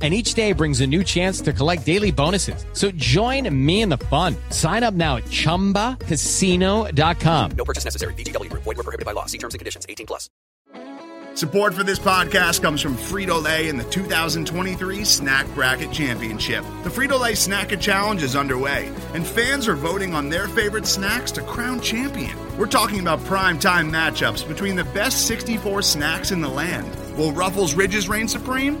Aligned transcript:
and 0.00 0.14
each 0.14 0.34
day 0.34 0.52
brings 0.52 0.80
a 0.80 0.86
new 0.86 1.02
chance 1.02 1.40
to 1.40 1.52
collect 1.52 1.84
daily 1.84 2.12
bonuses. 2.12 2.64
So 2.72 2.92
join 2.92 3.52
me 3.54 3.82
in 3.82 3.88
the 3.88 3.98
fun. 3.98 4.36
Sign 4.50 4.84
up 4.84 4.94
now 4.94 5.16
at 5.16 5.24
ChumbaCasino.com. 5.24 7.50
No 7.56 7.64
purchase 7.64 7.84
necessary. 7.84 8.14
VGW 8.14 8.50
Group. 8.50 8.62
Void 8.62 8.76
were 8.76 8.84
prohibited 8.84 9.06
by 9.06 9.12
law. 9.12 9.26
See 9.26 9.38
terms 9.38 9.54
and 9.54 9.58
conditions. 9.58 9.86
18 9.88 10.06
plus. 10.06 10.30
Support 11.38 11.74
for 11.74 11.84
this 11.84 12.00
podcast 12.00 12.62
comes 12.62 12.80
from 12.80 12.96
Frito-Lay 12.96 13.68
and 13.68 13.78
the 13.78 13.84
2023 13.84 15.04
Snack 15.04 15.46
Bracket 15.54 15.92
Championship. 15.92 16.64
The 16.82 16.90
Frito-Lay 16.90 17.36
Snack 17.36 17.78
Challenge 17.78 18.24
is 18.24 18.34
underway, 18.34 18.90
and 19.14 19.24
fans 19.24 19.68
are 19.68 19.76
voting 19.76 20.14
on 20.14 20.28
their 20.28 20.48
favorite 20.48 20.84
snacks 20.84 21.30
to 21.32 21.42
crown 21.42 21.80
champion. 21.80 22.36
We're 22.58 22.66
talking 22.66 22.98
about 22.98 23.24
prime 23.24 23.60
time 23.60 23.92
matchups 23.92 24.48
between 24.48 24.74
the 24.74 24.82
best 24.82 25.28
64 25.28 25.82
snacks 25.82 26.32
in 26.32 26.40
the 26.40 26.48
land. 26.48 26.92
Will 27.16 27.30
Ruffles 27.30 27.74
Ridges 27.74 28.08
reign 28.08 28.26
supreme? 28.26 28.80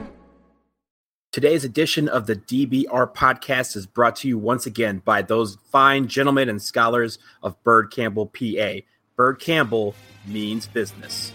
Today's 1.31 1.63
edition 1.63 2.09
of 2.09 2.25
the 2.25 2.35
DBR 2.35 3.15
podcast 3.15 3.77
is 3.77 3.85
brought 3.85 4.17
to 4.17 4.27
you 4.27 4.37
once 4.37 4.65
again 4.65 5.01
by 5.05 5.21
those 5.21 5.57
fine 5.71 6.09
gentlemen 6.09 6.49
and 6.49 6.61
scholars 6.61 7.19
of 7.41 7.55
Byrd 7.63 7.89
Campbell, 7.89 8.25
PA. 8.25 8.81
Byrd 9.15 9.39
Campbell 9.39 9.95
means 10.27 10.67
business. 10.67 11.31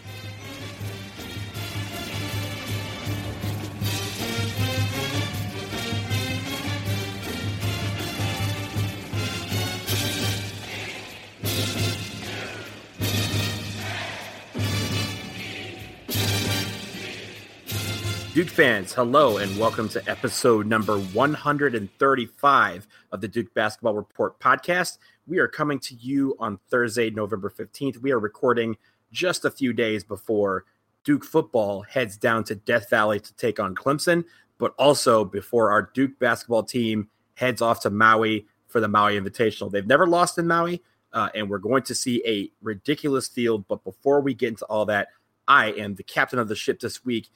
Duke 18.36 18.50
fans, 18.50 18.92
hello 18.92 19.38
and 19.38 19.58
welcome 19.58 19.88
to 19.88 20.10
episode 20.10 20.66
number 20.66 20.98
135 20.98 22.86
of 23.10 23.20
the 23.22 23.28
Duke 23.28 23.54
Basketball 23.54 23.94
Report 23.94 24.38
podcast. 24.38 24.98
We 25.26 25.38
are 25.38 25.48
coming 25.48 25.78
to 25.78 25.94
you 25.94 26.36
on 26.38 26.58
Thursday, 26.68 27.08
November 27.08 27.48
15th. 27.48 27.96
We 28.02 28.12
are 28.12 28.18
recording 28.18 28.76
just 29.10 29.46
a 29.46 29.50
few 29.50 29.72
days 29.72 30.04
before 30.04 30.66
Duke 31.02 31.24
football 31.24 31.80
heads 31.80 32.18
down 32.18 32.44
to 32.44 32.54
Death 32.54 32.90
Valley 32.90 33.20
to 33.20 33.34
take 33.36 33.58
on 33.58 33.74
Clemson, 33.74 34.24
but 34.58 34.74
also 34.78 35.24
before 35.24 35.70
our 35.70 35.90
Duke 35.94 36.18
basketball 36.18 36.64
team 36.64 37.08
heads 37.36 37.62
off 37.62 37.80
to 37.84 37.90
Maui 37.90 38.44
for 38.68 38.82
the 38.82 38.88
Maui 38.88 39.18
Invitational. 39.18 39.72
They've 39.72 39.86
never 39.86 40.06
lost 40.06 40.36
in 40.36 40.46
Maui, 40.46 40.82
uh, 41.14 41.30
and 41.34 41.48
we're 41.48 41.56
going 41.56 41.84
to 41.84 41.94
see 41.94 42.22
a 42.26 42.50
ridiculous 42.60 43.28
field. 43.28 43.64
But 43.66 43.82
before 43.82 44.20
we 44.20 44.34
get 44.34 44.48
into 44.48 44.66
all 44.66 44.84
that, 44.84 45.08
I 45.48 45.72
am 45.72 45.94
the 45.94 46.02
captain 46.02 46.38
of 46.38 46.48
the 46.48 46.54
ship 46.54 46.80
this 46.80 47.02
week. 47.02 47.30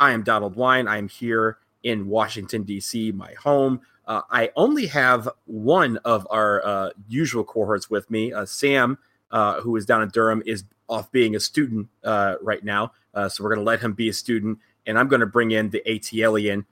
I 0.00 0.12
am 0.12 0.22
Donald 0.22 0.56
Wine. 0.56 0.88
I 0.88 0.96
am 0.96 1.08
here 1.08 1.58
in 1.82 2.08
Washington, 2.08 2.62
D.C., 2.64 3.12
my 3.12 3.34
home. 3.34 3.82
Uh, 4.06 4.22
I 4.30 4.50
only 4.56 4.86
have 4.86 5.28
one 5.44 5.98
of 5.98 6.26
our 6.30 6.66
uh, 6.66 6.90
usual 7.06 7.44
cohorts 7.44 7.90
with 7.90 8.10
me. 8.10 8.32
Uh, 8.32 8.46
Sam, 8.46 8.98
uh, 9.30 9.60
who 9.60 9.76
is 9.76 9.86
down 9.86 10.02
in 10.02 10.08
Durham, 10.08 10.42
is 10.46 10.64
off 10.88 11.12
being 11.12 11.36
a 11.36 11.40
student 11.40 11.88
uh, 12.02 12.36
right 12.42 12.64
now. 12.64 12.92
Uh, 13.14 13.28
so 13.28 13.44
we're 13.44 13.50
going 13.50 13.60
to 13.60 13.64
let 13.64 13.80
him 13.80 13.92
be 13.92 14.08
a 14.08 14.12
student. 14.12 14.58
And 14.86 14.98
I'm 14.98 15.06
going 15.06 15.20
to 15.20 15.26
bring 15.26 15.52
in 15.52 15.70
the 15.70 15.82
ATLian, 15.86 16.64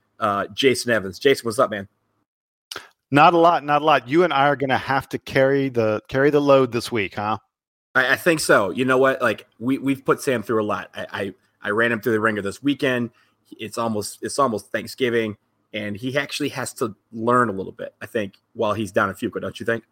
Jason 0.55 0.91
Evans. 0.91 1.19
Jason, 1.19 1.45
what's 1.45 1.59
up, 1.59 1.71
man? 1.71 1.87
Not 3.11 3.35
a 3.35 3.39
lot, 3.39 3.65
not 3.65 3.83
a 3.83 3.85
lot. 3.85 4.09
You 4.09 4.25
and 4.25 4.33
I 4.33 4.49
are 4.49 4.57
going 4.57 4.71
to 4.71 4.77
have 4.77 5.09
to 5.11 5.19
carry 5.19 5.69
the 5.69 6.03
carry 6.09 6.31
the 6.31 6.41
load 6.41 6.73
this 6.73 6.91
week, 6.93 7.15
huh? 7.15 7.39
I, 7.95 8.13
I, 8.13 8.17
think 8.17 8.41
so. 8.41 8.71
You 8.71 8.85
know 8.85 8.99
what? 8.99 9.23
Like 9.23 9.47
we 9.59 9.79
we've 9.79 10.05
put 10.05 10.21
Sam 10.21 10.43
through 10.43 10.63
a 10.63 10.67
lot. 10.67 10.91
I, 10.95 11.07
I 11.11 11.35
I 11.69 11.71
ran 11.71 11.93
him 11.93 12.01
through 12.01 12.13
the 12.13 12.21
ringer 12.21 12.43
this 12.43 12.63
weekend. 12.63 13.11
It's 13.59 13.79
almost 13.79 14.19
it's 14.23 14.39
almost 14.39 14.73
Thanksgiving, 14.73 15.37
and 15.73 15.97
he 15.97 16.17
actually 16.19 16.49
has 16.51 16.73
to 16.75 16.95
learn 17.13 17.49
a 17.49 17.53
little 17.53 17.73
bit. 17.73 17.95
I 18.01 18.07
think 18.07 18.35
while 18.55 18.73
he's 18.73 18.91
down 18.91 19.11
in 19.11 19.15
Fuqua, 19.15 19.41
don't 19.41 19.61
you 19.61 19.67
think? 19.67 19.85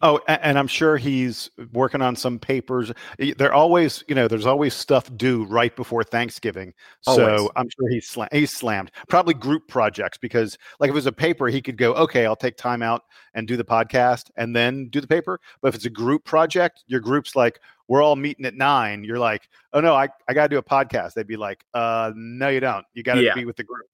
Oh, 0.00 0.20
and 0.28 0.56
I'm 0.56 0.68
sure 0.68 0.96
he's 0.96 1.50
working 1.72 2.02
on 2.02 2.14
some 2.14 2.38
papers. 2.38 2.92
They're 3.18 3.52
always, 3.52 4.04
you 4.06 4.14
know, 4.14 4.28
there's 4.28 4.46
always 4.46 4.72
stuff 4.72 5.10
due 5.16 5.44
right 5.46 5.74
before 5.74 6.04
Thanksgiving. 6.04 6.72
So 7.00 7.28
always. 7.28 7.50
I'm 7.56 7.68
sure 7.68 7.88
he's 7.88 8.08
slam- 8.08 8.28
he's 8.30 8.52
slammed. 8.52 8.92
Probably 9.08 9.34
group 9.34 9.66
projects 9.66 10.16
because, 10.16 10.56
like, 10.78 10.88
if 10.88 10.92
it 10.92 10.94
was 10.94 11.06
a 11.06 11.12
paper, 11.12 11.48
he 11.48 11.60
could 11.60 11.76
go, 11.76 11.94
okay, 11.94 12.26
I'll 12.26 12.36
take 12.36 12.56
time 12.56 12.80
out 12.80 13.06
and 13.34 13.48
do 13.48 13.56
the 13.56 13.64
podcast 13.64 14.30
and 14.36 14.54
then 14.54 14.88
do 14.88 15.00
the 15.00 15.08
paper. 15.08 15.40
But 15.60 15.68
if 15.68 15.74
it's 15.74 15.86
a 15.86 15.90
group 15.90 16.24
project, 16.24 16.84
your 16.86 17.00
group's 17.00 17.34
like, 17.34 17.58
we're 17.88 18.02
all 18.02 18.16
meeting 18.16 18.44
at 18.44 18.54
nine. 18.54 19.02
You're 19.02 19.18
like, 19.18 19.48
oh 19.72 19.80
no, 19.80 19.94
I 19.94 20.08
I 20.28 20.34
got 20.34 20.44
to 20.44 20.48
do 20.48 20.58
a 20.58 20.62
podcast. 20.62 21.14
They'd 21.14 21.26
be 21.26 21.36
like, 21.36 21.64
uh, 21.74 22.12
no, 22.14 22.48
you 22.48 22.60
don't. 22.60 22.86
You 22.94 23.02
got 23.02 23.14
to 23.14 23.22
yeah. 23.22 23.34
be 23.34 23.44
with 23.44 23.56
the 23.56 23.64
group. 23.64 23.86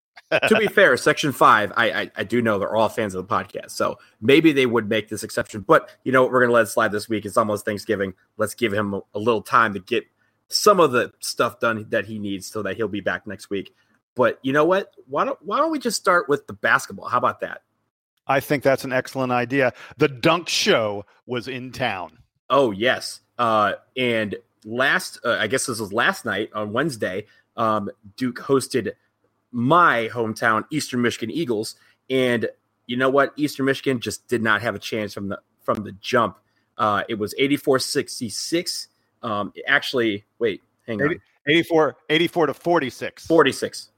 to 0.49 0.57
be 0.59 0.67
fair, 0.75 0.97
Section 0.97 1.33
Five, 1.33 1.73
I, 1.77 1.91
I, 1.91 2.11
I 2.17 2.25
do 2.25 2.43
know 2.43 2.59
they're 2.59 2.75
all 2.75 2.89
fans 2.89 3.15
of 3.15 3.27
the 3.27 3.35
podcast, 3.35 3.71
so 3.71 3.99
maybe 4.21 4.53
they 4.53 4.67
would 4.67 4.89
make 4.89 5.09
this 5.09 5.23
exception. 5.23 5.63
But 5.63 5.91
you 6.03 6.13
know, 6.13 6.23
what, 6.23 6.33
we're 6.33 6.41
gonna 6.41 6.53
let 6.53 6.65
it 6.65 6.71
slide 6.71 6.93
this 6.93 7.09
week. 7.09 7.25
It's 7.25 7.37
almost 7.37 7.65
Thanksgiving. 7.65 8.15
Let's 8.37 8.55
give 8.55 8.73
him 8.73 8.95
a, 8.95 9.01
a 9.15 9.19
little 9.19 9.43
time 9.43 9.73
to 9.75 9.81
get 9.81 10.05
some 10.49 10.81
of 10.81 10.93
the 10.93 11.13
stuff 11.21 11.61
done 11.61 11.87
that 11.91 12.05
he 12.05 12.19
needs, 12.19 12.47
so 12.47 12.63
that 12.63 12.77
he'll 12.77 12.89
be 12.89 13.01
back 13.01 13.27
next 13.27 13.49
week. 13.49 13.75
But 14.17 14.39
you 14.43 14.53
know 14.53 14.65
what? 14.65 14.93
Why 15.07 15.25
don't 15.25 15.39
Why 15.43 15.59
don't 15.59 15.71
we 15.71 15.79
just 15.79 15.99
start 15.99 16.29
with 16.29 16.47
the 16.47 16.53
basketball? 16.53 17.09
How 17.09 17.19
about 17.19 17.41
that? 17.41 17.63
I 18.27 18.41
think 18.41 18.63
that's 18.63 18.85
an 18.85 18.93
excellent 18.93 19.33
idea. 19.33 19.73
The 19.99 20.09
Dunk 20.09 20.49
Show 20.49 21.05
was 21.27 21.47
in 21.47 21.73
town. 21.73 22.19
Oh 22.49 22.71
yes, 22.71 23.21
uh, 23.39 23.75
and 23.97 24.37
last 24.65 25.19
uh, 25.25 25.37
I 25.41 25.47
guess 25.47 25.67
this 25.67 25.79
was 25.81 25.93
last 25.93 26.25
night 26.25 26.51
on 26.55 26.73
Wednesday. 26.73 27.27
Um, 27.57 27.91
Duke 28.17 28.41
hosted 28.41 28.93
my 29.53 30.09
hometown 30.13 30.65
Eastern 30.71 31.03
Michigan 31.03 31.31
Eagles, 31.31 31.77
and 32.11 32.49
you 32.87 32.97
know 32.97 33.11
what? 33.11 33.33
Eastern 33.37 33.67
Michigan 33.67 34.01
just 34.01 34.27
did 34.29 34.43
not 34.43 34.63
have 34.63 34.75
a 34.75 34.79
chance 34.79 35.15
from 35.15 35.29
the 35.29 35.39
from 35.63 35.85
the 35.85 35.93
jump. 35.93 36.39
Uh, 36.77 37.05
it 37.09 37.15
was 37.15 37.35
84-66. 37.39 38.89
Um, 39.23 39.53
actually, 39.67 40.25
wait, 40.39 40.61
hang 40.87 41.01
80, 41.01 41.15
on. 41.15 41.21
84, 41.47 41.97
84 42.11 42.47
to 42.47 42.55
46. 42.55 43.27
46. 43.27 43.91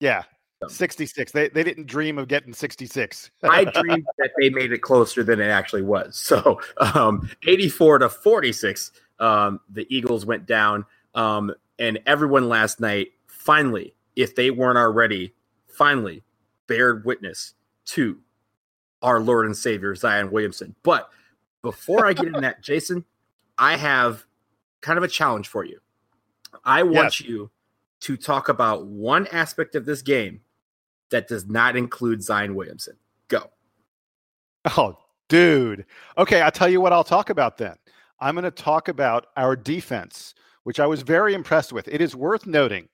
Yeah. 0.00 0.22
66. 0.68 1.32
They, 1.32 1.48
they 1.48 1.62
didn't 1.62 1.86
dream 1.86 2.18
of 2.18 2.28
getting 2.28 2.52
66. 2.52 3.30
I 3.42 3.64
dreamed 3.82 4.06
that 4.18 4.30
they 4.38 4.50
made 4.50 4.72
it 4.72 4.82
closer 4.82 5.24
than 5.24 5.40
it 5.40 5.48
actually 5.48 5.82
was. 5.82 6.18
So 6.18 6.60
um, 6.78 7.30
84 7.46 8.00
to 8.00 8.08
46, 8.08 8.92
um, 9.18 9.60
the 9.70 9.86
Eagles 9.94 10.26
went 10.26 10.46
down. 10.46 10.84
Um, 11.14 11.52
and 11.78 11.98
everyone 12.06 12.48
last 12.48 12.78
night 12.78 13.08
finally 13.26 13.94
if 14.16 14.34
they 14.34 14.50
weren't 14.50 14.78
already, 14.78 15.34
finally 15.66 16.22
bared 16.66 17.04
witness 17.04 17.54
to 17.86 18.18
our 19.02 19.20
Lord 19.20 19.46
and 19.46 19.56
Savior, 19.56 19.94
Zion 19.94 20.30
Williamson. 20.30 20.74
But 20.82 21.08
before 21.62 22.06
I 22.06 22.12
get 22.12 22.26
in 22.26 22.40
that, 22.42 22.62
Jason, 22.62 23.04
I 23.56 23.76
have 23.76 24.24
kind 24.82 24.98
of 24.98 25.04
a 25.04 25.08
challenge 25.08 25.48
for 25.48 25.64
you. 25.64 25.80
I 26.64 26.82
want 26.82 27.20
yes. 27.20 27.22
you 27.22 27.50
to 28.00 28.16
talk 28.16 28.48
about 28.48 28.86
one 28.86 29.26
aspect 29.28 29.74
of 29.74 29.86
this 29.86 30.02
game 30.02 30.40
that 31.10 31.28
does 31.28 31.46
not 31.46 31.76
include 31.76 32.22
Zion 32.22 32.54
Williamson. 32.54 32.96
Go. 33.28 33.50
Oh, 34.76 34.98
dude. 35.28 35.84
Okay, 36.18 36.40
I'll 36.40 36.50
tell 36.50 36.68
you 36.68 36.80
what 36.80 36.92
I'll 36.92 37.04
talk 37.04 37.30
about 37.30 37.56
then. 37.58 37.76
I'm 38.20 38.34
going 38.34 38.44
to 38.44 38.50
talk 38.50 38.88
about 38.88 39.26
our 39.36 39.56
defense, 39.56 40.34
which 40.64 40.80
I 40.80 40.86
was 40.86 41.02
very 41.02 41.34
impressed 41.34 41.72
with. 41.72 41.88
It 41.88 42.00
is 42.00 42.14
worth 42.14 42.46
noting 42.46 42.88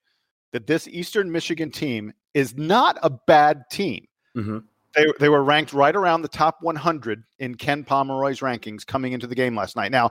that 0.53 0.67
this 0.67 0.87
Eastern 0.89 1.31
Michigan 1.31 1.71
team 1.71 2.13
is 2.35 2.57
not 2.57 2.99
a 3.03 3.11
bad 3.11 3.65
team. 3.71 4.07
Mm-hmm. 4.37 4.59
They, 4.95 5.05
they 5.21 5.29
were 5.29 5.45
ranked 5.45 5.75
right 5.75 5.95
around 5.95 6.23
the 6.23 6.29
top 6.29 6.59
100 6.63 7.23
in 7.39 7.55
Ken 7.55 7.85
Pomeroy's 7.85 8.41
rankings 8.41 8.87
coming 8.87 9.13
into 9.13 9.27
the 9.27 9.35
game 9.35 9.55
last 9.55 9.77
night. 9.77 9.93
Now, 9.93 10.11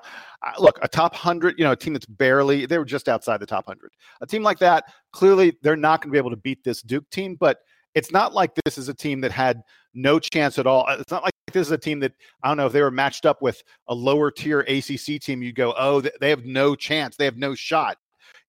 look, 0.59 0.77
a 0.83 0.87
top 0.87 1.13
100, 1.13 1.57
you 1.57 1.63
know, 1.63 1.71
a 1.71 1.75
team 1.75 1.93
that's 1.93 2.05
barely, 2.05 2.67
they 2.67 2.77
were 2.77 2.85
just 2.85 3.09
outside 3.09 3.39
the 3.39 3.47
top 3.47 3.67
100. 3.67 3.91
A 4.21 4.27
team 4.27 4.43
like 4.43 4.59
that, 4.59 4.83
clearly 5.11 5.57
they're 5.63 5.75
not 5.75 6.01
going 6.01 6.09
to 6.09 6.11
be 6.11 6.19
able 6.19 6.29
to 6.29 6.35
beat 6.35 6.63
this 6.63 6.83
Duke 6.83 7.09
team, 7.09 7.35
but 7.39 7.59
it's 7.95 8.11
not 8.11 8.33
like 8.33 8.51
this 8.65 8.77
is 8.77 8.89
a 8.89 8.93
team 8.93 9.21
that 9.21 9.31
had 9.31 9.63
no 9.93 10.19
chance 10.19 10.59
at 10.59 10.67
all. 10.67 10.85
Uh, 10.87 10.97
it's 10.99 11.11
not 11.11 11.23
like 11.23 11.33
this 11.53 11.67
is 11.67 11.71
a 11.71 11.77
team 11.77 12.01
that 12.01 12.11
I 12.43 12.49
don't 12.49 12.57
know 12.57 12.67
if 12.67 12.73
they 12.73 12.81
were 12.81 12.91
matched 12.91 13.25
up 13.25 13.41
with 13.41 13.63
a 13.87 13.95
lower 13.95 14.29
tier 14.29 14.59
ACC 14.59 15.21
team. 15.21 15.41
You'd 15.41 15.55
go, 15.55 15.73
oh, 15.77 16.01
they 16.01 16.29
have 16.29 16.45
no 16.45 16.75
chance. 16.75 17.15
They 17.15 17.25
have 17.25 17.37
no 17.37 17.55
shot. 17.55 17.97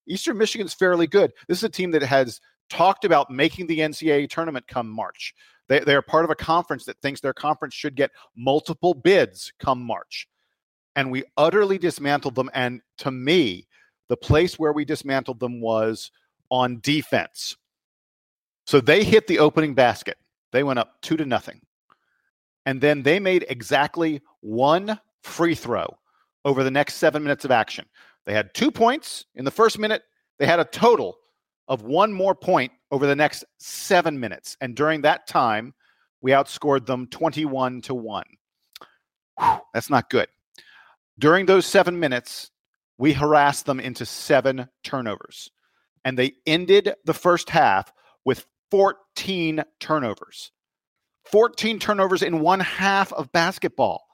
Eastern 0.08 0.36
Michigan's 0.36 0.74
fairly 0.74 1.06
good. 1.06 1.32
This 1.48 1.58
is 1.58 1.64
a 1.64 1.68
team 1.68 1.92
that 1.92 2.02
has 2.02 2.40
talked 2.68 3.04
about 3.04 3.30
making 3.30 3.68
the 3.68 3.78
NCAA 3.78 4.28
tournament 4.28 4.66
come 4.66 4.88
March. 4.88 5.34
They, 5.68 5.80
they 5.80 5.94
are 5.94 6.02
part 6.02 6.24
of 6.24 6.30
a 6.30 6.36
conference 6.36 6.84
that 6.84 7.00
thinks 7.00 7.20
their 7.20 7.32
conference 7.32 7.74
should 7.74 7.94
get 7.94 8.10
multiple 8.36 8.94
bids 8.94 9.52
come 9.60 9.82
March. 9.82 10.28
And 10.96 11.10
we 11.10 11.24
utterly 11.36 11.78
dismantled 11.78 12.34
them. 12.34 12.50
And 12.54 12.80
to 12.98 13.10
me, 13.10 13.66
the 14.08 14.16
place 14.16 14.58
where 14.58 14.72
we 14.72 14.84
dismantled 14.84 15.40
them 15.40 15.60
was 15.60 16.10
on 16.50 16.80
defense. 16.80 17.56
So 18.66 18.80
they 18.80 19.04
hit 19.04 19.26
the 19.26 19.38
opening 19.38 19.74
basket. 19.74 20.18
They 20.52 20.62
went 20.62 20.78
up 20.78 21.00
two 21.00 21.16
to 21.16 21.24
nothing. 21.24 21.60
And 22.64 22.80
then 22.80 23.02
they 23.02 23.20
made 23.20 23.46
exactly 23.48 24.22
one 24.40 24.98
free 25.22 25.54
throw 25.54 25.96
over 26.44 26.64
the 26.64 26.70
next 26.70 26.94
seven 26.94 27.22
minutes 27.22 27.44
of 27.44 27.50
action. 27.50 27.86
They 28.26 28.34
had 28.34 28.54
two 28.54 28.72
points 28.72 29.24
in 29.36 29.44
the 29.44 29.50
first 29.50 29.78
minute. 29.78 30.02
They 30.38 30.46
had 30.46 30.60
a 30.60 30.64
total 30.64 31.16
of 31.68 31.82
one 31.82 32.12
more 32.12 32.34
point 32.34 32.72
over 32.90 33.06
the 33.06 33.16
next 33.16 33.44
seven 33.58 34.18
minutes. 34.18 34.56
And 34.60 34.74
during 34.74 35.02
that 35.02 35.26
time, 35.26 35.74
we 36.20 36.32
outscored 36.32 36.86
them 36.86 37.06
21 37.06 37.82
to 37.82 37.94
1. 37.94 38.24
Whew, 39.38 39.58
that's 39.72 39.90
not 39.90 40.10
good. 40.10 40.28
During 41.18 41.46
those 41.46 41.66
seven 41.66 41.98
minutes, 42.00 42.50
we 42.98 43.12
harassed 43.12 43.66
them 43.66 43.80
into 43.80 44.04
seven 44.06 44.68
turnovers. 44.82 45.50
And 46.04 46.18
they 46.18 46.34
ended 46.46 46.94
the 47.04 47.14
first 47.14 47.50
half 47.50 47.92
with 48.24 48.46
14 48.70 49.64
turnovers. 49.80 50.52
14 51.26 51.78
turnovers 51.78 52.22
in 52.22 52.40
one 52.40 52.60
half 52.60 53.12
of 53.12 53.32
basketball. 53.32 54.04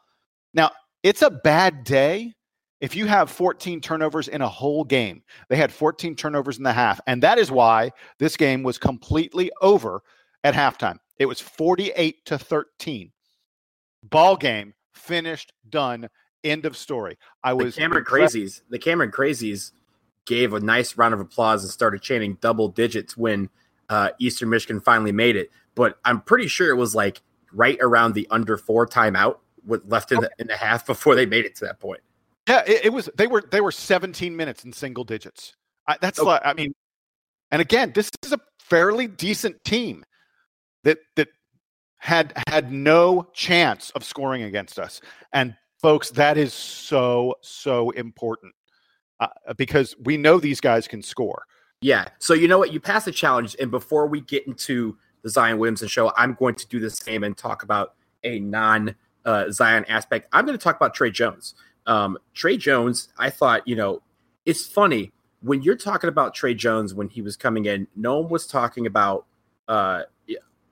Now, 0.54 0.70
it's 1.02 1.22
a 1.22 1.30
bad 1.30 1.84
day 1.84 2.34
if 2.82 2.96
you 2.96 3.06
have 3.06 3.30
14 3.30 3.80
turnovers 3.80 4.26
in 4.26 4.42
a 4.42 4.48
whole 4.48 4.82
game, 4.82 5.22
they 5.48 5.54
had 5.56 5.72
14 5.72 6.16
turnovers 6.16 6.58
in 6.58 6.64
the 6.64 6.72
half. 6.72 7.00
And 7.06 7.22
that 7.22 7.38
is 7.38 7.48
why 7.48 7.92
this 8.18 8.36
game 8.36 8.64
was 8.64 8.76
completely 8.76 9.52
over 9.62 10.02
at 10.42 10.52
halftime. 10.52 10.96
It 11.16 11.26
was 11.26 11.40
48 11.40 12.24
to 12.26 12.38
13. 12.38 13.12
Ball 14.02 14.36
game, 14.36 14.74
finished, 14.92 15.52
done, 15.70 16.08
end 16.42 16.66
of 16.66 16.76
story. 16.76 17.18
I 17.44 17.52
was 17.52 17.76
the 17.76 17.82
Cameron 17.82 18.04
Crazies. 18.04 18.62
The 18.68 18.80
Cameron 18.80 19.12
Crazies 19.12 19.70
gave 20.26 20.52
a 20.52 20.58
nice 20.58 20.98
round 20.98 21.14
of 21.14 21.20
applause 21.20 21.62
and 21.62 21.70
started 21.70 22.02
chanting 22.02 22.36
double 22.40 22.66
digits 22.66 23.16
when 23.16 23.48
uh, 23.92 24.10
Eastern 24.18 24.48
Michigan 24.48 24.80
finally 24.80 25.12
made 25.12 25.36
it. 25.36 25.50
But 25.74 25.98
I'm 26.04 26.22
pretty 26.22 26.48
sure 26.48 26.70
it 26.70 26.76
was 26.76 26.94
like 26.94 27.20
right 27.52 27.78
around 27.80 28.14
the 28.14 28.26
under 28.30 28.56
four 28.56 28.86
timeout 28.86 29.36
with 29.66 29.82
left 29.86 30.10
in 30.12 30.20
the, 30.20 30.30
in 30.38 30.46
the 30.46 30.56
half 30.56 30.86
before 30.86 31.14
they 31.14 31.26
made 31.26 31.44
it 31.44 31.54
to 31.56 31.66
that 31.66 31.78
point. 31.78 32.00
Yeah, 32.48 32.62
it, 32.66 32.86
it, 32.86 32.92
was. 32.92 33.08
They 33.16 33.26
were 33.26 33.44
they 33.50 33.60
were 33.60 33.70
17 33.70 34.34
minutes 34.36 34.64
in 34.64 34.72
single 34.72 35.04
digits. 35.04 35.54
I, 35.86 35.96
that's 36.00 36.18
okay. 36.18 36.26
like 36.26 36.42
I 36.44 36.54
mean, 36.54 36.74
and 37.50 37.62
again, 37.62 37.92
this 37.94 38.10
is 38.24 38.32
a 38.32 38.40
fairly 38.58 39.06
decent 39.06 39.62
team 39.62 40.04
that 40.82 40.98
that 41.16 41.28
had 41.98 42.32
had 42.48 42.72
no 42.72 43.28
chance 43.32 43.90
of 43.90 44.02
scoring 44.02 44.42
against 44.42 44.78
us. 44.78 45.00
And 45.32 45.54
folks, 45.80 46.10
that 46.10 46.36
is 46.36 46.52
so 46.52 47.36
so 47.42 47.90
important 47.90 48.54
uh, 49.20 49.28
because 49.56 49.94
we 50.02 50.16
know 50.16 50.40
these 50.40 50.60
guys 50.60 50.88
can 50.88 51.02
score. 51.02 51.44
Yeah. 51.82 52.08
So 52.18 52.32
you 52.32 52.48
know 52.48 52.58
what? 52.58 52.72
You 52.72 52.80
pass 52.80 53.04
the 53.04 53.12
challenge, 53.12 53.56
and 53.60 53.70
before 53.70 54.06
we 54.06 54.20
get 54.22 54.46
into 54.46 54.96
the 55.22 55.28
Zion 55.28 55.58
Williamson 55.58 55.88
show, 55.88 56.12
I'm 56.16 56.34
going 56.34 56.54
to 56.54 56.66
do 56.68 56.80
the 56.80 56.88
same 56.88 57.24
and 57.24 57.36
talk 57.36 57.62
about 57.62 57.94
a 58.24 58.38
non 58.38 58.94
uh, 59.24 59.50
Zion 59.50 59.84
aspect. 59.88 60.28
I'm 60.32 60.46
going 60.46 60.56
to 60.56 60.62
talk 60.62 60.76
about 60.76 60.94
Tre 60.94 61.10
Jones. 61.10 61.54
Um, 61.86 62.18
Tre 62.34 62.56
Jones, 62.56 63.08
I 63.18 63.30
thought, 63.30 63.66
you 63.66 63.74
know, 63.74 64.00
it's 64.46 64.66
funny 64.66 65.12
when 65.42 65.62
you're 65.62 65.76
talking 65.76 66.08
about 66.08 66.34
Tre 66.34 66.54
Jones 66.54 66.94
when 66.94 67.08
he 67.08 67.20
was 67.20 67.36
coming 67.36 67.66
in. 67.66 67.88
No 67.96 68.20
one 68.20 68.30
was 68.30 68.46
talking 68.46 68.86
about, 68.86 69.26
uh, 69.66 70.02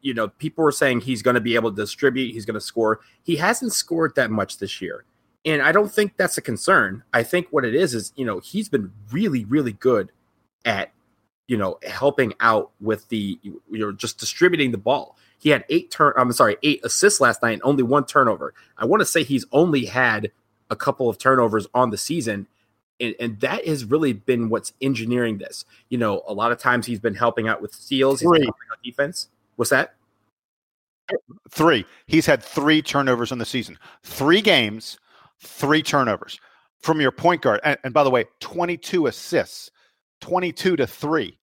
you 0.02 0.14
know, 0.14 0.28
people 0.28 0.64
were 0.64 0.72
saying 0.72 1.00
he's 1.00 1.22
going 1.22 1.34
to 1.34 1.40
be 1.40 1.56
able 1.56 1.70
to 1.70 1.76
distribute, 1.76 2.32
he's 2.32 2.46
going 2.46 2.54
to 2.54 2.60
score. 2.60 3.00
He 3.22 3.36
hasn't 3.36 3.72
scored 3.72 4.14
that 4.14 4.30
much 4.30 4.58
this 4.58 4.80
year, 4.80 5.04
and 5.44 5.60
I 5.60 5.72
don't 5.72 5.92
think 5.92 6.16
that's 6.16 6.38
a 6.38 6.42
concern. 6.42 7.02
I 7.12 7.22
think 7.22 7.48
what 7.50 7.64
it 7.64 7.74
is 7.74 7.94
is, 7.94 8.12
you 8.16 8.24
know, 8.24 8.38
he's 8.38 8.68
been 8.68 8.92
really, 9.10 9.44
really 9.44 9.72
good 9.72 10.12
at, 10.64 10.92
you 11.50 11.56
know, 11.56 11.80
helping 11.82 12.32
out 12.38 12.70
with 12.80 13.08
the, 13.08 13.36
you 13.42 13.60
know, 13.68 13.90
just 13.90 14.20
distributing 14.20 14.70
the 14.70 14.78
ball. 14.78 15.16
He 15.40 15.48
had 15.48 15.64
eight 15.68 15.90
turn. 15.90 16.12
I'm 16.16 16.30
sorry, 16.30 16.56
eight 16.62 16.80
assists 16.84 17.20
last 17.20 17.42
night 17.42 17.54
and 17.54 17.62
only 17.64 17.82
one 17.82 18.06
turnover. 18.06 18.54
I 18.78 18.84
want 18.84 19.00
to 19.00 19.04
say 19.04 19.24
he's 19.24 19.44
only 19.50 19.86
had 19.86 20.30
a 20.70 20.76
couple 20.76 21.08
of 21.08 21.18
turnovers 21.18 21.66
on 21.74 21.90
the 21.90 21.98
season. 21.98 22.46
And, 23.00 23.16
and, 23.18 23.40
that 23.40 23.66
has 23.66 23.84
really 23.84 24.12
been 24.12 24.48
what's 24.48 24.74
engineering 24.80 25.38
this. 25.38 25.64
You 25.88 25.98
know, 25.98 26.22
a 26.28 26.32
lot 26.32 26.52
of 26.52 26.58
times 26.58 26.86
he's 26.86 27.00
been 27.00 27.16
helping 27.16 27.48
out 27.48 27.60
with 27.60 27.74
steals, 27.74 28.20
three. 28.20 28.48
defense. 28.84 29.28
What's 29.56 29.70
that? 29.70 29.96
Three. 31.50 31.84
He's 32.06 32.26
had 32.26 32.44
three 32.44 32.80
turnovers 32.80 33.32
in 33.32 33.38
the 33.38 33.44
season. 33.44 33.76
Three 34.04 34.40
games, 34.40 35.00
three 35.40 35.82
turnovers 35.82 36.38
from 36.78 37.00
your 37.00 37.10
point 37.10 37.42
guard. 37.42 37.58
And, 37.64 37.76
and 37.82 37.92
by 37.92 38.04
the 38.04 38.10
way, 38.10 38.26
22 38.38 39.08
assists, 39.08 39.72
22 40.20 40.76
to 40.76 40.86
three. 40.86 41.38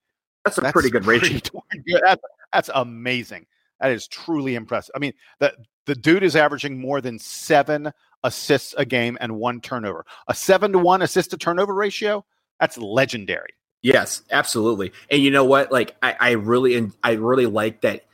That's 0.55 0.57
a 0.57 0.61
that's 0.61 0.73
pretty 0.73 0.89
good 0.89 1.05
ratio. 1.05 1.39
That's, 2.03 2.21
that's 2.53 2.69
amazing. 2.73 3.45
That 3.79 3.91
is 3.91 4.07
truly 4.07 4.55
impressive. 4.55 4.93
I 4.95 4.99
mean, 4.99 5.13
the 5.39 5.53
the 5.85 5.95
dude 5.95 6.23
is 6.23 6.35
averaging 6.35 6.79
more 6.79 7.01
than 7.01 7.19
seven 7.19 7.91
assists 8.23 8.73
a 8.77 8.85
game 8.85 9.17
and 9.21 9.37
one 9.37 9.61
turnover. 9.61 10.05
A 10.27 10.33
seven 10.33 10.71
to 10.71 10.79
one 10.79 11.01
assist 11.01 11.31
to 11.31 11.37
turnover 11.37 11.73
ratio, 11.73 12.25
that's 12.59 12.77
legendary. 12.77 13.53
Yes, 13.81 14.23
absolutely. 14.31 14.91
And 15.11 15.21
you 15.21 15.29
know 15.29 15.45
what? 15.45 15.71
Like 15.71 15.95
I, 16.01 16.15
I 16.19 16.31
really 16.31 16.75
and 16.75 16.93
I 17.03 17.13
really 17.13 17.45
like 17.45 17.81
that 17.81 18.05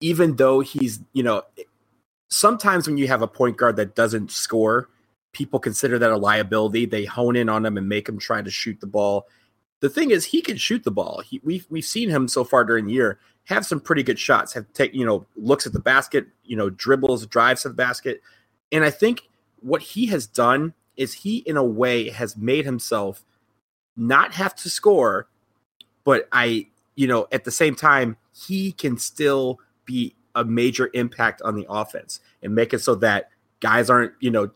even 0.00 0.36
though 0.36 0.60
he's, 0.60 1.00
you 1.12 1.22
know, 1.22 1.42
eh, 1.58 1.64
sometimes 2.28 2.86
when 2.86 2.96
you 2.96 3.06
have 3.08 3.22
a 3.22 3.28
point 3.28 3.56
guard 3.56 3.76
that 3.76 3.94
doesn't 3.94 4.30
score, 4.30 4.88
people 5.32 5.60
consider 5.60 5.98
that 5.98 6.10
a 6.10 6.16
liability. 6.16 6.86
They 6.86 7.04
hone 7.04 7.36
in 7.36 7.48
on 7.48 7.64
him 7.64 7.76
and 7.76 7.88
make 7.88 8.08
him 8.08 8.18
try 8.18 8.42
to 8.42 8.50
shoot 8.50 8.80
the 8.80 8.86
ball. 8.86 9.26
The 9.80 9.88
thing 9.88 10.10
is, 10.10 10.26
he 10.26 10.42
can 10.42 10.56
shoot 10.56 10.84
the 10.84 10.90
ball. 10.90 11.22
He, 11.26 11.40
we've 11.42 11.66
we've 11.70 11.84
seen 11.84 12.10
him 12.10 12.28
so 12.28 12.44
far 12.44 12.64
during 12.64 12.86
the 12.86 12.92
year 12.92 13.18
have 13.44 13.66
some 13.66 13.80
pretty 13.80 14.02
good 14.02 14.18
shots. 14.18 14.52
Have 14.52 14.70
take 14.74 14.94
you 14.94 15.04
know 15.04 15.26
looks 15.36 15.66
at 15.66 15.72
the 15.72 15.80
basket, 15.80 16.26
you 16.44 16.56
know 16.56 16.70
dribbles, 16.70 17.26
drives 17.26 17.62
to 17.62 17.68
the 17.68 17.74
basket, 17.74 18.20
and 18.70 18.84
I 18.84 18.90
think 18.90 19.28
what 19.60 19.82
he 19.82 20.06
has 20.06 20.26
done 20.26 20.74
is 20.96 21.14
he 21.14 21.38
in 21.38 21.56
a 21.56 21.64
way 21.64 22.10
has 22.10 22.36
made 22.36 22.64
himself 22.64 23.24
not 23.96 24.34
have 24.34 24.54
to 24.56 24.70
score, 24.70 25.28
but 26.04 26.28
I 26.30 26.68
you 26.94 27.06
know 27.06 27.26
at 27.32 27.44
the 27.44 27.50
same 27.50 27.74
time 27.74 28.16
he 28.32 28.72
can 28.72 28.98
still 28.98 29.60
be 29.84 30.14
a 30.34 30.44
major 30.44 30.90
impact 30.94 31.42
on 31.42 31.54
the 31.54 31.66
offense 31.68 32.20
and 32.42 32.54
make 32.54 32.72
it 32.72 32.80
so 32.80 32.94
that 32.96 33.30
guys 33.60 33.90
aren't 33.90 34.12
you 34.20 34.30
know 34.30 34.50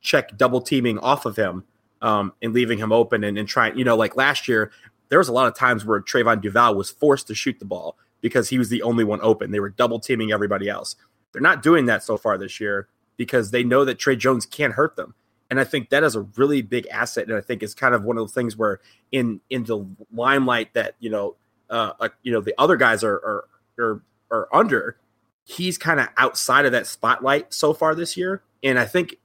check 0.00 0.36
double 0.36 0.60
teaming 0.60 0.98
off 0.98 1.24
of 1.26 1.36
him 1.36 1.64
um, 2.04 2.34
and 2.42 2.52
leaving 2.52 2.78
him 2.78 2.92
open 2.92 3.24
and, 3.24 3.38
and 3.38 3.48
trying, 3.48 3.78
you 3.78 3.84
know, 3.84 3.96
like 3.96 4.14
last 4.14 4.46
year, 4.46 4.70
there 5.08 5.18
was 5.18 5.28
a 5.28 5.32
lot 5.32 5.48
of 5.48 5.56
times 5.56 5.86
where 5.86 6.02
Trevon 6.02 6.42
Duval 6.42 6.74
was 6.74 6.90
forced 6.90 7.26
to 7.28 7.34
shoot 7.34 7.58
the 7.58 7.64
ball 7.64 7.96
because 8.20 8.50
he 8.50 8.58
was 8.58 8.68
the 8.68 8.82
only 8.82 9.04
one 9.04 9.20
open. 9.22 9.52
They 9.52 9.60
were 9.60 9.70
double 9.70 9.98
teaming 9.98 10.30
everybody 10.30 10.68
else. 10.68 10.96
They're 11.32 11.40
not 11.40 11.62
doing 11.62 11.86
that 11.86 12.04
so 12.04 12.18
far 12.18 12.36
this 12.36 12.60
year 12.60 12.88
because 13.16 13.52
they 13.52 13.64
know 13.64 13.86
that 13.86 13.98
Tre 13.98 14.16
Jones 14.16 14.44
can't 14.44 14.74
hurt 14.74 14.96
them. 14.96 15.14
And 15.48 15.58
I 15.58 15.64
think 15.64 15.88
that 15.88 16.04
is 16.04 16.14
a 16.14 16.20
really 16.36 16.60
big 16.60 16.86
asset. 16.88 17.28
And 17.28 17.36
I 17.36 17.40
think 17.40 17.62
it's 17.62 17.74
kind 17.74 17.94
of 17.94 18.04
one 18.04 18.18
of 18.18 18.26
the 18.26 18.32
things 18.32 18.54
where 18.54 18.80
in 19.10 19.40
in 19.48 19.64
the 19.64 19.86
limelight 20.12 20.74
that, 20.74 20.96
you 21.00 21.08
know, 21.08 21.36
uh, 21.70 21.92
uh 22.00 22.08
you 22.22 22.32
know, 22.32 22.40
the 22.40 22.54
other 22.58 22.76
guys 22.76 23.02
are 23.02 23.14
are 23.14 23.44
are, 23.78 24.02
are 24.30 24.48
under, 24.52 24.98
he's 25.44 25.78
kind 25.78 26.00
of 26.00 26.08
outside 26.18 26.66
of 26.66 26.72
that 26.72 26.86
spotlight 26.86 27.54
so 27.54 27.72
far 27.72 27.94
this 27.94 28.14
year. 28.16 28.42
And 28.62 28.78
I 28.78 28.84
think 28.84 29.16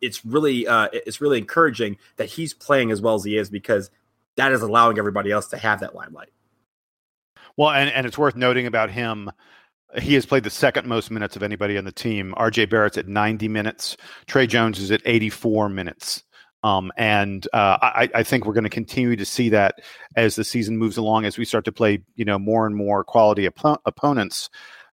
it's 0.00 0.24
really 0.24 0.66
uh, 0.66 0.88
it's 0.92 1.20
really 1.20 1.38
encouraging 1.38 1.98
that 2.16 2.26
he's 2.26 2.54
playing 2.54 2.90
as 2.90 3.00
well 3.00 3.14
as 3.14 3.24
he 3.24 3.36
is 3.36 3.50
because 3.50 3.90
that 4.36 4.52
is 4.52 4.62
allowing 4.62 4.98
everybody 4.98 5.30
else 5.30 5.48
to 5.48 5.56
have 5.56 5.80
that 5.80 5.94
limelight. 5.94 6.30
Well, 7.56 7.70
and, 7.70 7.90
and 7.90 8.06
it's 8.06 8.18
worth 8.18 8.36
noting 8.36 8.66
about 8.66 8.90
him. 8.90 9.30
He 9.98 10.14
has 10.14 10.26
played 10.26 10.44
the 10.44 10.50
second 10.50 10.86
most 10.86 11.10
minutes 11.10 11.36
of 11.36 11.42
anybody 11.42 11.78
on 11.78 11.84
the 11.84 11.92
team. 11.92 12.34
RJ 12.36 12.68
Barrett's 12.68 12.98
at 12.98 13.08
90 13.08 13.48
minutes. 13.48 13.96
Tre 14.26 14.46
Jones 14.46 14.78
is 14.78 14.90
at 14.90 15.00
84 15.04 15.70
minutes. 15.70 16.22
Um, 16.62 16.90
and 16.96 17.46
uh, 17.52 17.78
I, 17.80 18.10
I, 18.12 18.22
think 18.24 18.44
we're 18.44 18.52
going 18.52 18.64
to 18.64 18.70
continue 18.70 19.14
to 19.14 19.24
see 19.24 19.50
that 19.50 19.76
as 20.16 20.34
the 20.34 20.42
season 20.42 20.78
moves 20.78 20.96
along, 20.96 21.24
as 21.24 21.38
we 21.38 21.44
start 21.44 21.64
to 21.66 21.72
play, 21.72 22.02
you 22.16 22.24
know, 22.24 22.40
more 22.40 22.66
and 22.66 22.74
more 22.74 23.04
quality 23.04 23.46
op- 23.46 23.80
opponents. 23.84 24.50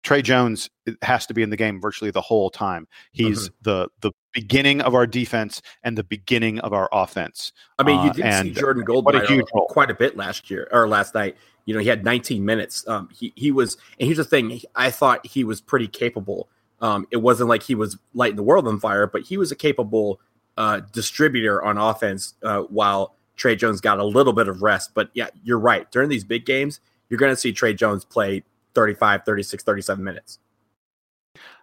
Tre 0.08 0.22
Jones 0.22 0.70
has 1.02 1.26
to 1.26 1.34
be 1.34 1.42
in 1.42 1.50
the 1.50 1.58
game 1.58 1.82
virtually 1.82 2.12
the 2.12 2.22
whole 2.22 2.50
time. 2.50 2.88
He's 3.12 3.50
mm-hmm. 3.50 3.56
the 3.64 3.90
the 4.00 4.14
beginning 4.32 4.80
of 4.80 4.96
our 4.96 5.06
defense 5.06 5.62
and 5.84 5.98
the 5.98 6.04
beginning 6.06 6.60
of 6.60 6.72
our 6.72 6.88
offense. 6.94 7.52
I 7.78 7.84
mean, 7.84 8.02
you 8.06 8.12
uh, 8.12 8.14
did 8.14 8.26
uh, 8.26 8.44
see 8.44 8.52
Jordan 8.52 8.86
Goldwire 8.86 9.44
quite 9.68 9.92
a 9.92 9.94
bit 9.94 10.16
last 10.16 10.50
year 10.50 10.70
or 10.72 10.88
last 10.88 11.14
night. 11.14 11.36
You 11.66 11.74
know, 11.74 11.82
he 11.82 11.90
had 11.90 12.06
19 12.06 12.46
minutes. 12.46 12.88
Um, 12.88 13.10
he 13.14 13.34
he 13.36 13.52
was, 13.52 13.76
and 14.00 14.08
here's 14.08 14.16
the 14.16 14.24
thing: 14.24 14.62
I 14.78 14.92
thought 14.92 15.28
he 15.28 15.44
was 15.44 15.60
pretty 15.60 15.90
capable. 15.90 16.48
Um, 16.80 17.06
it 17.12 17.18
wasn't 17.18 17.50
like 17.50 17.64
he 17.64 17.76
was 17.76 17.98
lighting 18.14 18.38
the 18.38 18.44
world 18.44 18.66
on 18.66 18.80
fire, 18.80 19.08
but 19.08 19.24
he 19.24 19.36
was 19.36 19.52
a 19.52 19.58
capable 19.58 20.22
uh, 20.56 20.80
distributor 20.94 21.62
on 21.62 21.78
offense. 21.78 22.36
Uh, 22.42 22.62
while 22.62 23.18
Tre 23.36 23.58
Jones 23.58 23.82
got 23.82 24.00
a 24.00 24.06
little 24.06 24.32
bit 24.32 24.48
of 24.48 24.62
rest, 24.62 24.92
but 24.94 25.10
yeah, 25.14 25.28
you're 25.44 25.60
right. 25.60 25.92
During 25.92 26.08
these 26.08 26.24
big 26.24 26.46
games, 26.46 26.80
you're 27.10 27.20
going 27.20 27.34
to 27.34 27.36
see 27.36 27.52
Tre 27.52 27.74
Jones 27.74 28.06
play 28.06 28.44
35, 28.78 29.24
36, 29.26 29.64
37 29.64 30.04
minutes. 30.04 30.38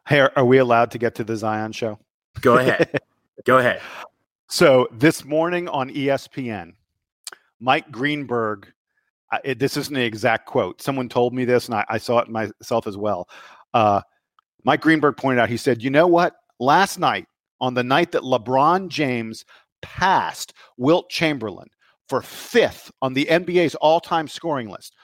Hey, 0.09 0.19
are, 0.19 0.33
are 0.35 0.45
we 0.45 0.59
allowed 0.59 0.91
to 0.91 0.99
get 0.99 1.15
to 1.15 1.23
the 1.23 1.37
Zion 1.37 1.71
show? 1.71 2.01
Go 2.41 2.59
ahead. 2.59 3.01
Go 3.45 3.59
ahead. 3.59 3.81
So 4.49 4.89
this 4.91 5.25
morning 5.25 5.69
on 5.69 5.91
ESPN, 5.91 6.73
Mike 7.61 7.89
Greenberg, 7.93 8.67
uh, 9.31 9.39
it, 9.45 9.61
this 9.61 9.77
isn't 9.77 9.95
an 9.95 10.03
exact 10.03 10.47
quote. 10.47 10.83
Someone 10.83 11.09
told 11.09 11.33
me 11.33 11.45
this, 11.45 11.67
and 11.67 11.77
I, 11.77 11.85
I 11.89 11.99
saw 11.99 12.19
it 12.19 12.29
myself 12.29 12.89
as 12.89 12.97
well. 12.97 13.29
Uh, 13.73 14.01
Mike 14.65 14.81
Greenberg 14.81 15.17
pointed 15.17 15.41
out, 15.41 15.49
he 15.49 15.57
said, 15.57 15.85
You 15.85 15.91
know 15.91 16.09
what? 16.09 16.35
Last 16.59 16.99
night, 16.99 17.29
on 17.61 17.75
the 17.75 17.85
night 17.85 18.11
that 18.11 18.23
LeBron 18.23 18.89
James 18.89 19.45
passed 19.83 20.53
Wilt 20.79 21.09
Chamberlain 21.11 21.69
for 22.09 22.23
fifth 22.23 22.91
on 23.03 23.15
the 23.15 23.27
NBA's 23.27 23.77
all 23.77 24.01
time 24.01 24.27
scoring 24.27 24.69
list, 24.69 24.97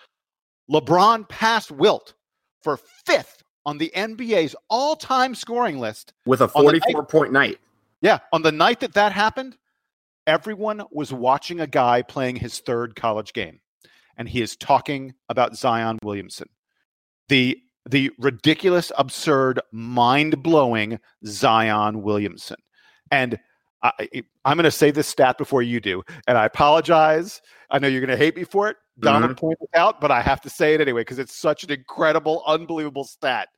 LeBron 0.70 1.28
passed 1.28 1.70
Wilt 1.70 2.14
for 2.62 2.78
fifth 3.04 3.42
on 3.66 3.78
the 3.78 3.92
NBA's 3.94 4.54
all 4.68 4.96
time 4.96 5.34
scoring 5.34 5.78
list 5.78 6.12
with 6.26 6.40
a 6.40 6.48
44 6.48 6.92
night, 6.92 7.08
point 7.08 7.32
night. 7.32 7.58
Yeah. 8.00 8.18
On 8.32 8.42
the 8.42 8.52
night 8.52 8.80
that 8.80 8.94
that 8.94 9.12
happened, 9.12 9.56
everyone 10.26 10.82
was 10.90 11.12
watching 11.12 11.60
a 11.60 11.66
guy 11.66 12.02
playing 12.02 12.36
his 12.36 12.60
third 12.60 12.94
college 12.96 13.32
game, 13.32 13.60
and 14.16 14.28
he 14.28 14.40
is 14.40 14.56
talking 14.56 15.14
about 15.28 15.56
Zion 15.56 15.98
Williamson. 16.02 16.48
The 17.28 17.58
the 17.88 18.10
ridiculous, 18.18 18.92
absurd, 18.98 19.60
mind 19.72 20.42
blowing 20.42 21.00
Zion 21.26 22.02
Williamson. 22.02 22.58
And 23.10 23.38
I, 23.82 23.92
am 24.44 24.56
going 24.56 24.64
to 24.64 24.70
say 24.70 24.90
this 24.90 25.08
stat 25.08 25.38
before 25.38 25.62
you 25.62 25.80
do, 25.80 26.02
and 26.28 26.36
I 26.36 26.44
apologize. 26.44 27.40
I 27.70 27.78
know 27.78 27.88
you're 27.88 28.04
going 28.04 28.16
to 28.16 28.22
hate 28.22 28.36
me 28.36 28.44
for 28.44 28.68
it. 28.68 28.76
Donna 29.00 29.26
mm-hmm. 29.28 29.34
pointed 29.34 29.68
out, 29.74 30.00
but 30.00 30.10
I 30.10 30.20
have 30.20 30.40
to 30.42 30.50
say 30.50 30.74
it 30.74 30.80
anyway 30.80 31.02
because 31.02 31.18
it's 31.18 31.36
such 31.36 31.64
an 31.64 31.72
incredible, 31.72 32.42
unbelievable 32.46 33.04
stat. 33.04 33.48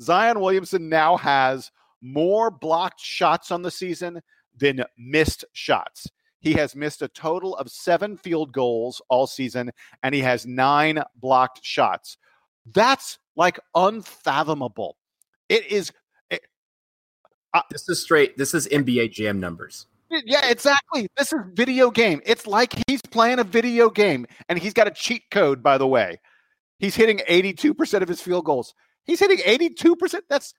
Zion 0.00 0.40
Williamson 0.40 0.88
now 0.88 1.16
has 1.16 1.70
more 2.00 2.50
blocked 2.50 3.00
shots 3.00 3.50
on 3.50 3.62
the 3.62 3.70
season 3.70 4.20
than 4.56 4.84
missed 4.96 5.44
shots. 5.52 6.08
He 6.40 6.52
has 6.54 6.76
missed 6.76 7.02
a 7.02 7.08
total 7.08 7.56
of 7.56 7.70
seven 7.70 8.16
field 8.16 8.52
goals 8.52 9.02
all 9.08 9.26
season, 9.26 9.72
and 10.02 10.14
he 10.14 10.20
has 10.20 10.46
nine 10.46 11.02
blocked 11.16 11.60
shots. 11.64 12.16
That's 12.66 13.18
like 13.34 13.58
unfathomable. 13.74 14.96
It 15.48 15.66
is. 15.66 15.92
It, 16.30 16.42
uh, 17.54 17.62
this 17.70 17.88
is 17.88 18.02
straight. 18.02 18.36
This 18.36 18.54
is 18.54 18.68
NBA 18.68 19.12
Jam 19.12 19.40
numbers. 19.40 19.86
Yeah, 20.10 20.48
exactly. 20.48 21.08
This 21.16 21.32
is 21.32 21.40
video 21.52 21.90
game. 21.90 22.20
It's 22.24 22.46
like 22.46 22.74
he's 22.86 23.02
playing 23.02 23.38
a 23.38 23.44
video 23.44 23.90
game, 23.90 24.26
and 24.48 24.58
he's 24.58 24.72
got 24.72 24.86
a 24.86 24.90
cheat 24.90 25.30
code. 25.30 25.62
By 25.62 25.76
the 25.78 25.86
way, 25.86 26.18
he's 26.78 26.94
hitting 26.94 27.20
eighty-two 27.26 27.74
percent 27.74 28.02
of 28.02 28.08
his 28.08 28.20
field 28.20 28.44
goals. 28.44 28.74
He's 29.04 29.20
hitting 29.20 29.40
eighty-two 29.44 29.96
percent. 29.96 30.24
That's 30.28 30.54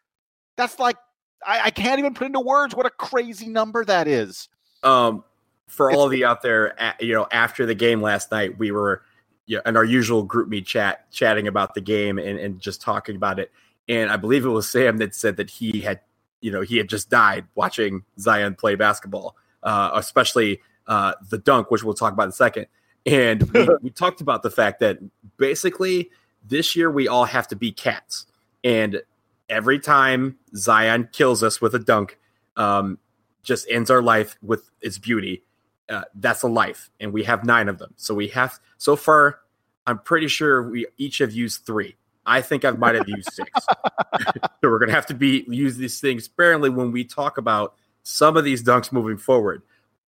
that's 0.55 0.77
like 0.77 0.97
I, 1.45 1.61
I, 1.65 1.71
can't 1.71 1.99
even 1.99 2.13
put 2.13 2.27
into 2.27 2.41
words 2.41 2.75
what 2.75 2.85
a 2.85 2.91
crazy 2.91 3.47
number 3.47 3.85
that 3.85 4.07
is. 4.07 4.49
Um, 4.83 5.23
for 5.67 5.91
all 5.91 6.05
of 6.05 6.13
you 6.13 6.25
out 6.25 6.41
there, 6.41 6.75
you 6.99 7.13
know, 7.13 7.27
after 7.31 7.65
the 7.65 7.75
game 7.75 8.01
last 8.01 8.31
night, 8.31 8.57
we 8.59 8.71
were 8.71 9.03
you 9.45 9.57
know, 9.57 9.61
in 9.65 9.77
our 9.77 9.83
usual 9.83 10.27
GroupMe 10.27 10.63
chat, 10.63 11.09
chatting 11.11 11.47
about 11.47 11.73
the 11.73 11.81
game 11.81 12.19
and, 12.19 12.37
and 12.37 12.59
just 12.59 12.81
talking 12.81 13.15
about 13.15 13.39
it. 13.39 13.51
And 13.87 14.11
I 14.11 14.17
believe 14.17 14.45
it 14.45 14.49
was 14.49 14.69
Sam 14.69 14.97
that 14.97 15.15
said 15.15 15.37
that 15.37 15.49
he 15.49 15.79
had 15.79 16.01
you 16.41 16.51
know 16.51 16.61
he 16.61 16.77
had 16.77 16.89
just 16.89 17.09
died 17.09 17.45
watching 17.55 18.03
Zion 18.19 18.55
play 18.55 18.75
basketball, 18.75 19.35
uh, 19.63 19.91
especially 19.93 20.61
uh, 20.87 21.13
the 21.29 21.37
dunk, 21.37 21.71
which 21.71 21.83
we'll 21.83 21.93
talk 21.93 22.13
about 22.13 22.23
in 22.23 22.29
a 22.29 22.33
second. 22.33 22.67
And 23.05 23.43
we, 23.51 23.69
we 23.83 23.89
talked 23.89 24.21
about 24.21 24.43
the 24.43 24.49
fact 24.49 24.79
that 24.79 24.99
basically 25.37 26.09
this 26.47 26.75
year 26.75 26.91
we 26.91 27.07
all 27.07 27.25
have 27.25 27.47
to 27.49 27.55
be 27.55 27.71
cats, 27.71 28.25
and 28.63 29.01
every 29.49 29.79
time 29.79 30.37
Zion 30.55 31.09
kills 31.11 31.43
us 31.43 31.59
with 31.59 31.75
a 31.75 31.79
dunk, 31.79 32.17
um, 32.55 32.99
just 33.43 33.67
ends 33.69 33.89
our 33.89 34.01
life 34.01 34.37
with 34.41 34.69
its 34.81 34.97
beauty. 34.97 35.43
Uh, 35.89 36.03
that's 36.13 36.43
a 36.43 36.47
life, 36.47 36.91
and 36.99 37.11
we 37.11 37.23
have 37.23 37.43
nine 37.43 37.67
of 37.67 37.79
them. 37.79 37.93
So 37.97 38.13
we 38.13 38.27
have 38.29 38.59
so 38.77 38.95
far. 38.95 39.39
I'm 39.87 39.97
pretty 39.97 40.27
sure 40.27 40.69
we 40.69 40.85
each 40.97 41.17
have 41.17 41.31
used 41.31 41.65
three. 41.65 41.95
I 42.25 42.41
think 42.41 42.65
I 42.65 42.71
might 42.71 42.95
have 42.95 43.07
used 43.07 43.31
six. 43.33 43.49
so 43.65 44.49
we're 44.63 44.79
gonna 44.79 44.91
have 44.91 45.05
to 45.07 45.13
be 45.13 45.45
use 45.47 45.77
these 45.77 45.99
things 45.99 46.25
sparingly 46.25 46.69
when 46.69 46.91
we 46.91 47.03
talk 47.03 47.37
about 47.37 47.75
some 48.03 48.37
of 48.37 48.43
these 48.43 48.63
dunks 48.63 48.91
moving 48.91 49.17
forward. 49.17 49.61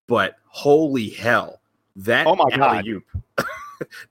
But 0.07 0.35
holy 0.45 1.09
hell, 1.09 1.61
that 1.95 2.27
oh 2.27 2.35
my 2.35 2.49
alley 2.51 2.89
oop! 2.89 3.05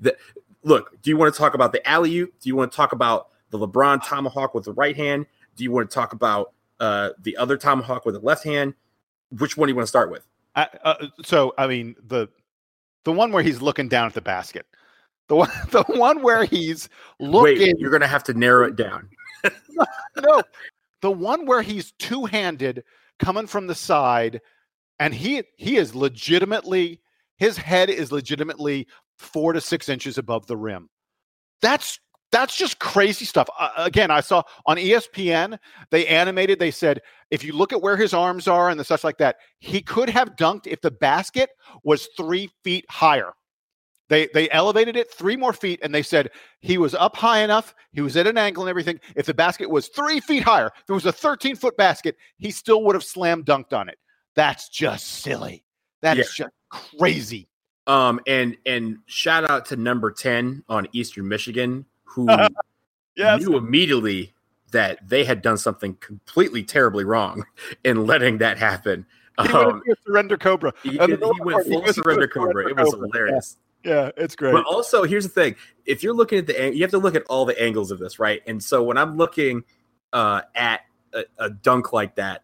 look, 0.62 1.00
do 1.02 1.10
you 1.10 1.16
want 1.16 1.32
to 1.32 1.38
talk 1.38 1.54
about 1.54 1.72
the 1.72 1.86
alley 1.88 2.16
oop? 2.18 2.32
Do 2.40 2.48
you 2.48 2.56
want 2.56 2.72
to 2.72 2.76
talk 2.76 2.92
about 2.92 3.28
the 3.50 3.58
LeBron 3.58 4.04
tomahawk 4.04 4.54
with 4.54 4.64
the 4.64 4.72
right 4.72 4.96
hand? 4.96 5.26
Do 5.56 5.64
you 5.64 5.72
want 5.72 5.90
to 5.90 5.94
talk 5.94 6.12
about 6.12 6.52
uh, 6.78 7.10
the 7.22 7.36
other 7.36 7.56
tomahawk 7.56 8.04
with 8.04 8.14
the 8.14 8.20
left 8.20 8.44
hand? 8.44 8.74
Which 9.38 9.56
one 9.56 9.66
do 9.66 9.72
you 9.72 9.76
want 9.76 9.86
to 9.86 9.90
start 9.90 10.10
with? 10.10 10.26
Uh, 10.56 10.66
uh, 10.82 11.06
so, 11.22 11.54
I 11.58 11.66
mean 11.66 11.94
the 12.06 12.28
the 13.04 13.12
one 13.12 13.32
where 13.32 13.42
he's 13.42 13.62
looking 13.62 13.88
down 13.88 14.06
at 14.06 14.14
the 14.14 14.20
basket. 14.20 14.66
The 15.30 15.36
one, 15.36 15.50
the 15.70 15.84
one 15.84 16.22
where 16.22 16.44
he's 16.44 16.88
looking. 17.20 17.58
Wait, 17.68 17.78
you're 17.78 17.90
going 17.90 18.02
to 18.02 18.08
have 18.08 18.24
to 18.24 18.34
narrow 18.34 18.66
it 18.66 18.76
down. 18.76 19.08
no, 20.20 20.42
the 21.00 21.10
one 21.10 21.46
where 21.46 21.62
he's 21.62 21.92
two 21.92 22.26
handed, 22.26 22.84
coming 23.18 23.46
from 23.46 23.66
the 23.66 23.74
side, 23.74 24.40
and 24.98 25.14
he 25.14 25.44
he 25.56 25.76
is 25.76 25.94
legitimately 25.94 27.00
his 27.38 27.56
head 27.56 27.88
is 27.88 28.12
legitimately 28.12 28.86
four 29.18 29.52
to 29.52 29.60
six 29.60 29.88
inches 29.88 30.18
above 30.18 30.46
the 30.46 30.56
rim. 30.56 30.90
That's 31.62 32.00
that's 32.32 32.56
just 32.56 32.80
crazy 32.80 33.24
stuff. 33.24 33.48
Uh, 33.58 33.70
again, 33.76 34.10
I 34.10 34.20
saw 34.20 34.42
on 34.66 34.78
ESPN 34.78 35.58
they 35.90 36.08
animated. 36.08 36.58
They 36.58 36.72
said 36.72 37.02
if 37.30 37.44
you 37.44 37.52
look 37.52 37.72
at 37.72 37.80
where 37.80 37.96
his 37.96 38.12
arms 38.12 38.48
are 38.48 38.68
and 38.68 38.80
the 38.80 38.84
such 38.84 39.04
like 39.04 39.18
that, 39.18 39.36
he 39.60 39.80
could 39.80 40.10
have 40.10 40.34
dunked 40.34 40.66
if 40.66 40.80
the 40.80 40.90
basket 40.90 41.50
was 41.84 42.08
three 42.16 42.50
feet 42.64 42.84
higher. 42.90 43.32
They 44.10 44.28
they 44.34 44.50
elevated 44.50 44.96
it 44.96 45.08
three 45.10 45.36
more 45.36 45.52
feet, 45.52 45.78
and 45.82 45.94
they 45.94 46.02
said 46.02 46.30
he 46.58 46.78
was 46.78 46.96
up 46.96 47.16
high 47.16 47.42
enough. 47.42 47.76
He 47.92 48.00
was 48.00 48.16
at 48.16 48.26
an 48.26 48.36
angle 48.36 48.64
and 48.64 48.68
everything. 48.68 48.98
If 49.14 49.24
the 49.24 49.32
basket 49.32 49.70
was 49.70 49.86
three 49.86 50.18
feet 50.18 50.42
higher, 50.42 50.66
if 50.66 50.90
it 50.90 50.92
was 50.92 51.06
a 51.06 51.12
13 51.12 51.54
foot 51.54 51.76
basket, 51.76 52.16
he 52.36 52.50
still 52.50 52.82
would 52.82 52.96
have 52.96 53.04
slam 53.04 53.44
dunked 53.44 53.72
on 53.72 53.88
it. 53.88 53.98
That's 54.34 54.68
just 54.68 55.06
silly. 55.06 55.64
That 56.02 56.16
yeah. 56.16 56.24
is 56.24 56.34
just 56.34 56.50
crazy. 56.98 57.48
Um, 57.86 58.20
and 58.26 58.56
and 58.66 58.98
shout 59.06 59.48
out 59.48 59.64
to 59.66 59.76
number 59.76 60.10
10 60.10 60.64
on 60.68 60.88
Eastern 60.92 61.28
Michigan, 61.28 61.86
who 62.02 62.26
yes. 63.16 63.40
knew 63.40 63.56
immediately 63.56 64.34
that 64.72 65.08
they 65.08 65.22
had 65.22 65.40
done 65.40 65.56
something 65.56 65.94
completely 66.00 66.64
terribly 66.64 67.04
wrong 67.04 67.44
in 67.84 68.06
letting 68.06 68.38
that 68.38 68.58
happen. 68.58 69.06
He 69.40 69.48
um, 69.48 69.82
went 69.86 69.98
surrender 70.04 70.36
cobra. 70.36 70.74
He, 70.82 70.90
he 70.90 70.98
went 70.98 71.66
full 71.66 71.86
surrender 71.92 72.26
cobra. 72.26 72.68
It 72.68 72.76
was 72.76 72.92
hilarious. 72.92 73.56
Yeah, 73.56 73.69
it's 74.16 74.36
great. 74.36 74.52
But 74.52 74.64
also, 74.64 75.04
here's 75.04 75.24
the 75.24 75.30
thing: 75.30 75.56
if 75.86 76.02
you're 76.02 76.14
looking 76.14 76.38
at 76.38 76.46
the, 76.46 76.74
you 76.74 76.82
have 76.82 76.90
to 76.90 76.98
look 76.98 77.14
at 77.14 77.22
all 77.28 77.44
the 77.44 77.60
angles 77.60 77.90
of 77.90 77.98
this, 77.98 78.18
right? 78.18 78.42
And 78.46 78.62
so 78.62 78.82
when 78.82 78.98
I'm 78.98 79.16
looking 79.16 79.64
uh, 80.12 80.42
at 80.54 80.82
a, 81.12 81.24
a 81.38 81.50
dunk 81.50 81.92
like 81.92 82.16
that, 82.16 82.42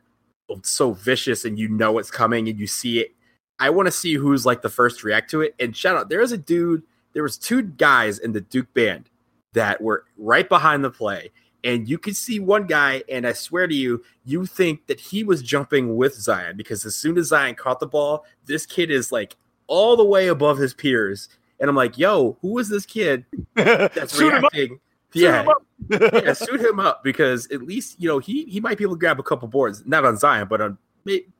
so 0.62 0.93
vicious, 0.93 1.45
and 1.45 1.59
you 1.59 1.69
know 1.69 1.99
it's 1.99 2.11
coming, 2.11 2.49
and 2.49 2.59
you 2.59 2.66
see 2.66 3.00
it, 3.00 3.14
I 3.59 3.71
want 3.71 3.87
to 3.87 3.93
see 3.93 4.14
who's 4.14 4.47
like 4.47 4.62
the 4.62 4.69
first 4.69 5.00
to 5.00 5.07
react 5.07 5.31
to 5.31 5.43
it. 5.43 5.55
And 5.59 5.76
shout 5.76 5.97
out, 5.97 6.09
there 6.09 6.21
is 6.21 6.33
a 6.33 6.38
dude. 6.38 6.83
There 7.12 7.23
was 7.23 7.38
two 7.38 7.62
guys 7.62 8.19
in 8.19 8.33
the 8.33 8.43
Duke 8.43 8.73
band 8.75 9.09
that 9.55 9.81
were 9.81 10.05
right 10.19 10.49
behind 10.49 10.85
the 10.85 10.90
play, 10.90 11.33
and 11.64 11.88
you 11.88 11.99
could 11.99 12.16
see 12.16 12.38
one 12.38 12.66
guy, 12.66 13.02
and 13.09 13.26
I 13.26 13.33
swear 13.33 13.66
to 13.66 13.75
you, 13.75 14.05
you 14.25 14.47
think 14.47 14.87
that 14.87 15.00
he 15.00 15.25
was 15.25 15.43
jumping 15.43 15.97
with 15.97 16.14
Zion 16.14 16.57
because 16.57 16.85
as 16.87 16.95
soon 16.95 17.19
as 17.19 17.26
Zion 17.26 17.57
caught 17.57 17.81
the 17.81 17.87
ball, 17.87 18.25
this 18.45 18.66
kid 18.66 18.90
is 18.90 19.11
like 19.11 19.37
all 19.66 19.96
the 19.96 20.04
way 20.04 20.28
above 20.28 20.58
his 20.58 20.75
peers. 20.75 21.28
And 21.58 21.70
I'm 21.70 21.76
like, 21.76 21.96
yo, 21.96 22.37
who 22.42 22.58
is 22.58 22.68
this 22.68 22.87
kid 22.87 23.25
that's 23.54 24.18
reacting? 24.20 24.80
Yeah, 25.12 25.46
yeah, 25.88 26.35
suit 26.35 26.61
him 26.61 26.78
up 26.78 27.02
because 27.02 27.50
at 27.50 27.62
least 27.62 27.99
you 27.99 28.08
know 28.08 28.18
he 28.18 28.44
he 28.44 28.61
might 28.61 28.76
be 28.76 28.85
able 28.85 28.96
to 28.96 29.00
grab 29.00 29.18
a 29.18 29.23
couple 29.23 29.49
boards, 29.49 29.82
not 29.87 30.04
on 30.04 30.18
Zion, 30.18 30.46
but 30.49 30.61
on 30.61 30.78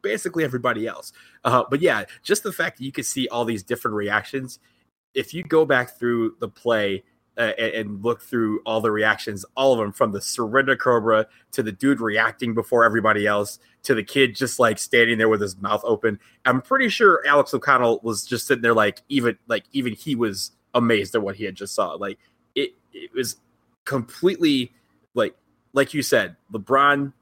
basically 0.03 0.45
everybody 0.45 0.87
else. 0.87 1.13
Uh, 1.45 1.65
but 1.69 1.81
yeah, 1.81 2.05
just 2.23 2.43
the 2.43 2.53
fact 2.53 2.79
that 2.79 2.85
you 2.85 2.93
could 2.93 3.05
see 3.05 3.29
all 3.29 3.45
these 3.45 3.63
different 3.63 3.97
reactions. 3.97 4.59
If 5.15 5.35
you 5.35 5.43
go 5.43 5.67
back 5.67 5.99
through 5.99 6.37
the 6.41 6.49
play 6.49 7.05
uh, 7.39 7.53
and, 7.59 7.75
and, 7.75 8.05
look 8.05 8.23
through 8.23 8.61
all 8.65 8.81
the 8.81 8.91
reactions, 8.91 9.45
all 9.57 9.73
of 9.73 9.79
them 9.79 9.93
from 9.93 10.13
the 10.13 10.21
surrender 10.21 10.77
cobra 10.77 11.27
to 11.53 11.63
the 11.63 11.73
dude 11.73 12.01
reacting 12.01 12.55
before 12.55 12.85
everybody 12.85 13.27
else 13.27 13.59
to 13.83 13.95
the 13.95 14.03
kid 14.03 14.35
just 14.35 14.59
like 14.59 14.79
standing 14.79 15.19
there 15.19 15.29
with 15.29 15.41
his 15.41 15.57
mouth 15.59 15.83
open. 15.85 16.19
I'm 16.45 16.63
pretty 16.63 16.89
sure 16.89 17.23
Alex 17.27 17.53
O'Connell 17.53 18.01
was 18.03 18.25
just 18.25 18.47
sitting 18.47 18.63
there 18.63 18.75
like 18.75 19.03
even 19.09 19.39
like 19.49 19.65
even 19.73 19.93
he 19.93 20.15
was 20.15 20.53
amazed 20.75 21.15
at 21.15 21.23
what 21.23 21.37
he 21.37 21.45
had 21.45 21.55
just 21.55 21.75
saw. 21.75 21.93
Like 21.93 22.19
it 22.55 22.71
it 22.93 23.13
was 23.15 23.37
completely 23.85 24.73
like 25.15 25.37
like 25.73 25.93
you 25.95 26.03
said, 26.03 26.37
LeBron 26.53 27.13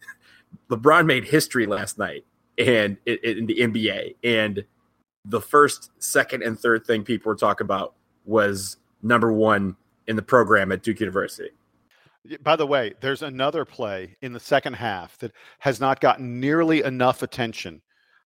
LeBron 0.71 1.07
made 1.07 1.25
history 1.25 1.67
last 1.67 1.99
night 1.99 2.25
and 2.57 2.99
in 3.05 3.47
the 3.47 3.57
NBA 3.57 4.15
and 4.23 4.65
the 5.25 5.41
first, 5.41 5.91
second, 5.99 6.43
and 6.43 6.59
third 6.59 6.87
thing 6.87 7.03
people 7.03 7.31
were 7.31 7.37
talking 7.37 7.65
about 7.65 7.95
was 8.25 8.77
number 9.03 9.33
one 9.33 9.77
in 10.07 10.17
the 10.17 10.23
program 10.23 10.73
at 10.73 10.83
Duke 10.83 11.01
University. 11.01 11.51
By 12.43 12.57
the 12.57 12.67
way, 12.67 12.95
there's 13.01 13.23
another 13.23 13.65
play 13.65 14.17
in 14.23 14.33
the 14.33 14.41
second 14.41 14.75
half 14.75 15.19
that 15.19 15.33
has 15.59 15.81
not 15.81 16.01
gotten 16.01 16.41
nearly 16.41 16.83
enough 16.83 17.23
attention. 17.23 17.83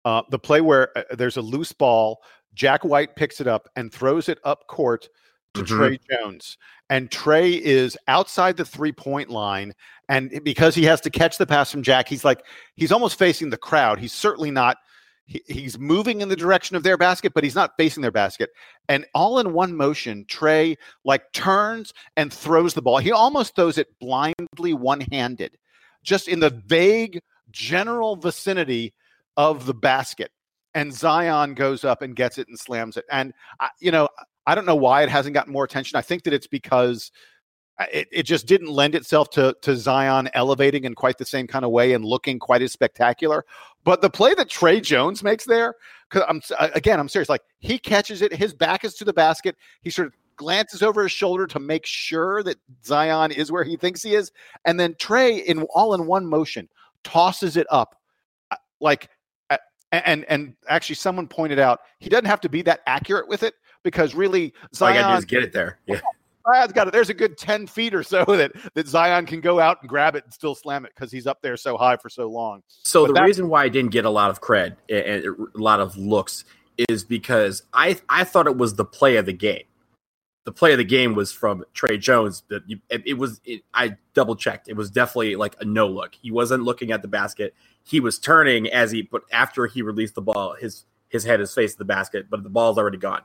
Uh, 0.05 0.23
the 0.31 0.39
play 0.39 0.61
where 0.61 0.97
uh, 0.97 1.03
there's 1.17 1.37
a 1.37 1.43
loose 1.43 1.73
ball, 1.73 2.23
Jack 2.55 2.85
White 2.85 3.17
picks 3.17 3.41
it 3.41 3.47
up 3.47 3.69
and 3.77 3.93
throws 3.93 4.29
it 4.29 4.39
up 4.45 4.67
court 4.67 5.09
to 5.55 5.63
mm-hmm. 5.63 5.77
Tre 5.77 5.99
Jones. 6.11 6.57
And 6.89 7.11
Tre 7.11 7.53
is 7.53 7.97
outside 8.09 8.57
the 8.57 8.65
three 8.65 8.93
point 8.93 9.31
line. 9.31 9.75
And 10.09 10.41
because 10.45 10.75
he 10.75 10.85
has 10.85 11.01
to 11.03 11.11
catch 11.11 11.39
the 11.39 11.47
pass 11.47 11.71
from 11.71 11.83
Jack, 11.83 12.09
he's 12.09 12.25
like, 12.25 12.45
he's 12.75 12.93
almost 12.93 13.19
facing 13.19 13.51
the 13.51 13.57
crowd. 13.57 13.99
He's 13.99 14.13
certainly 14.13 14.51
not 14.51 14.79
he, 15.31 15.43
he's 15.47 15.79
moving 15.79 16.21
in 16.21 16.29
the 16.29 16.35
direction 16.35 16.75
of 16.75 16.83
their 16.83 16.99
basket, 16.99 17.33
but 17.33 17.45
he's 17.45 17.55
not 17.55 17.77
facing 17.79 18.03
their 18.03 18.11
basket. 18.11 18.51
And 18.89 19.07
all 19.15 19.39
in 19.39 19.53
one 19.53 19.77
motion, 19.77 20.25
Tre 20.27 20.77
like 21.05 21.33
turns 21.33 21.95
and 22.17 22.33
throws 22.33 22.75
the 22.75 22.83
ball. 22.83 22.99
He 22.99 23.13
almost 23.13 23.55
throws 23.55 23.79
it 23.79 23.97
blindly 24.01 24.75
one 24.75 25.03
handed, 25.13 25.57
just 26.03 26.27
in 26.27 26.41
the 26.41 26.51
vague 26.51 27.21
general 27.53 28.17
vicinity 28.17 28.93
of 29.37 29.67
the 29.67 29.75
basket. 29.75 30.33
And 30.75 30.93
Zion 30.93 31.55
goes 31.55 31.85
up 31.85 32.03
and 32.03 32.17
gets 32.17 32.37
it 32.37 32.49
and 32.49 32.59
slams 32.59 32.97
it. 32.97 33.05
And, 33.09 33.33
you 33.79 33.93
know, 33.93 34.09
I 34.47 34.57
don't 34.57 34.67
know 34.67 34.75
why 34.75 35.05
it 35.05 35.09
hasn't 35.11 35.35
gotten 35.35 35.53
more 35.53 35.65
attention. 35.65 35.97
I 35.97 36.03
think 36.03 36.25
that 36.25 36.33
it's 36.33 36.49
because 36.49 37.13
it, 37.93 38.09
it 38.13 38.23
just 38.25 38.47
didn't 38.47 38.69
lend 38.69 38.95
itself 38.95 39.31
to 39.31 39.57
to 39.63 39.77
Zion 39.77 40.29
elevating 40.35 40.85
in 40.85 40.95
quite 40.95 41.19
the 41.19 41.25
same 41.25 41.47
kind 41.47 41.65
of 41.65 41.71
way 41.71 41.93
and 41.93 42.05
looking 42.05 42.39
quite 42.39 42.63
as 42.63 42.73
spectacular. 42.73 43.45
But 43.85 44.03
the 44.03 44.11
play 44.11 44.35
that 44.35 44.49
Tre 44.49 44.81
Jones 44.81 45.23
makes 45.23 45.45
there, 45.45 45.75
because 46.09 46.27
I'm 46.29 46.41
again, 46.75 47.01
I'm 47.01 47.09
serious. 47.09 47.29
Like 47.29 47.43
he 47.59 47.79
catches 47.79 48.23
it, 48.23 48.33
his 48.33 48.53
back 48.53 48.85
is 48.85 48.95
to 48.95 49.05
the 49.05 49.13
basket. 49.13 49.57
He 49.83 49.91
sort 49.91 50.09
of 50.09 50.15
glances 50.37 50.83
over 50.83 51.03
his 51.03 51.13
shoulder 51.13 51.47
to 51.47 51.59
make 51.59 51.87
sure 51.87 52.43
that 52.43 52.57
Zion 52.85 53.33
is 53.33 53.53
where 53.53 53.65
he 53.65 53.77
thinks 53.77 54.03
he 54.03 54.15
is, 54.15 54.33
and 54.65 54.79
then 54.79 54.95
Tre, 54.99 55.37
in 55.37 55.63
all 55.75 55.95
in 55.95 56.07
one 56.07 56.27
motion, 56.27 56.69
tosses 57.05 57.57
it 57.57 57.67
up, 57.71 57.97
uh, 58.51 58.57
like. 58.81 59.09
And 59.93 60.25
and 60.27 60.55
actually, 60.69 60.95
someone 60.95 61.27
pointed 61.27 61.59
out 61.59 61.81
he 61.99 62.09
doesn't 62.09 62.27
have 62.27 62.41
to 62.43 62.49
be 62.49 62.63
that 62.63 62.79
accurate 62.87 63.27
with 63.27 63.43
it 63.43 63.55
because 63.83 64.15
really 64.15 64.55
Zion 64.73 65.05
oh, 65.05 65.17
just 65.17 65.27
get 65.27 65.43
it 65.43 65.53
there. 65.53 65.81
Yeah. 65.87 66.01
Zion's 66.47 66.73
got 66.73 66.89
it. 66.89 66.93
There's 66.93 67.11
a 67.11 67.15
good 67.15 67.37
10 67.37 67.67
feet 67.67 67.95
or 67.95 68.03
so 68.03 68.25
that, 68.29 68.53
that 68.75 68.87
Zion 68.87 69.27
can 69.27 69.41
go 69.41 69.61
out 69.61 69.79
and 69.81 69.89
grab 69.89 70.17
it 70.17 70.25
and 70.25 70.33
still 70.33 70.55
slam 70.55 70.85
it 70.85 70.93
because 70.95 71.13
he's 71.13 71.27
up 71.27 71.43
there 71.43 71.57
so 71.57 71.77
high 71.77 71.97
for 71.97 72.09
so 72.09 72.29
long. 72.29 72.63
So 72.69 73.07
but 73.07 73.15
the 73.15 73.23
reason 73.23 73.49
why 73.49 73.65
I 73.65 73.69
didn't 73.69 73.91
get 73.91 74.05
a 74.05 74.11
lot 74.11 74.31
of 74.31 74.41
cred 74.41 74.77
and 74.89 75.25
a 75.25 75.59
lot 75.59 75.81
of 75.81 75.97
looks 75.97 76.45
is 76.89 77.05
because 77.05 77.63
I 77.73 77.99
I 78.09 78.25
thought 78.25 78.47
it 78.47 78.57
was 78.57 78.75
the 78.75 78.85
play 78.85 79.17
of 79.17 79.27
the 79.27 79.33
game. 79.33 79.65
The 80.45 80.53
play 80.53 80.73
of 80.73 80.79
the 80.79 80.85
game 80.85 81.15
was 81.15 81.31
from 81.31 81.65
Tre 81.75 81.99
Jones. 81.99 82.43
That 82.49 82.63
it 82.89 83.19
was. 83.19 83.41
It, 83.45 83.63
I 83.75 83.97
double 84.15 84.35
checked. 84.35 84.69
It 84.69 84.75
was 84.75 84.91
definitely 84.91 85.37
like 85.37 85.55
a 85.61 85.67
no 85.67 85.87
look. 85.87 86.15
He 86.21 86.31
wasn't 86.31 86.63
looking 86.63 86.93
at 86.93 87.03
the 87.03 87.09
basket. 87.09 87.55
He 87.85 88.01
was 88.01 88.19
turning 88.19 88.67
as 88.69 88.91
he, 88.91 89.03
but 89.03 89.23
after 89.31 89.67
he 89.67 89.83
released 89.83 90.15
the 90.15 90.23
ball, 90.23 90.55
his 90.59 90.87
his 91.11 91.25
head 91.25 91.41
is 91.41 91.53
facing 91.53 91.77
the 91.79 91.85
basket, 91.85 92.27
but 92.31 92.43
the 92.43 92.49
ball's 92.49 92.79
already 92.79 92.97
gone. 92.97 93.23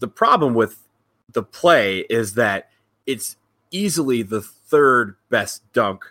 The 0.00 0.08
problem 0.08 0.54
with 0.54 0.87
the 1.32 1.42
play 1.42 2.00
is 2.10 2.34
that 2.34 2.70
it's 3.06 3.36
easily 3.70 4.22
the 4.22 4.40
third 4.40 5.16
best 5.30 5.62
dunk 5.72 6.04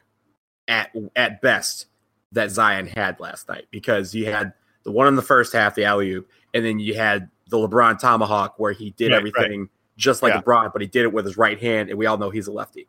at 0.67 0.91
at 1.15 1.41
best 1.41 1.87
that 2.31 2.51
Zion 2.51 2.87
had 2.87 3.19
last 3.19 3.47
night 3.47 3.67
because 3.71 4.13
you 4.13 4.25
had 4.25 4.53
the 4.83 4.91
one 4.91 5.07
in 5.07 5.15
the 5.15 5.21
first 5.21 5.53
half, 5.53 5.75
the 5.75 5.85
alley 5.85 6.11
oop, 6.11 6.29
and 6.53 6.65
then 6.65 6.79
you 6.79 6.95
had 6.95 7.29
the 7.49 7.57
LeBron 7.57 7.99
tomahawk 7.99 8.55
where 8.57 8.73
he 8.73 8.91
did 8.91 9.11
right, 9.11 9.17
everything 9.17 9.61
right. 9.61 9.69
just 9.97 10.21
like 10.21 10.33
yeah. 10.33 10.41
LeBron, 10.41 10.73
but 10.73 10.81
he 10.81 10.87
did 10.87 11.03
it 11.03 11.13
with 11.13 11.25
his 11.25 11.37
right 11.37 11.59
hand, 11.59 11.89
and 11.89 11.97
we 11.97 12.05
all 12.05 12.17
know 12.17 12.29
he's 12.29 12.47
a 12.47 12.51
lefty. 12.51 12.87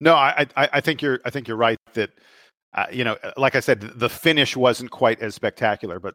No, 0.00 0.14
I 0.14 0.46
I, 0.56 0.68
I 0.74 0.80
think 0.80 1.02
you're 1.02 1.20
I 1.24 1.30
think 1.30 1.48
you're 1.48 1.56
right 1.56 1.78
that 1.94 2.10
uh, 2.74 2.86
you 2.92 3.04
know, 3.04 3.16
like 3.36 3.56
I 3.56 3.60
said, 3.60 3.80
the 3.80 4.08
finish 4.08 4.56
wasn't 4.56 4.90
quite 4.90 5.20
as 5.20 5.34
spectacular, 5.34 5.98
but 5.98 6.14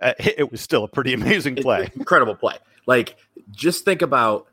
uh, 0.00 0.14
it 0.18 0.50
was 0.50 0.60
still 0.60 0.84
a 0.84 0.88
pretty 0.88 1.12
amazing 1.14 1.56
play. 1.56 1.90
Incredible 1.96 2.34
play. 2.34 2.56
Like, 2.86 3.16
just 3.50 3.84
think 3.84 4.02
about 4.02 4.48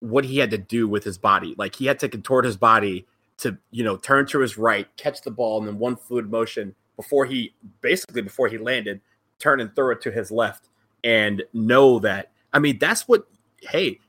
what 0.00 0.24
he 0.24 0.38
had 0.38 0.50
to 0.50 0.58
do 0.58 0.86
with 0.86 1.04
his 1.04 1.18
body. 1.18 1.54
Like, 1.56 1.74
he 1.74 1.86
had 1.86 1.98
to 2.00 2.08
contort 2.08 2.44
his 2.44 2.56
body 2.56 3.06
to, 3.38 3.56
you 3.70 3.84
know, 3.84 3.96
turn 3.96 4.26
to 4.26 4.40
his 4.40 4.56
right, 4.58 4.88
catch 4.96 5.22
the 5.22 5.30
ball, 5.30 5.58
and 5.58 5.68
then 5.68 5.78
one 5.78 5.96
fluid 5.96 6.30
motion 6.30 6.74
before 6.96 7.26
he 7.26 7.54
basically 7.80 8.22
before 8.22 8.48
he 8.48 8.58
landed, 8.58 9.00
turn 9.38 9.60
and 9.60 9.74
throw 9.74 9.90
it 9.90 10.00
to 10.02 10.10
his 10.10 10.30
left, 10.30 10.68
and 11.04 11.42
know 11.52 11.98
that. 11.98 12.32
I 12.52 12.58
mean, 12.58 12.78
that's 12.78 13.06
what. 13.06 13.26
Hey, 13.62 14.00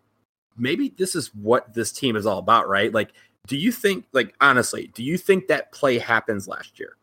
maybe 0.58 0.94
this 0.98 1.16
is 1.16 1.34
what 1.34 1.74
this 1.74 1.92
team 1.92 2.16
is 2.16 2.26
all 2.26 2.40
about, 2.40 2.68
right? 2.70 2.94
Like, 2.94 3.12
do 3.48 3.58
you 3.58 3.72
think, 3.72 4.06
like, 4.12 4.36
honestly, 4.42 4.92
do 4.94 5.04
you 5.04 5.18
think 5.18 5.48
that 5.48 5.72
play 5.72 5.98
happens 5.98 6.48
last 6.48 6.80
year? 6.80 6.98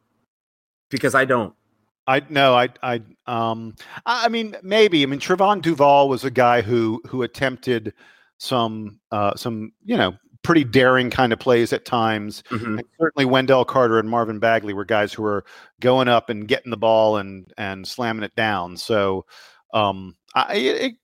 Because 0.91 1.15
I 1.15 1.25
don't. 1.25 1.55
I 2.07 2.23
no, 2.29 2.55
I 2.55 2.69
I 2.83 3.03
um 3.27 3.75
I 4.07 4.29
mean 4.29 4.57
maybe. 4.62 5.03
I 5.03 5.07
mean 5.07 5.21
Trevon 5.21 5.62
Duval 5.62 6.09
was 6.09 6.25
a 6.25 6.31
guy 6.31 6.62
who 6.62 7.01
who 7.07 7.23
attempted 7.23 7.95
some 8.38 9.01
uh 9.11 9.35
some, 9.37 9.73
you 9.85 9.97
know, 9.97 10.14
pretty 10.43 10.64
daring 10.64 11.11
kind 11.11 11.33
of 11.33 11.38
plays 11.38 11.73
at 11.73 11.85
times. 11.85 12.43
Mm-hmm. 12.51 12.81
certainly 13.01 13.25
Wendell 13.25 13.64
Carter 13.64 13.99
and 13.99 14.09
Marvin 14.09 14.38
Bagley 14.38 14.75
were 14.75 14.85
guys 14.85 15.12
who 15.12 15.23
were 15.23 15.45
going 15.81 16.09
up 16.09 16.29
and 16.29 16.47
getting 16.47 16.71
the 16.71 16.77
ball 16.77 17.17
and 17.17 17.53
and 17.57 17.87
slamming 17.87 18.25
it 18.25 18.37
down. 18.37 18.77
So 18.77 19.25
um 19.73 20.14
I 20.35 20.55
it, 20.55 20.95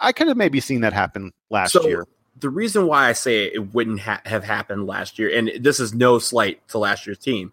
I 0.00 0.12
could 0.12 0.28
have 0.28 0.36
maybe 0.36 0.60
seen 0.60 0.82
that 0.82 0.92
happen 0.92 1.32
last 1.50 1.72
so, 1.72 1.86
year. 1.86 2.06
The 2.38 2.50
reason 2.50 2.86
why 2.86 3.08
I 3.08 3.12
say 3.12 3.44
it 3.46 3.74
wouldn't 3.74 4.00
ha- 4.00 4.20
have 4.26 4.44
happened 4.44 4.86
last 4.86 5.18
year, 5.18 5.34
and 5.34 5.50
this 5.60 5.80
is 5.80 5.94
no 5.94 6.18
slight 6.18 6.66
to 6.68 6.78
last 6.78 7.06
year's 7.06 7.18
team, 7.18 7.52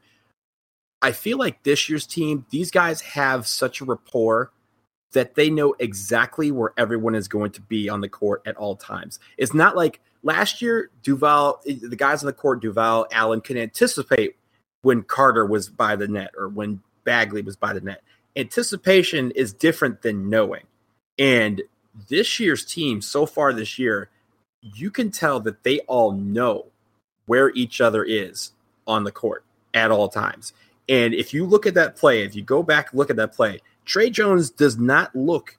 I 1.02 1.12
feel 1.12 1.38
like 1.38 1.64
this 1.64 1.90
year's 1.90 2.06
team, 2.06 2.46
these 2.50 2.72
guys 2.72 3.02
have 3.02 3.48
such 3.48 3.82
a 3.82 3.86
rapport 3.86 4.52
that 5.14 5.36
they 5.36 5.50
know 5.50 5.76
exactly 5.80 6.52
where 6.52 6.74
everyone 6.78 7.16
is 7.16 7.28
going 7.28 7.52
to 7.52 7.62
be 7.62 7.90
on 7.90 8.02
the 8.02 8.10
court 8.10 8.42
at 8.46 8.56
all 8.56 8.76
times. 8.76 9.20
It's 9.38 9.54
not 9.54 9.76
like 9.76 10.00
last 10.24 10.62
year, 10.62 10.90
Duval, 11.04 11.60
eh, 11.68 11.76
the 11.82 11.96
guys 11.96 12.24
on 12.24 12.28
the 12.28 12.34
court, 12.34 12.62
Duval, 12.62 13.08
Allen, 13.12 13.42
can 13.42 13.58
anticipate 13.58 14.36
when 14.84 15.04
Carter 15.04 15.46
was 15.46 15.70
by 15.70 15.96
the 15.96 16.08
net 16.08 16.32
or 16.38 16.48
when 16.48 16.82
Bagley 17.04 17.42
was 17.42 17.56
by 17.56 17.74
the 17.74 17.82
net. 17.82 18.04
Anticipation 18.36 19.32
is 19.32 19.54
different 19.54 20.02
than 20.02 20.30
knowing. 20.30 20.64
And 21.18 21.62
this 22.10 22.40
year's 22.40 22.64
team, 22.64 23.02
so 23.02 23.26
far 23.26 23.52
this 23.52 23.78
year, 23.78 24.10
you 24.62 24.92
can 24.92 25.12
tell 25.12 25.40
that 25.42 25.64
they 25.64 25.80
all 25.82 26.12
know 26.12 26.68
where 27.26 27.50
each 27.50 27.82
other 27.82 28.04
is 28.04 28.54
on 28.88 29.04
the 29.04 29.12
court 29.12 29.44
at 29.74 29.92
all 29.92 30.08
times. 30.08 30.54
And 30.89 31.13
if 31.13 31.34
you 31.34 31.46
look 31.46 31.65
at 31.65 31.74
that 31.76 31.96
play, 31.96 32.24
if 32.24 32.36
you 32.36 32.41
go 32.41 32.63
back 32.63 32.94
look 32.94 33.10
at 33.10 33.15
that 33.15 33.34
play, 33.34 33.62
Tre 33.86 34.10
Jones 34.10 34.50
does 34.50 34.78
not 34.78 35.15
look 35.15 35.58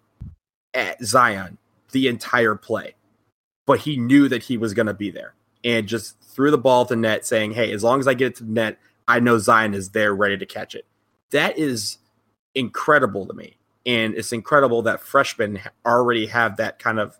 at 0.74 1.02
Zion 1.04 1.58
the 1.92 2.08
entire 2.08 2.54
play, 2.54 2.94
but 3.66 3.80
he 3.80 3.96
knew 3.96 4.28
that 4.28 4.42
he 4.42 4.56
was 4.56 4.74
going 4.74 4.86
to 4.86 4.94
be 4.94 5.10
there 5.10 5.34
and 5.64 5.86
just 5.86 6.20
threw 6.22 6.50
the 6.50 6.58
ball 6.58 6.86
to 6.86 6.96
net, 6.96 7.26
saying, 7.26 7.52
Hey, 7.52 7.72
as 7.72 7.84
long 7.84 8.00
as 8.00 8.08
I 8.08 8.14
get 8.14 8.28
it 8.28 8.36
to 8.36 8.44
the 8.44 8.52
net, 8.52 8.78
I 9.06 9.20
know 9.20 9.38
Zion 9.38 9.74
is 9.74 9.90
there 9.90 10.14
ready 10.14 10.38
to 10.38 10.46
catch 10.46 10.74
it. 10.74 10.86
That 11.30 11.58
is 11.58 11.98
incredible 12.54 13.26
to 13.26 13.34
me. 13.34 13.56
And 13.84 14.14
it's 14.14 14.32
incredible 14.32 14.82
that 14.82 15.00
freshmen 15.00 15.60
already 15.84 16.26
have 16.26 16.56
that 16.58 16.78
kind 16.78 17.00
of 17.00 17.18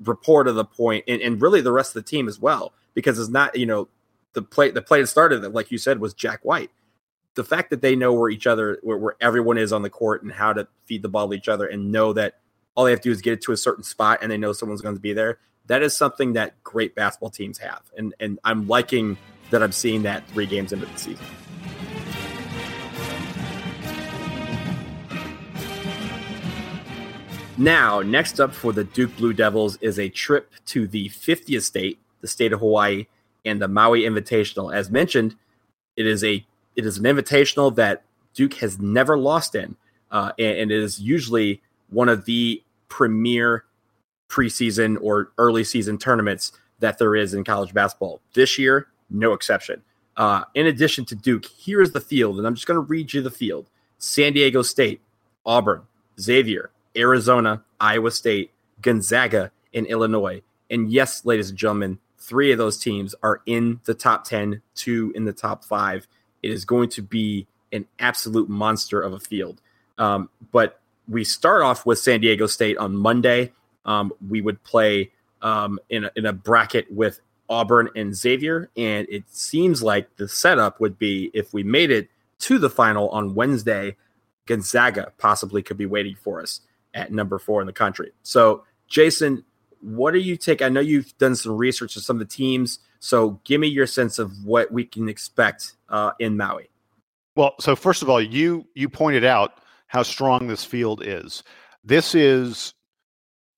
rapport 0.00 0.44
to 0.44 0.52
the 0.52 0.64
point, 0.64 1.04
and, 1.08 1.20
and 1.20 1.42
really 1.42 1.60
the 1.60 1.72
rest 1.72 1.96
of 1.96 2.04
the 2.04 2.08
team 2.08 2.28
as 2.28 2.38
well, 2.38 2.72
because 2.94 3.18
it's 3.18 3.28
not, 3.28 3.56
you 3.56 3.66
know, 3.66 3.88
the 4.34 4.42
play 4.42 4.70
the 4.70 4.82
play 4.82 5.00
that 5.00 5.08
started, 5.08 5.42
that, 5.42 5.52
like 5.52 5.72
you 5.72 5.78
said, 5.78 5.98
was 5.98 6.14
Jack 6.14 6.44
White 6.44 6.70
the 7.34 7.44
fact 7.44 7.70
that 7.70 7.82
they 7.82 7.94
know 7.94 8.12
where 8.12 8.30
each 8.30 8.46
other, 8.46 8.78
where, 8.82 8.98
where 8.98 9.16
everyone 9.20 9.58
is 9.58 9.72
on 9.72 9.82
the 9.82 9.90
court 9.90 10.22
and 10.22 10.32
how 10.32 10.52
to 10.52 10.66
feed 10.86 11.02
the 11.02 11.08
ball 11.08 11.28
to 11.28 11.34
each 11.34 11.48
other 11.48 11.66
and 11.66 11.92
know 11.92 12.12
that 12.12 12.40
all 12.74 12.84
they 12.84 12.90
have 12.90 13.00
to 13.00 13.08
do 13.08 13.12
is 13.12 13.22
get 13.22 13.34
it 13.34 13.42
to 13.42 13.52
a 13.52 13.56
certain 13.56 13.84
spot 13.84 14.20
and 14.22 14.30
they 14.30 14.36
know 14.36 14.52
someone's 14.52 14.80
going 14.80 14.94
to 14.94 15.00
be 15.00 15.12
there. 15.12 15.38
That 15.66 15.82
is 15.82 15.96
something 15.96 16.32
that 16.32 16.62
great 16.62 16.94
basketball 16.94 17.30
teams 17.30 17.58
have. 17.58 17.82
And, 17.96 18.14
and 18.20 18.38
I'm 18.44 18.66
liking 18.66 19.18
that 19.50 19.62
I'm 19.62 19.72
seeing 19.72 20.02
that 20.02 20.26
three 20.28 20.46
games 20.46 20.72
into 20.72 20.86
the 20.86 20.98
season. 20.98 21.24
Now, 27.56 28.02
next 28.02 28.38
up 28.38 28.54
for 28.54 28.72
the 28.72 28.84
Duke 28.84 29.16
Blue 29.16 29.32
Devils 29.32 29.78
is 29.80 29.98
a 29.98 30.08
trip 30.08 30.52
to 30.66 30.86
the 30.86 31.08
50th 31.08 31.62
state, 31.62 31.98
the 32.20 32.28
state 32.28 32.52
of 32.52 32.60
Hawaii, 32.60 33.06
and 33.44 33.60
the 33.60 33.66
Maui 33.66 34.02
Invitational. 34.02 34.72
As 34.72 34.90
mentioned, 34.90 35.34
it 35.96 36.06
is 36.06 36.22
a 36.22 36.46
it 36.78 36.86
is 36.86 36.96
an 36.96 37.04
invitational 37.04 37.74
that 37.74 38.04
Duke 38.34 38.54
has 38.54 38.78
never 38.78 39.18
lost 39.18 39.56
in, 39.56 39.76
uh, 40.12 40.30
and, 40.38 40.58
and 40.58 40.70
it 40.70 40.80
is 40.80 41.00
usually 41.00 41.60
one 41.90 42.08
of 42.08 42.24
the 42.24 42.62
premier 42.88 43.64
preseason 44.28 44.96
or 45.02 45.32
early 45.38 45.64
season 45.64 45.98
tournaments 45.98 46.52
that 46.78 46.98
there 46.98 47.16
is 47.16 47.34
in 47.34 47.42
college 47.42 47.74
basketball. 47.74 48.20
This 48.34 48.58
year, 48.58 48.86
no 49.10 49.32
exception. 49.32 49.82
Uh, 50.16 50.44
in 50.54 50.66
addition 50.68 51.04
to 51.06 51.16
Duke, 51.16 51.44
here 51.44 51.82
is 51.82 51.90
the 51.90 52.00
field, 52.00 52.38
and 52.38 52.46
I'm 52.46 52.54
just 52.54 52.68
going 52.68 52.76
to 52.76 52.88
read 52.88 53.12
you 53.12 53.22
the 53.22 53.30
field 53.30 53.68
San 53.98 54.32
Diego 54.32 54.62
State, 54.62 55.00
Auburn, 55.44 55.82
Xavier, 56.20 56.70
Arizona, 56.96 57.64
Iowa 57.80 58.12
State, 58.12 58.52
Gonzaga, 58.82 59.50
and 59.74 59.84
Illinois. 59.86 60.42
And 60.70 60.92
yes, 60.92 61.24
ladies 61.24 61.50
and 61.50 61.58
gentlemen, 61.58 61.98
three 62.18 62.52
of 62.52 62.58
those 62.58 62.78
teams 62.78 63.16
are 63.22 63.40
in 63.46 63.80
the 63.84 63.94
top 63.94 64.22
10, 64.24 64.62
two 64.76 65.12
in 65.16 65.24
the 65.24 65.32
top 65.32 65.64
five. 65.64 66.06
It 66.42 66.50
is 66.50 66.64
going 66.64 66.88
to 66.90 67.02
be 67.02 67.46
an 67.72 67.86
absolute 67.98 68.48
monster 68.48 69.00
of 69.00 69.12
a 69.12 69.20
field. 69.20 69.60
Um, 69.98 70.30
but 70.52 70.80
we 71.08 71.24
start 71.24 71.62
off 71.62 71.86
with 71.86 71.98
San 71.98 72.20
Diego 72.20 72.46
State 72.46 72.76
on 72.78 72.96
Monday. 72.96 73.52
Um, 73.84 74.12
we 74.28 74.40
would 74.40 74.62
play 74.62 75.10
um, 75.42 75.78
in, 75.88 76.04
a, 76.04 76.10
in 76.16 76.26
a 76.26 76.32
bracket 76.32 76.90
with 76.92 77.20
Auburn 77.48 77.88
and 77.96 78.14
Xavier. 78.14 78.70
And 78.76 79.06
it 79.10 79.24
seems 79.28 79.82
like 79.82 80.16
the 80.16 80.28
setup 80.28 80.80
would 80.80 80.98
be 80.98 81.30
if 81.34 81.52
we 81.52 81.62
made 81.62 81.90
it 81.90 82.08
to 82.40 82.58
the 82.58 82.70
final 82.70 83.08
on 83.10 83.34
Wednesday, 83.34 83.96
Gonzaga 84.46 85.12
possibly 85.18 85.62
could 85.62 85.76
be 85.76 85.86
waiting 85.86 86.14
for 86.14 86.40
us 86.40 86.60
at 86.94 87.12
number 87.12 87.38
four 87.38 87.60
in 87.60 87.66
the 87.66 87.72
country. 87.72 88.12
So, 88.22 88.64
Jason, 88.86 89.44
what 89.80 90.12
do 90.12 90.18
you 90.18 90.36
take? 90.36 90.62
I 90.62 90.68
know 90.68 90.80
you've 90.80 91.16
done 91.18 91.36
some 91.36 91.56
research 91.56 91.96
on 91.96 92.02
some 92.02 92.16
of 92.16 92.20
the 92.20 92.34
teams. 92.34 92.80
So 93.00 93.40
give 93.44 93.60
me 93.60 93.68
your 93.68 93.86
sense 93.86 94.18
of 94.18 94.32
what 94.44 94.72
we 94.72 94.84
can 94.84 95.08
expect 95.08 95.74
uh, 95.88 96.12
in 96.18 96.36
Maui. 96.36 96.68
Well, 97.36 97.54
so 97.60 97.76
first 97.76 98.02
of 98.02 98.10
all, 98.10 98.20
you 98.20 98.66
you 98.74 98.88
pointed 98.88 99.24
out 99.24 99.60
how 99.86 100.02
strong 100.02 100.48
this 100.48 100.64
field 100.64 101.02
is. 101.04 101.42
This 101.84 102.14
is 102.14 102.74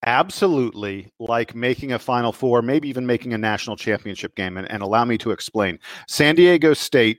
absolutely 0.04 1.10
like 1.18 1.54
making 1.54 1.92
a 1.92 1.98
Final 1.98 2.32
Four, 2.32 2.62
maybe 2.62 2.88
even 2.88 3.06
making 3.06 3.32
a 3.32 3.38
national 3.38 3.76
championship 3.76 4.34
game. 4.34 4.56
And, 4.56 4.70
and 4.70 4.82
allow 4.82 5.04
me 5.04 5.16
to 5.18 5.30
explain. 5.30 5.78
San 6.08 6.34
Diego 6.34 6.74
State 6.74 7.18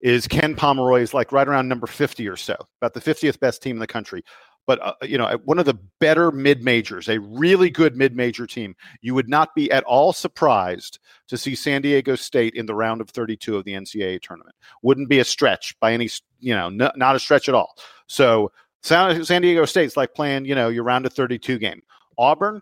is 0.00 0.28
Ken 0.28 0.54
Pomeroy 0.54 1.00
is 1.00 1.12
like 1.12 1.32
right 1.32 1.48
around 1.48 1.68
number 1.68 1.86
50 1.86 2.28
or 2.28 2.36
so, 2.36 2.54
about 2.80 2.94
the 2.94 3.00
50th 3.00 3.40
best 3.40 3.62
team 3.62 3.76
in 3.76 3.80
the 3.80 3.86
country 3.86 4.22
but 4.68 4.78
uh, 4.82 4.92
you 5.02 5.18
know 5.18 5.26
one 5.44 5.58
of 5.58 5.64
the 5.64 5.78
better 5.98 6.30
mid 6.30 6.62
majors 6.62 7.08
a 7.08 7.18
really 7.18 7.70
good 7.70 7.96
mid 7.96 8.14
major 8.14 8.46
team 8.46 8.76
you 9.00 9.14
would 9.14 9.28
not 9.28 9.52
be 9.56 9.72
at 9.72 9.82
all 9.84 10.12
surprised 10.12 11.00
to 11.26 11.36
see 11.36 11.56
san 11.56 11.82
diego 11.82 12.14
state 12.14 12.54
in 12.54 12.66
the 12.66 12.74
round 12.74 13.00
of 13.00 13.08
32 13.10 13.56
of 13.56 13.64
the 13.64 13.72
ncaa 13.72 14.20
tournament. 14.20 14.54
Wouldn't 14.82 15.08
be 15.08 15.18
a 15.18 15.24
stretch 15.24 15.74
by 15.80 15.92
any 15.92 16.08
you 16.38 16.54
know 16.54 16.66
n- 16.66 16.92
not 16.94 17.16
a 17.16 17.18
stretch 17.18 17.48
at 17.48 17.54
all. 17.56 17.74
So 18.06 18.52
san, 18.84 19.24
san 19.24 19.42
diego 19.42 19.64
state's 19.64 19.96
like 19.96 20.14
playing 20.14 20.44
you 20.44 20.54
know 20.54 20.68
your 20.68 20.84
round 20.84 21.06
of 21.06 21.12
32 21.12 21.58
game. 21.58 21.80
Auburn 22.18 22.60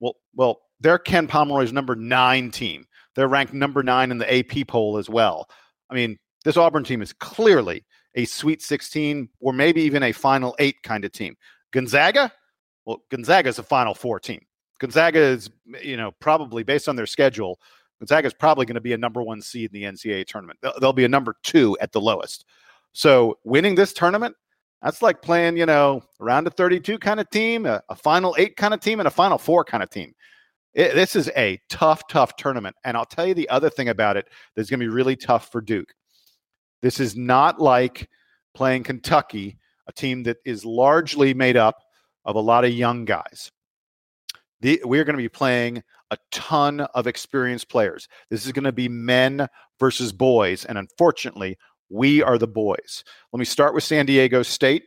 well 0.00 0.16
well 0.34 0.62
they're 0.80 0.98
ken 0.98 1.28
pomeroy's 1.28 1.72
number 1.72 1.94
nine 1.94 2.50
team. 2.50 2.86
They're 3.14 3.28
ranked 3.28 3.52
number 3.52 3.84
nine 3.84 4.10
in 4.10 4.18
the 4.18 4.34
ap 4.34 4.66
poll 4.66 4.96
as 4.96 5.08
well. 5.08 5.48
I 5.90 5.94
mean 5.94 6.18
this 6.44 6.56
auburn 6.56 6.84
team 6.84 7.02
is 7.02 7.12
clearly 7.12 7.84
a 8.14 8.24
Sweet 8.24 8.62
16 8.62 9.28
or 9.40 9.52
maybe 9.52 9.82
even 9.82 10.02
a 10.02 10.12
Final 10.12 10.54
Eight 10.58 10.82
kind 10.82 11.04
of 11.04 11.12
team. 11.12 11.36
Gonzaga, 11.72 12.32
well, 12.84 13.02
Gonzaga 13.10 13.48
is 13.48 13.58
a 13.58 13.62
Final 13.62 13.94
Four 13.94 14.20
team. 14.20 14.40
Gonzaga 14.80 15.18
is, 15.18 15.50
you 15.82 15.96
know, 15.96 16.12
probably 16.20 16.62
based 16.62 16.88
on 16.88 16.96
their 16.96 17.06
schedule, 17.06 17.58
Gonzaga 18.00 18.26
is 18.26 18.34
probably 18.34 18.66
going 18.66 18.74
to 18.74 18.80
be 18.80 18.92
a 18.92 18.98
number 18.98 19.22
one 19.22 19.40
seed 19.40 19.70
in 19.72 19.80
the 19.80 19.86
NCAA 19.86 20.26
tournament. 20.26 20.58
They'll, 20.62 20.78
they'll 20.80 20.92
be 20.92 21.04
a 21.04 21.08
number 21.08 21.36
two 21.42 21.76
at 21.80 21.92
the 21.92 22.00
lowest. 22.00 22.44
So 22.92 23.38
winning 23.44 23.74
this 23.74 23.92
tournament, 23.92 24.36
that's 24.82 25.00
like 25.00 25.22
playing, 25.22 25.56
you 25.56 25.66
know, 25.66 26.02
around 26.20 26.46
a 26.46 26.50
32 26.50 26.98
kind 26.98 27.18
of 27.18 27.30
team, 27.30 27.66
a, 27.66 27.82
a 27.88 27.94
Final 27.94 28.34
Eight 28.38 28.56
kind 28.56 28.74
of 28.74 28.80
team, 28.80 29.00
and 29.00 29.06
a 29.06 29.10
Final 29.10 29.38
Four 29.38 29.64
kind 29.64 29.82
of 29.82 29.90
team. 29.90 30.14
It, 30.74 30.94
this 30.94 31.16
is 31.16 31.30
a 31.36 31.58
tough, 31.68 32.06
tough 32.08 32.36
tournament. 32.36 32.76
And 32.84 32.96
I'll 32.96 33.06
tell 33.06 33.26
you 33.26 33.34
the 33.34 33.48
other 33.48 33.70
thing 33.70 33.88
about 33.88 34.16
it 34.16 34.28
that's 34.54 34.68
going 34.68 34.80
to 34.80 34.84
be 34.84 34.92
really 34.92 35.16
tough 35.16 35.50
for 35.50 35.60
Duke. 35.60 35.94
This 36.84 37.00
is 37.00 37.16
not 37.16 37.62
like 37.62 38.10
playing 38.54 38.82
Kentucky, 38.82 39.56
a 39.88 39.92
team 39.92 40.24
that 40.24 40.36
is 40.44 40.66
largely 40.66 41.32
made 41.32 41.56
up 41.56 41.78
of 42.26 42.36
a 42.36 42.40
lot 42.40 42.66
of 42.66 42.72
young 42.72 43.06
guys. 43.06 43.50
The, 44.60 44.82
we're 44.84 45.04
going 45.04 45.16
to 45.16 45.22
be 45.22 45.30
playing 45.30 45.82
a 46.10 46.18
ton 46.30 46.80
of 46.80 47.06
experienced 47.06 47.70
players. 47.70 48.06
This 48.28 48.44
is 48.44 48.52
going 48.52 48.66
to 48.66 48.72
be 48.72 48.90
men 48.90 49.48
versus 49.80 50.12
boys. 50.12 50.66
And 50.66 50.76
unfortunately, 50.76 51.56
we 51.88 52.22
are 52.22 52.36
the 52.36 52.46
boys. 52.46 53.02
Let 53.32 53.38
me 53.38 53.46
start 53.46 53.72
with 53.72 53.84
San 53.84 54.04
Diego 54.04 54.42
State. 54.42 54.84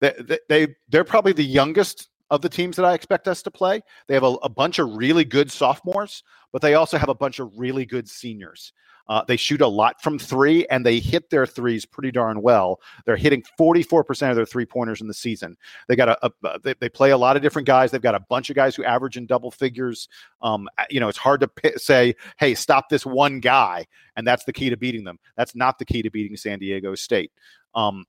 They, 0.00 0.38
they, 0.48 0.68
they're 0.90 1.02
probably 1.02 1.32
the 1.32 1.42
youngest 1.42 2.08
of 2.30 2.40
the 2.42 2.48
teams 2.48 2.76
that 2.76 2.84
I 2.84 2.94
expect 2.94 3.26
us 3.26 3.42
to 3.42 3.50
play. 3.50 3.80
They 4.06 4.14
have 4.14 4.22
a, 4.22 4.34
a 4.44 4.48
bunch 4.48 4.78
of 4.78 4.94
really 4.94 5.24
good 5.24 5.50
sophomores, 5.50 6.22
but 6.52 6.62
they 6.62 6.74
also 6.74 6.98
have 6.98 7.08
a 7.08 7.16
bunch 7.16 7.40
of 7.40 7.50
really 7.58 7.84
good 7.84 8.08
seniors. 8.08 8.72
Uh, 9.08 9.22
they 9.26 9.36
shoot 9.36 9.60
a 9.60 9.66
lot 9.66 10.00
from 10.02 10.18
three 10.18 10.66
and 10.66 10.86
they 10.86 10.98
hit 10.98 11.30
their 11.30 11.46
threes 11.46 11.84
pretty 11.84 12.10
darn 12.10 12.40
well. 12.40 12.80
They're 13.04 13.16
hitting 13.16 13.42
44% 13.58 14.30
of 14.30 14.36
their 14.36 14.46
three 14.46 14.64
pointers 14.64 15.00
in 15.00 15.08
the 15.08 15.14
season. 15.14 15.56
They 15.88 15.96
got 15.96 16.08
a, 16.08 16.32
a 16.42 16.58
they, 16.60 16.74
they, 16.80 16.88
play 16.88 17.10
a 17.10 17.16
lot 17.16 17.36
of 17.36 17.42
different 17.42 17.66
guys. 17.66 17.90
They've 17.90 18.00
got 18.00 18.14
a 18.14 18.20
bunch 18.20 18.50
of 18.50 18.56
guys 18.56 18.76
who 18.76 18.84
average 18.84 19.16
in 19.16 19.26
double 19.26 19.50
figures. 19.50 20.08
Um, 20.40 20.68
you 20.90 21.00
know, 21.00 21.08
it's 21.08 21.18
hard 21.18 21.40
to 21.40 21.48
p- 21.48 21.76
say, 21.76 22.14
hey, 22.38 22.54
stop 22.54 22.88
this 22.88 23.04
one 23.04 23.40
guy, 23.40 23.86
and 24.16 24.26
that's 24.26 24.44
the 24.44 24.52
key 24.52 24.70
to 24.70 24.76
beating 24.76 25.04
them. 25.04 25.18
That's 25.36 25.54
not 25.54 25.78
the 25.78 25.84
key 25.84 26.02
to 26.02 26.10
beating 26.10 26.36
San 26.36 26.58
Diego 26.58 26.94
State. 26.94 27.32
Um, 27.74 28.04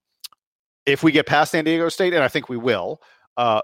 if 0.86 1.04
we 1.04 1.12
get 1.12 1.26
past 1.26 1.52
San 1.52 1.66
Diego 1.66 1.90
State, 1.90 2.14
and 2.14 2.24
I 2.24 2.28
think 2.28 2.50
we 2.50 2.58
will, 2.58 3.02
uh, 3.38 3.62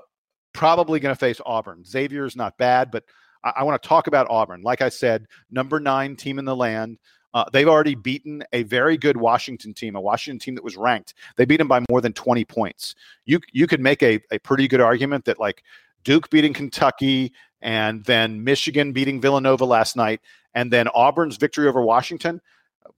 probably 0.54 1.00
going 1.00 1.14
to 1.14 1.20
face 1.20 1.42
Auburn. 1.46 1.84
Xavier 1.86 2.26
is 2.26 2.36
not 2.36 2.58
bad, 2.58 2.92
but 2.92 3.04
I, 3.44 3.54
I 3.58 3.64
want 3.64 3.82
to 3.82 3.88
talk 3.88 4.08
about 4.08 4.28
Auburn. 4.30 4.62
Like 4.62 4.82
I 4.82 4.90
said, 4.90 5.26
number 5.52 5.80
nine 5.80 6.16
team 6.16 6.40
in 6.40 6.46
the 6.46 6.56
land. 6.56 6.98
Uh, 7.34 7.46
they've 7.52 7.68
already 7.68 7.96
beaten 7.96 8.44
a 8.54 8.64
very 8.64 8.98
good 8.98 9.18
Washington 9.18 9.74
team, 9.74 9.96
a 9.96 10.02
Washington 10.02 10.40
team 10.40 10.56
that 10.56 10.64
was 10.64 10.78
ranked. 10.78 11.14
They 11.38 11.46
beat 11.46 11.58
them 11.58 11.68
by 11.68 11.84
more 11.90 12.02
than 12.02 12.14
20 12.14 12.44
points. 12.46 12.96
You 13.26 13.40
you 13.52 13.68
could 13.68 13.82
make 13.82 14.02
a, 14.02 14.20
a 14.32 14.40
pretty 14.40 14.68
good 14.68 14.82
argument 14.82 15.26
that 15.26 15.40
like 15.40 15.64
Duke 16.04 16.30
beating 16.30 16.54
Kentucky 16.54 17.34
and 17.62 18.04
then 18.06 18.44
Michigan 18.44 18.94
beating 18.94 19.22
Villanova 19.22 19.66
last 19.66 19.96
night, 19.96 20.22
and 20.54 20.72
then 20.72 20.88
Auburn's 20.90 21.38
victory 21.38 21.68
over 21.68 21.82
Washington. 21.82 22.42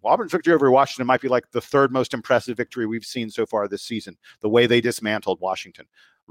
Auburn's 0.04 0.32
victory 0.32 0.54
over 0.54 0.72
Washington 0.72 1.06
might 1.06 1.22
be 1.22 1.28
like 1.28 1.52
the 1.52 1.62
third 1.62 1.92
most 1.92 2.14
impressive 2.14 2.56
victory 2.56 2.86
we've 2.86 3.06
seen 3.06 3.30
so 3.30 3.46
far 3.46 3.68
this 3.68 3.84
season. 3.84 4.18
The 4.42 4.50
way 4.50 4.66
they 4.66 4.82
dismantled 4.82 5.40
Washington, 5.42 5.86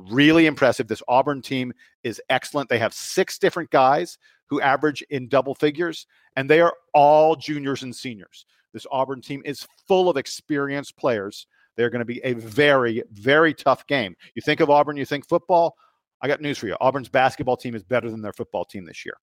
really 0.08 0.46
impressive. 0.46 0.88
This 0.88 1.02
Auburn 1.08 1.42
team 1.42 1.72
is 2.02 2.20
excellent. 2.28 2.68
They 2.68 2.78
have 2.78 2.94
six 2.94 3.38
different 3.38 3.70
guys 3.70 4.18
who 4.46 4.60
average 4.60 5.02
in 5.10 5.28
double 5.28 5.54
figures, 5.54 6.06
and 6.36 6.48
they 6.48 6.60
are 6.60 6.74
all 6.94 7.36
juniors 7.36 7.82
and 7.82 7.94
seniors. 7.94 8.46
This 8.72 8.86
Auburn 8.90 9.20
team 9.20 9.42
is 9.44 9.66
full 9.86 10.08
of 10.08 10.16
experienced 10.16 10.96
players. 10.96 11.46
They're 11.76 11.90
going 11.90 12.00
to 12.00 12.04
be 12.04 12.20
a 12.24 12.34
very, 12.34 13.02
very 13.12 13.54
tough 13.54 13.86
game. 13.86 14.16
You 14.34 14.42
think 14.42 14.60
of 14.60 14.70
Auburn, 14.70 14.96
you 14.96 15.04
think 15.04 15.28
football. 15.28 15.76
I 16.20 16.28
got 16.28 16.40
news 16.40 16.58
for 16.58 16.66
you. 16.66 16.76
Auburn's 16.80 17.08
basketball 17.08 17.56
team 17.56 17.74
is 17.74 17.82
better 17.82 18.10
than 18.10 18.22
their 18.22 18.32
football 18.32 18.64
team 18.64 18.84
this 18.84 19.04
year. 19.04 19.14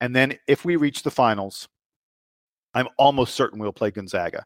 And 0.00 0.14
then 0.14 0.38
if 0.48 0.64
we 0.64 0.76
reach 0.76 1.02
the 1.02 1.10
finals, 1.10 1.68
I'm 2.74 2.88
almost 2.98 3.34
certain 3.34 3.58
we'll 3.58 3.72
play 3.72 3.90
Gonzaga. 3.90 4.44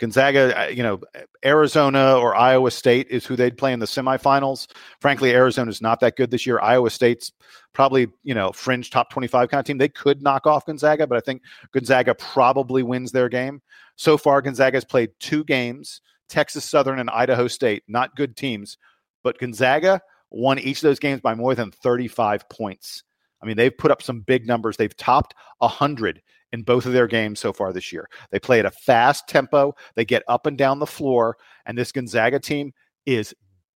Gonzaga, 0.00 0.58
uh, 0.58 0.66
you 0.68 0.82
know, 0.82 0.98
Arizona 1.44 2.16
or 2.16 2.34
Iowa 2.34 2.70
State 2.70 3.08
is 3.10 3.26
who 3.26 3.36
they'd 3.36 3.58
play 3.58 3.72
in 3.72 3.80
the 3.80 3.86
semifinals. 3.86 4.66
Frankly, 5.00 5.32
Arizona 5.32 5.70
is 5.70 5.82
not 5.82 6.00
that 6.00 6.16
good 6.16 6.30
this 6.30 6.46
year. 6.46 6.58
Iowa 6.58 6.88
State's 6.88 7.32
probably, 7.74 8.08
you 8.24 8.34
know, 8.34 8.50
fringe 8.50 8.88
top 8.90 9.10
25 9.10 9.50
kind 9.50 9.58
of 9.60 9.66
team. 9.66 9.76
They 9.76 9.90
could 9.90 10.22
knock 10.22 10.46
off 10.46 10.64
Gonzaga, 10.64 11.06
but 11.06 11.18
I 11.18 11.20
think 11.20 11.42
Gonzaga 11.72 12.14
probably 12.14 12.82
wins 12.82 13.12
their 13.12 13.28
game. 13.28 13.60
So 13.96 14.16
far, 14.16 14.40
Gonzaga 14.40 14.76
has 14.76 14.84
played 14.84 15.10
two 15.20 15.44
games 15.44 16.00
Texas 16.30 16.64
Southern 16.64 16.98
and 16.98 17.10
Idaho 17.10 17.46
State, 17.48 17.82
not 17.86 18.16
good 18.16 18.36
teams, 18.36 18.78
but 19.22 19.38
Gonzaga 19.38 20.00
won 20.30 20.58
each 20.58 20.78
of 20.78 20.82
those 20.82 21.00
games 21.00 21.20
by 21.20 21.34
more 21.34 21.54
than 21.54 21.70
35 21.70 22.48
points. 22.48 23.02
I 23.42 23.46
mean, 23.46 23.56
they've 23.56 23.76
put 23.76 23.90
up 23.90 24.02
some 24.02 24.20
big 24.20 24.46
numbers. 24.46 24.76
They've 24.76 24.96
topped 24.96 25.34
100 25.58 26.22
in 26.52 26.62
both 26.62 26.86
of 26.86 26.92
their 26.92 27.06
games 27.06 27.40
so 27.40 27.52
far 27.52 27.72
this 27.72 27.92
year. 27.92 28.08
They 28.30 28.38
play 28.38 28.58
at 28.58 28.66
a 28.66 28.70
fast 28.70 29.28
tempo, 29.28 29.74
they 29.94 30.04
get 30.04 30.22
up 30.28 30.46
and 30.46 30.58
down 30.58 30.78
the 30.78 30.86
floor, 30.86 31.36
and 31.66 31.76
this 31.76 31.92
Gonzaga 31.92 32.40
team 32.40 32.72
is 33.06 33.34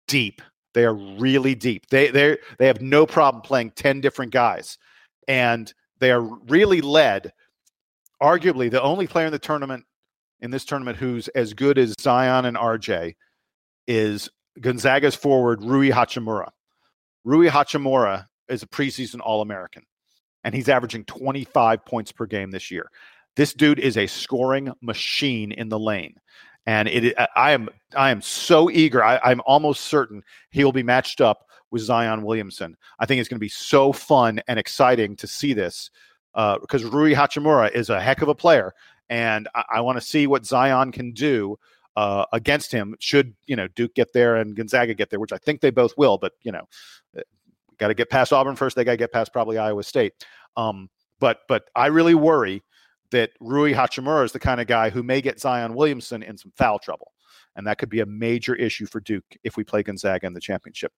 deep. 0.08 0.42
They 0.74 0.84
are 0.84 0.94
really 0.94 1.54
deep. 1.54 1.86
They 1.88 2.10
they 2.10 2.38
they 2.58 2.66
have 2.66 2.80
no 2.80 3.06
problem 3.06 3.42
playing 3.42 3.72
10 3.72 4.00
different 4.00 4.32
guys. 4.32 4.78
And 5.28 5.72
they 6.00 6.10
are 6.10 6.22
really 6.22 6.80
led 6.80 7.32
arguably 8.22 8.70
the 8.70 8.82
only 8.82 9.06
player 9.06 9.26
in 9.26 9.32
the 9.32 9.38
tournament 9.38 9.84
in 10.40 10.50
this 10.50 10.64
tournament 10.64 10.96
who's 10.96 11.28
as 11.28 11.54
good 11.54 11.78
as 11.78 11.94
Zion 12.00 12.46
and 12.46 12.56
RJ 12.56 13.14
is 13.86 14.28
Gonzaga's 14.60 15.14
forward 15.14 15.62
Rui 15.62 15.90
Hachimura. 15.90 16.50
Rui 17.24 17.48
Hachimura 17.48 18.26
is 18.48 18.62
a 18.62 18.66
preseason 18.66 19.20
All 19.22 19.42
American 19.42 19.84
and 20.44 20.54
he's 20.54 20.68
averaging 20.68 21.04
25 21.04 21.84
points 21.84 22.12
per 22.12 22.26
game 22.26 22.50
this 22.50 22.70
year. 22.70 22.90
This 23.36 23.54
dude 23.54 23.78
is 23.78 23.96
a 23.96 24.06
scoring 24.06 24.72
machine 24.80 25.52
in 25.52 25.68
the 25.68 25.78
lane. 25.78 26.16
And 26.66 26.88
it, 26.88 27.16
I 27.34 27.52
am, 27.52 27.68
I 27.96 28.10
am 28.10 28.22
so 28.22 28.70
eager. 28.70 29.02
I, 29.02 29.18
I'm 29.24 29.40
almost 29.46 29.82
certain 29.82 30.22
he 30.50 30.64
will 30.64 30.72
be 30.72 30.82
matched 30.82 31.20
up 31.20 31.48
with 31.72 31.82
Zion 31.82 32.22
Williamson. 32.22 32.76
I 32.98 33.06
think 33.06 33.18
it's 33.18 33.28
going 33.28 33.38
to 33.38 33.40
be 33.40 33.48
so 33.48 33.92
fun 33.92 34.40
and 34.46 34.58
exciting 34.58 35.16
to 35.16 35.26
see 35.26 35.54
this 35.54 35.90
uh, 36.34 36.58
because 36.58 36.84
Rui 36.84 37.14
Hachimura 37.14 37.72
is 37.72 37.90
a 37.90 38.00
heck 38.00 38.22
of 38.22 38.28
a 38.28 38.34
player, 38.34 38.72
and 39.08 39.48
I, 39.54 39.64
I 39.74 39.80
want 39.80 39.96
to 39.96 40.06
see 40.06 40.26
what 40.26 40.46
Zion 40.46 40.92
can 40.92 41.12
do 41.12 41.58
uh, 41.96 42.26
against 42.32 42.72
him. 42.72 42.94
Should 43.00 43.34
you 43.46 43.56
know 43.56 43.68
Duke 43.68 43.94
get 43.94 44.12
there 44.12 44.36
and 44.36 44.54
Gonzaga 44.54 44.94
get 44.94 45.10
there, 45.10 45.20
which 45.20 45.32
I 45.32 45.38
think 45.38 45.60
they 45.60 45.70
both 45.70 45.96
will, 45.96 46.18
but 46.18 46.32
you 46.42 46.52
know 46.52 46.68
got 47.78 47.88
to 47.88 47.94
get 47.94 48.10
past 48.10 48.32
Auburn 48.32 48.56
first. 48.56 48.76
They 48.76 48.84
got 48.84 48.92
to 48.92 48.96
get 48.96 49.12
past 49.12 49.32
probably 49.32 49.58
Iowa 49.58 49.82
State. 49.82 50.12
Um, 50.56 50.88
but 51.20 51.40
but 51.48 51.64
I 51.74 51.86
really 51.86 52.14
worry 52.14 52.62
that 53.10 53.30
Rui 53.40 53.72
Hachimura 53.72 54.24
is 54.24 54.32
the 54.32 54.40
kind 54.40 54.60
of 54.60 54.66
guy 54.66 54.90
who 54.90 55.02
may 55.02 55.20
get 55.20 55.40
Zion 55.40 55.74
Williamson 55.74 56.22
in 56.22 56.36
some 56.36 56.52
foul 56.56 56.78
trouble. 56.78 57.12
And 57.54 57.66
that 57.66 57.78
could 57.78 57.90
be 57.90 58.00
a 58.00 58.06
major 58.06 58.54
issue 58.54 58.86
for 58.86 59.00
Duke 59.00 59.24
if 59.44 59.56
we 59.56 59.64
play 59.64 59.82
Gonzaga 59.82 60.26
in 60.26 60.32
the 60.32 60.40
championship. 60.40 60.92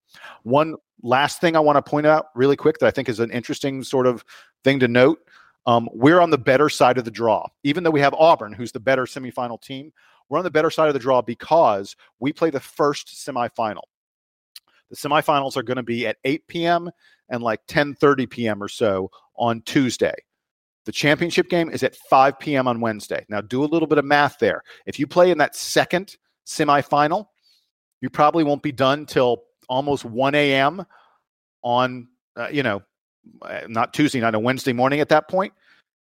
One 0.44 0.76
last 1.02 1.40
thing 1.40 1.56
I 1.56 1.60
want 1.60 1.76
to 1.76 1.90
point 1.90 2.06
out 2.06 2.26
really 2.34 2.56
quick 2.56 2.78
that 2.78 2.86
I 2.86 2.90
think 2.92 3.08
is 3.08 3.18
an 3.18 3.32
interesting 3.32 3.82
sort 3.82 4.06
of 4.06 4.24
thing 4.62 4.78
to 4.80 4.88
note. 4.88 5.18
Um, 5.66 5.88
we're 5.92 6.20
on 6.20 6.30
the 6.30 6.38
better 6.38 6.68
side 6.68 6.96
of 6.96 7.04
the 7.04 7.10
draw. 7.10 7.48
Even 7.64 7.82
though 7.82 7.90
we 7.90 8.00
have 8.00 8.14
Auburn, 8.14 8.52
who's 8.52 8.70
the 8.70 8.80
better 8.80 9.04
semifinal 9.04 9.60
team, 9.60 9.92
we're 10.28 10.38
on 10.38 10.44
the 10.44 10.50
better 10.50 10.70
side 10.70 10.88
of 10.88 10.94
the 10.94 11.00
draw 11.00 11.22
because 11.22 11.96
we 12.20 12.32
play 12.32 12.50
the 12.50 12.60
first 12.60 13.08
semifinal. 13.08 13.82
The 14.90 14.96
semifinals 14.96 15.56
are 15.56 15.62
going 15.62 15.76
to 15.76 15.82
be 15.82 16.06
at 16.06 16.16
8 16.24 16.46
p.m. 16.48 16.90
and 17.28 17.42
like 17.42 17.60
10:30 17.66 18.28
p.m. 18.28 18.62
or 18.62 18.68
so 18.68 19.10
on 19.36 19.62
Tuesday. 19.62 20.14
The 20.84 20.92
championship 20.92 21.48
game 21.48 21.70
is 21.70 21.82
at 21.82 21.96
5 21.96 22.38
p.m. 22.38 22.68
on 22.68 22.80
Wednesday. 22.80 23.24
Now, 23.28 23.40
do 23.40 23.64
a 23.64 23.66
little 23.66 23.88
bit 23.88 23.98
of 23.98 24.04
math 24.04 24.38
there. 24.38 24.62
If 24.86 24.98
you 24.98 25.06
play 25.06 25.30
in 25.30 25.38
that 25.38 25.56
second 25.56 26.16
semifinal, 26.46 27.26
you 28.02 28.10
probably 28.10 28.44
won't 28.44 28.62
be 28.62 28.72
done 28.72 29.06
till 29.06 29.44
almost 29.68 30.04
1 30.04 30.34
a.m. 30.34 30.84
on, 31.62 32.08
uh, 32.36 32.48
you 32.52 32.62
know, 32.62 32.82
uh, 33.40 33.62
not 33.66 33.94
Tuesday 33.94 34.20
night, 34.20 34.34
a 34.34 34.38
Wednesday 34.38 34.74
morning 34.74 35.00
at 35.00 35.08
that 35.08 35.28
point 35.28 35.54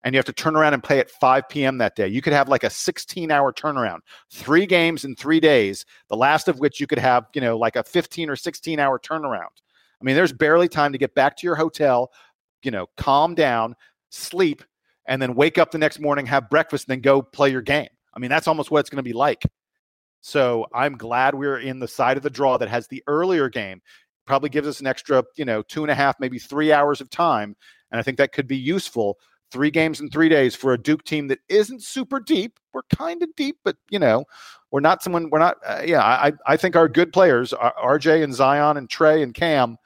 and 0.03 0.13
you 0.13 0.17
have 0.17 0.25
to 0.25 0.33
turn 0.33 0.55
around 0.55 0.73
and 0.73 0.83
play 0.83 0.99
at 0.99 1.09
5 1.09 1.47
p.m. 1.49 1.77
that 1.77 1.95
day. 1.95 2.07
You 2.07 2.21
could 2.21 2.33
have 2.33 2.49
like 2.49 2.63
a 2.63 2.69
16 2.69 3.31
hour 3.31 3.53
turnaround, 3.53 3.99
three 4.31 4.65
games 4.65 5.05
in 5.05 5.15
three 5.15 5.39
days, 5.39 5.85
the 6.09 6.17
last 6.17 6.47
of 6.47 6.59
which 6.59 6.79
you 6.79 6.87
could 6.87 6.99
have, 6.99 7.25
you 7.33 7.41
know, 7.41 7.57
like 7.57 7.75
a 7.75 7.83
15 7.83 8.29
or 8.29 8.35
16 8.35 8.79
hour 8.79 8.99
turnaround. 8.99 9.53
I 10.01 10.03
mean, 10.03 10.15
there's 10.15 10.33
barely 10.33 10.67
time 10.67 10.91
to 10.91 10.97
get 10.97 11.15
back 11.15 11.37
to 11.37 11.47
your 11.47 11.55
hotel, 11.55 12.11
you 12.61 12.71
know, 12.71 12.87
calm 12.97 13.35
down, 13.35 13.75
sleep, 14.09 14.63
and 15.05 15.21
then 15.21 15.35
wake 15.35 15.57
up 15.57 15.71
the 15.71 15.77
next 15.77 15.99
morning, 15.99 16.25
have 16.25 16.49
breakfast, 16.49 16.87
and 16.87 16.93
then 16.93 17.01
go 17.01 17.21
play 17.21 17.49
your 17.49 17.61
game. 17.61 17.89
I 18.13 18.19
mean, 18.19 18.29
that's 18.29 18.47
almost 18.47 18.71
what 18.71 18.79
it's 18.79 18.89
going 18.89 18.97
to 18.97 19.03
be 19.03 19.13
like. 19.13 19.43
So 20.21 20.67
I'm 20.73 20.97
glad 20.97 21.35
we're 21.35 21.59
in 21.59 21.79
the 21.79 21.87
side 21.87 22.17
of 22.17 22.23
the 22.23 22.29
draw 22.29 22.57
that 22.57 22.69
has 22.69 22.87
the 22.87 23.03
earlier 23.07 23.49
game. 23.49 23.81
Probably 24.25 24.49
gives 24.49 24.67
us 24.67 24.79
an 24.79 24.87
extra, 24.87 25.23
you 25.35 25.43
know, 25.43 25.61
two 25.63 25.83
and 25.83 25.91
a 25.91 25.95
half, 25.95 26.19
maybe 26.19 26.39
three 26.39 26.71
hours 26.71 27.01
of 27.01 27.09
time. 27.09 27.55
And 27.91 27.99
I 27.99 28.03
think 28.03 28.17
that 28.17 28.31
could 28.31 28.47
be 28.47 28.57
useful 28.57 29.17
three 29.53 29.71
games 29.71 30.01
in 30.01 30.09
three 30.09 30.27
days 30.27 30.55
for 30.55 30.73
a 30.73 30.77
Duke 30.77 31.03
team 31.03 31.27
that 31.27 31.39
isn't 31.47 31.83
super 31.83 32.19
deep. 32.19 32.59
We're 32.73 32.81
kind 32.93 33.21
of 33.21 33.29
deep, 33.37 33.57
but 33.63 33.77
you 33.89 33.99
know, 33.99 34.25
we're 34.71 34.81
not 34.81 35.03
someone. 35.03 35.29
We're 35.29 35.39
not. 35.39 35.57
Uh, 35.65 35.83
yeah, 35.85 36.01
I 36.03 36.33
I 36.45 36.57
think 36.57 36.75
our 36.75 36.89
good 36.89 37.13
players, 37.13 37.53
RJ 37.53 38.23
and 38.23 38.33
Zion 38.33 38.75
and 38.75 38.89
Tre 38.89 39.21
and 39.21 39.33
Cam, 39.33 39.77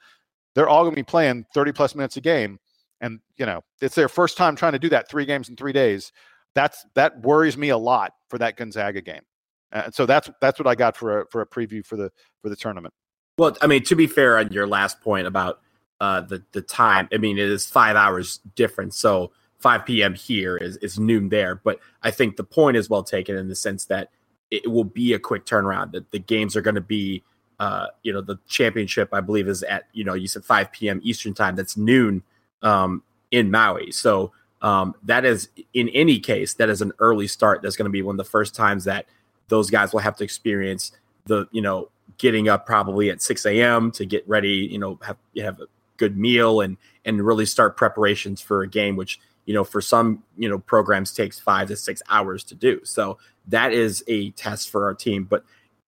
they're 0.54 0.68
all 0.68 0.82
going 0.82 0.94
to 0.94 1.00
be 1.00 1.04
playing 1.04 1.44
thirty 1.54 1.72
plus 1.72 1.94
minutes 1.94 2.16
a 2.16 2.22
game, 2.22 2.58
and 3.00 3.20
you 3.36 3.46
know, 3.46 3.60
it's 3.80 3.94
their 3.94 4.08
first 4.08 4.36
time 4.38 4.56
trying 4.56 4.72
to 4.72 4.78
do 4.78 4.88
that 4.88 5.08
three 5.08 5.26
games 5.26 5.48
in 5.48 5.56
three 5.56 5.72
days. 5.72 6.10
That's 6.54 6.84
that 6.94 7.20
worries 7.20 7.56
me 7.56 7.68
a 7.68 7.78
lot 7.78 8.14
for 8.30 8.38
that 8.38 8.56
Gonzaga 8.56 9.02
game. 9.02 9.22
And 9.70 9.94
so 9.94 10.06
that's 10.06 10.30
that's 10.40 10.58
what 10.58 10.66
I 10.66 10.74
got 10.74 10.96
for 10.96 11.20
a 11.20 11.26
for 11.26 11.42
a 11.42 11.46
preview 11.46 11.84
for 11.84 11.96
the 11.96 12.10
for 12.42 12.48
the 12.48 12.56
tournament. 12.56 12.94
Well, 13.36 13.56
I 13.60 13.66
mean, 13.66 13.84
to 13.84 13.94
be 13.94 14.06
fair 14.06 14.38
on 14.38 14.50
your 14.52 14.66
last 14.66 15.00
point 15.00 15.26
about 15.26 15.60
uh, 16.00 16.22
the 16.22 16.42
the 16.52 16.62
time, 16.62 17.08
I 17.12 17.18
mean, 17.18 17.38
it 17.38 17.48
is 17.48 17.66
five 17.66 17.96
hours 17.96 18.38
difference. 18.56 18.96
So 18.96 19.32
5 19.58 19.84
p.m. 19.84 20.14
here 20.14 20.56
is, 20.56 20.76
is 20.78 20.98
noon 20.98 21.28
there. 21.28 21.56
But 21.56 21.80
I 22.02 22.10
think 22.10 22.36
the 22.36 22.44
point 22.44 22.76
is 22.76 22.88
well 22.88 23.02
taken 23.02 23.36
in 23.36 23.48
the 23.48 23.56
sense 23.56 23.84
that 23.86 24.10
it 24.50 24.70
will 24.70 24.84
be 24.84 25.12
a 25.12 25.18
quick 25.18 25.44
turnaround. 25.44 25.92
That 25.92 26.10
the 26.10 26.18
games 26.18 26.56
are 26.56 26.62
going 26.62 26.76
to 26.76 26.80
be, 26.80 27.22
uh, 27.58 27.88
you 28.02 28.12
know, 28.12 28.20
the 28.20 28.38
championship 28.48 29.10
I 29.12 29.20
believe 29.20 29.48
is 29.48 29.62
at 29.64 29.84
you 29.92 30.04
know 30.04 30.14
you 30.14 30.28
said 30.28 30.44
5 30.44 30.72
p.m. 30.72 31.00
Eastern 31.02 31.34
time. 31.34 31.56
That's 31.56 31.76
noon 31.76 32.22
um, 32.62 33.02
in 33.30 33.50
Maui. 33.50 33.90
So 33.90 34.32
um, 34.62 34.94
that 35.04 35.24
is 35.24 35.48
in 35.74 35.88
any 35.90 36.18
case 36.18 36.54
that 36.54 36.68
is 36.68 36.80
an 36.80 36.92
early 36.98 37.26
start. 37.26 37.62
That's 37.62 37.76
going 37.76 37.84
to 37.84 37.90
be 37.90 38.02
one 38.02 38.14
of 38.14 38.18
the 38.18 38.30
first 38.30 38.54
times 38.54 38.84
that 38.84 39.06
those 39.48 39.70
guys 39.70 39.92
will 39.92 40.00
have 40.00 40.16
to 40.16 40.24
experience 40.24 40.92
the 41.26 41.46
you 41.50 41.62
know 41.62 41.90
getting 42.16 42.48
up 42.48 42.66
probably 42.66 43.10
at 43.10 43.22
6 43.22 43.46
a.m. 43.46 43.90
to 43.92 44.06
get 44.06 44.26
ready. 44.28 44.68
You 44.70 44.78
know, 44.78 44.98
have 45.02 45.18
have 45.38 45.60
a 45.60 45.66
good 45.96 46.16
meal 46.16 46.60
and 46.60 46.76
and 47.04 47.24
really 47.24 47.46
start 47.46 47.76
preparations 47.76 48.40
for 48.40 48.62
a 48.62 48.68
game, 48.68 48.96
which 48.96 49.20
you 49.48 49.54
know, 49.54 49.64
for 49.64 49.80
some, 49.80 50.22
you 50.36 50.46
know, 50.46 50.58
programs 50.58 51.14
takes 51.14 51.40
five 51.40 51.68
to 51.68 51.76
six 51.76 52.02
hours 52.10 52.44
to 52.44 52.54
do. 52.54 52.84
So 52.84 53.16
that 53.46 53.72
is 53.72 54.04
a 54.06 54.28
test 54.32 54.68
for 54.68 54.84
our 54.84 54.92
team. 54.92 55.24
But, 55.24 55.42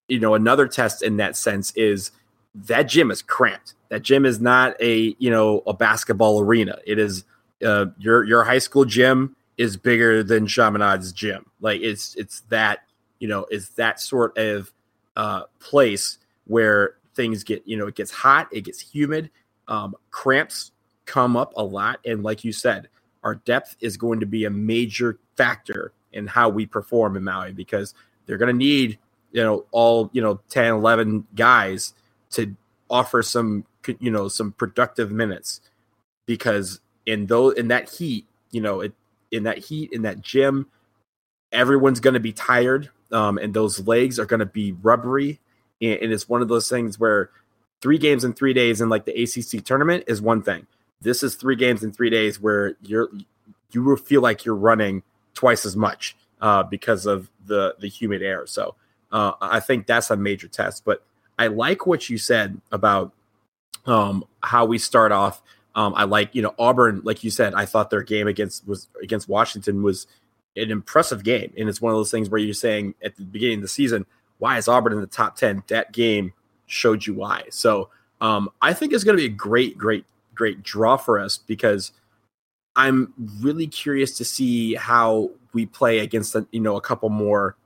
you 0.08 0.18
know, 0.18 0.32
another 0.32 0.66
test 0.66 1.02
in 1.02 1.18
that 1.18 1.36
sense 1.36 1.70
is 1.76 2.10
that 2.54 2.84
gym 2.84 3.10
is 3.10 3.20
cramped. 3.20 3.74
That 3.90 4.00
gym 4.00 4.24
is 4.24 4.40
not 4.40 4.80
a, 4.80 5.14
you 5.18 5.28
know, 5.28 5.62
a 5.66 5.74
basketball 5.74 6.40
arena. 6.40 6.78
It 6.86 6.98
is 6.98 7.24
uh, 7.62 7.86
your 7.98 8.24
your 8.24 8.44
high 8.44 8.60
school 8.60 8.86
gym 8.86 9.36
is 9.58 9.76
bigger 9.76 10.22
than 10.22 10.46
Chaminade's 10.46 11.12
gym. 11.12 11.44
Like 11.60 11.82
it's 11.82 12.14
it's 12.14 12.40
that, 12.48 12.84
you 13.18 13.28
know, 13.28 13.44
is 13.50 13.68
that 13.70 14.00
sort 14.00 14.38
of 14.38 14.72
uh, 15.16 15.42
place 15.58 16.16
where 16.46 16.94
things 17.14 17.44
get, 17.44 17.62
you 17.66 17.76
know, 17.76 17.88
it 17.88 17.94
gets 17.94 18.10
hot, 18.10 18.48
it 18.52 18.62
gets 18.62 18.80
humid, 18.80 19.28
um, 19.68 19.94
cramps 20.10 20.72
come 21.04 21.36
up 21.36 21.52
a 21.58 21.62
lot. 21.62 22.00
And 22.06 22.22
like 22.22 22.42
you 22.42 22.54
said, 22.54 22.88
our 23.22 23.34
depth 23.34 23.76
is 23.80 23.96
going 23.96 24.20
to 24.20 24.26
be 24.26 24.44
a 24.44 24.50
major 24.50 25.18
factor 25.36 25.92
in 26.12 26.26
how 26.26 26.48
we 26.48 26.66
perform 26.66 27.16
in 27.16 27.24
Maui 27.24 27.52
because 27.52 27.94
they're 28.26 28.38
going 28.38 28.52
to 28.52 28.56
need 28.56 28.98
you 29.32 29.42
know 29.42 29.64
all 29.70 30.10
you 30.12 30.20
know 30.20 30.40
10 30.48 30.74
11 30.74 31.26
guys 31.34 31.94
to 32.30 32.56
offer 32.88 33.22
some 33.22 33.64
you 33.98 34.10
know 34.10 34.28
some 34.28 34.52
productive 34.52 35.10
minutes. 35.10 35.60
Because 36.26 36.80
in 37.06 37.26
those 37.26 37.54
in 37.54 37.68
that 37.68 37.90
heat 37.90 38.26
you 38.50 38.60
know 38.60 38.80
it 38.80 38.92
in 39.30 39.44
that 39.44 39.58
heat 39.58 39.92
in 39.92 40.02
that 40.02 40.20
gym 40.20 40.66
everyone's 41.52 42.00
going 42.00 42.14
to 42.14 42.20
be 42.20 42.32
tired 42.32 42.90
um, 43.12 43.38
and 43.38 43.54
those 43.54 43.86
legs 43.86 44.18
are 44.18 44.26
going 44.26 44.40
to 44.40 44.46
be 44.46 44.72
rubbery. 44.72 45.40
And, 45.80 45.98
and 46.00 46.12
it's 46.12 46.28
one 46.28 46.42
of 46.42 46.48
those 46.48 46.68
things 46.68 46.98
where 46.98 47.30
three 47.80 47.98
games 47.98 48.24
in 48.24 48.32
three 48.32 48.52
days 48.52 48.80
in 48.80 48.88
like 48.88 49.04
the 49.04 49.22
acc 49.22 49.64
tournament 49.64 50.04
is 50.06 50.20
one 50.20 50.42
thing 50.42 50.66
this 51.00 51.22
is 51.22 51.34
three 51.34 51.56
games 51.56 51.82
in 51.82 51.92
three 51.92 52.10
days 52.10 52.40
where 52.40 52.76
you're 52.82 53.08
you 53.72 53.82
will 53.82 53.96
feel 53.96 54.20
like 54.20 54.44
you're 54.44 54.54
running 54.54 55.02
twice 55.34 55.64
as 55.64 55.76
much 55.76 56.16
uh, 56.40 56.62
because 56.62 57.06
of 57.06 57.30
the 57.46 57.74
the 57.78 57.88
humid 57.88 58.22
air 58.22 58.46
so 58.46 58.74
uh, 59.12 59.32
I 59.40 59.60
think 59.60 59.86
that's 59.86 60.10
a 60.10 60.16
major 60.16 60.48
test. 60.48 60.84
But 60.84 61.02
I 61.38 61.48
like 61.48 61.86
what 61.86 62.08
you 62.08 62.18
said 62.18 62.60
about 62.70 63.12
um, 63.86 64.24
how 64.42 64.64
we 64.64 64.78
start 64.78 65.12
off. 65.12 65.42
Um, 65.74 65.94
I 65.96 66.04
like, 66.04 66.34
you 66.34 66.42
know, 66.42 66.54
Auburn, 66.58 67.00
like 67.04 67.24
you 67.24 67.30
said, 67.30 67.54
I 67.54 67.64
thought 67.64 67.90
their 67.90 68.02
game 68.02 68.26
against 68.26 68.66
was 68.66 68.88
against 69.02 69.28
Washington 69.28 69.82
was 69.82 70.06
an 70.56 70.70
impressive 70.70 71.22
game. 71.24 71.52
And 71.56 71.68
it's 71.68 71.80
one 71.80 71.92
of 71.92 71.98
those 71.98 72.10
things 72.10 72.28
where 72.28 72.40
you're 72.40 72.54
saying 72.54 72.94
at 73.02 73.16
the 73.16 73.24
beginning 73.24 73.58
of 73.58 73.62
the 73.62 73.68
season, 73.68 74.04
why 74.38 74.58
is 74.58 74.68
Auburn 74.68 74.92
in 74.92 75.00
the 75.00 75.06
top 75.06 75.36
10? 75.36 75.64
That 75.68 75.92
game 75.92 76.32
showed 76.66 77.06
you 77.06 77.14
why. 77.14 77.44
So 77.50 77.90
um, 78.20 78.50
I 78.60 78.72
think 78.72 78.92
it's 78.92 79.04
going 79.04 79.16
to 79.16 79.22
be 79.22 79.32
a 79.32 79.36
great, 79.36 79.78
great, 79.78 80.04
great 80.40 80.62
draw 80.62 80.96
for 80.96 81.18
us 81.18 81.36
because 81.36 81.92
I'm 82.74 83.12
really 83.42 83.66
curious 83.66 84.16
to 84.16 84.24
see 84.24 84.74
how 84.74 85.32
we 85.52 85.66
play 85.66 85.98
against, 85.98 86.34
you 86.50 86.60
know, 86.60 86.78
a 86.78 86.80
couple 86.80 87.10
more 87.10 87.58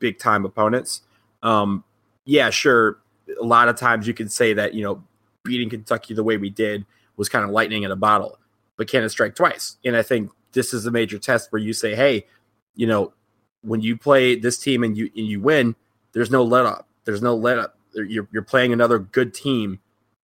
big 0.00 0.18
time 0.18 0.44
opponents. 0.44 1.02
Um, 1.44 1.84
yeah, 2.24 2.50
sure. 2.50 2.98
A 3.40 3.44
lot 3.44 3.68
of 3.68 3.76
times 3.76 4.08
you 4.08 4.14
can 4.14 4.28
say 4.28 4.52
that, 4.52 4.74
you 4.74 4.82
know, 4.82 5.00
beating 5.44 5.70
Kentucky 5.70 6.12
the 6.12 6.24
way 6.24 6.38
we 6.38 6.50
did 6.50 6.84
was 7.16 7.28
kind 7.28 7.44
of 7.44 7.52
lightning 7.52 7.84
in 7.84 7.92
a 7.92 7.96
bottle, 7.96 8.36
but 8.76 8.88
can 8.88 9.04
it 9.04 9.10
strike 9.10 9.36
twice? 9.36 9.76
And 9.84 9.96
I 9.96 10.02
think 10.02 10.32
this 10.54 10.74
is 10.74 10.86
a 10.86 10.90
major 10.90 11.20
test 11.20 11.52
where 11.52 11.62
you 11.62 11.72
say, 11.72 11.94
hey, 11.94 12.26
you 12.74 12.88
know, 12.88 13.12
when 13.62 13.80
you 13.80 13.96
play 13.96 14.34
this 14.34 14.58
team 14.58 14.82
and 14.82 14.96
you 14.96 15.08
and 15.16 15.26
you 15.28 15.40
win, 15.40 15.76
there's 16.14 16.32
no 16.32 16.42
let 16.42 16.66
up. 16.66 16.88
There's 17.04 17.22
no 17.22 17.36
let 17.36 17.60
up. 17.60 17.78
You're, 17.94 18.26
you're 18.32 18.42
playing 18.42 18.72
another 18.72 18.98
good 18.98 19.32
team 19.32 19.78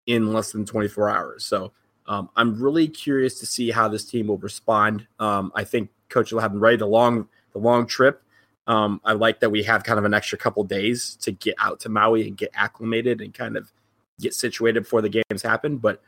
in 0.07 0.33
less 0.33 0.53
than 0.53 0.65
24 0.65 1.11
hours. 1.11 1.45
So 1.45 1.73
um, 2.07 2.29
I'm 2.37 2.61
really 2.61 2.89
curious 2.89 3.39
to 3.41 3.47
see 3.47 3.71
how 3.71 3.89
this 3.89 4.05
team 4.05 4.27
will 4.29 4.39
respond. 4.39 5.07
Um, 5.19 5.53
I 5.55 5.65
think 5.65 5.91
coach 6.09 6.33
will 6.33 6.41
have 6.41 6.53
them 6.53 6.61
ready 6.61 6.77
the 6.77 6.87
long 6.87 7.29
the 7.53 7.59
long 7.59 7.87
trip 7.87 8.23
um, 8.67 9.01
I 9.05 9.13
like 9.13 9.41
that 9.41 9.51
we 9.51 9.63
have 9.65 9.83
kind 9.83 9.99
of 9.99 10.05
an 10.05 10.15
extra 10.15 10.39
couple 10.39 10.63
days 10.65 11.17
to 11.23 11.33
get 11.33 11.55
out 11.59 11.81
to 11.81 11.89
Maui 11.89 12.27
and 12.29 12.37
get 12.37 12.51
acclimated 12.55 13.21
and 13.21 13.35
kind 13.35 13.57
of 13.57 13.73
get 14.21 14.35
situated 14.35 14.85
before 14.85 15.03
the 15.03 15.09
games 15.09 15.43
happen. 15.43 15.79
But 15.79 16.01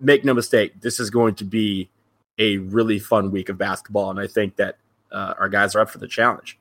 make 0.00 0.24
no 0.24 0.34
mistake, 0.34 0.80
this 0.80 1.00
is 1.00 1.10
going 1.10 1.36
to 1.36 1.44
be 1.44 1.88
a 2.38 2.58
really 2.58 2.98
fun 2.98 3.30
week 3.30 3.48
of 3.48 3.58
basketball, 3.58 4.10
and 4.10 4.20
I 4.20 4.26
think 4.26 4.56
that 4.56 4.78
uh, 5.10 5.34
our 5.38 5.48
guys 5.48 5.74
are 5.74 5.80
up 5.80 5.90
for 5.90 5.98
the 5.98 6.08
challenge. 6.08 6.58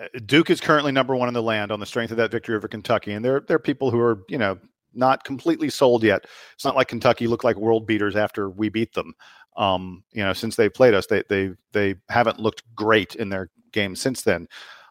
Uh, 0.00 0.06
Duke 0.26 0.50
is 0.50 0.60
currently 0.60 0.90
number 0.90 1.14
one 1.14 1.28
in 1.28 1.34
the 1.34 1.42
land 1.42 1.70
on 1.70 1.78
the 1.78 1.86
strength 1.86 2.10
of 2.10 2.16
that 2.16 2.30
victory 2.30 2.56
over 2.56 2.66
Kentucky, 2.66 3.12
and 3.12 3.24
there 3.24 3.40
there 3.40 3.56
are 3.56 3.60
people 3.60 3.90
who 3.90 4.00
are 4.00 4.22
you 4.28 4.38
know 4.38 4.58
not 4.94 5.24
completely 5.24 5.70
sold 5.70 6.02
yet. 6.02 6.26
It's 6.54 6.64
not 6.64 6.76
like 6.76 6.88
Kentucky 6.88 7.26
looked 7.26 7.44
like 7.44 7.56
world 7.56 7.86
beaters 7.86 8.16
after 8.16 8.50
we 8.50 8.68
beat 8.68 8.92
them. 8.94 9.14
Um, 9.56 10.02
you 10.12 10.24
know, 10.24 10.32
since 10.32 10.56
they 10.56 10.68
played 10.68 10.94
us, 10.94 11.06
they 11.06 11.22
they 11.28 11.52
they 11.72 11.94
haven't 12.08 12.40
looked 12.40 12.62
great 12.74 13.14
in 13.14 13.28
their 13.28 13.50
games 13.72 14.00
since 14.00 14.22
then. 14.22 14.48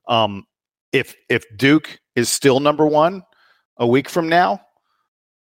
Um, 0.08 0.46
if 0.92 1.16
if 1.30 1.44
Duke 1.58 2.00
is 2.16 2.30
still 2.30 2.60
number 2.60 2.86
one 2.86 3.24
a 3.78 3.88
week 3.88 4.08
from 4.08 4.30
now, 4.30 4.62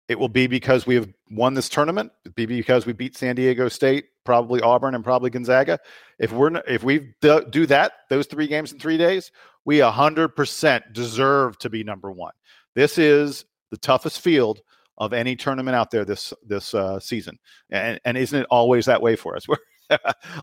it 0.08 0.18
will 0.18 0.30
be 0.30 0.48
because 0.48 0.88
we 0.88 0.96
have 0.96 1.10
won 1.30 1.54
this 1.54 1.70
tournament. 1.70 2.12
It'll 2.24 2.34
be 2.34 2.46
because 2.46 2.86
we 2.86 2.94
beat 2.94 3.18
San 3.18 3.36
Diego 3.36 3.68
State, 3.68 4.06
probably 4.24 4.62
Auburn, 4.62 4.96
and 4.96 5.04
probably 5.04 5.30
Gonzaga. 5.30 5.80
If 6.20 6.32
we're 6.32 6.56
if 6.68 6.84
we 6.84 7.14
do 7.22 7.66
that, 7.68 7.94
those 8.10 8.28
three 8.28 8.48
games 8.48 8.72
in 8.72 8.80
three 8.80 8.98
days, 8.98 9.32
we 9.66 9.80
hundred 9.80 10.30
percent 10.30 10.94
deserve 10.94 11.58
to 11.60 11.70
be 11.70 11.84
number 11.84 12.12
one. 12.12 12.34
This 12.76 12.98
is 12.98 13.46
the 13.72 13.78
toughest 13.78 14.22
field 14.22 14.62
of 14.98 15.12
any 15.12 15.36
tournament 15.36 15.76
out 15.76 15.92
there 15.92 16.06
this 16.06 16.34
this 16.46 16.74
uh, 16.74 17.00
season, 17.00 17.38
and 17.70 18.00
and 18.06 18.18
isn't 18.18 18.42
it 18.42 18.48
always 18.50 18.86
that 18.86 19.02
way 19.02 19.16
for 19.16 19.36
us? 19.36 19.48
We're 19.48 19.58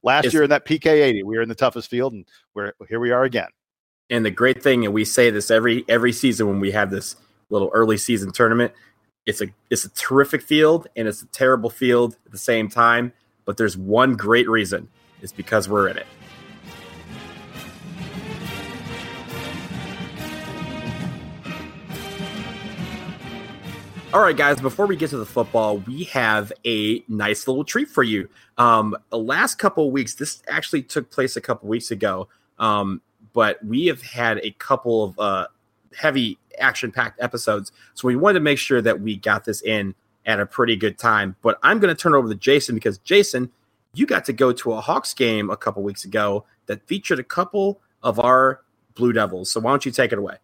Last 0.03 0.27
it's, 0.27 0.35
year 0.35 0.43
in 0.45 0.51
that 0.51 0.65
PK 0.65 0.87
80, 0.87 1.23
we 1.23 1.37
were 1.37 1.43
in 1.43 1.49
the 1.49 1.55
toughest 1.55 1.91
field, 1.91 2.13
and 2.13 2.27
we're 2.55 2.73
here 2.89 3.01
we 3.01 3.11
are 3.11 3.25
again. 3.25 3.49
And 4.11 4.25
the 4.25 4.31
great 4.31 4.63
thing, 4.63 4.85
and 4.85 4.93
we 4.93 5.05
say 5.05 5.31
this 5.31 5.51
every 5.51 5.85
every 5.89 6.13
season 6.13 6.49
when 6.49 6.61
we 6.61 6.71
have 6.73 6.91
this 6.91 7.17
little 7.51 7.71
early 7.73 7.97
season 7.97 8.33
tournament, 8.33 8.73
it's 9.27 9.41
a 9.41 9.47
it's 9.71 9.85
a 9.85 9.91
terrific 9.91 10.43
field 10.43 10.87
and 10.97 11.09
it's 11.09 11.23
a 11.23 11.27
terrible 11.27 11.71
field 11.71 12.17
at 12.27 12.33
the 12.33 12.39
same 12.39 12.69
time. 12.69 13.13
But 13.45 13.57
there's 13.57 13.77
one 13.77 14.15
great 14.15 14.49
reason: 14.49 14.89
it's 15.23 15.33
because 15.33 15.69
we're 15.69 15.89
in 15.89 15.97
it. 15.97 16.07
All 24.15 24.21
right, 24.21 24.37
guys, 24.37 24.61
before 24.61 24.85
we 24.85 24.95
get 24.95 25.09
to 25.11 25.17
the 25.17 25.25
football, 25.25 25.79
we 25.79 26.05
have 26.05 26.53
a 26.67 27.03
nice 27.09 27.49
little 27.49 27.65
treat 27.65 27.89
for 27.89 28.03
you. 28.03 28.29
Um, 28.59 28.95
the 29.09 29.17
last 29.17 29.55
couple 29.55 29.91
weeks, 29.91 30.13
this 30.17 30.43
actually 30.49 30.83
took 30.83 31.11
place 31.11 31.35
a 31.39 31.41
couple 31.41 31.67
weeks 31.67 31.91
ago, 31.91 32.29
um, 32.59 33.01
but 33.33 33.65
we 33.65 33.87
have 33.87 34.03
had 34.03 34.39
a 34.43 34.51
couple 34.51 35.03
of 35.03 35.19
uh, 35.19 35.47
heavy 35.97 36.39
action 36.59 36.93
packed 36.93 37.23
episodes. 37.23 37.73
So 37.95 38.07
we 38.07 38.15
wanted 38.15 38.41
to 38.41 38.45
make 38.45 38.59
sure 38.59 38.83
that 38.83 39.01
we 39.01 39.17
got 39.17 39.47
this 39.47 39.63
in 39.63 39.95
at 40.27 40.41
a 40.41 40.45
pretty 40.45 40.77
good 40.77 40.99
time. 40.99 41.35
But 41.41 41.59
I'm 41.63 41.79
going 41.79 41.95
to 41.95 41.99
turn 41.99 42.15
over 42.15 42.29
to 42.29 42.35
Jason 42.35 42.75
because, 42.75 42.99
Jason, 42.99 43.51
you 43.95 44.05
got 44.05 44.27
to 44.27 44.35
go 44.35 44.53
to 44.53 44.73
a 44.73 44.81
Hawks 44.83 45.15
game 45.15 45.49
a 45.49 45.57
couple 45.57 45.83
weeks 45.83 46.05
ago 46.05 46.45
that 46.67 46.87
featured 46.87 47.19
a 47.19 47.25
couple 47.25 47.81
of 48.03 48.21
our 48.21 48.61
Blue 48.95 49.15
Devils. 49.15 49.51
So 49.51 49.61
why 49.61 49.71
don't 49.71 49.87
you 49.87 49.93
take 49.93 50.13
it 50.13 50.19
away? 50.19 50.37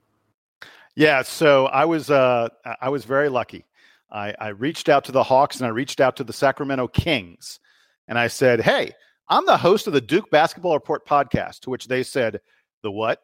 Yeah, 0.98 1.22
so 1.22 1.66
I 1.66 1.84
was 1.84 2.10
uh, 2.10 2.48
I 2.80 2.88
was 2.88 3.04
very 3.04 3.28
lucky. 3.28 3.64
I, 4.10 4.34
I 4.40 4.48
reached 4.48 4.88
out 4.88 5.04
to 5.04 5.12
the 5.12 5.22
Hawks 5.22 5.58
and 5.58 5.66
I 5.66 5.68
reached 5.68 6.00
out 6.00 6.16
to 6.16 6.24
the 6.24 6.32
Sacramento 6.32 6.88
Kings, 6.88 7.60
and 8.08 8.18
I 8.18 8.26
said, 8.26 8.60
"Hey, 8.60 8.90
I'm 9.28 9.46
the 9.46 9.56
host 9.56 9.86
of 9.86 9.92
the 9.92 10.00
Duke 10.00 10.28
Basketball 10.32 10.74
Report 10.74 11.06
podcast." 11.06 11.60
To 11.60 11.70
which 11.70 11.86
they 11.86 12.02
said, 12.02 12.40
"The 12.82 12.90
what?" 12.90 13.22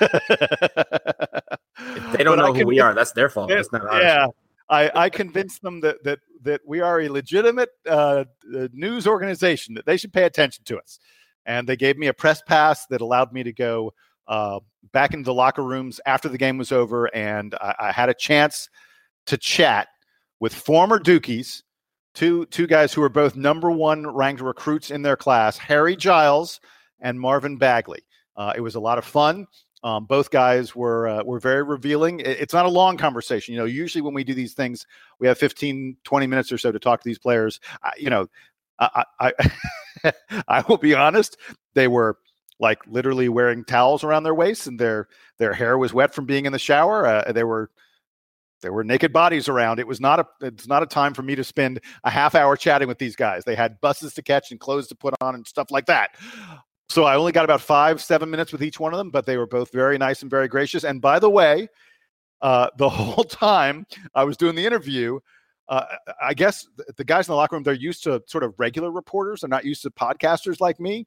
they 0.00 0.08
don't 2.24 2.38
but 2.38 2.46
know 2.46 2.52
who 2.54 2.66
we 2.66 2.80
are, 2.80 2.92
that's 2.92 3.12
their 3.12 3.28
fault. 3.28 3.50
That's 3.50 3.70
not 3.70 3.86
ours. 3.86 4.02
Yeah, 4.02 4.26
I, 4.68 4.90
I 5.04 5.08
convinced 5.08 5.62
them 5.62 5.80
that 5.82 6.02
that 6.02 6.18
that 6.42 6.62
we 6.66 6.80
are 6.80 7.02
a 7.02 7.08
legitimate 7.08 7.70
uh, 7.88 8.24
uh, 8.52 8.66
news 8.72 9.06
organization 9.06 9.74
that 9.74 9.86
they 9.86 9.96
should 9.96 10.12
pay 10.12 10.24
attention 10.24 10.64
to 10.64 10.76
us, 10.76 10.98
and 11.46 11.68
they 11.68 11.76
gave 11.76 11.96
me 11.96 12.08
a 12.08 12.14
press 12.14 12.42
pass 12.42 12.84
that 12.86 13.00
allowed 13.00 13.32
me 13.32 13.44
to 13.44 13.52
go 13.52 13.94
uh, 14.28 14.60
back 14.92 15.14
into 15.14 15.24
the 15.24 15.34
locker 15.34 15.62
rooms 15.62 16.00
after 16.06 16.28
the 16.28 16.38
game 16.38 16.58
was 16.58 16.72
over, 16.72 17.14
and 17.14 17.54
I, 17.56 17.74
I 17.78 17.92
had 17.92 18.08
a 18.08 18.14
chance 18.14 18.68
to 19.26 19.36
chat 19.36 19.88
with 20.40 20.54
former 20.54 20.98
Dukies, 20.98 21.62
two 22.14 22.46
two 22.46 22.66
guys 22.66 22.92
who 22.92 23.00
were 23.00 23.08
both 23.08 23.36
number 23.36 23.70
one 23.70 24.06
ranked 24.06 24.42
recruits 24.42 24.90
in 24.90 25.02
their 25.02 25.16
class, 25.16 25.58
Harry 25.58 25.96
Giles 25.96 26.60
and 27.00 27.18
Marvin 27.18 27.56
Bagley. 27.56 28.02
Uh, 28.36 28.52
it 28.56 28.60
was 28.60 28.74
a 28.74 28.80
lot 28.80 28.98
of 28.98 29.04
fun. 29.04 29.46
Um, 29.84 30.04
both 30.04 30.30
guys 30.30 30.76
were 30.76 31.08
uh, 31.08 31.24
were 31.24 31.40
very 31.40 31.62
revealing. 31.62 32.20
It's 32.20 32.54
not 32.54 32.66
a 32.66 32.70
long 32.70 32.96
conversation. 32.96 33.54
You 33.54 33.60
know, 33.60 33.66
usually 33.66 34.02
when 34.02 34.14
we 34.14 34.22
do 34.22 34.34
these 34.34 34.54
things, 34.54 34.86
we 35.18 35.26
have 35.26 35.38
15, 35.38 35.96
20 36.04 36.26
minutes 36.26 36.52
or 36.52 36.58
so 36.58 36.70
to 36.70 36.78
talk 36.78 37.00
to 37.00 37.08
these 37.08 37.18
players. 37.18 37.58
I, 37.82 37.92
you 37.98 38.08
know, 38.08 38.28
I 38.78 39.04
I 39.18 39.32
I, 40.04 40.12
I 40.48 40.64
will 40.68 40.76
be 40.76 40.94
honest, 40.94 41.36
they 41.74 41.88
were 41.88 42.18
like 42.60 42.78
literally 42.86 43.28
wearing 43.28 43.64
towels 43.64 44.04
around 44.04 44.22
their 44.22 44.34
waists 44.34 44.66
and 44.66 44.78
their 44.78 45.08
their 45.38 45.52
hair 45.52 45.78
was 45.78 45.92
wet 45.92 46.14
from 46.14 46.26
being 46.26 46.46
in 46.46 46.52
the 46.52 46.58
shower. 46.58 47.06
Uh, 47.06 47.32
they 47.32 47.44
were 47.44 47.70
there 48.62 48.72
were 48.72 48.84
naked 48.84 49.12
bodies 49.12 49.48
around. 49.48 49.80
It 49.80 49.86
was 49.86 50.00
not 50.00 50.20
a 50.20 50.26
it's 50.40 50.68
not 50.68 50.82
a 50.82 50.86
time 50.86 51.14
for 51.14 51.22
me 51.22 51.34
to 51.34 51.44
spend 51.44 51.80
a 52.04 52.10
half 52.10 52.34
hour 52.34 52.56
chatting 52.56 52.88
with 52.88 52.98
these 52.98 53.16
guys. 53.16 53.44
They 53.44 53.56
had 53.56 53.80
buses 53.80 54.14
to 54.14 54.22
catch 54.22 54.50
and 54.50 54.60
clothes 54.60 54.88
to 54.88 54.94
put 54.94 55.14
on 55.20 55.34
and 55.34 55.46
stuff 55.46 55.70
like 55.70 55.86
that. 55.86 56.10
So 56.88 57.04
I 57.04 57.16
only 57.16 57.32
got 57.32 57.44
about 57.44 57.60
five, 57.60 58.02
seven 58.02 58.30
minutes 58.30 58.52
with 58.52 58.62
each 58.62 58.78
one 58.78 58.92
of 58.92 58.98
them, 58.98 59.10
but 59.10 59.26
they 59.26 59.38
were 59.38 59.46
both 59.46 59.72
very 59.72 59.98
nice 59.98 60.22
and 60.22 60.30
very 60.30 60.46
gracious. 60.46 60.84
And 60.84 61.00
by 61.00 61.18
the 61.18 61.30
way, 61.30 61.68
uh, 62.42 62.68
the 62.76 62.88
whole 62.88 63.24
time 63.24 63.86
I 64.14 64.24
was 64.24 64.36
doing 64.36 64.54
the 64.54 64.66
interview, 64.66 65.18
uh, 65.68 65.84
I 66.20 66.34
guess 66.34 66.66
the 66.96 67.04
guys 67.04 67.28
in 67.28 67.32
the 67.32 67.36
locker 67.36 67.56
room 67.56 67.62
they're 67.62 67.74
used 67.74 68.04
to 68.04 68.22
sort 68.26 68.44
of 68.44 68.54
regular 68.58 68.90
reporters. 68.90 69.40
They're 69.40 69.48
not 69.48 69.64
used 69.64 69.82
to 69.82 69.90
podcasters 69.90 70.60
like 70.60 70.78
me. 70.78 71.06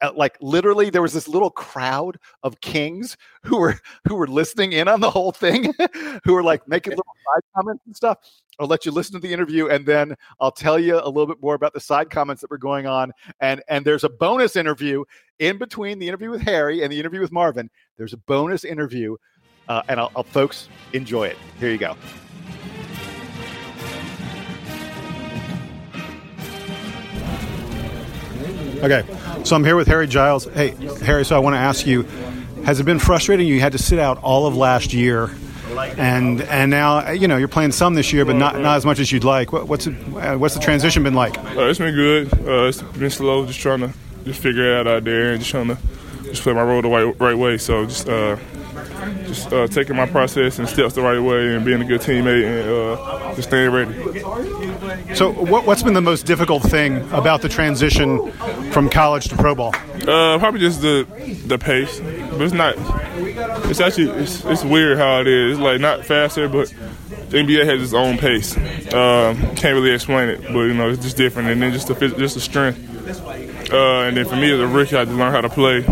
Uh, 0.00 0.12
like 0.14 0.36
literally 0.40 0.90
there 0.90 1.02
was 1.02 1.12
this 1.12 1.28
little 1.28 1.50
crowd 1.50 2.18
of 2.42 2.60
kings 2.60 3.16
who 3.42 3.58
were 3.58 3.78
who 4.08 4.14
were 4.14 4.26
listening 4.26 4.72
in 4.72 4.88
on 4.88 5.00
the 5.00 5.10
whole 5.10 5.32
thing 5.32 5.72
who 6.24 6.34
were 6.34 6.42
like 6.42 6.66
making 6.68 6.92
little 6.92 7.06
side 7.34 7.42
comments 7.56 7.82
and 7.86 7.96
stuff. 7.96 8.18
I'll 8.58 8.66
let 8.66 8.84
you 8.84 8.92
listen 8.92 9.14
to 9.14 9.26
the 9.26 9.32
interview 9.32 9.68
and 9.68 9.86
then 9.86 10.14
i'll 10.38 10.52
tell 10.52 10.78
you 10.78 10.96
a 10.96 11.06
little 11.06 11.26
bit 11.26 11.40
more 11.40 11.54
about 11.54 11.72
the 11.72 11.80
side 11.80 12.10
comments 12.10 12.42
that 12.42 12.50
were 12.50 12.58
going 12.58 12.86
on 12.86 13.10
and 13.40 13.62
and 13.68 13.86
there's 13.86 14.04
a 14.04 14.08
bonus 14.10 14.54
interview 14.54 15.02
in 15.38 15.56
between 15.56 15.98
the 15.98 16.06
interview 16.06 16.28
with 16.28 16.42
harry 16.42 16.82
and 16.82 16.92
the 16.92 17.00
interview 17.00 17.20
with 17.20 17.32
marvin. 17.32 17.70
There's 17.96 18.12
a 18.12 18.18
bonus 18.18 18.64
interview 18.64 19.16
uh, 19.68 19.82
and 19.88 19.98
I'll, 19.98 20.12
I'll 20.14 20.24
folks 20.24 20.68
enjoy 20.92 21.28
it. 21.28 21.38
Here 21.58 21.70
you 21.70 21.78
go 21.78 21.96
Okay, 28.82 29.04
so 29.44 29.56
I'm 29.56 29.64
here 29.64 29.76
with 29.76 29.88
Harry 29.88 30.06
Giles. 30.06 30.46
Hey, 30.46 30.70
Harry, 31.04 31.24
so 31.24 31.36
I 31.36 31.38
want 31.38 31.54
to 31.54 31.58
ask 31.58 31.86
you 31.86 32.02
has 32.64 32.80
it 32.80 32.84
been 32.84 32.98
frustrating? 32.98 33.46
You 33.46 33.60
had 33.60 33.72
to 33.72 33.78
sit 33.78 33.98
out 33.98 34.18
all 34.22 34.46
of 34.46 34.56
last 34.56 34.92
year. 34.92 35.30
And 35.96 36.42
and 36.42 36.70
now 36.70 37.10
you 37.10 37.28
know 37.28 37.36
you're 37.36 37.48
playing 37.48 37.72
some 37.72 37.94
this 37.94 38.12
year, 38.12 38.24
but 38.24 38.36
not, 38.36 38.58
not 38.58 38.76
as 38.76 38.84
much 38.84 38.98
as 38.98 39.12
you'd 39.12 39.24
like. 39.24 39.52
What, 39.52 39.68
what's 39.68 39.86
it, 39.86 39.92
what's 40.38 40.54
the 40.54 40.60
transition 40.60 41.02
been 41.04 41.14
like? 41.14 41.38
Uh, 41.38 41.68
it's 41.68 41.78
been 41.78 41.94
good. 41.94 42.32
Uh, 42.46 42.64
it's 42.64 42.82
been 42.82 43.08
slow, 43.08 43.46
just 43.46 43.60
trying 43.60 43.80
to 43.80 43.92
just 44.24 44.42
figure 44.42 44.72
it 44.72 44.80
out 44.80 44.86
out 44.86 45.04
there 45.04 45.32
and 45.32 45.40
just 45.40 45.50
trying 45.50 45.68
to 45.68 45.78
just 46.24 46.42
play 46.42 46.52
my 46.52 46.62
role 46.62 46.82
the 46.82 46.88
right, 46.88 47.20
right 47.20 47.38
way. 47.38 47.56
So 47.56 47.86
just 47.86 48.08
uh, 48.08 48.36
just 49.26 49.52
uh, 49.52 49.66
taking 49.66 49.96
my 49.96 50.06
process 50.06 50.58
and 50.58 50.68
steps 50.68 50.94
the 50.94 51.02
right 51.02 51.20
way 51.20 51.54
and 51.54 51.64
being 51.64 51.80
a 51.80 51.84
good 51.84 52.00
teammate 52.00 52.44
and 52.44 52.70
uh, 52.70 53.34
just 53.34 53.48
staying 53.48 53.70
ready. 53.70 55.14
So, 55.14 55.30
what, 55.32 55.64
has 55.64 55.82
been 55.82 55.94
the 55.94 56.00
most 56.00 56.26
difficult 56.26 56.62
thing 56.62 56.98
about 57.12 57.42
the 57.42 57.48
transition 57.48 58.32
from 58.72 58.88
college 58.88 59.28
to 59.28 59.36
pro 59.36 59.54
ball? 59.54 59.74
Uh, 59.74 60.38
probably 60.38 60.60
just 60.60 60.80
the 60.80 61.06
the 61.46 61.58
pace, 61.58 62.00
but 62.00 62.42
it's 62.42 62.54
not. 62.54 62.74
It's 63.68 63.80
actually 63.80 64.10
it's, 64.10 64.44
it's 64.44 64.64
weird 64.64 64.98
how 64.98 65.20
it 65.20 65.26
is. 65.26 65.52
It's 65.52 65.60
like 65.60 65.80
not 65.80 66.04
faster, 66.04 66.48
but 66.48 66.68
the 67.30 67.38
NBA 67.38 67.64
has 67.64 67.82
its 67.82 67.92
own 67.92 68.18
pace. 68.18 68.56
Um, 68.92 69.36
can't 69.56 69.74
really 69.74 69.92
explain 69.92 70.28
it, 70.28 70.42
but 70.42 70.62
you 70.62 70.74
know 70.74 70.90
it's 70.90 71.02
just 71.02 71.16
different. 71.16 71.48
And 71.48 71.62
then 71.62 71.72
just 71.72 71.88
the 71.88 71.94
just 71.94 72.34
the 72.34 72.40
strength. 72.40 72.86
Uh, 73.72 74.02
and 74.02 74.16
then 74.16 74.24
for 74.24 74.36
me 74.36 74.52
as 74.52 74.58
a 74.58 74.66
rookie, 74.66 74.96
I 74.96 75.00
had 75.00 75.08
to 75.08 75.14
learn 75.14 75.32
how 75.32 75.40
to 75.40 75.48
play 75.48 75.82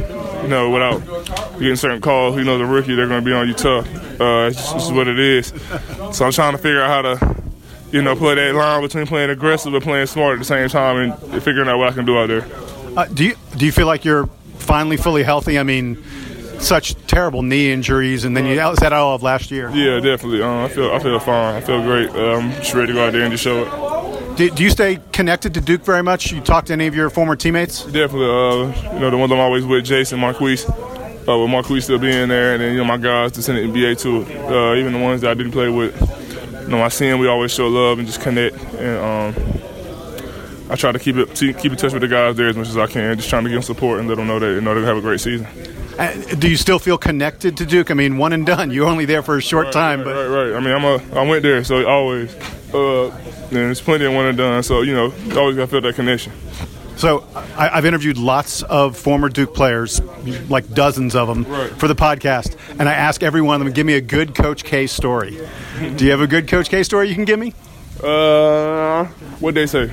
you 0.42 0.48
know, 0.48 0.70
without 0.70 0.98
getting 1.58 1.76
certain 1.76 2.00
calls, 2.00 2.36
you 2.36 2.44
know, 2.44 2.58
the 2.58 2.66
rookie, 2.66 2.94
they're 2.94 3.08
going 3.08 3.22
to 3.22 3.24
be 3.24 3.32
on 3.32 3.48
you 3.48 3.54
tough. 3.54 3.86
Uh, 4.20 4.48
it's 4.50 4.72
just, 4.72 4.92
what 4.92 5.08
it 5.08 5.18
is. 5.18 5.52
So 6.12 6.24
I'm 6.24 6.32
trying 6.32 6.52
to 6.52 6.58
figure 6.58 6.82
out 6.82 7.04
how 7.04 7.14
to, 7.14 7.42
you 7.92 8.02
know, 8.02 8.16
play 8.16 8.34
that 8.34 8.54
line 8.54 8.82
between 8.82 9.06
playing 9.06 9.30
aggressive 9.30 9.72
and 9.72 9.82
playing 9.82 10.06
smart 10.06 10.34
at 10.34 10.38
the 10.38 10.44
same 10.44 10.68
time 10.68 10.96
and 10.96 11.42
figuring 11.42 11.68
out 11.68 11.78
what 11.78 11.88
I 11.88 11.92
can 11.92 12.04
do 12.04 12.18
out 12.18 12.28
there. 12.28 12.46
Uh, 12.96 13.06
do 13.06 13.24
you 13.24 13.34
do 13.56 13.66
you 13.66 13.72
feel 13.72 13.86
like 13.86 14.04
you're 14.04 14.26
finally 14.58 14.96
fully 14.96 15.22
healthy? 15.22 15.58
I 15.58 15.62
mean, 15.62 16.02
such 16.60 16.94
terrible 17.06 17.42
knee 17.42 17.70
injuries, 17.70 18.24
and 18.24 18.36
then 18.36 18.46
you 18.46 18.56
was 18.56 18.78
that 18.80 18.92
all 18.92 19.14
of 19.14 19.22
last 19.22 19.50
year. 19.50 19.70
Yeah, 19.70 20.00
definitely. 20.00 20.42
Um, 20.42 20.64
I 20.64 20.68
feel 20.68 20.90
I 20.90 20.98
feel 20.98 21.18
fine. 21.20 21.54
I 21.54 21.60
feel 21.60 21.82
great. 21.82 22.10
Uh, 22.10 22.36
I'm 22.38 22.50
just 22.52 22.74
ready 22.74 22.88
to 22.88 22.92
go 22.94 23.06
out 23.06 23.12
there 23.12 23.22
and 23.22 23.30
just 23.30 23.44
show 23.44 23.62
it. 23.64 24.17
Do, 24.38 24.48
do, 24.50 24.62
you 24.62 24.70
stay 24.70 25.00
connected 25.10 25.52
to 25.54 25.60
Duke 25.60 25.84
very 25.84 26.04
much? 26.04 26.30
You 26.30 26.40
talk 26.40 26.66
to 26.66 26.72
any 26.72 26.86
of 26.86 26.94
your 26.94 27.10
former 27.10 27.34
teammates? 27.34 27.82
Definitely. 27.82 28.26
Uh, 28.26 28.92
you 28.94 29.00
know, 29.00 29.10
the 29.10 29.18
ones 29.18 29.32
I'm 29.32 29.40
always 29.40 29.64
with, 29.64 29.84
Jason, 29.84 30.20
Marquise. 30.20 30.64
Uh, 30.70 31.36
with 31.36 31.50
Marquise 31.50 31.82
still 31.82 31.98
being 31.98 32.28
there, 32.28 32.52
and 32.52 32.62
then 32.62 32.70
you 32.70 32.78
know 32.78 32.84
my 32.84 32.98
guys 32.98 33.32
that's 33.32 33.48
in 33.48 33.56
the 33.56 33.62
NBA 33.62 34.00
too. 34.00 34.18
Uh, 34.46 34.76
even 34.76 34.92
the 34.92 35.00
ones 35.00 35.22
that 35.22 35.32
I 35.32 35.34
didn't 35.34 35.50
play 35.50 35.68
with, 35.68 36.00
you 36.62 36.68
know, 36.68 36.80
I 36.80 36.86
see 36.86 37.08
them. 37.08 37.18
We 37.18 37.26
always 37.26 37.52
show 37.52 37.66
love 37.66 37.98
and 37.98 38.06
just 38.06 38.20
connect. 38.20 38.54
And 38.74 39.34
um, 39.36 40.70
I 40.70 40.76
try 40.76 40.92
to 40.92 41.00
keep 41.00 41.16
it 41.16 41.34
keep 41.34 41.72
in 41.72 41.76
touch 41.76 41.92
with 41.92 42.02
the 42.02 42.08
guys 42.08 42.36
there 42.36 42.48
as 42.48 42.56
much 42.56 42.68
as 42.68 42.76
I 42.76 42.86
can, 42.86 43.16
just 43.16 43.28
trying 43.28 43.42
to 43.42 43.50
give 43.50 43.56
them 43.56 43.62
support 43.64 43.98
and 43.98 44.08
let 44.08 44.18
them 44.18 44.28
know 44.28 44.38
that 44.38 44.54
you 44.54 44.60
know 44.60 44.72
they 44.72 44.86
have 44.86 44.96
a 44.96 45.00
great 45.00 45.20
season. 45.20 45.48
Uh, 45.98 46.12
do 46.38 46.48
you 46.48 46.56
still 46.56 46.78
feel 46.78 46.96
connected 46.96 47.56
to 47.56 47.66
Duke? 47.66 47.90
I 47.90 47.94
mean, 47.94 48.18
one 48.18 48.32
and 48.32 48.46
done. 48.46 48.70
You're 48.70 48.86
only 48.86 49.04
there 49.04 49.24
for 49.24 49.36
a 49.36 49.42
short 49.42 49.64
right, 49.64 49.72
time, 49.72 49.98
right, 49.98 50.04
but 50.04 50.28
right, 50.28 50.50
right. 50.50 50.56
I 50.56 50.60
mean, 50.60 50.72
I'm 50.72 50.84
a 50.84 51.18
I 51.18 51.28
went 51.28 51.42
there, 51.42 51.64
so 51.64 51.84
always. 51.88 52.32
Uh, 52.72 53.10
there's 53.50 53.80
plenty 53.80 54.04
of 54.04 54.12
one 54.12 54.26
and 54.26 54.38
done, 54.38 54.62
so 54.62 54.82
you 54.82 54.94
know, 54.94 55.12
always 55.36 55.56
got 55.56 55.62
to 55.62 55.66
feel 55.66 55.80
that 55.80 55.94
connection. 55.94 56.32
So 56.96 57.24
I, 57.56 57.68
have 57.68 57.84
interviewed 57.84 58.18
lots 58.18 58.62
of 58.64 58.96
former 58.96 59.28
Duke 59.28 59.54
players, 59.54 60.00
like 60.48 60.68
dozens 60.74 61.14
of 61.14 61.28
them, 61.28 61.44
right. 61.44 61.70
for 61.70 61.86
the 61.86 61.94
podcast, 61.94 62.56
and 62.78 62.88
I 62.88 62.94
ask 62.94 63.22
every 63.22 63.40
one 63.40 63.60
of 63.60 63.64
them, 63.64 63.72
give 63.72 63.86
me 63.86 63.94
a 63.94 64.00
good 64.00 64.34
Coach 64.34 64.64
K 64.64 64.88
story. 64.88 65.38
Do 65.96 66.04
you 66.04 66.10
have 66.10 66.20
a 66.20 66.26
good 66.26 66.48
Coach 66.48 66.68
K 66.68 66.82
story 66.82 67.08
you 67.08 67.14
can 67.14 67.24
give 67.24 67.38
me? 67.38 67.54
Uh, 68.02 69.04
what 69.38 69.54
they 69.54 69.66
say? 69.66 69.92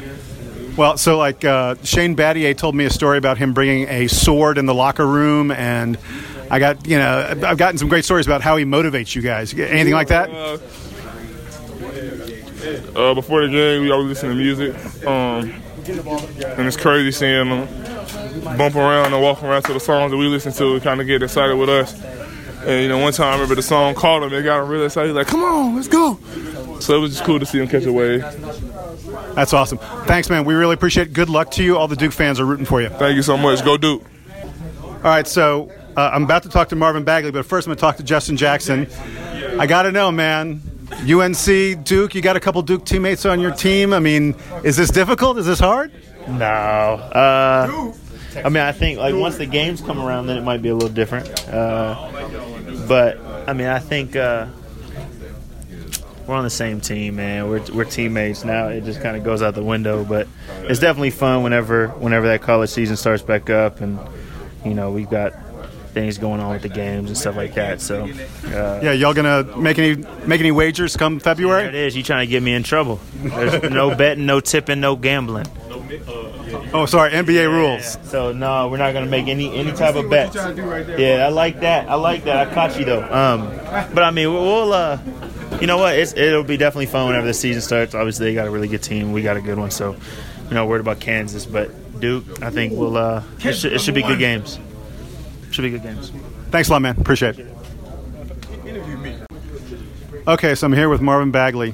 Well, 0.76 0.97
so 0.97 1.18
like 1.18 1.45
uh, 1.45 1.76
Shane 1.84 2.16
Battier 2.16 2.58
told 2.58 2.76
me 2.76 2.86
a 2.86 2.89
story 2.89 3.18
about 3.20 3.38
him 3.38 3.53
bringing 3.53 3.88
a 3.88 4.08
sword 4.08 4.58
in 4.58 4.66
the 4.66 4.74
locker 4.74 5.06
room, 5.06 5.51
and 5.51 5.97
I 6.49 6.60
got 6.60 6.88
you 6.88 6.97
know 6.97 7.39
I've 7.43 7.58
gotten 7.58 7.78
some 7.78 7.88
great 7.88 8.03
stories 8.03 8.26
about 8.26 8.41
how 8.41 8.58
he 8.58 8.66
motivates 8.66 9.16
you 9.16 9.22
guys. 9.22 9.53
Anything 9.53 9.93
like 9.93 10.08
that? 10.10 10.30
Uh, 10.30 10.58
uh, 12.95 13.13
before 13.13 13.41
the 13.45 13.49
game, 13.49 13.82
we 13.82 13.91
always 13.91 14.09
listen 14.09 14.30
to 14.30 14.36
music, 14.36 14.76
um, 15.05 15.51
and 15.88 16.68
it's 16.68 16.78
crazy 16.78 17.11
seeing 17.11 17.49
them 17.49 17.68
bump 18.57 18.76
around 18.76 19.13
and 19.13 19.22
walk 19.22 19.43
around 19.43 19.63
to 19.63 19.74
the 19.74 19.80
songs 19.80 20.11
that 20.11 20.18
we 20.18 20.28
listen 20.28 20.51
to, 20.53 20.74
and 20.74 20.84
kind 20.84 21.01
of 21.01 21.07
get 21.07 21.24
excited 21.24 21.55
with 21.55 21.70
us. 21.70 21.93
And 22.66 22.82
you 22.82 22.89
know, 22.89 22.97
one 22.97 23.13
time 23.13 23.28
I 23.28 23.34
remember 23.34 23.55
the 23.55 23.61
song 23.61 23.93
called 23.93 24.24
him, 24.24 24.30
they 24.32 24.41
got 24.41 24.63
him 24.63 24.70
really 24.70 24.86
excited, 24.86 25.16
like, 25.16 25.28
"Come 25.28 25.43
on, 25.43 25.76
let's 25.76 25.88
go!" 25.88 26.20
So 26.80 26.95
it 26.95 26.99
was 26.99 27.11
just 27.11 27.24
cool 27.24 27.39
to 27.39 27.45
see 27.45 27.59
him 27.59 27.68
catch 27.68 27.86
a 27.86 27.93
wave. 27.93 28.22
That's 29.36 29.53
awesome. 29.53 29.78
Thanks, 30.05 30.30
man. 30.30 30.45
We 30.45 30.53
really 30.53 30.74
appreciate 30.74 31.07
it. 31.07 31.13
Good 31.13 31.30
luck 31.30 31.51
to 31.51 31.63
you. 31.63 31.78
All 31.78 31.88
the 31.88 31.95
Duke 31.95 32.13
fans 32.13 32.39
are 32.39 32.45
rooting 32.45 32.66
for 32.66 32.82
you. 32.82 32.89
Thank 32.89 33.16
you 33.16 33.22
so 33.22 33.38
much. 33.38 33.63
Go 33.63 33.78
Duke. 33.78 34.03
All 34.82 35.11
right, 35.11 35.28
so 35.28 35.72
uh, 35.95 36.09
I'm 36.11 36.24
about 36.24 36.43
to 36.43 36.49
talk 36.49 36.70
to 36.70 36.76
Marvin 36.76 37.03
Bagley, 37.03 37.32
but 37.32 37.45
first 37.45 37.68
I'm 37.68 37.70
going 37.70 37.78
to 37.78 37.82
talk 37.82 37.97
to 37.97 38.03
Justin 38.03 38.38
Jackson. 38.38 38.88
I 39.59 39.68
got 39.68 39.84
to 39.84 39.91
know, 39.91 40.11
man. 40.11 40.61
UNC, 40.91 41.83
Duke, 41.83 42.15
you 42.15 42.21
got 42.21 42.36
a 42.36 42.39
couple 42.39 42.61
Duke 42.61 42.86
teammates 42.86 43.25
on 43.25 43.39
your 43.39 43.51
team. 43.51 43.93
I 43.93 43.99
mean, 43.99 44.36
is 44.63 44.77
this 44.77 44.89
difficult? 44.89 45.38
Is 45.38 45.45
this 45.45 45.59
hard? 45.59 45.91
No. 46.27 46.45
Uh, 46.45 47.93
I 48.43 48.49
mean, 48.49 48.63
I 48.63 48.71
think 48.71 48.99
like 48.99 49.15
once 49.15 49.38
the 49.38 49.45
games 49.45 49.81
come 49.81 49.99
around, 49.99 50.27
then 50.27 50.38
it 50.38 50.41
might 50.43 50.61
be 50.61 50.69
a 50.69 50.73
little 50.73 50.89
different. 50.89 51.47
Uh, 51.49 52.11
but 52.88 53.17
I 53.47 53.53
mean, 53.53 53.67
I 53.67 53.79
think 53.79 54.15
uh, 54.15 54.47
we're 56.27 56.36
on 56.36 56.43
the 56.43 56.49
same 56.49 56.81
team, 56.81 57.17
man. 57.17 57.49
We're, 57.49 57.63
we're 57.73 57.86
teammates 57.86 58.43
now. 58.43 58.67
It 58.67 58.83
just 58.83 59.01
kind 59.01 59.15
of 59.15 59.23
goes 59.23 59.41
out 59.41 59.55
the 59.55 59.63
window, 59.63 60.03
but 60.03 60.27
it's 60.63 60.79
definitely 60.79 61.11
fun 61.11 61.43
whenever 61.43 61.89
whenever 61.89 62.27
that 62.27 62.41
college 62.41 62.69
season 62.69 62.95
starts 62.95 63.23
back 63.23 63.49
up, 63.49 63.81
and 63.81 63.99
you 64.65 64.73
know 64.73 64.91
we've 64.91 65.09
got 65.09 65.33
things 65.95 66.19
going 66.19 66.39
on 66.39 66.51
with 66.51 66.61
the 66.61 66.69
games 66.69 67.09
and 67.09 67.17
stuff 67.17 67.35
like 67.35 67.55
that. 67.55 67.81
So 67.81 68.03
uh, 68.03 68.79
yeah, 68.83 68.91
y'all 68.91 69.15
gonna 69.15 69.43
make 69.57 69.79
any 69.79 69.95
make 70.27 70.41
any 70.41 70.51
wagers 70.51 70.95
come 70.95 71.19
February? 71.19 71.63
It 71.65 71.73
is. 71.73 71.95
You 71.95 72.03
trying 72.03 72.27
to 72.27 72.29
get 72.29 72.43
me 72.43 72.53
in 72.53 72.61
trouble? 72.61 72.99
There's 73.15 73.71
no 73.71 73.95
betting, 73.95 74.27
no 74.27 74.39
tipping, 74.39 74.79
no 74.79 74.95
gambling. 74.95 75.47
Oh, 76.73 76.85
sorry, 76.85 77.11
NBA 77.11 77.49
rules. 77.49 77.97
So 78.09 78.33
no, 78.33 78.67
we're 78.67 78.77
not 78.77 78.93
gonna 78.93 79.05
make 79.07 79.27
any 79.27 79.51
any 79.55 79.71
type 79.71 79.95
of 79.95 80.09
bets. 80.09 80.35
Yeah, 80.35 81.25
I 81.25 81.29
like 81.29 81.61
that. 81.61 81.89
I 81.89 81.95
like 81.95 82.25
that. 82.25 82.47
I 82.47 82.53
caught 82.53 82.77
you 82.77 82.85
though. 82.85 83.03
Um, 83.03 83.47
but 83.95 84.03
I 84.03 84.11
mean, 84.11 84.31
we'll 84.31 84.73
uh, 84.73 84.99
you 85.61 85.67
know 85.67 85.77
what? 85.77 85.97
It's, 85.97 86.13
it'll 86.13 86.43
be 86.43 86.57
definitely 86.57 86.87
fun 86.87 87.07
whenever 87.07 87.25
the 87.25 87.33
season 87.33 87.61
starts. 87.61 87.95
Obviously, 87.95 88.27
they 88.27 88.33
got 88.33 88.47
a 88.47 88.51
really 88.51 88.67
good 88.67 88.83
team. 88.83 89.13
We 89.13 89.21
got 89.21 89.37
a 89.37 89.41
good 89.41 89.57
one, 89.57 89.71
so 89.71 89.95
you 90.49 90.53
know, 90.53 90.65
worried 90.65 90.81
about 90.81 90.99
Kansas, 90.99 91.45
but 91.45 91.71
Duke, 91.99 92.43
I 92.43 92.49
think 92.49 92.73
we'll. 92.73 92.97
Uh, 92.97 93.23
it, 93.39 93.53
should, 93.53 93.73
it 93.73 93.81
should 93.81 93.95
be 93.95 94.03
good 94.03 94.19
games. 94.19 94.59
Should 95.56 95.62
be 95.62 95.70
good 95.70 95.84
games. 95.84 96.12
Thanks 96.51 96.68
a 96.68 96.74
lot, 96.74 96.82
man. 96.82 96.99
Appreciate 96.99 97.39
it. 97.39 97.47
Okay, 100.28 100.53
so 100.53 100.68
I'm 100.68 100.74
here 100.74 100.89
with 100.89 100.99
Marvin 100.99 101.32
Bagley, 101.32 101.74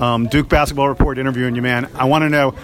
um, 0.00 0.26
Duke 0.26 0.50
Basketball 0.50 0.86
Report 0.86 1.16
interviewing 1.16 1.54
you, 1.54 1.62
man. 1.62 1.88
I 1.94 2.04
want 2.04 2.24
to 2.24 2.28
know 2.28 2.54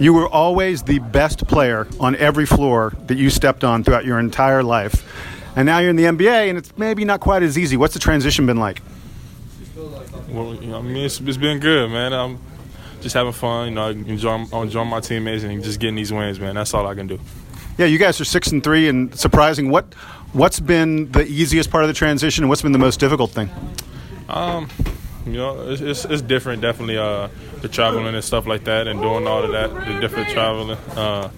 you 0.00 0.14
were 0.14 0.26
always 0.26 0.84
the 0.84 0.98
best 0.98 1.46
player 1.46 1.86
on 2.00 2.16
every 2.16 2.46
floor 2.46 2.94
that 3.08 3.18
you 3.18 3.28
stepped 3.28 3.64
on 3.64 3.84
throughout 3.84 4.06
your 4.06 4.18
entire 4.18 4.62
life. 4.62 5.04
And 5.56 5.66
now 5.66 5.80
you're 5.80 5.90
in 5.90 5.96
the 5.96 6.04
NBA, 6.04 6.48
and 6.48 6.56
it's 6.56 6.74
maybe 6.78 7.04
not 7.04 7.20
quite 7.20 7.42
as 7.42 7.58
easy. 7.58 7.76
What's 7.76 7.92
the 7.92 8.00
transition 8.00 8.46
been 8.46 8.56
like? 8.56 8.80
Well, 10.30 10.54
you 10.54 10.68
know, 10.68 10.78
I 10.78 10.80
mean, 10.80 11.04
it's, 11.04 11.20
it's 11.20 11.36
been 11.36 11.60
good, 11.60 11.90
man. 11.90 12.14
I'm 12.14 12.38
just 13.02 13.14
having 13.14 13.34
fun, 13.34 13.68
you 13.68 13.74
know, 13.74 13.88
enjoying, 13.88 14.48
enjoying 14.50 14.88
my 14.88 15.00
teammates 15.00 15.44
and 15.44 15.62
just 15.62 15.78
getting 15.80 15.96
these 15.96 16.14
wins, 16.14 16.40
man. 16.40 16.54
That's 16.54 16.72
all 16.72 16.86
I 16.86 16.94
can 16.94 17.08
do. 17.08 17.20
Yeah, 17.78 17.86
you 17.86 17.98
guys 17.98 18.20
are 18.20 18.24
six 18.24 18.52
and 18.52 18.64
three, 18.64 18.88
and 18.88 19.14
surprising. 19.18 19.70
What 19.70 19.92
what's 20.32 20.60
been 20.60 21.12
the 21.12 21.26
easiest 21.26 21.70
part 21.70 21.84
of 21.84 21.88
the 21.88 21.94
transition, 21.94 22.44
and 22.44 22.48
what's 22.48 22.62
been 22.62 22.72
the 22.72 22.78
most 22.78 23.00
difficult 23.00 23.32
thing? 23.32 23.50
Um, 24.28 24.68
you 25.26 25.34
know, 25.34 25.70
it's, 25.70 25.82
it's, 25.82 26.04
it's 26.04 26.22
different, 26.22 26.62
definitely. 26.62 26.96
Uh, 26.96 27.28
the 27.60 27.68
traveling 27.68 28.14
and 28.14 28.24
stuff 28.24 28.46
like 28.46 28.64
that, 28.64 28.86
and 28.86 29.00
doing 29.00 29.26
all 29.26 29.42
of 29.42 29.52
that, 29.52 29.74
the 29.86 30.00
different 30.00 30.28
traveling. 30.30 30.78
Uh, 30.96 31.30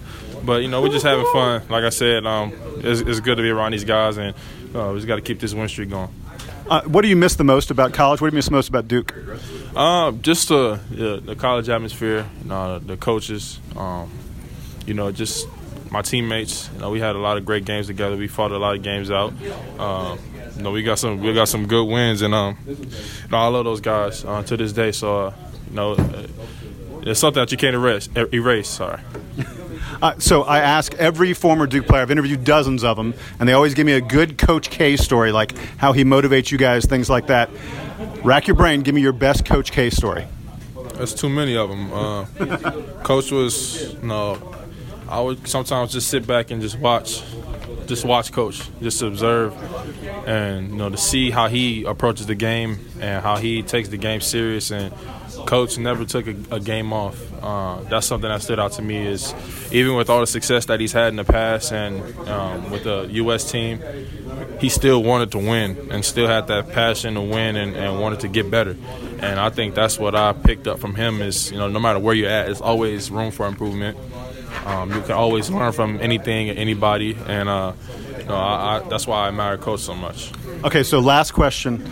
but 0.43 0.61
you 0.61 0.67
know, 0.67 0.81
we're 0.81 0.89
just 0.89 1.05
having 1.05 1.25
fun. 1.33 1.61
Like 1.69 1.83
I 1.83 1.89
said, 1.89 2.25
um, 2.25 2.53
it's, 2.77 3.01
it's 3.01 3.19
good 3.19 3.35
to 3.35 3.43
be 3.43 3.49
around 3.49 3.71
these 3.71 3.83
guys, 3.83 4.17
and 4.17 4.33
uh, 4.73 4.91
we 4.91 4.97
just 4.97 5.07
got 5.07 5.15
to 5.15 5.21
keep 5.21 5.39
this 5.39 5.53
win 5.53 5.67
streak 5.67 5.89
going. 5.89 6.09
Uh, 6.69 6.83
what 6.83 7.01
do 7.01 7.07
you 7.07 7.15
miss 7.15 7.35
the 7.35 7.43
most 7.43 7.71
about 7.71 7.93
college? 7.93 8.21
What 8.21 8.29
do 8.29 8.35
you 8.35 8.37
miss 8.37 8.45
the 8.45 8.51
most 8.51 8.69
about 8.69 8.87
Duke? 8.87 9.13
Um, 9.75 10.21
just 10.21 10.49
the, 10.49 10.79
the 10.89 11.35
college 11.35 11.67
atmosphere, 11.67 12.27
you 12.43 12.47
know, 12.47 12.79
the 12.79 12.95
coaches. 12.95 13.59
Um, 13.75 14.11
you 14.85 14.93
know, 14.93 15.11
just 15.11 15.47
my 15.91 16.01
teammates. 16.01 16.69
You 16.73 16.79
know, 16.79 16.89
we 16.89 16.99
had 16.99 17.15
a 17.15 17.19
lot 17.19 17.37
of 17.37 17.45
great 17.45 17.65
games 17.65 17.87
together. 17.87 18.15
We 18.15 18.27
fought 18.27 18.51
a 18.51 18.57
lot 18.57 18.75
of 18.75 18.83
games 18.83 19.11
out. 19.11 19.33
Um, 19.79 20.19
you 20.55 20.63
know, 20.63 20.71
we 20.71 20.83
got 20.83 20.99
some 20.99 21.19
we 21.19 21.33
got 21.33 21.47
some 21.47 21.67
good 21.67 21.85
wins, 21.85 22.21
and 22.21 22.33
um, 22.33 22.57
you 22.67 22.75
know, 23.31 23.37
I 23.37 23.47
love 23.47 23.65
those 23.65 23.81
guys 23.81 24.25
uh, 24.25 24.43
to 24.43 24.57
this 24.57 24.73
day. 24.73 24.91
So, 24.91 25.27
uh, 25.27 25.33
you 25.69 25.75
know, 25.75 26.25
it's 27.03 27.19
something 27.19 27.41
that 27.41 27.51
you 27.51 27.57
can't 27.57 27.75
erase. 27.75 28.09
Erase, 28.15 28.69
sorry. 28.69 29.01
Uh, 30.01 30.17
so 30.17 30.43
I 30.43 30.59
ask 30.59 30.93
every 30.95 31.33
former 31.33 31.67
Duke 31.67 31.85
player. 31.85 32.01
I've 32.01 32.11
interviewed 32.11 32.45
dozens 32.45 32.85
of 32.85 32.95
them, 32.95 33.13
and 33.37 33.49
they 33.49 33.53
always 33.53 33.73
give 33.73 33.85
me 33.85 33.93
a 33.93 34.01
good 34.01 34.37
Coach 34.37 34.69
K 34.69 34.95
story, 34.95 35.33
like 35.33 35.57
how 35.77 35.91
he 35.91 36.05
motivates 36.05 36.51
you 36.51 36.57
guys, 36.57 36.85
things 36.85 37.09
like 37.09 37.27
that. 37.27 37.49
Rack 38.23 38.47
your 38.47 38.55
brain. 38.55 38.81
Give 38.81 38.95
me 38.95 39.01
your 39.01 39.11
best 39.11 39.45
Coach 39.45 39.73
K 39.73 39.89
story. 39.89 40.25
There's 40.93 41.13
too 41.13 41.27
many 41.27 41.57
of 41.57 41.69
them. 41.69 41.91
Uh, 41.91 42.25
Coach 43.03 43.31
was 43.31 43.93
you 43.93 43.99
no. 44.03 44.35
Know, 44.35 44.58
I 45.09 45.19
would 45.21 45.47
sometimes 45.47 45.91
just 45.91 46.07
sit 46.07 46.27
back 46.27 46.51
and 46.51 46.61
just 46.61 46.77
watch, 46.77 47.23
just 47.87 48.05
watch 48.05 48.31
Coach, 48.31 48.61
just 48.79 49.01
observe, 49.01 49.55
and 50.27 50.69
you 50.69 50.75
know 50.75 50.89
to 50.89 50.97
see 50.97 51.31
how 51.31 51.47
he 51.47 51.83
approaches 51.83 52.27
the 52.27 52.35
game 52.35 52.77
and 53.01 53.23
how 53.23 53.37
he 53.37 53.63
takes 53.63 53.89
the 53.89 53.97
game 53.97 54.21
serious. 54.21 54.69
And 54.69 54.93
Coach 55.47 55.79
never 55.79 56.05
took 56.05 56.27
a, 56.27 56.35
a 56.51 56.59
game 56.59 56.93
off. 56.93 57.17
Uh, 57.41 57.81
that's 57.89 58.05
something 58.05 58.29
that 58.29 58.43
stood 58.43 58.59
out 58.59 58.73
to 58.73 58.83
me. 58.83 58.97
Is 58.97 59.33
even 59.71 59.95
with 59.95 60.11
all 60.11 60.19
the 60.19 60.27
success 60.27 60.65
that 60.65 60.79
he's 60.79 60.91
had 60.91 61.07
in 61.07 61.15
the 61.15 61.23
past 61.23 61.71
and 61.73 62.03
um, 62.29 62.69
with 62.69 62.83
the 62.83 63.07
U.S. 63.13 63.49
team, 63.49 63.81
he 64.59 64.69
still 64.69 65.01
wanted 65.01 65.31
to 65.31 65.39
win 65.39 65.89
and 65.91 66.05
still 66.05 66.27
had 66.27 66.45
that 66.47 66.69
passion 66.69 67.15
to 67.15 67.21
win 67.21 67.55
and, 67.55 67.75
and 67.75 67.99
wanted 67.99 68.19
to 68.19 68.27
get 68.27 68.51
better. 68.51 68.77
And 69.21 69.39
I 69.39 69.49
think 69.49 69.73
that's 69.73 69.97
what 69.97 70.13
I 70.13 70.33
picked 70.33 70.67
up 70.67 70.77
from 70.77 70.93
him. 70.93 71.23
Is 71.23 71.51
you 71.51 71.57
know 71.57 71.67
no 71.67 71.79
matter 71.79 71.97
where 71.97 72.13
you're 72.13 72.29
at, 72.29 72.45
there's 72.45 72.61
always 72.61 73.09
room 73.09 73.31
for 73.31 73.47
improvement 73.47 73.97
um, 74.69 74.91
you 74.93 75.01
can 75.01 75.11
always 75.11 75.49
learn 75.49 75.71
from 75.71 75.99
anything, 75.99 76.49
anybody, 76.49 77.17
and 77.27 77.49
uh, 77.49 77.73
you 78.17 78.25
know, 78.25 78.35
I, 78.35 78.77
I, 78.77 78.87
that's 78.87 79.07
why 79.07 79.25
I 79.25 79.27
admire 79.29 79.57
Coach 79.57 79.79
so 79.81 79.95
much. 79.95 80.31
Okay, 80.63 80.83
so 80.83 80.99
last 80.99 81.31
question. 81.31 81.89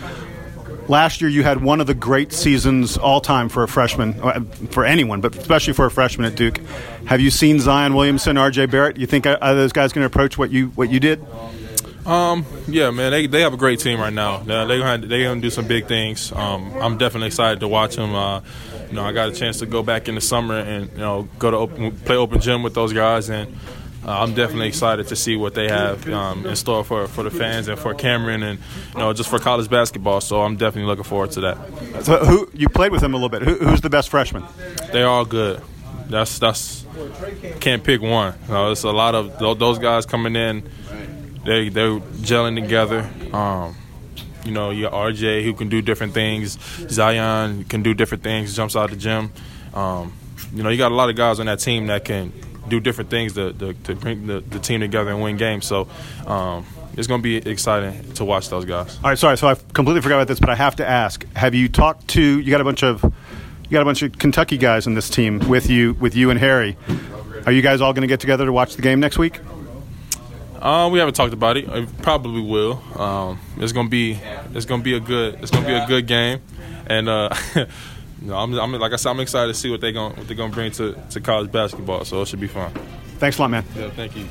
Last 0.86 1.20
year, 1.20 1.28
you 1.28 1.42
had 1.42 1.62
one 1.62 1.82
of 1.82 1.86
the 1.86 1.94
great 1.94 2.32
seasons 2.32 2.96
all 2.96 3.20
time 3.20 3.50
for 3.50 3.62
a 3.62 3.68
freshman, 3.68 4.18
uh, 4.22 4.40
for 4.70 4.86
anyone, 4.86 5.20
but 5.20 5.36
especially 5.36 5.74
for 5.74 5.84
a 5.84 5.90
freshman 5.90 6.26
at 6.26 6.34
Duke. 6.34 6.60
Have 7.06 7.20
you 7.20 7.30
seen 7.30 7.60
Zion 7.60 7.94
Williamson, 7.94 8.38
R.J. 8.38 8.66
Barrett? 8.66 8.96
You 8.96 9.06
think 9.06 9.26
are 9.26 9.54
those 9.54 9.72
guys 9.72 9.92
going 9.92 10.02
to 10.02 10.06
approach 10.06 10.38
what 10.38 10.50
you 10.50 10.68
what 10.68 10.88
you 10.90 10.98
did? 11.00 11.22
Um, 12.08 12.46
yeah, 12.66 12.90
man, 12.90 13.10
they, 13.12 13.26
they 13.26 13.42
have 13.42 13.52
a 13.52 13.58
great 13.58 13.80
team 13.80 14.00
right 14.00 14.12
now. 14.12 14.38
They're, 14.38 14.66
gonna 14.66 15.06
they 15.06 15.24
gonna 15.24 15.42
do 15.42 15.50
some 15.50 15.66
big 15.68 15.86
things. 15.86 16.32
Um, 16.32 16.72
I'm 16.80 16.96
definitely 16.96 17.26
excited 17.26 17.60
to 17.60 17.68
watch 17.68 17.96
them. 17.96 18.14
Uh, 18.14 18.40
you 18.88 18.94
know, 18.94 19.04
I 19.04 19.12
got 19.12 19.28
a 19.28 19.32
chance 19.32 19.58
to 19.58 19.66
go 19.66 19.82
back 19.82 20.08
in 20.08 20.14
the 20.14 20.22
summer 20.22 20.58
and 20.58 20.90
you 20.92 20.98
know 20.98 21.28
go 21.38 21.50
to 21.50 21.56
open, 21.58 21.92
play 21.98 22.16
open 22.16 22.40
gym 22.40 22.62
with 22.62 22.72
those 22.72 22.94
guys, 22.94 23.28
and 23.28 23.54
uh, 24.06 24.20
I'm 24.20 24.32
definitely 24.32 24.68
excited 24.68 25.08
to 25.08 25.16
see 25.16 25.36
what 25.36 25.54
they 25.54 25.68
have 25.68 26.08
um, 26.08 26.46
in 26.46 26.56
store 26.56 26.82
for, 26.82 27.08
for 27.08 27.24
the 27.24 27.30
fans 27.30 27.68
and 27.68 27.78
for 27.78 27.92
Cameron 27.92 28.42
and 28.42 28.58
you 28.94 29.00
know 29.00 29.12
just 29.12 29.28
for 29.28 29.38
college 29.38 29.68
basketball. 29.68 30.22
So 30.22 30.40
I'm 30.40 30.56
definitely 30.56 30.88
looking 30.88 31.04
forward 31.04 31.32
to 31.32 31.40
that. 31.42 32.04
So 32.06 32.24
who 32.24 32.50
you 32.54 32.70
played 32.70 32.90
with 32.90 33.02
them 33.02 33.12
a 33.12 33.18
little 33.18 33.28
bit? 33.28 33.42
Who, 33.42 33.56
who's 33.56 33.82
the 33.82 33.90
best 33.90 34.08
freshman? 34.08 34.44
They're 34.92 35.08
all 35.08 35.26
good. 35.26 35.60
That's 36.08 36.38
that's 36.38 36.86
can't 37.60 37.84
pick 37.84 38.00
one. 38.00 38.34
You 38.46 38.54
know, 38.54 38.70
it's 38.72 38.84
a 38.84 38.90
lot 38.92 39.14
of 39.14 39.58
those 39.58 39.78
guys 39.78 40.06
coming 40.06 40.36
in. 40.36 40.62
They 41.48 41.70
they're 41.70 41.98
gelling 41.98 42.60
together. 42.60 43.08
Um, 43.32 43.74
you 44.44 44.52
know, 44.52 44.68
your 44.68 44.90
RJ 44.90 45.44
who 45.44 45.54
can 45.54 45.70
do 45.70 45.80
different 45.80 46.12
things. 46.12 46.58
Zion 46.90 47.64
can 47.64 47.82
do 47.82 47.94
different 47.94 48.22
things, 48.22 48.54
jumps 48.54 48.76
out 48.76 48.90
the 48.90 48.96
gym. 48.96 49.32
Um, 49.72 50.12
you 50.52 50.62
know, 50.62 50.68
you 50.68 50.76
got 50.76 50.92
a 50.92 50.94
lot 50.94 51.08
of 51.08 51.16
guys 51.16 51.40
on 51.40 51.46
that 51.46 51.60
team 51.60 51.86
that 51.86 52.04
can 52.04 52.34
do 52.68 52.80
different 52.80 53.08
things 53.08 53.32
to, 53.32 53.54
to, 53.54 53.72
to 53.72 53.94
bring 53.94 54.26
the, 54.26 54.40
the, 54.40 54.58
team 54.58 54.80
together 54.80 55.10
and 55.10 55.22
win 55.22 55.38
games. 55.38 55.64
So 55.64 55.88
um, 56.26 56.66
it's 56.98 57.06
going 57.06 57.22
to 57.22 57.22
be 57.22 57.36
exciting 57.50 58.12
to 58.12 58.26
watch 58.26 58.50
those 58.50 58.66
guys. 58.66 58.96
All 58.96 59.08
right, 59.08 59.18
sorry. 59.18 59.38
So 59.38 59.48
I 59.48 59.54
completely 59.72 60.02
forgot 60.02 60.16
about 60.16 60.28
this, 60.28 60.40
but 60.40 60.50
I 60.50 60.54
have 60.54 60.76
to 60.76 60.86
ask: 60.86 61.24
Have 61.32 61.54
you 61.54 61.70
talked 61.70 62.08
to? 62.08 62.40
You 62.40 62.50
got 62.50 62.60
a 62.60 62.64
bunch 62.64 62.82
of 62.82 63.02
you 63.02 63.70
got 63.70 63.80
a 63.80 63.86
bunch 63.86 64.02
of 64.02 64.18
Kentucky 64.18 64.58
guys 64.58 64.86
in 64.86 64.92
this 64.92 65.08
team 65.08 65.38
with 65.48 65.70
you, 65.70 65.94
with 65.94 66.14
you 66.14 66.28
and 66.28 66.38
Harry. 66.38 66.76
Are 67.46 67.52
you 67.52 67.62
guys 67.62 67.80
all 67.80 67.94
going 67.94 68.02
to 68.02 68.08
get 68.08 68.20
together 68.20 68.44
to 68.44 68.52
watch 68.52 68.76
the 68.76 68.82
game 68.82 69.00
next 69.00 69.16
week? 69.16 69.40
Uh, 70.60 70.88
we 70.90 70.98
haven't 70.98 71.14
talked 71.14 71.32
about 71.32 71.56
it. 71.56 71.68
it 71.68 72.02
probably 72.02 72.42
will. 72.42 72.82
Um, 73.00 73.38
it's 73.58 73.72
gonna 73.72 73.88
be 73.88 74.18
it's 74.54 74.66
gonna 74.66 74.82
be 74.82 74.94
a 74.94 75.00
good 75.00 75.34
it's 75.36 75.52
gonna 75.52 75.66
be 75.66 75.74
a 75.74 75.86
good 75.86 76.06
game, 76.08 76.40
and 76.88 77.08
uh, 77.08 77.32
you 77.54 77.66
know, 78.22 78.36
I'm, 78.36 78.52
I'm, 78.58 78.72
like 78.72 78.92
I 78.92 78.96
said, 78.96 79.10
I'm 79.10 79.20
excited 79.20 79.52
to 79.52 79.58
see 79.58 79.70
what 79.70 79.80
they 79.80 79.92
going 79.92 80.16
what 80.16 80.26
they're 80.26 80.36
gonna 80.36 80.52
bring 80.52 80.72
to, 80.72 80.96
to 81.10 81.20
college 81.20 81.52
basketball. 81.52 82.04
So 82.04 82.22
it 82.22 82.28
should 82.28 82.40
be 82.40 82.48
fun. 82.48 82.72
Thanks 83.18 83.38
a 83.38 83.42
lot, 83.42 83.52
man. 83.52 83.64
Yeah, 83.76 83.90
thank 83.90 84.16
you. 84.16 84.26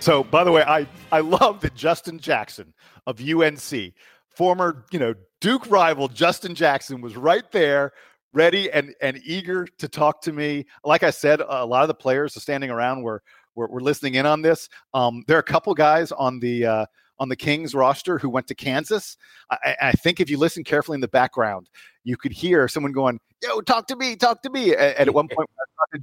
So, 0.00 0.24
by 0.24 0.44
the 0.44 0.50
way, 0.50 0.62
I 0.62 0.86
I 1.12 1.20
love 1.20 1.60
that 1.60 1.74
Justin 1.74 2.18
Jackson 2.18 2.72
of 3.06 3.20
UNC, 3.20 3.92
former 4.30 4.86
you 4.90 4.98
know 4.98 5.14
Duke 5.40 5.70
rival 5.70 6.08
Justin 6.08 6.54
Jackson, 6.54 7.02
was 7.02 7.18
right 7.18 7.50
there 7.52 7.92
ready 8.32 8.70
and 8.70 8.94
and 9.00 9.20
eager 9.24 9.66
to 9.78 9.88
talk 9.88 10.20
to 10.22 10.32
me. 10.32 10.66
Like 10.84 11.02
I 11.02 11.10
said, 11.10 11.40
a 11.40 11.64
lot 11.64 11.82
of 11.82 11.88
the 11.88 11.94
players 11.94 12.36
are 12.36 12.40
standing 12.40 12.70
around 12.70 13.02
were 13.02 13.22
were, 13.54 13.68
were 13.68 13.80
listening 13.80 14.14
in 14.14 14.26
on 14.26 14.42
this. 14.42 14.68
Um, 14.94 15.24
there 15.26 15.36
are 15.36 15.40
a 15.40 15.44
couple 15.44 15.74
guys 15.74 16.12
on 16.12 16.40
the 16.40 16.66
uh, 16.66 16.86
on 17.18 17.28
the 17.28 17.36
Kings 17.36 17.74
roster 17.74 18.18
who 18.18 18.28
went 18.28 18.46
to 18.48 18.54
Kansas. 18.54 19.16
I, 19.50 19.76
I, 19.80 19.92
think 19.92 20.18
if 20.18 20.28
you 20.28 20.38
listen 20.38 20.64
carefully 20.64 20.96
in 20.96 21.00
the 21.00 21.08
background, 21.08 21.70
you 22.04 22.16
could 22.16 22.32
hear 22.32 22.66
someone 22.68 22.92
going, 22.92 23.20
"Yo, 23.42 23.60
talk 23.60 23.86
to 23.88 23.96
me, 23.96 24.16
talk 24.16 24.42
to 24.42 24.50
me." 24.50 24.72
And, 24.72 24.96
and 24.96 25.08
at 25.08 25.14
one 25.14 25.28
point, 25.28 25.48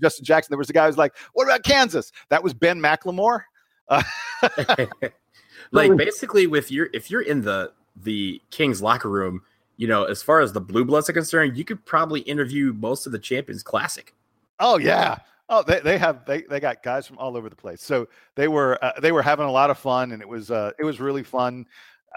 Justin 0.01 0.25
Jackson, 0.25 0.51
there 0.51 0.57
was 0.57 0.69
a 0.69 0.73
guy 0.73 0.83
who 0.83 0.87
was 0.87 0.97
like, 0.97 1.15
"What 1.33 1.45
about 1.45 1.63
Kansas?" 1.63 2.11
That 2.29 2.43
was 2.43 2.53
Ben 2.53 2.79
McLemore. 2.79 3.41
Uh, 3.87 4.03
like 5.71 5.95
basically, 5.97 6.47
with 6.47 6.71
your 6.71 6.89
if 6.93 7.09
you're 7.11 7.21
in 7.21 7.41
the 7.41 7.73
the 7.95 8.41
Kings 8.51 8.81
locker 8.81 9.09
room 9.09 9.41
you 9.79 9.87
know, 9.87 10.03
as 10.03 10.21
far 10.21 10.41
as 10.41 10.51
the 10.51 10.59
blue 10.59 10.83
bloods 10.83 11.09
are 11.09 11.13
concerned, 11.13 11.55
you 11.55 11.63
could 11.63 11.85
probably 11.85 12.19
interview 12.21 12.73
most 12.73 13.05
of 13.05 13.13
the 13.13 13.17
champions 13.17 13.63
classic. 13.63 14.13
Oh 14.59 14.77
yeah. 14.77 15.19
Oh, 15.47 15.63
they, 15.63 15.79
they 15.79 15.97
have 15.97 16.25
they, 16.25 16.41
they 16.41 16.59
got 16.59 16.83
guys 16.83 17.07
from 17.07 17.17
all 17.17 17.37
over 17.37 17.49
the 17.49 17.55
place. 17.55 17.81
So 17.81 18.09
they 18.35 18.49
were 18.49 18.77
uh, 18.83 18.99
they 19.01 19.13
were 19.13 19.21
having 19.21 19.45
a 19.45 19.51
lot 19.51 19.69
of 19.69 19.79
fun, 19.79 20.11
and 20.11 20.21
it 20.21 20.27
was 20.27 20.51
uh, 20.51 20.71
it 20.77 20.83
was 20.83 20.99
really 20.99 21.23
fun. 21.23 21.65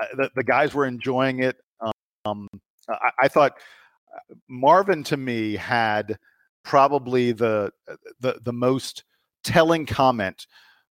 Uh, 0.01 0.07
the, 0.17 0.31
the 0.35 0.43
guys 0.43 0.75
were 0.75 0.87
enjoying 0.87 1.45
it. 1.45 1.57
Um, 2.25 2.49
I, 2.89 3.11
I 3.23 3.29
thought 3.29 3.53
uh, 4.13 4.35
Marvin 4.49 5.05
to 5.05 5.17
me 5.17 5.55
had 5.55 6.19
probably 6.65 7.31
the 7.31 7.73
uh, 7.89 7.95
the 8.19 8.41
the 8.43 8.53
most 8.53 9.05
telling 9.45 9.87
comment 9.87 10.49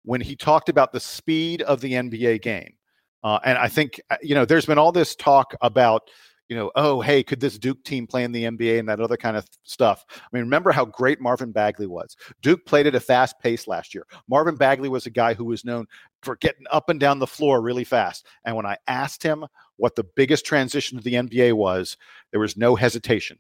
when 0.02 0.20
he 0.20 0.34
talked 0.34 0.68
about 0.68 0.90
the 0.90 1.00
speed 1.00 1.62
of 1.62 1.80
the 1.80 1.92
NBA 1.92 2.42
game. 2.42 2.74
Uh, 3.22 3.38
and 3.44 3.56
I 3.56 3.68
think 3.68 4.00
uh, 4.10 4.16
you 4.20 4.34
know, 4.34 4.44
there's 4.44 4.66
been 4.66 4.78
all 4.78 4.90
this 4.90 5.14
talk 5.14 5.54
about 5.60 6.10
you 6.49 6.57
know, 6.57 6.70
oh, 6.76 7.01
hey, 7.01 7.22
could 7.22 7.40
this 7.40 7.59
Duke 7.59 7.82
team 7.82 8.07
play 8.07 8.22
in 8.22 8.32
the 8.32 8.44
NBA 8.44 8.78
and 8.78 8.88
that 8.88 9.01
other 9.01 9.16
kind 9.16 9.36
of 9.36 9.49
stuff? 9.64 10.05
I 10.09 10.28
mean, 10.32 10.44
remember 10.44 10.70
how 10.70 10.84
great 10.84 11.20
Marvin 11.20 11.51
Bagley 11.51 11.86
was. 11.86 12.16
Duke 12.40 12.64
played 12.66 12.86
at 12.86 12.94
a 12.94 13.01
fast 13.01 13.38
pace 13.40 13.66
last 13.66 13.94
year. 13.94 14.07
Marvin 14.28 14.55
Bagley 14.55 14.88
was 14.88 15.07
a 15.07 15.11
guy 15.11 15.34
who 15.34 15.44
was 15.44 15.64
known 15.64 15.86
for 16.22 16.36
getting 16.36 16.66
up 16.70 16.88
and 16.88 17.01
down 17.01 17.18
the 17.18 17.26
floor 17.26 17.61
really 17.61 17.84
fast. 17.84 18.26
And 18.44 18.55
when 18.55 18.66
I 18.66 18.76
asked 18.86 19.22
him 19.22 19.44
what 19.76 19.97
the 19.97 20.05
biggest 20.05 20.47
transition 20.47 20.99
to 20.99 21.05
the 21.05 21.14
NBA 21.14 21.55
was, 21.55 21.97
there 22.30 22.40
was 22.40 22.57
no 22.57 22.76
hesitation. 22.76 23.38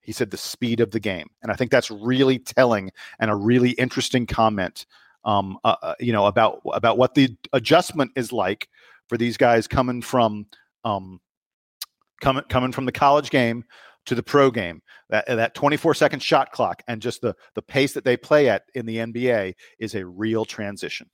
He 0.00 0.12
said 0.12 0.30
the 0.30 0.36
speed 0.38 0.80
of 0.80 0.92
the 0.92 1.00
game. 1.00 1.28
And 1.42 1.52
I 1.52 1.56
think 1.56 1.70
that's 1.70 1.90
really 1.90 2.38
telling 2.38 2.90
and 3.18 3.30
a 3.30 3.36
really 3.36 3.70
interesting 3.72 4.26
comment. 4.26 4.86
Um, 5.22 5.58
uh, 5.64 5.76
uh 5.82 5.94
you 6.00 6.14
know 6.14 6.24
about 6.24 6.62
about 6.72 6.96
what 6.96 7.14
the 7.14 7.36
adjustment 7.52 8.12
is 8.16 8.32
like 8.32 8.70
for 9.06 9.18
these 9.18 9.36
guys 9.36 9.68
coming 9.68 10.00
from 10.00 10.46
um, 10.82 11.20
coming 12.20 12.44
coming 12.48 12.72
from 12.72 12.86
the 12.86 12.92
college 12.92 13.30
game 13.30 13.64
to 14.06 14.14
the 14.14 14.22
pro 14.22 14.50
game. 14.50 14.82
That 15.08 15.26
that 15.26 15.54
24 15.54 15.94
second 15.94 16.22
shot 16.22 16.52
clock 16.52 16.82
and 16.88 17.02
just 17.02 17.20
the 17.20 17.34
the 17.54 17.62
pace 17.62 17.94
that 17.94 18.04
they 18.04 18.16
play 18.16 18.48
at 18.48 18.64
in 18.74 18.86
the 18.86 18.98
NBA 18.98 19.54
is 19.78 19.94
a 19.94 20.06
real 20.06 20.44
transition. 20.44 21.08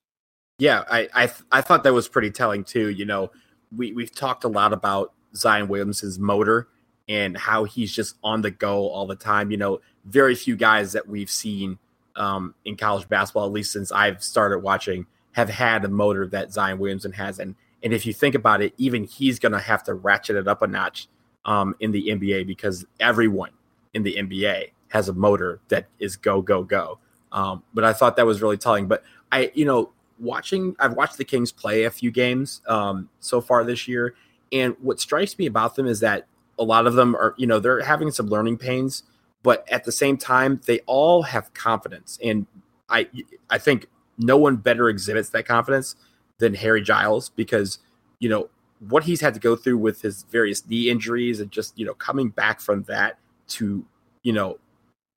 Yeah, 0.59 0.85
I 0.91 1.09
I, 1.15 1.31
I 1.53 1.61
thought 1.61 1.85
that 1.85 1.93
was 1.93 2.09
pretty 2.09 2.31
telling 2.31 2.65
too. 2.65 2.89
You 2.89 3.05
know, 3.05 3.31
we 3.75 3.93
we've 3.93 4.15
talked 4.15 4.45
a 4.45 4.49
lot 4.49 4.73
about 4.73 5.13
Zion 5.35 5.69
Williamson's 5.69 6.19
motor 6.19 6.69
and 7.09 7.37
how 7.37 7.65
he's 7.65 7.93
just 7.93 8.17
on 8.23 8.43
the 8.43 8.51
go 8.51 8.89
all 8.89 9.07
the 9.07 9.17
time. 9.17 9.51
You 9.51 9.57
know, 9.57 9.81
very 10.05 10.35
few 10.35 10.57
guys 10.57 10.93
that 10.93 11.07
we've 11.07 11.31
seen 11.31 11.79
um, 12.17 12.55
in 12.65 12.77
college 12.77 13.09
basketball, 13.09 13.47
at 13.47 13.53
least 13.53 13.73
since 13.73 13.93
I've 13.93 14.23
started 14.23 14.61
watching, 14.61 15.07
have 15.33 15.51
had 15.51 15.85
a 15.85 15.89
motor 15.89 16.27
that 16.29 16.53
Zion 16.53 16.79
Williamson 16.79 17.13
has. 17.13 17.39
And 17.39 17.55
and 17.83 17.93
if 17.93 18.07
you 18.07 18.13
think 18.13 18.35
about 18.35 18.63
it, 18.63 18.75
even 18.79 19.05
he's 19.05 19.39
going 19.39 19.53
to 19.53 19.59
have 19.59 19.83
to 19.85 19.95
ratchet 19.95 20.37
it 20.37 20.49
up 20.49 20.63
a 20.63 20.67
notch 20.67 21.09
um, 21.45 21.75
in 21.81 21.93
the 21.93 22.09
NBA 22.09 22.47
because 22.47 22.85
everyone 23.01 23.51
in 23.95 24.03
the 24.03 24.17
NBA 24.17 24.71
has 24.89 25.09
a 25.09 25.13
motor 25.13 25.61
that 25.69 25.87
is 25.99 26.17
go, 26.17 26.43
go, 26.43 26.63
go. 26.63 26.99
Um, 27.33 27.63
but 27.75 27.85
I 27.85 27.93
thought 27.93 28.17
that 28.17 28.27
was 28.27 28.43
really 28.43 28.57
telling. 28.57 28.89
But 28.89 29.05
I, 29.31 29.51
you 29.55 29.65
know, 29.65 29.93
watching, 30.19 30.75
I've 30.79 30.95
watched 30.95 31.19
the 31.19 31.25
Kings 31.25 31.53
play 31.53 31.85
a 31.85 31.91
few 31.91 32.11
games 32.11 32.63
um, 32.67 33.09
so 33.21 33.41
far 33.41 33.65
this 33.65 33.87
year. 33.87 34.15
And 34.53 34.77
what 34.81 35.01
strikes 35.01 35.39
me 35.39 35.47
about 35.47 35.75
them 35.75 35.87
is 35.87 36.01
that 36.01 36.27
a 36.59 36.65
lot 36.65 36.87
of 36.87 36.95
them 36.95 37.15
are, 37.15 37.35
you 37.37 37.47
know, 37.47 37.59
they're 37.59 37.83
having 37.83 38.11
some 38.11 38.27
learning 38.27 38.59
pains, 38.59 39.03
but 39.43 39.71
at 39.71 39.85
the 39.85 39.93
same 39.93 40.17
time, 40.17 40.61
they 40.67 40.81
all 40.87 41.23
have 41.23 41.53
confidence. 41.53 42.19
And 42.23 42.47
I, 42.89 43.09
I 43.51 43.59
think 43.59 43.87
no 44.19 44.37
one 44.39 44.57
better 44.57 44.89
exhibits 44.89 45.29
that 45.31 45.47
confidence 45.47 45.97
than 46.39 46.55
Harry 46.55 46.83
Giles 46.83 47.31
because, 47.31 47.79
you 48.19 48.29
know, 48.29 48.49
what 48.81 49.05
he's 49.05 49.21
had 49.21 49.35
to 49.35 49.41
go 49.41 49.57
through 49.57 49.79
with 49.79 50.03
his 50.03 50.23
various 50.25 50.67
knee 50.67 50.91
injuries 50.91 51.41
and 51.41 51.51
just, 51.51 51.79
you 51.79 51.87
know, 51.87 51.95
coming 51.95 52.29
back 52.29 52.61
from 52.61 52.83
that 52.85 53.19
to, 53.49 53.85
you 54.23 54.33
know, 54.33 54.59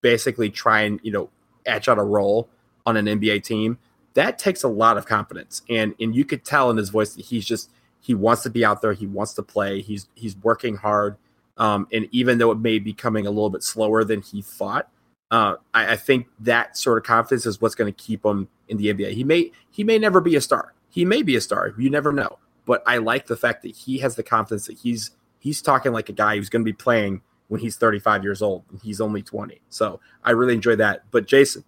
basically 0.02 0.50
try 0.50 0.82
and, 0.82 1.00
you 1.04 1.12
know, 1.12 1.30
etch 1.66 1.90
out 1.90 2.00
a 2.00 2.04
role 2.04 2.50
on 2.86 2.98
an 2.98 3.06
NBA 3.06 3.44
team, 3.44 3.78
that 4.14 4.40
takes 4.40 4.64
a 4.64 4.68
lot 4.68 4.98
of 4.98 5.06
confidence. 5.06 5.62
And 5.70 5.94
and 6.00 6.16
you 6.16 6.26
could 6.26 6.44
tell 6.44 6.70
in 6.70 6.78
his 6.78 6.90
voice 6.90 7.16
that 7.16 7.26
he's 7.26 7.46
just 7.46 7.70
he 8.02 8.14
wants 8.14 8.44
to 8.44 8.50
be 8.50 8.66
out 8.66 8.82
there, 8.82 8.94
he 8.94 9.08
wants 9.08 9.34
to 9.34 9.44
play, 9.44 9.82
he's 9.82 10.08
he's 10.16 10.36
working 10.38 10.76
hard. 10.76 11.18
Um, 11.58 11.88
and 11.92 12.08
even 12.12 12.38
though 12.38 12.52
it 12.52 12.60
may 12.60 12.80
be 12.80 12.94
coming 12.94 13.28
a 13.28 13.30
little 13.30 13.50
bit 13.50 13.64
slower 13.64 14.06
than 14.06 14.22
he 14.22 14.42
thought, 14.42 14.90
uh, 15.30 15.56
I, 15.74 15.92
I, 15.92 15.96
think 15.98 16.28
that 16.40 16.78
sort 16.78 16.98
of 16.98 17.04
confidence 17.04 17.46
is 17.46 17.60
what's 17.60 17.76
going 17.76 17.94
to 17.94 18.04
keep 18.04 18.26
him 18.26 18.48
in 18.70 18.78
the 18.78 18.94
NBA. 18.94 19.12
He 19.12 19.24
may 19.26 19.52
he 19.70 19.84
may 19.84 20.00
never 20.00 20.22
be 20.22 20.36
a 20.36 20.42
star. 20.42 20.74
He 20.90 21.06
may 21.06 21.22
be 21.22 21.36
a 21.36 21.42
star. 21.42 21.74
You 21.78 21.90
never 21.90 22.12
know. 22.12 22.40
But 22.66 22.84
I 22.86 22.98
like 22.98 23.28
the 23.28 23.38
fact 23.38 23.64
that 23.64 23.76
he 23.76 24.00
has 24.00 24.16
the 24.16 24.24
confidence 24.24 24.68
that 24.68 24.78
he's 24.78 25.12
he's 25.40 25.62
talking 25.62 25.92
like 25.92 26.10
a 26.10 26.14
guy 26.14 26.36
who's 26.36 26.50
going 26.50 26.64
to 26.64 26.72
be 26.72 26.74
playing 26.74 27.22
when 27.48 27.60
he's 27.60 27.78
35 27.78 28.24
years 28.24 28.42
old 28.42 28.64
and 28.70 28.80
he's 28.82 29.02
only 29.02 29.22
20. 29.22 29.60
So 29.70 30.00
I 30.24 30.32
really 30.32 30.54
enjoy 30.54 30.76
that. 30.78 31.04
But 31.12 31.28
Jason, 31.28 31.64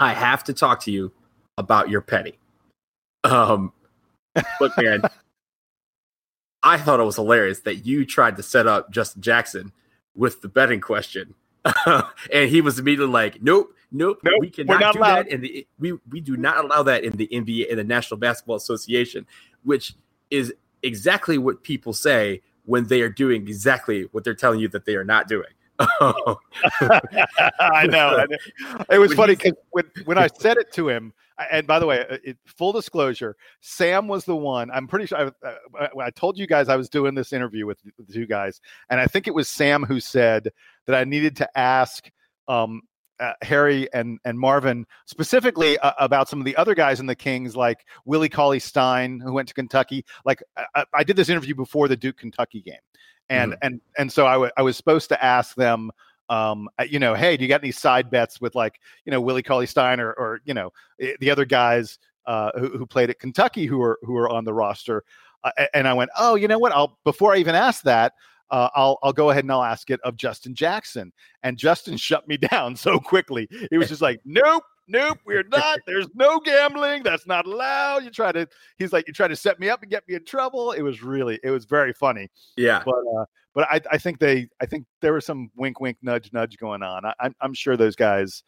I 0.00 0.12
have 0.12 0.44
to 0.44 0.52
talk 0.52 0.82
to 0.84 0.90
you 0.90 1.12
about 1.56 1.88
your 1.88 2.00
petty. 2.00 2.38
Um, 3.24 3.72
look, 4.60 4.76
man, 4.76 5.02
I 6.62 6.78
thought 6.78 7.00
it 7.00 7.04
was 7.04 7.16
hilarious 7.16 7.60
that 7.60 7.86
you 7.86 8.04
tried 8.04 8.36
to 8.36 8.42
set 8.42 8.66
up 8.66 8.90
Justin 8.90 9.22
Jackson 9.22 9.72
with 10.16 10.40
the 10.40 10.48
betting 10.48 10.80
question, 10.80 11.34
and 11.86 12.50
he 12.50 12.60
was 12.60 12.78
immediately 12.78 13.12
like, 13.12 13.40
"Nope, 13.40 13.72
nope, 13.90 14.18
nope 14.22 14.34
we 14.40 14.50
cannot 14.50 14.92
do 14.92 15.00
allowed. 15.00 15.26
that." 15.26 15.32
And 15.32 15.42
the 15.42 15.66
we 15.78 15.98
we 16.10 16.20
do 16.20 16.36
not 16.36 16.64
allow 16.64 16.82
that 16.84 17.04
in 17.04 17.16
the 17.16 17.28
NBA 17.28 17.68
in 17.68 17.76
the 17.76 17.84
National 17.84 18.18
Basketball 18.18 18.56
Association, 18.56 19.26
which 19.62 19.94
is 20.30 20.52
exactly 20.82 21.38
what 21.38 21.62
people 21.62 21.92
say 21.92 22.42
when 22.64 22.86
they 22.86 23.00
are 23.00 23.08
doing 23.08 23.42
exactly 23.42 24.08
what 24.12 24.24
they're 24.24 24.34
telling 24.34 24.60
you 24.60 24.68
that 24.68 24.84
they 24.84 24.94
are 24.94 25.04
not 25.04 25.28
doing. 25.28 25.48
I 25.80 26.34
know. 27.88 28.26
It 28.90 28.98
was 28.98 29.10
when 29.10 29.16
funny 29.16 29.36
because 29.36 29.54
when, 29.70 29.84
when 30.04 30.18
I 30.18 30.28
said 30.38 30.56
it 30.56 30.72
to 30.72 30.88
him, 30.88 31.12
and 31.50 31.66
by 31.66 31.78
the 31.78 31.86
way, 31.86 32.00
uh, 32.00 32.18
it, 32.24 32.36
full 32.46 32.72
disclosure, 32.72 33.36
Sam 33.60 34.08
was 34.08 34.24
the 34.24 34.34
one. 34.34 34.70
I'm 34.70 34.88
pretty 34.88 35.06
sure 35.06 35.18
I, 35.18 35.46
uh, 35.46 35.88
I, 36.00 36.10
told 36.10 36.36
you 36.36 36.46
guys 36.46 36.68
I 36.68 36.76
was 36.76 36.88
doing 36.88 37.14
this 37.14 37.32
interview 37.32 37.64
with 37.64 37.78
the 37.82 38.12
two 38.12 38.26
guys, 38.26 38.60
and 38.90 39.00
I 39.00 39.06
think 39.06 39.28
it 39.28 39.34
was 39.34 39.48
Sam 39.48 39.84
who 39.84 40.00
said 40.00 40.50
that 40.86 40.96
I 40.96 41.04
needed 41.04 41.36
to 41.36 41.58
ask 41.58 42.10
um, 42.48 42.82
uh, 43.20 43.32
Harry 43.42 43.92
and 43.92 44.18
and 44.24 44.38
Marvin 44.38 44.86
specifically 45.06 45.78
uh, 45.78 45.92
about 45.98 46.28
some 46.28 46.38
of 46.38 46.44
the 46.44 46.56
other 46.56 46.74
guys 46.74 47.00
in 47.00 47.06
the 47.06 47.16
Kings, 47.16 47.56
like 47.56 47.84
Willie 48.04 48.28
Cauley 48.28 48.58
Stein, 48.58 49.20
who 49.20 49.32
went 49.32 49.48
to 49.48 49.54
Kentucky. 49.54 50.04
Like 50.24 50.42
I, 50.74 50.84
I 50.94 51.04
did 51.04 51.16
this 51.16 51.28
interview 51.28 51.54
before 51.54 51.88
the 51.88 51.96
Duke 51.96 52.18
Kentucky 52.18 52.62
game, 52.62 52.76
and 53.28 53.52
mm-hmm. 53.52 53.66
and 53.66 53.80
and 53.96 54.12
so 54.12 54.26
I, 54.26 54.32
w- 54.34 54.52
I 54.56 54.62
was 54.62 54.76
supposed 54.76 55.08
to 55.10 55.24
ask 55.24 55.54
them 55.56 55.90
um, 56.28 56.68
uh, 56.78 56.84
you 56.84 56.98
know, 56.98 57.14
hey, 57.14 57.36
do 57.36 57.44
you 57.44 57.48
got 57.48 57.62
any 57.62 57.72
side 57.72 58.10
bets 58.10 58.40
with 58.40 58.54
like, 58.54 58.80
you 59.04 59.10
know, 59.10 59.20
Willie 59.20 59.42
Cauley 59.42 59.66
Stein 59.66 60.00
or, 60.00 60.12
or 60.12 60.40
you 60.44 60.54
know, 60.54 60.72
the 60.98 61.30
other 61.30 61.44
guys 61.44 61.98
uh, 62.26 62.50
who, 62.58 62.76
who 62.76 62.86
played 62.86 63.10
at 63.10 63.18
Kentucky 63.18 63.66
who 63.66 63.82
are 63.82 63.98
who 64.02 64.16
are 64.16 64.28
on 64.28 64.44
the 64.44 64.52
roster? 64.52 65.04
Uh, 65.44 65.50
and 65.72 65.88
I 65.88 65.94
went, 65.94 66.10
oh, 66.18 66.34
you 66.34 66.48
know 66.48 66.58
what? 66.58 66.72
I'll 66.72 66.98
before 67.04 67.34
I 67.34 67.38
even 67.38 67.54
ask 67.54 67.82
that, 67.84 68.14
uh, 68.50 68.68
I'll 68.74 68.98
I'll 69.02 69.12
go 69.12 69.30
ahead 69.30 69.44
and 69.44 69.52
I'll 69.52 69.62
ask 69.62 69.90
it 69.90 70.00
of 70.04 70.16
Justin 70.16 70.54
Jackson. 70.54 71.12
And 71.42 71.56
Justin 71.56 71.96
shut 71.98 72.26
me 72.28 72.36
down 72.36 72.76
so 72.76 72.98
quickly. 72.98 73.48
He 73.70 73.78
was 73.78 73.88
just 73.88 74.02
like, 74.02 74.20
nope, 74.24 74.64
nope, 74.88 75.18
we're 75.24 75.44
not. 75.50 75.80
There's 75.86 76.08
no 76.14 76.40
gambling. 76.40 77.02
That's 77.02 77.26
not 77.26 77.46
allowed. 77.46 78.04
You 78.04 78.10
try 78.10 78.32
to, 78.32 78.48
he's 78.78 78.92
like, 78.92 79.06
you 79.06 79.14
try 79.14 79.28
to 79.28 79.36
set 79.36 79.60
me 79.60 79.68
up 79.68 79.82
and 79.82 79.90
get 79.90 80.06
me 80.08 80.14
in 80.14 80.24
trouble. 80.24 80.72
It 80.72 80.82
was 80.82 81.02
really, 81.02 81.38
it 81.44 81.50
was 81.50 81.64
very 81.66 81.92
funny. 81.92 82.28
Yeah. 82.56 82.82
But, 82.84 83.04
uh, 83.16 83.24
but 83.54 83.68
I, 83.70 83.80
I 83.92 83.98
think 83.98 84.18
they, 84.18 84.48
I 84.60 84.66
think 84.66 84.86
there 85.00 85.12
was 85.12 85.24
some 85.24 85.50
wink, 85.56 85.80
wink, 85.80 85.98
nudge, 86.02 86.32
nudge 86.32 86.56
going 86.58 86.82
on. 86.82 87.04
I, 87.04 87.14
I'm, 87.20 87.34
I'm 87.40 87.54
sure 87.54 87.76
those 87.76 87.96
guys, 87.96 88.42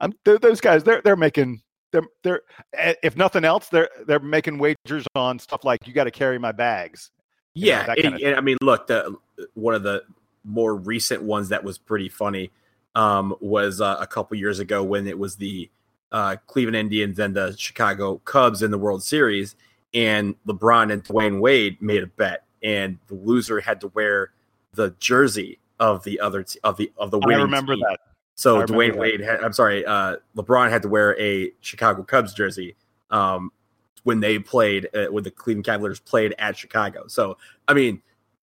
I'm 0.00 0.12
those 0.24 0.60
guys, 0.60 0.84
they're, 0.84 1.00
they're 1.02 1.16
making, 1.16 1.62
they're, 1.92 2.02
they're, 2.22 2.42
if 3.02 3.16
nothing 3.16 3.44
else, 3.44 3.68
they're, 3.68 3.88
they're 4.06 4.20
making 4.20 4.58
wagers 4.58 5.06
on 5.14 5.38
stuff 5.38 5.64
like 5.64 5.86
you 5.86 5.92
got 5.92 6.04
to 6.04 6.10
carry 6.10 6.38
my 6.38 6.52
bags. 6.52 7.10
Yeah. 7.56 7.94
Know, 7.98 8.16
and, 8.24 8.36
I 8.36 8.40
mean, 8.40 8.58
look, 8.60 8.86
the, 8.86 9.16
one 9.54 9.74
of 9.74 9.82
the 9.82 10.04
more 10.44 10.74
recent 10.74 11.22
ones 11.22 11.48
that 11.48 11.64
was 11.64 11.78
pretty 11.78 12.08
funny 12.08 12.50
um, 12.94 13.34
was 13.40 13.80
uh, 13.80 13.96
a 14.00 14.06
couple 14.06 14.36
years 14.36 14.58
ago 14.58 14.82
when 14.82 15.06
it 15.06 15.18
was 15.18 15.36
the 15.36 15.70
uh, 16.12 16.36
Cleveland 16.46 16.76
Indians 16.76 17.18
and 17.18 17.34
the 17.34 17.54
Chicago 17.58 18.18
Cubs 18.24 18.62
in 18.62 18.70
the 18.70 18.78
World 18.78 19.02
Series, 19.02 19.56
and 19.92 20.34
LeBron 20.46 20.92
and 20.92 21.04
Dwyane 21.04 21.40
Wade 21.40 21.80
made 21.82 22.02
a 22.02 22.06
bet, 22.06 22.44
and 22.62 22.98
the 23.08 23.14
loser 23.14 23.60
had 23.60 23.80
to 23.80 23.88
wear 23.88 24.30
the 24.72 24.94
jersey 24.98 25.58
of 25.78 26.04
the 26.04 26.20
other 26.20 26.42
t- 26.42 26.60
of 26.62 26.76
the 26.76 26.90
of 26.96 27.10
the 27.10 27.18
winning. 27.18 27.40
I 27.40 27.42
remember 27.42 27.74
team. 27.74 27.84
that. 27.88 28.00
So 28.34 28.62
Dwyane 28.62 28.92
that. 28.92 28.98
Wade, 28.98 29.20
had, 29.20 29.42
I'm 29.42 29.52
sorry, 29.52 29.84
uh, 29.84 30.16
LeBron 30.36 30.70
had 30.70 30.82
to 30.82 30.88
wear 30.88 31.18
a 31.20 31.52
Chicago 31.60 32.02
Cubs 32.02 32.32
jersey 32.32 32.76
um, 33.10 33.50
when 34.06 34.20
they 34.20 34.38
played 34.38 34.88
uh, 34.94 35.06
when 35.06 35.24
the 35.24 35.32
Cleveland 35.32 35.64
Cavaliers 35.64 35.98
played 35.98 36.32
at 36.38 36.56
Chicago. 36.56 37.08
So 37.08 37.38
I 37.66 37.74
mean, 37.74 38.00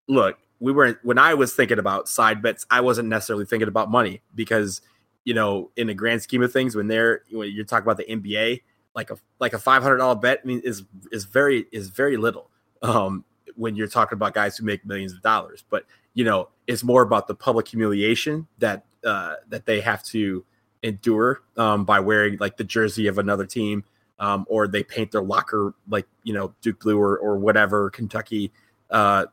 look, 0.09 0.37
we 0.59 0.73
weren't 0.73 0.97
when 1.03 1.17
I 1.17 1.35
was 1.35 1.53
thinking 1.53 1.79
about 1.79 2.09
side 2.09 2.41
bets, 2.41 2.65
I 2.69 2.81
wasn't 2.81 3.07
necessarily 3.07 3.45
thinking 3.45 3.69
about 3.69 3.89
money 3.89 4.21
because 4.35 4.81
you 5.23 5.33
know, 5.33 5.71
in 5.77 5.87
the 5.87 5.93
grand 5.93 6.21
scheme 6.21 6.43
of 6.43 6.51
things, 6.51 6.75
when 6.75 6.87
they're 6.87 7.21
when 7.31 7.49
you're 7.49 7.63
talking 7.63 7.83
about 7.83 7.95
the 7.95 8.03
NBA, 8.03 8.61
like 8.93 9.09
a 9.09 9.17
like 9.39 9.53
a 9.53 9.57
five 9.57 9.81
hundred 9.81 9.99
dollar 9.99 10.15
bet 10.15 10.41
I 10.43 10.47
mean 10.47 10.59
is 10.65 10.83
is 11.13 11.23
very 11.23 11.65
is 11.71 11.87
very 11.87 12.17
little. 12.17 12.49
Um, 12.81 13.23
when 13.55 13.77
you're 13.77 13.87
talking 13.87 14.17
about 14.17 14.33
guys 14.33 14.57
who 14.57 14.65
make 14.65 14.85
millions 14.85 15.13
of 15.13 15.21
dollars, 15.21 15.63
but 15.69 15.85
you 16.13 16.25
know, 16.25 16.49
it's 16.67 16.83
more 16.83 17.03
about 17.03 17.29
the 17.29 17.35
public 17.35 17.69
humiliation 17.69 18.47
that 18.57 18.83
uh, 19.05 19.35
that 19.47 19.65
they 19.65 19.79
have 19.79 20.03
to 20.07 20.43
endure 20.81 21.41
um, 21.55 21.85
by 21.85 22.01
wearing 22.01 22.37
like 22.41 22.57
the 22.57 22.65
jersey 22.65 23.07
of 23.07 23.17
another 23.17 23.45
team, 23.45 23.85
um, 24.23 24.45
or 24.47 24.69
they 24.69 24.83
paint 24.83 25.11
their 25.11 25.21
locker 25.21 25.75
like 25.89 26.07
you 26.23 26.33
know 26.33 26.55
Duke 26.61 26.79
blue 26.79 26.97
or 26.97 27.17
or 27.17 27.37
whatever 27.37 27.89
Kentucky 27.89 28.53
uh, 28.89 29.25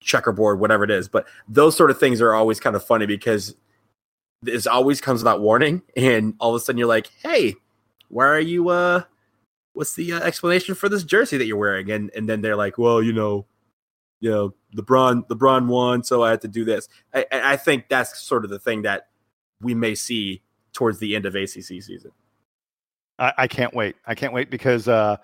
checkerboard, 0.00 0.58
whatever 0.58 0.84
it 0.84 0.90
is. 0.90 1.06
But 1.06 1.26
those 1.46 1.76
sort 1.76 1.90
of 1.90 2.00
things 2.00 2.22
are 2.22 2.32
always 2.32 2.58
kind 2.58 2.74
of 2.74 2.82
funny 2.82 3.04
because 3.04 3.54
this 4.40 4.66
always 4.66 5.02
comes 5.02 5.20
without 5.20 5.42
warning, 5.42 5.82
and 5.96 6.32
all 6.40 6.54
of 6.54 6.62
a 6.62 6.64
sudden 6.64 6.78
you're 6.78 6.88
like, 6.88 7.10
"Hey, 7.22 7.56
why 8.08 8.26
are 8.26 8.40
you? 8.40 8.70
Uh, 8.70 9.02
what's 9.74 9.94
the 9.94 10.14
uh, 10.14 10.20
explanation 10.20 10.74
for 10.74 10.88
this 10.88 11.04
jersey 11.04 11.36
that 11.36 11.44
you're 11.44 11.58
wearing?" 11.58 11.90
And 11.90 12.10
and 12.16 12.26
then 12.26 12.40
they're 12.40 12.56
like, 12.56 12.78
"Well, 12.78 13.02
you 13.02 13.12
know, 13.12 13.44
you 14.20 14.30
know, 14.30 14.54
LeBron 14.74 15.28
LeBron 15.28 15.66
won, 15.66 16.04
so 16.04 16.22
I 16.22 16.30
had 16.30 16.40
to 16.40 16.48
do 16.48 16.64
this." 16.64 16.88
I, 17.12 17.26
I 17.30 17.56
think 17.58 17.90
that's 17.90 18.18
sort 18.18 18.44
of 18.44 18.50
the 18.50 18.58
thing 18.58 18.80
that 18.82 19.08
we 19.60 19.74
may 19.74 19.94
see 19.94 20.40
towards 20.72 21.00
the 21.00 21.14
end 21.16 21.26
of 21.26 21.34
ACC 21.34 21.82
season. 21.82 22.12
I, 23.18 23.32
I 23.38 23.46
can't 23.48 23.74
wait. 23.74 23.96
I 24.06 24.14
can't 24.14 24.32
wait 24.32 24.50
because 24.50 24.88
uh, 24.88 25.16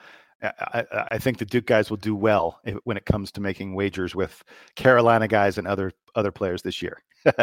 I, 0.42 0.84
I, 1.12 1.18
think 1.18 1.38
the 1.38 1.44
Duke 1.44 1.66
guys 1.66 1.90
will 1.90 1.96
do 1.96 2.14
well 2.14 2.60
when 2.84 2.96
it 2.96 3.06
comes 3.06 3.30
to 3.32 3.40
making 3.40 3.74
wagers 3.74 4.14
with 4.14 4.42
Carolina 4.74 5.28
guys 5.28 5.58
and 5.58 5.66
other 5.66 5.92
other 6.14 6.30
players 6.30 6.62
this 6.62 6.82
year. 6.82 7.02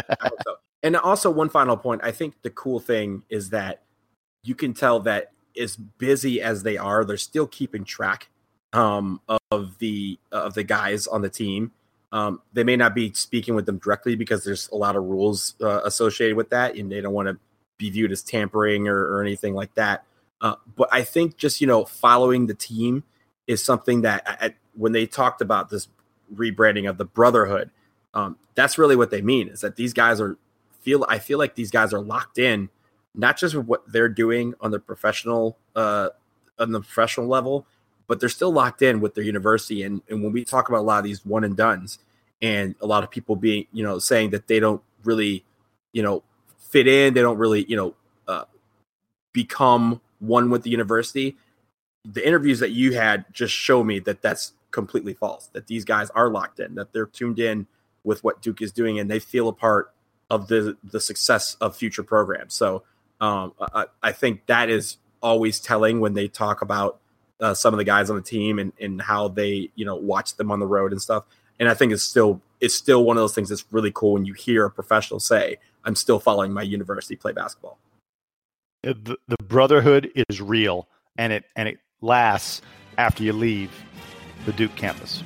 And 0.83 0.95
also, 0.95 1.29
one 1.29 1.49
final 1.49 1.77
point. 1.77 2.01
I 2.03 2.11
think 2.11 2.41
the 2.41 2.49
cool 2.49 2.79
thing 2.79 3.23
is 3.29 3.51
that 3.51 3.83
you 4.43 4.55
can 4.55 4.73
tell 4.73 4.99
that 5.01 5.31
as 5.59 5.75
busy 5.75 6.41
as 6.41 6.63
they 6.63 6.77
are, 6.77 7.05
they're 7.05 7.17
still 7.17 7.45
keeping 7.45 7.83
track 7.83 8.29
um, 8.73 9.21
of 9.51 9.77
the 9.79 10.17
of 10.31 10.53
the 10.53 10.63
guys 10.63 11.07
on 11.07 11.21
the 11.21 11.29
team. 11.29 11.71
Um, 12.11 12.41
they 12.51 12.63
may 12.63 12.75
not 12.75 12.95
be 12.95 13.13
speaking 13.13 13.55
with 13.55 13.65
them 13.65 13.77
directly 13.77 14.15
because 14.15 14.43
there's 14.43 14.69
a 14.69 14.75
lot 14.75 14.95
of 14.95 15.03
rules 15.03 15.55
uh, 15.61 15.81
associated 15.85 16.35
with 16.35 16.49
that, 16.49 16.75
and 16.75 16.91
they 16.91 16.99
don't 16.99 17.13
want 17.13 17.27
to 17.27 17.37
be 17.77 17.89
viewed 17.89 18.11
as 18.11 18.23
tampering 18.23 18.87
or, 18.87 18.97
or 18.97 19.21
anything 19.21 19.53
like 19.53 19.73
that. 19.75 20.03
Uh, 20.41 20.55
but 20.75 20.89
I 20.91 21.03
think 21.03 21.37
just 21.37 21.61
you 21.61 21.67
know 21.67 21.85
following 21.85 22.47
the 22.47 22.53
team 22.55 23.03
is 23.47 23.63
something 23.63 24.01
that 24.01 24.23
at, 24.41 24.55
when 24.73 24.91
they 24.91 25.05
talked 25.05 25.41
about 25.41 25.69
this 25.69 25.87
rebranding 26.33 26.89
of 26.89 26.97
the 26.97 27.05
brotherhood, 27.05 27.69
um, 28.13 28.37
that's 28.55 28.77
really 28.77 28.95
what 28.95 29.11
they 29.11 29.21
mean 29.21 29.47
is 29.47 29.61
that 29.61 29.75
these 29.75 29.93
guys 29.93 30.19
are 30.19 30.37
feel 30.81 31.05
I 31.07 31.19
feel 31.19 31.37
like 31.37 31.55
these 31.55 31.71
guys 31.71 31.93
are 31.93 32.01
locked 32.01 32.37
in, 32.37 32.69
not 33.13 33.37
just 33.37 33.55
with 33.55 33.67
what 33.67 33.91
they're 33.91 34.09
doing 34.09 34.53
on 34.61 34.71
the 34.71 34.79
professional 34.79 35.57
uh, 35.75 36.09
on 36.59 36.71
the 36.71 36.81
professional 36.81 37.27
level, 37.27 37.65
but 38.07 38.19
they're 38.19 38.29
still 38.29 38.51
locked 38.51 38.81
in 38.81 38.99
with 38.99 39.15
their 39.15 39.23
university. 39.23 39.83
And 39.83 40.01
and 40.09 40.23
when 40.23 40.33
we 40.33 40.43
talk 40.43 40.69
about 40.69 40.79
a 40.79 40.81
lot 40.81 40.97
of 40.99 41.03
these 41.03 41.25
one 41.25 41.43
and 41.43 41.55
duns, 41.55 41.99
and 42.41 42.75
a 42.81 42.87
lot 42.87 43.03
of 43.03 43.11
people 43.11 43.35
being 43.35 43.67
you 43.71 43.83
know 43.83 43.99
saying 43.99 44.31
that 44.31 44.47
they 44.47 44.59
don't 44.59 44.81
really 45.03 45.45
you 45.93 46.01
know 46.01 46.23
fit 46.57 46.87
in, 46.87 47.13
they 47.13 47.21
don't 47.21 47.37
really 47.37 47.65
you 47.65 47.75
know 47.75 47.95
uh, 48.27 48.45
become 49.33 50.01
one 50.21 50.49
with 50.49 50.63
the 50.63 50.69
university. 50.69 51.35
The 52.05 52.25
interviews 52.25 52.59
that 52.59 52.71
you 52.71 52.93
had 52.93 53.25
just 53.33 53.53
show 53.53 53.83
me 53.83 53.99
that 53.99 54.21
that's 54.21 54.53
completely 54.71 55.13
false. 55.13 55.49
That 55.53 55.67
these 55.67 55.83
guys 55.83 56.09
are 56.11 56.29
locked 56.29 56.59
in. 56.59 56.75
That 56.75 56.93
they're 56.93 57.05
tuned 57.05 57.39
in 57.39 57.67
with 58.03 58.23
what 58.23 58.41
Duke 58.41 58.61
is 58.61 58.71
doing, 58.71 58.99
and 58.99 59.11
they 59.11 59.19
feel 59.19 59.47
a 59.47 59.53
part 59.53 59.93
of 60.29 60.47
the 60.47 60.77
the 60.83 60.99
success 60.99 61.55
of 61.59 61.75
future 61.75 62.03
programs. 62.03 62.53
So 62.53 62.83
um, 63.19 63.53
I, 63.59 63.85
I, 64.01 64.11
think 64.13 64.47
that 64.47 64.69
is 64.69 64.97
always 65.21 65.59
telling 65.59 65.99
when 65.99 66.13
they 66.13 66.27
talk 66.27 66.63
about 66.63 66.99
uh, 67.39 67.53
some 67.53 67.73
of 67.73 67.77
the 67.77 67.83
guys 67.83 68.09
on 68.09 68.15
the 68.15 68.21
team 68.21 68.57
and, 68.57 68.73
and 68.79 68.99
how 68.99 69.27
they 69.27 69.69
you 69.75 69.85
know 69.85 69.95
watch 69.95 70.35
them 70.37 70.51
on 70.51 70.59
the 70.59 70.65
road 70.65 70.91
and 70.91 71.01
stuff. 71.01 71.25
And 71.59 71.69
I 71.69 71.75
think 71.75 71.91
it's 71.91 72.01
still 72.01 72.41
it's 72.59 72.73
still 72.73 73.03
one 73.03 73.17
of 73.17 73.21
those 73.21 73.35
things 73.35 73.49
that's 73.49 73.65
really 73.71 73.91
cool 73.93 74.13
when 74.13 74.25
you 74.25 74.33
hear 74.33 74.65
a 74.65 74.71
professional 74.71 75.19
say, 75.19 75.57
"I'm 75.83 75.95
still 75.95 76.19
following 76.19 76.53
my 76.53 76.63
university 76.63 77.15
play 77.15 77.33
basketball." 77.33 77.77
Uh, 78.83 78.93
the, 79.03 79.17
the 79.27 79.37
brotherhood 79.43 80.09
is 80.27 80.41
real, 80.41 80.87
and 81.15 81.31
it 81.31 81.43
and 81.55 81.69
it 81.69 81.77
lasts 82.01 82.63
after 82.97 83.23
you 83.23 83.31
leave 83.31 83.71
the 84.45 84.53
Duke 84.53 84.75
campus. 84.75 85.23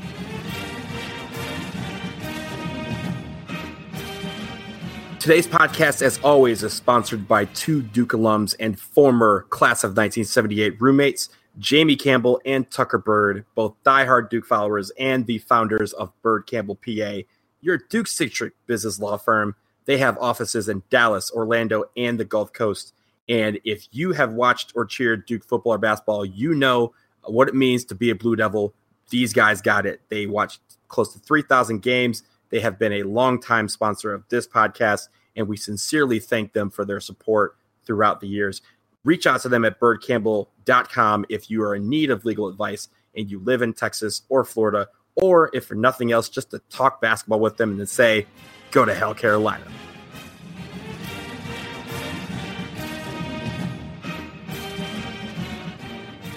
Today's 5.19 5.47
podcast, 5.47 6.01
as 6.01 6.19
always, 6.19 6.63
is 6.63 6.73
sponsored 6.73 7.29
by 7.29 7.45
two 7.45 7.81
Duke 7.81 8.09
alums 8.09 8.55
and 8.59 8.77
former 8.77 9.43
class 9.49 9.85
of 9.85 9.91
1978 9.91 10.79
roommates, 10.81 11.29
Jamie 11.57 11.95
Campbell 11.95 12.41
and 12.45 12.69
Tucker 12.69 12.97
Byrd, 12.97 13.45
both 13.55 13.73
diehard 13.85 14.29
Duke 14.29 14.45
followers 14.45 14.91
and 14.99 15.25
the 15.25 15.37
founders 15.37 15.93
of 15.93 16.11
Byrd 16.21 16.45
Campbell 16.45 16.75
PA, 16.75 17.19
your 17.61 17.77
Duke 17.89 18.07
centric 18.07 18.53
business 18.67 18.99
law 18.99 19.15
firm. 19.15 19.55
They 19.85 19.97
have 19.99 20.17
offices 20.17 20.67
in 20.67 20.83
Dallas, 20.89 21.31
Orlando, 21.33 21.85
and 21.95 22.19
the 22.19 22.25
Gulf 22.25 22.51
Coast. 22.51 22.91
And 23.27 23.59
if 23.63 23.87
you 23.91 24.11
have 24.13 24.33
watched 24.33 24.73
or 24.75 24.85
cheered 24.85 25.25
Duke 25.25 25.43
football 25.43 25.73
or 25.73 25.77
basketball, 25.77 26.25
you 26.25 26.53
know 26.53 26.93
what 27.23 27.47
it 27.47 27.55
means 27.55 27.85
to 27.85 27.95
be 27.95 28.09
a 28.09 28.15
Blue 28.15 28.35
Devil. 28.35 28.73
These 29.09 29.33
guys 29.33 29.61
got 29.61 29.85
it. 29.85 30.01
They 30.09 30.27
watched 30.27 30.61
close 30.87 31.13
to 31.13 31.19
3,000 31.19 31.81
games. 31.81 32.23
They 32.49 32.59
have 32.59 32.77
been 32.77 32.93
a 32.93 33.03
longtime 33.03 33.69
sponsor 33.69 34.13
of 34.13 34.23
this 34.29 34.47
podcast, 34.47 35.09
and 35.35 35.47
we 35.47 35.57
sincerely 35.57 36.19
thank 36.19 36.53
them 36.53 36.69
for 36.69 36.85
their 36.85 36.99
support 36.99 37.57
throughout 37.85 38.21
the 38.21 38.27
years. 38.27 38.61
Reach 39.03 39.27
out 39.27 39.41
to 39.41 39.49
them 39.49 39.65
at 39.65 39.79
byrdcampbell.com 39.79 41.25
if 41.29 41.49
you 41.49 41.63
are 41.63 41.75
in 41.75 41.89
need 41.89 42.09
of 42.11 42.25
legal 42.25 42.47
advice 42.47 42.89
and 43.15 43.29
you 43.29 43.39
live 43.39 43.61
in 43.61 43.73
Texas 43.73 44.23
or 44.29 44.43
Florida, 44.43 44.87
or 45.15 45.49
if 45.53 45.65
for 45.65 45.75
nothing 45.75 46.11
else, 46.11 46.29
just 46.29 46.51
to 46.51 46.59
talk 46.69 47.01
basketball 47.01 47.39
with 47.39 47.57
them 47.57 47.71
and 47.71 47.79
to 47.79 47.87
say, 47.87 48.25
go 48.71 48.85
to 48.85 48.93
hell, 48.93 49.13
Carolina. 49.13 49.65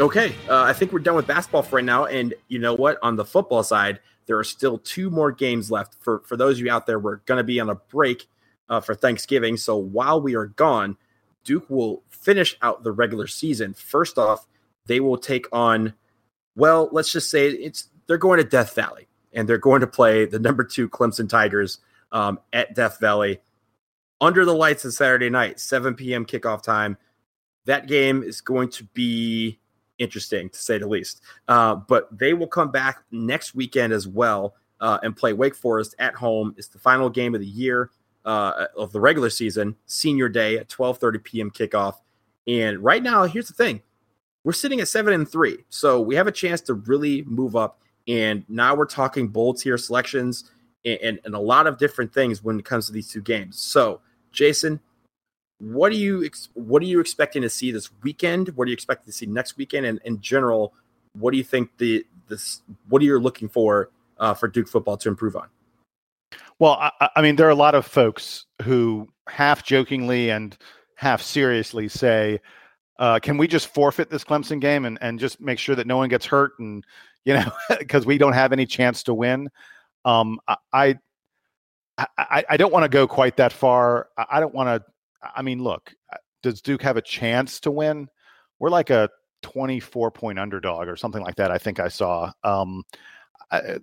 Okay, 0.01 0.33
uh, 0.49 0.63
I 0.63 0.73
think 0.75 0.93
we're 0.93 1.01
done 1.01 1.17
with 1.17 1.27
basketball 1.27 1.63
for 1.63 1.77
right 1.77 1.85
now. 1.85 2.05
And 2.05 2.33
you 2.47 2.61
know 2.61 2.75
what? 2.75 2.99
On 3.03 3.17
the 3.17 3.25
football 3.25 3.65
side, 3.65 3.99
there 4.27 4.39
are 4.39 4.45
still 4.45 4.79
two 4.79 5.11
more 5.11 5.33
games 5.33 5.73
left. 5.73 5.97
For 5.99 6.21
for 6.21 6.37
those 6.37 6.61
of 6.61 6.65
you 6.65 6.71
out 6.71 6.87
there, 6.87 7.01
we're 7.01 7.17
going 7.17 7.39
to 7.39 7.45
be 7.45 7.59
on 7.59 7.69
a 7.69 7.75
break 7.75 8.29
uh, 8.69 8.81
for 8.81 8.95
Thanksgiving. 8.95 9.57
So 9.57 9.77
while 9.77 10.21
we 10.21 10.37
are 10.37 10.47
gone, 10.47 10.97
Duke 11.43 11.69
will 11.69 12.05
finish 12.09 12.57
out 12.63 12.85
the 12.85 12.93
regular 12.93 13.27
season. 13.27 13.75
First 13.75 14.19
off, 14.19 14.47
they 14.87 15.01
will 15.01 15.19
take 15.19 15.47
on, 15.51 15.95
well, 16.55 16.89
let's 16.93 17.11
just 17.11 17.29
say 17.29 17.49
it's 17.49 17.89
they're 18.07 18.19
going 18.19 18.39
to 18.39 18.45
Death 18.45 18.77
Valley 18.77 19.09
and 19.33 19.49
they're 19.49 19.59
going 19.59 19.81
to 19.81 19.89
play 19.89 20.27
the 20.27 20.39
number 20.39 20.63
two 20.63 20.89
Clemson 20.89 21.29
Tigers 21.29 21.79
um, 22.13 22.39
at 22.53 22.73
Death 22.77 23.01
Valley 23.01 23.41
under 24.21 24.45
the 24.45 24.55
lights 24.55 24.85
on 24.85 24.93
Saturday 24.93 25.29
night, 25.29 25.59
7 25.59 25.95
p.m. 25.95 26.25
kickoff 26.25 26.63
time. 26.63 26.97
That 27.65 27.89
game 27.89 28.23
is 28.23 28.41
going 28.41 28.71
to 28.71 28.85
be 28.95 29.59
interesting 29.99 30.49
to 30.51 30.59
say 30.61 30.79
the 30.79 30.89
least. 30.89 31.23
Uh, 31.49 31.75
but 31.75 32.09
they 32.17 32.35
will 32.35 32.47
come 32.47 32.71
back 32.71 33.03
next 33.11 33.55
weekend 33.55 33.93
as 33.93 34.09
well 34.09 34.55
uh, 34.81 34.99
and 35.03 35.17
play 35.17 35.33
Wake 35.33 35.55
Forest 35.55 35.95
at 35.99 36.15
home. 36.15 36.55
It's 36.57 36.69
the 36.69 36.79
final 36.79 37.11
game 37.11 37.35
of 37.35 37.41
the 37.41 37.47
year 37.47 37.91
uh, 38.25 38.67
of 38.77 38.93
the 38.93 39.01
regular 39.01 39.31
season, 39.31 39.77
senior 39.87 40.29
day 40.29 40.59
at 40.59 40.69
12:30 40.69 41.25
p.m. 41.25 41.51
kickoff. 41.51 41.95
And 42.47 42.79
right 42.81 43.03
now, 43.03 43.25
here's 43.25 43.49
the 43.49 43.55
thing: 43.55 43.83
we're 44.45 44.53
sitting 44.53 44.81
at 44.81 44.89
seven 44.89 45.13
and 45.13 45.29
three, 45.29 45.59
so 45.69 46.01
we 46.01 46.15
have 46.15 46.27
a 46.27 46.33
chance 46.33 46.61
to 46.63 46.75
really 46.75 47.23
move 47.23 47.57
up. 47.57 47.81
And 48.07 48.45
now 48.49 48.75
we're 48.75 48.87
talking 48.87 49.29
bowl 49.29 49.53
tier 49.53 49.77
selections 49.77 50.51
and, 50.85 50.99
and, 51.01 51.21
and 51.25 51.35
a 51.35 51.39
lot 51.39 51.67
of 51.67 51.77
different 51.77 52.13
things 52.13 52.43
when 52.43 52.59
it 52.59 52.65
comes 52.65 52.87
to 52.87 52.93
these 52.93 53.11
two 53.11 53.21
games. 53.21 53.59
So, 53.59 54.01
Jason, 54.33 54.81
what 55.59 55.91
are 55.91 55.97
you 55.97 56.29
what 56.55 56.83
are 56.83 56.87
you 56.87 57.01
expecting 57.01 57.43
to 57.43 57.51
see 57.51 57.71
this 57.73 57.91
weekend? 58.03 58.49
What 58.51 58.67
are 58.67 58.69
you 58.69 58.75
expecting 58.75 59.07
to 59.07 59.13
see 59.13 59.27
next 59.27 59.57
weekend? 59.57 59.87
And 59.87 60.01
in 60.05 60.21
general, 60.21 60.73
what 61.15 61.33
do 61.33 61.37
you 61.37 61.45
think 61.45 61.77
the 61.79 62.05
this 62.29 62.63
what 62.89 63.03
are 63.03 63.05
you 63.05 63.19
looking 63.19 63.49
for 63.49 63.91
uh, 64.19 64.35
for 64.35 64.49
Duke 64.49 64.69
football 64.69 64.97
to 64.99 65.09
improve 65.09 65.37
on? 65.37 65.49
Well, 66.59 66.79
I, 67.01 67.09
I 67.17 67.23
mean, 67.23 67.37
there 67.37 67.47
are 67.47 67.51
a 67.51 67.57
lot 67.57 67.75
of 67.75 67.87
folks 67.87 68.47
who 68.63 69.09
half 69.29 69.65
jokingly 69.65 70.31
and 70.31 70.57
half 70.95 71.23
seriously 71.23 71.89
say, 71.89 72.41
uh, 72.99 73.19
"Can 73.21 73.37
we 73.37 73.49
just 73.49 73.73
forfeit 73.75 74.11
this 74.11 74.25
Clemson 74.25 74.61
game 74.61 74.85
and 74.85 74.99
and 75.01 75.19
just 75.19 75.41
make 75.41 75.59
sure 75.59 75.75
that 75.75 75.87
no 75.87 75.97
one 75.97 76.09
gets 76.09 76.27
hurt 76.27 76.53
and 76.61 76.85
you 77.25 77.35
know 77.35 77.51
because 77.79 78.07
we 78.07 78.17
don't 78.17 78.33
have 78.35 78.53
any 78.53 78.67
chance 78.67 79.03
to 79.05 79.15
win?" 79.15 79.49
Um, 80.05 80.39
I, 80.73 80.99
I 82.17 82.45
I 82.49 82.57
don't 82.57 82.73
want 82.73 82.85
to 82.85 82.89
go 82.89 83.09
quite 83.09 83.37
that 83.39 83.53
far. 83.53 84.09
I 84.31 84.39
don't 84.39 84.55
want 84.55 84.69
to 84.69 84.89
I 85.23 85.43
mean, 85.43 85.63
look, 85.63 85.93
uh, 86.13 86.17
does 86.43 86.61
Duke 86.61 86.83
have 86.83 86.97
a 86.97 87.03
chance 87.03 87.61
to 87.61 87.71
win? 87.71 88.09
We're 88.59 88.71
like 88.71 88.91
a 88.91 89.09
24 89.43 90.11
point 90.11 90.39
underdog 90.39 90.89
or 90.89 90.97
something 90.97 91.23
like 91.23 91.37
that. 91.37 91.51
I 91.51 91.59
think 91.59 91.81
I 91.81 91.89
saw. 91.89 92.33
Um, 92.45 92.85
I, 93.51 93.79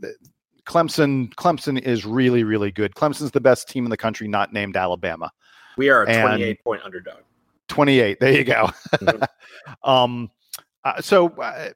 Clemson, 0.65 1.33
Clemson 1.35 1.79
is 1.79 2.05
really, 2.05 2.43
really 2.43 2.71
good. 2.71 2.95
Clemson's 2.95 3.31
the 3.31 3.41
best 3.41 3.69
team 3.69 3.85
in 3.85 3.91
the 3.91 3.97
country, 3.97 4.27
not 4.27 4.51
named 4.51 4.75
Alabama. 4.75 5.31
We 5.77 5.89
are 5.89 6.03
a 6.03 6.21
28 6.21 6.63
point 6.63 6.81
underdog. 6.83 7.19
28. 7.67 8.19
There 8.19 8.31
you 8.31 8.43
go. 8.43 8.69
Mm-hmm. 8.95 9.23
um, 9.89 10.31
uh, 10.83 11.01
so 11.01 11.29
uh, 11.37 11.69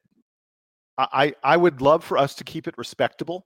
I, 0.98 1.34
I 1.44 1.58
would 1.58 1.82
love 1.82 2.04
for 2.04 2.18
us 2.18 2.36
to 2.36 2.44
keep 2.44 2.68
it 2.68 2.76
respectable. 2.78 3.46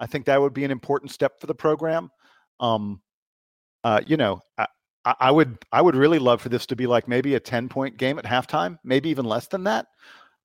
I 0.00 0.06
think 0.06 0.26
that 0.26 0.40
would 0.40 0.54
be 0.54 0.64
an 0.64 0.70
important 0.70 1.12
step 1.12 1.40
for 1.40 1.46
the 1.46 1.54
program. 1.54 2.10
Um, 2.60 3.00
uh, 3.84 4.00
you 4.06 4.16
know, 4.16 4.40
I, 4.58 4.66
would 5.30 5.58
I 5.72 5.82
would 5.82 5.96
really 5.96 6.18
love 6.18 6.40
for 6.40 6.48
this 6.48 6.66
to 6.66 6.76
be 6.76 6.86
like 6.86 7.08
maybe 7.08 7.34
a 7.34 7.40
10 7.40 7.68
point 7.68 7.96
game 7.96 8.18
at 8.18 8.24
halftime, 8.24 8.78
maybe 8.84 9.10
even 9.10 9.24
less 9.24 9.48
than 9.48 9.64
that. 9.64 9.86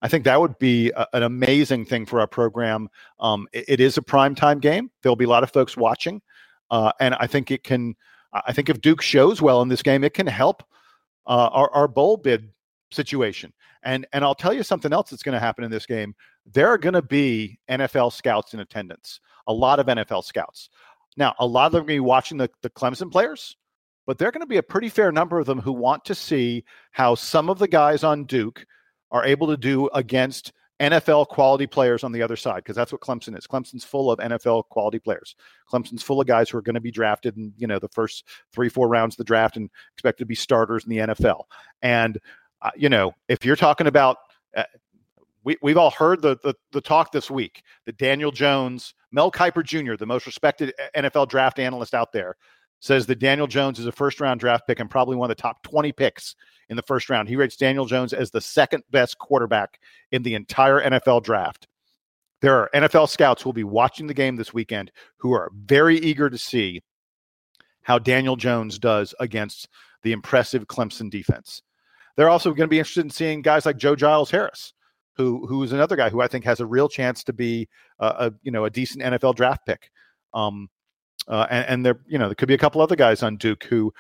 I 0.02 0.08
think 0.08 0.24
that 0.24 0.40
would 0.40 0.58
be 0.60 0.92
a, 0.92 1.08
an 1.14 1.24
amazing 1.24 1.86
thing 1.86 2.06
for 2.06 2.20
our 2.20 2.28
program. 2.28 2.90
Um, 3.20 3.48
it, 3.52 3.66
it 3.68 3.80
is 3.80 3.98
a 3.98 4.02
prime 4.02 4.36
time 4.36 4.60
game. 4.60 4.92
There'll 5.02 5.16
be 5.16 5.26
a 5.26 5.30
lot 5.30 5.44
of 5.44 5.52
folks 5.52 5.76
watching, 5.76 6.22
uh, 6.72 6.92
and 7.00 7.16
I 7.16 7.28
think 7.28 7.52
it 7.52 7.64
can. 7.64 7.96
I 8.32 8.54
think 8.54 8.70
if 8.70 8.80
Duke 8.82 9.02
shows 9.02 9.42
well 9.42 9.62
in 9.62 9.70
this 9.70 9.82
game, 9.82 10.04
it 10.04 10.14
can 10.14 10.28
help 10.28 10.64
uh, 11.26 11.50
our, 11.52 11.72
our 11.72 11.88
bowl 11.88 12.18
bid 12.18 12.50
situation. 12.92 13.54
And 13.84 14.06
and 14.14 14.24
I'll 14.24 14.36
tell 14.36 14.54
you 14.54 14.64
something 14.64 14.94
else 14.94 15.10
that's 15.10 15.24
going 15.24 15.34
to 15.34 15.40
happen 15.40 15.64
in 15.64 15.72
this 15.72 15.86
game. 15.86 16.16
There 16.46 16.68
are 16.68 16.78
going 16.78 16.94
to 16.94 17.02
be 17.02 17.60
NFL 17.70 18.14
scouts 18.14 18.54
in 18.54 18.60
attendance. 18.60 19.20
A 19.48 19.54
lot 19.54 19.80
of 19.80 19.88
NFL 19.88 20.24
scouts. 20.26 20.70
Now, 21.18 21.34
a 21.40 21.46
lot 21.46 21.68
of 21.68 21.72
them 21.72 21.82
are 21.82 21.86
going 21.86 21.98
to 21.98 22.02
be 22.02 22.08
watching 22.08 22.38
the, 22.38 22.50
the 22.62 22.70
Clemson 22.70 23.12
players 23.12 23.58
but 24.10 24.18
there 24.18 24.28
are 24.28 24.32
going 24.32 24.42
to 24.42 24.48
be 24.48 24.58
a 24.58 24.64
pretty 24.64 24.90
fair 24.90 25.12
number 25.12 25.38
of 25.38 25.46
them 25.46 25.60
who 25.60 25.72
want 25.72 26.04
to 26.06 26.16
see 26.16 26.64
how 26.90 27.14
some 27.14 27.48
of 27.48 27.60
the 27.60 27.68
guys 27.68 28.04
on 28.04 28.26
Duke 28.26 28.66
are 29.12 29.24
able 29.24 29.46
to 29.46 29.56
do 29.56 29.88
against 29.94 30.52
NFL 30.80 31.28
quality 31.28 31.68
players 31.68 32.04
on 32.04 32.12
the 32.12 32.24
other 32.24 32.36
side, 32.36 32.64
because 32.64 32.76
that's 32.76 32.92
what 32.92 33.02
Clemson 33.02 33.38
is. 33.38 33.46
Clemson's 33.46 33.86
full 33.86 34.10
of 34.10 34.18
NFL 34.18 34.64
quality 34.70 34.98
players. 34.98 35.36
Clemson's 35.72 36.02
full 36.02 36.20
of 36.20 36.26
guys 36.26 36.50
who 36.50 36.58
are 36.58 36.64
going 36.64 36.74
to 36.74 36.82
be 36.82 36.90
drafted 36.90 37.38
in 37.38 37.54
you 37.56 37.68
know 37.68 37.78
the 37.78 37.88
first 37.90 38.26
three 38.52 38.68
four 38.68 38.88
rounds 38.88 39.14
of 39.14 39.18
the 39.18 39.26
draft 39.26 39.58
and 39.58 39.70
expected 39.94 40.24
to 40.24 40.28
be 40.28 40.34
starters 40.34 40.86
in 40.86 40.90
the 40.90 41.14
NFL. 41.14 41.44
And 41.84 42.18
uh, 42.64 42.72
you 42.76 42.90
know 42.90 43.14
if 43.28 43.46
you're 43.46 43.56
talking 43.56 43.86
about 43.86 44.18
uh, 44.58 44.64
we, 45.44 45.56
we've 45.62 45.78
all 45.78 45.92
heard 45.92 46.24
the, 46.24 46.36
the, 46.42 46.56
the 46.72 46.82
talk 46.82 47.12
this 47.12 47.30
week 47.30 47.62
that 47.86 47.98
Daniel 47.98 48.32
Jones, 48.32 48.96
Mel 49.12 49.32
Kiper 49.32 49.64
Jr., 49.64 49.98
the 49.98 50.08
most 50.08 50.26
respected 50.26 50.74
NFL 50.96 51.30
draft 51.30 51.60
analyst 51.60 51.94
out 51.94 52.12
there, 52.12 52.38
says 52.80 53.06
that 53.08 53.20
Daniel 53.20 53.48
Jones 53.48 53.80
is 53.80 53.86
a 53.86 53.92
first 53.92 54.20
round 54.20 54.40
draft 54.40 54.68
pick 54.68 54.80
and 54.80 54.90
probably 54.90 55.16
one 55.16 55.30
of 55.30 55.36
the 55.36 55.42
top 55.42 55.64
20 55.64 55.92
picks 55.92 56.36
in 56.70 56.76
the 56.76 56.84
first 56.84 57.10
round. 57.10 57.28
He 57.28 57.36
rates 57.36 57.58
Daniel 57.58 57.86
Jones 57.86 58.14
as 58.14 58.32
the 58.32 58.42
second 58.42 58.84
best 58.92 59.18
quarterback 59.18 59.80
in 60.12 60.24
the 60.24 60.36
entire 60.36 60.82
NFL 60.82 61.24
draft. 61.24 61.68
There 62.42 62.56
are 62.56 62.70
NFL 62.74 63.10
scouts 63.10 63.42
who 63.42 63.50
will 63.50 63.54
be 63.54 63.64
watching 63.66 64.08
the 64.08 64.14
game 64.14 64.38
this 64.38 64.54
weekend 64.54 64.92
who 65.18 65.34
are 65.34 65.52
very 65.54 65.98
eager 65.98 66.30
to 66.30 66.38
see 66.38 66.82
how 67.84 68.00
Daniel 68.00 68.36
Jones 68.36 68.80
does 68.80 69.14
against 69.20 69.68
the 70.04 70.14
impressive 70.14 70.68
Clemson 70.68 71.10
defense. 71.10 71.62
They're 72.16 72.30
also 72.30 72.52
going 72.52 72.68
to 72.68 72.68
be 72.68 72.80
interested 72.80 73.04
in 73.04 73.10
seeing 73.10 73.42
guys 73.42 73.66
like 73.66 73.78
Joe 73.78 73.96
Giles 73.96 74.32
Harris, 74.32 74.74
who 75.16 75.46
who 75.48 75.64
is 75.64 75.74
another 75.74 75.96
guy 75.96 76.10
who 76.10 76.22
I 76.22 76.28
think 76.28 76.46
has 76.46 76.60
a 76.60 76.66
real 76.66 76.88
chance 76.88 77.24
to 77.26 77.34
be 77.34 77.68
a, 78.00 78.06
a 78.06 78.34
you 78.44 78.52
know 78.52 78.66
a 78.66 78.70
decent 78.70 79.04
NFL 79.04 79.36
draft 79.36 79.66
pick. 79.66 79.90
Um, 80.34 80.70
uh, 81.28 81.48
and, 81.50 81.66
and 81.68 81.86
there, 81.86 82.00
you 82.08 82.18
know, 82.18 82.28
there 82.28 82.36
could 82.36 82.48
be 82.48 82.54
a 82.54 82.60
couple 82.60 82.82
other 82.82 82.96
guys 82.96 83.24
on 83.24 83.38
Duke 83.38 83.64
who 83.66 83.94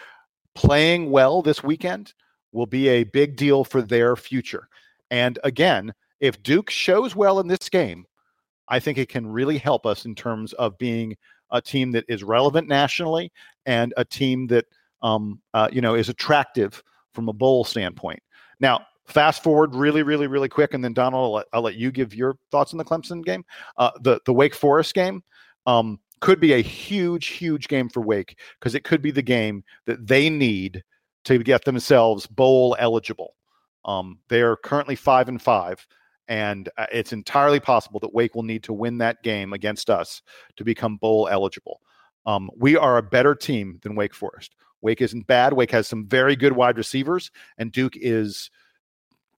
playing 0.56 1.12
well 1.12 1.42
this 1.42 1.64
weekend 1.64 2.14
will 2.52 2.66
be 2.66 2.88
a 2.90 3.04
big 3.04 3.36
deal 3.36 3.64
for 3.64 3.82
their 3.82 4.16
future. 4.16 4.68
And 5.12 5.38
again, 5.44 5.94
if 6.20 6.42
Duke 6.44 6.70
shows 6.70 7.16
well 7.16 7.40
in 7.40 7.48
this 7.48 7.70
game, 7.70 8.06
I 8.68 8.80
think 8.80 8.98
it 8.98 9.10
can 9.10 9.28
really 9.28 9.58
help 9.58 9.86
us 9.86 10.06
in 10.06 10.16
terms 10.16 10.54
of 10.54 10.78
being 10.78 11.16
a 11.52 11.62
team 11.62 11.92
that 11.92 12.06
is 12.08 12.24
relevant 12.24 12.68
nationally 12.68 13.32
and 13.66 13.94
a 13.98 14.06
team 14.06 14.48
that 14.48 14.66
um, 15.02 15.42
uh, 15.54 15.70
you 15.72 15.82
know 15.82 15.96
is 15.96 16.10
attractive 16.10 16.84
from 17.14 17.30
a 17.30 17.34
bowl 17.34 17.64
standpoint. 17.64 18.22
Now, 18.60 18.86
fast 19.06 19.42
forward 19.42 19.74
really, 19.74 20.04
really, 20.04 20.28
really 20.28 20.50
quick, 20.50 20.74
and 20.74 20.84
then 20.84 20.94
Donald, 20.94 21.24
I'll 21.24 21.34
let, 21.34 21.46
I'll 21.54 21.62
let 21.62 21.76
you 21.76 21.92
give 21.92 22.14
your 22.14 22.36
thoughts 22.52 22.74
on 22.74 22.78
the 22.78 22.86
Clemson 22.86 23.24
game. 23.24 23.44
Uh, 23.78 23.92
the 24.02 24.20
the 24.26 24.34
Wake 24.34 24.54
Forest 24.54 24.94
game 24.94 25.24
um, 25.66 26.00
could 26.20 26.40
be 26.40 26.54
a 26.54 26.62
huge, 26.62 27.28
huge 27.28 27.68
game 27.68 27.90
for 27.90 28.02
Wake 28.02 28.38
because 28.60 28.76
it 28.76 28.84
could 28.84 29.02
be 29.02 29.12
the 29.12 29.22
game 29.22 29.64
that 29.86 30.08
they 30.08 30.30
need 30.30 30.84
to 31.26 31.38
get 31.40 31.66
themselves 31.66 32.28
bowl 32.28 32.76
eligible. 32.80 33.36
Um, 33.86 34.20
they 34.30 34.42
are 34.42 34.56
currently 34.58 34.96
five 34.96 35.30
and 35.30 35.42
five, 35.42 35.86
and 36.28 36.70
uh, 36.78 36.86
it's 36.92 37.14
entirely 37.14 37.60
possible 37.60 38.00
that 38.02 38.14
Wake 38.14 38.36
will 38.36 38.44
need 38.44 38.64
to 38.64 38.74
win 38.74 38.98
that 39.00 39.24
game 39.24 39.54
against 39.54 39.90
us 39.90 40.22
to 40.58 40.64
become 40.64 40.98
bowl 40.98 41.28
eligible. 41.32 41.82
Um, 42.26 42.50
we 42.58 42.76
are 42.76 42.98
a 42.98 43.04
better 43.04 43.36
team 43.36 43.80
than 43.82 43.96
Wake 43.96 44.14
Forest. 44.14 44.56
Wake 44.82 45.02
isn't 45.02 45.28
bad. 45.28 45.54
Wake 45.54 45.72
has 45.72 45.88
some 45.88 46.08
very 46.08 46.36
good 46.36 46.54
wide 46.54 46.78
receivers, 46.78 47.32
and 47.58 47.72
Duke 47.72 47.96
is 47.96 48.50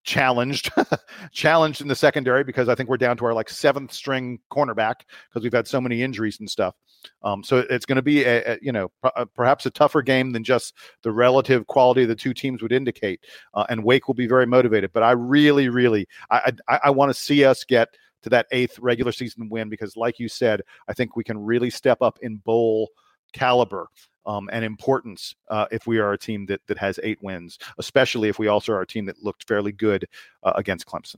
challenged 0.03 0.71
challenged 1.31 1.81
in 1.81 1.87
the 1.87 1.95
secondary 1.95 2.43
because 2.43 2.69
I 2.69 2.75
think 2.75 2.89
we're 2.89 2.97
down 2.97 3.17
to 3.17 3.25
our 3.25 3.33
like 3.33 3.49
seventh 3.49 3.93
string 3.93 4.39
cornerback 4.51 5.01
because 5.29 5.43
we've 5.43 5.53
had 5.53 5.67
so 5.67 5.79
many 5.79 6.01
injuries 6.01 6.39
and 6.39 6.49
stuff. 6.49 6.75
Um, 7.23 7.43
so 7.43 7.65
it's 7.69 7.85
going 7.85 7.95
to 7.97 8.01
be 8.01 8.23
a, 8.23 8.53
a, 8.53 8.57
you 8.61 8.71
know 8.71 8.91
p- 9.03 9.23
perhaps 9.35 9.65
a 9.65 9.71
tougher 9.71 10.01
game 10.01 10.31
than 10.31 10.43
just 10.43 10.75
the 11.03 11.11
relative 11.11 11.67
quality 11.67 12.03
of 12.03 12.09
the 12.09 12.15
two 12.15 12.33
teams 12.33 12.61
would 12.61 12.71
indicate. 12.71 13.25
Uh, 13.53 13.65
and 13.69 13.83
Wake 13.83 14.07
will 14.07 14.15
be 14.15 14.27
very 14.27 14.45
motivated, 14.45 14.91
but 14.93 15.03
I 15.03 15.11
really, 15.11 15.69
really 15.69 16.07
I 16.29 16.53
I, 16.67 16.79
I 16.85 16.89
want 16.89 17.09
to 17.09 17.19
see 17.19 17.45
us 17.45 17.63
get 17.63 17.89
to 18.23 18.29
that 18.29 18.47
eighth 18.51 18.77
regular 18.79 19.11
season 19.11 19.49
win 19.49 19.69
because, 19.69 19.97
like 19.97 20.19
you 20.19 20.27
said, 20.27 20.61
I 20.87 20.93
think 20.93 21.15
we 21.15 21.23
can 21.23 21.37
really 21.37 21.69
step 21.69 22.01
up 22.01 22.19
in 22.21 22.37
bowl 22.37 22.89
caliber 23.33 23.89
um, 24.25 24.49
and 24.51 24.63
importance 24.63 25.35
uh, 25.49 25.65
if 25.71 25.87
we 25.87 25.99
are 25.99 26.13
a 26.13 26.17
team 26.17 26.45
that 26.47 26.61
that 26.67 26.77
has 26.77 26.99
eight 27.03 27.21
wins, 27.21 27.57
especially 27.77 28.29
if 28.29 28.39
we 28.39 28.47
also 28.47 28.73
are 28.73 28.81
a 28.81 28.87
team 28.87 29.05
that 29.05 29.23
looked 29.23 29.47
fairly 29.47 29.71
good 29.71 30.07
uh, 30.43 30.53
against 30.55 30.85
Clemson. 30.85 31.17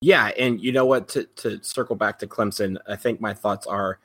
Yeah, 0.00 0.30
and 0.38 0.60
you 0.60 0.72
know 0.72 0.86
what? 0.86 1.08
To 1.08 1.24
to 1.24 1.62
circle 1.62 1.96
back 1.96 2.18
to 2.20 2.26
Clemson, 2.26 2.78
I 2.86 2.96
think 2.96 3.20
my 3.20 3.34
thoughts 3.34 3.66
are, 3.66 3.98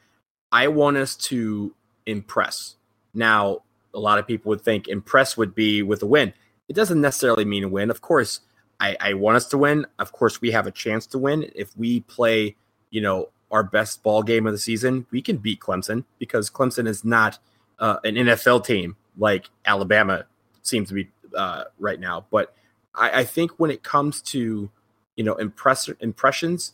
I 0.51 0.67
want 0.67 0.97
us 0.97 1.15
to 1.27 1.75
impress. 2.05 2.75
Now, 3.13 3.59
a 3.93 3.99
lot 3.99 4.17
of 4.17 4.25
people 4.25 4.49
would 4.49 4.61
think 4.61 4.87
impress 4.87 5.37
would 5.37 5.53
be 5.53 5.83
with 5.83 6.01
a 6.01 6.07
win. 6.07 6.33
It 6.67 6.73
doesn't 6.75 6.99
necessarily 6.99 7.45
mean 7.45 7.63
a 7.63 7.69
win. 7.69 7.91
Of 7.91 8.01
course, 8.01 8.39
I, 8.79 8.97
I 8.99 9.13
want 9.13 9.37
us 9.37 9.45
to 9.49 9.57
win. 9.57 9.85
Of 9.99 10.11
course, 10.11 10.41
we 10.41 10.51
have 10.51 10.65
a 10.65 10.71
chance 10.71 11.05
to 11.07 11.19
win 11.19 11.51
if 11.55 11.77
we 11.77 11.99
play, 11.99 12.55
you 12.89 13.01
know, 13.01 13.29
our 13.53 13.63
best 13.63 14.03
ball 14.03 14.23
game 14.23 14.45
of 14.47 14.51
the 14.51 14.59
season. 14.59 15.05
We 15.11 15.21
can 15.21 15.37
beat 15.37 15.61
Clemson 15.61 16.03
because 16.17 16.49
Clemson 16.49 16.87
is 16.87 17.05
not 17.05 17.37
uh, 17.79 17.97
an 18.03 18.15
NFL 18.15 18.65
team 18.65 18.97
like 19.17 19.49
Alabama 19.65 20.25
seems 20.63 20.89
to 20.89 20.95
be 20.95 21.09
uh, 21.37 21.65
right 21.79 21.99
now. 21.99 22.25
But 22.31 22.55
I, 22.95 23.19
I, 23.19 23.23
think 23.23 23.51
when 23.59 23.71
it 23.71 23.83
comes 23.83 24.21
to 24.23 24.69
you 25.15 25.23
know 25.23 25.35
impress 25.35 25.87
impressions, 25.99 26.73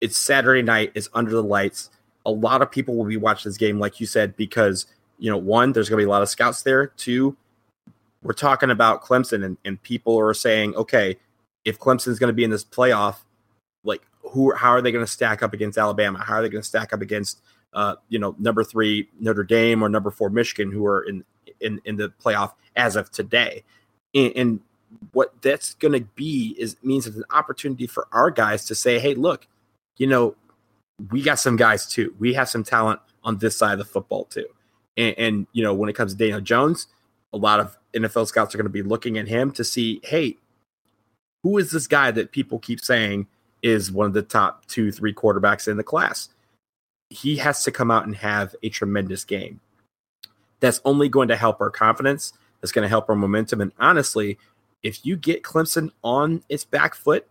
it's 0.00 0.18
Saturday 0.18 0.62
night. 0.62 0.92
It's 0.94 1.08
under 1.14 1.30
the 1.30 1.42
lights. 1.42 1.90
A 2.26 2.30
lot 2.30 2.62
of 2.62 2.70
people 2.70 2.96
will 2.96 3.06
be 3.06 3.16
watching 3.16 3.48
this 3.48 3.56
game, 3.56 3.78
like 3.78 3.98
you 3.98 4.06
said, 4.06 4.36
because 4.36 4.86
you 5.18 5.30
know 5.30 5.38
one, 5.38 5.72
there's 5.72 5.88
going 5.88 5.98
to 5.98 6.04
be 6.04 6.08
a 6.08 6.10
lot 6.10 6.22
of 6.22 6.28
scouts 6.28 6.62
there. 6.62 6.88
Two, 6.88 7.36
we're 8.22 8.34
talking 8.34 8.70
about 8.70 9.02
Clemson, 9.02 9.44
and, 9.44 9.56
and 9.64 9.82
people 9.82 10.18
are 10.18 10.34
saying, 10.34 10.74
okay, 10.74 11.16
if 11.64 11.78
Clemson's 11.78 12.18
going 12.18 12.28
to 12.28 12.34
be 12.34 12.44
in 12.44 12.50
this 12.50 12.64
playoff, 12.64 13.16
like 13.84 14.02
who, 14.32 14.54
how 14.54 14.70
are 14.70 14.82
they 14.82 14.92
going 14.92 15.04
to 15.04 15.10
stack 15.10 15.42
up 15.42 15.52
against 15.52 15.78
Alabama? 15.78 16.18
How 16.22 16.34
are 16.34 16.42
they 16.42 16.48
going 16.48 16.62
to 16.62 16.68
stack 16.68 16.92
up 16.92 17.00
against 17.00 17.40
uh, 17.72 17.96
you 18.08 18.18
know, 18.18 18.34
number 18.38 18.64
three 18.64 19.08
Notre 19.18 19.44
Dame 19.44 19.82
or 19.82 19.88
number 19.88 20.10
four 20.10 20.30
Michigan, 20.30 20.70
who 20.70 20.86
are 20.86 21.02
in 21.02 21.24
in, 21.60 21.80
in 21.84 21.96
the 21.96 22.12
playoff 22.22 22.52
as 22.76 22.96
of 22.96 23.10
today. 23.10 23.64
And, 24.14 24.32
and 24.36 24.60
what 25.12 25.32
that's 25.40 25.74
going 25.74 25.98
to 25.98 26.06
be 26.14 26.54
is 26.58 26.76
means 26.82 27.06
it's 27.06 27.16
an 27.16 27.24
opportunity 27.30 27.86
for 27.86 28.08
our 28.12 28.30
guys 28.30 28.66
to 28.66 28.74
say, 28.74 28.98
hey, 28.98 29.14
look, 29.14 29.46
you 29.96 30.06
know, 30.06 30.34
we 31.10 31.22
got 31.22 31.38
some 31.38 31.56
guys 31.56 31.86
too. 31.86 32.14
We 32.18 32.34
have 32.34 32.48
some 32.48 32.64
talent 32.64 33.00
on 33.24 33.38
this 33.38 33.56
side 33.56 33.72
of 33.72 33.78
the 33.78 33.84
football 33.84 34.24
too. 34.24 34.46
And, 34.96 35.14
and 35.16 35.46
you 35.52 35.62
know, 35.62 35.72
when 35.72 35.88
it 35.88 35.94
comes 35.94 36.12
to 36.12 36.18
Daniel 36.18 36.40
Jones, 36.40 36.88
a 37.32 37.38
lot 37.38 37.60
of 37.60 37.78
NFL 37.94 38.26
scouts 38.26 38.54
are 38.54 38.58
going 38.58 38.66
to 38.66 38.70
be 38.70 38.82
looking 38.82 39.16
at 39.16 39.28
him 39.28 39.50
to 39.52 39.64
see, 39.64 40.00
hey, 40.04 40.36
who 41.42 41.56
is 41.56 41.70
this 41.70 41.86
guy 41.86 42.10
that 42.10 42.32
people 42.32 42.58
keep 42.58 42.80
saying 42.80 43.26
is 43.62 43.92
one 43.92 44.06
of 44.06 44.12
the 44.12 44.22
top 44.22 44.66
two, 44.66 44.90
three 44.92 45.14
quarterbacks 45.14 45.68
in 45.68 45.76
the 45.76 45.84
class? 45.84 46.28
he 47.12 47.36
has 47.36 47.62
to 47.64 47.70
come 47.70 47.90
out 47.90 48.06
and 48.06 48.16
have 48.16 48.56
a 48.62 48.68
tremendous 48.68 49.24
game. 49.24 49.60
That's 50.60 50.80
only 50.84 51.08
going 51.08 51.28
to 51.28 51.36
help 51.36 51.60
our 51.60 51.70
confidence. 51.70 52.32
That's 52.60 52.72
going 52.72 52.84
to 52.84 52.88
help 52.88 53.08
our 53.08 53.16
momentum. 53.16 53.60
And 53.60 53.72
honestly, 53.78 54.38
if 54.82 55.04
you 55.04 55.16
get 55.16 55.42
Clemson 55.42 55.90
on 56.02 56.42
its 56.48 56.64
back 56.64 56.94
foot, 56.94 57.28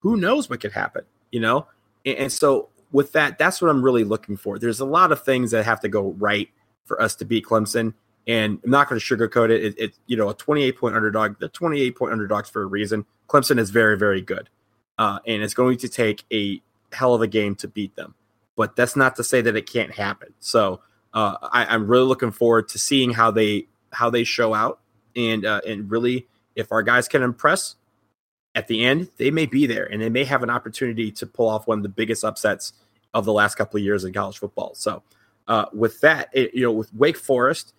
who 0.00 0.16
knows 0.16 0.48
what 0.48 0.60
could 0.60 0.72
happen, 0.72 1.04
you 1.32 1.40
know? 1.40 1.66
And, 2.06 2.18
and 2.18 2.32
so 2.32 2.68
with 2.92 3.12
that, 3.12 3.38
that's 3.38 3.60
what 3.60 3.70
I'm 3.70 3.82
really 3.82 4.04
looking 4.04 4.36
for. 4.36 4.58
There's 4.58 4.80
a 4.80 4.86
lot 4.86 5.10
of 5.10 5.22
things 5.24 5.50
that 5.50 5.64
have 5.64 5.80
to 5.80 5.88
go 5.88 6.12
right 6.18 6.48
for 6.84 7.00
us 7.02 7.16
to 7.16 7.24
beat 7.24 7.44
Clemson. 7.44 7.94
And 8.26 8.60
I'm 8.62 8.70
not 8.70 8.88
going 8.88 9.00
to 9.00 9.04
sugarcoat 9.04 9.50
it. 9.50 9.64
It's 9.64 9.76
it, 9.78 9.94
you 10.06 10.16
know 10.16 10.28
a 10.28 10.34
28 10.34 10.78
point 10.78 10.94
underdog. 10.94 11.36
They're 11.40 11.48
28 11.48 11.96
point 11.96 12.12
underdogs 12.12 12.50
for 12.50 12.62
a 12.62 12.66
reason. 12.66 13.06
Clemson 13.26 13.58
is 13.58 13.70
very 13.70 13.96
very 13.96 14.20
good, 14.20 14.50
uh, 14.98 15.18
and 15.26 15.42
it's 15.42 15.54
going 15.54 15.78
to 15.78 15.88
take 15.88 16.24
a 16.32 16.60
hell 16.92 17.14
of 17.14 17.22
a 17.22 17.26
game 17.26 17.54
to 17.54 17.68
beat 17.68 17.94
them 17.96 18.14
but 18.58 18.74
that's 18.74 18.96
not 18.96 19.14
to 19.14 19.22
say 19.22 19.40
that 19.40 19.54
it 19.54 19.70
can't 19.70 19.94
happen. 19.94 20.34
So 20.40 20.80
uh, 21.14 21.36
I, 21.40 21.72
am 21.76 21.86
really 21.86 22.04
looking 22.04 22.32
forward 22.32 22.68
to 22.70 22.78
seeing 22.78 23.12
how 23.12 23.30
they 23.30 23.68
how 23.92 24.10
they 24.10 24.24
show 24.24 24.52
out, 24.52 24.80
and 25.14 25.46
uh, 25.46 25.60
and 25.66 25.88
really 25.88 26.26
if 26.56 26.72
our 26.72 26.82
guys 26.82 27.06
can 27.06 27.22
impress 27.22 27.76
at 28.56 28.66
the 28.66 28.84
end, 28.84 29.10
they 29.16 29.30
may 29.30 29.46
be 29.46 29.66
there 29.66 29.84
and 29.84 30.02
they 30.02 30.08
may 30.08 30.24
have 30.24 30.42
an 30.42 30.50
opportunity 30.50 31.12
to 31.12 31.24
pull 31.24 31.48
off 31.48 31.68
one 31.68 31.78
of 31.78 31.84
the 31.84 31.88
biggest 31.88 32.24
upsets 32.24 32.72
of 33.14 33.24
the 33.24 33.32
last 33.32 33.54
couple 33.54 33.78
of 33.78 33.84
years 33.84 34.04
in 34.04 34.12
college 34.12 34.38
football. 34.38 34.74
So 34.74 35.04
uh, 35.46 35.66
with 35.72 36.00
that, 36.00 36.28
it, 36.32 36.52
you 36.52 36.62
know, 36.62 36.72
with 36.72 36.92
Wake 36.92 37.16
Forest, 37.16 37.74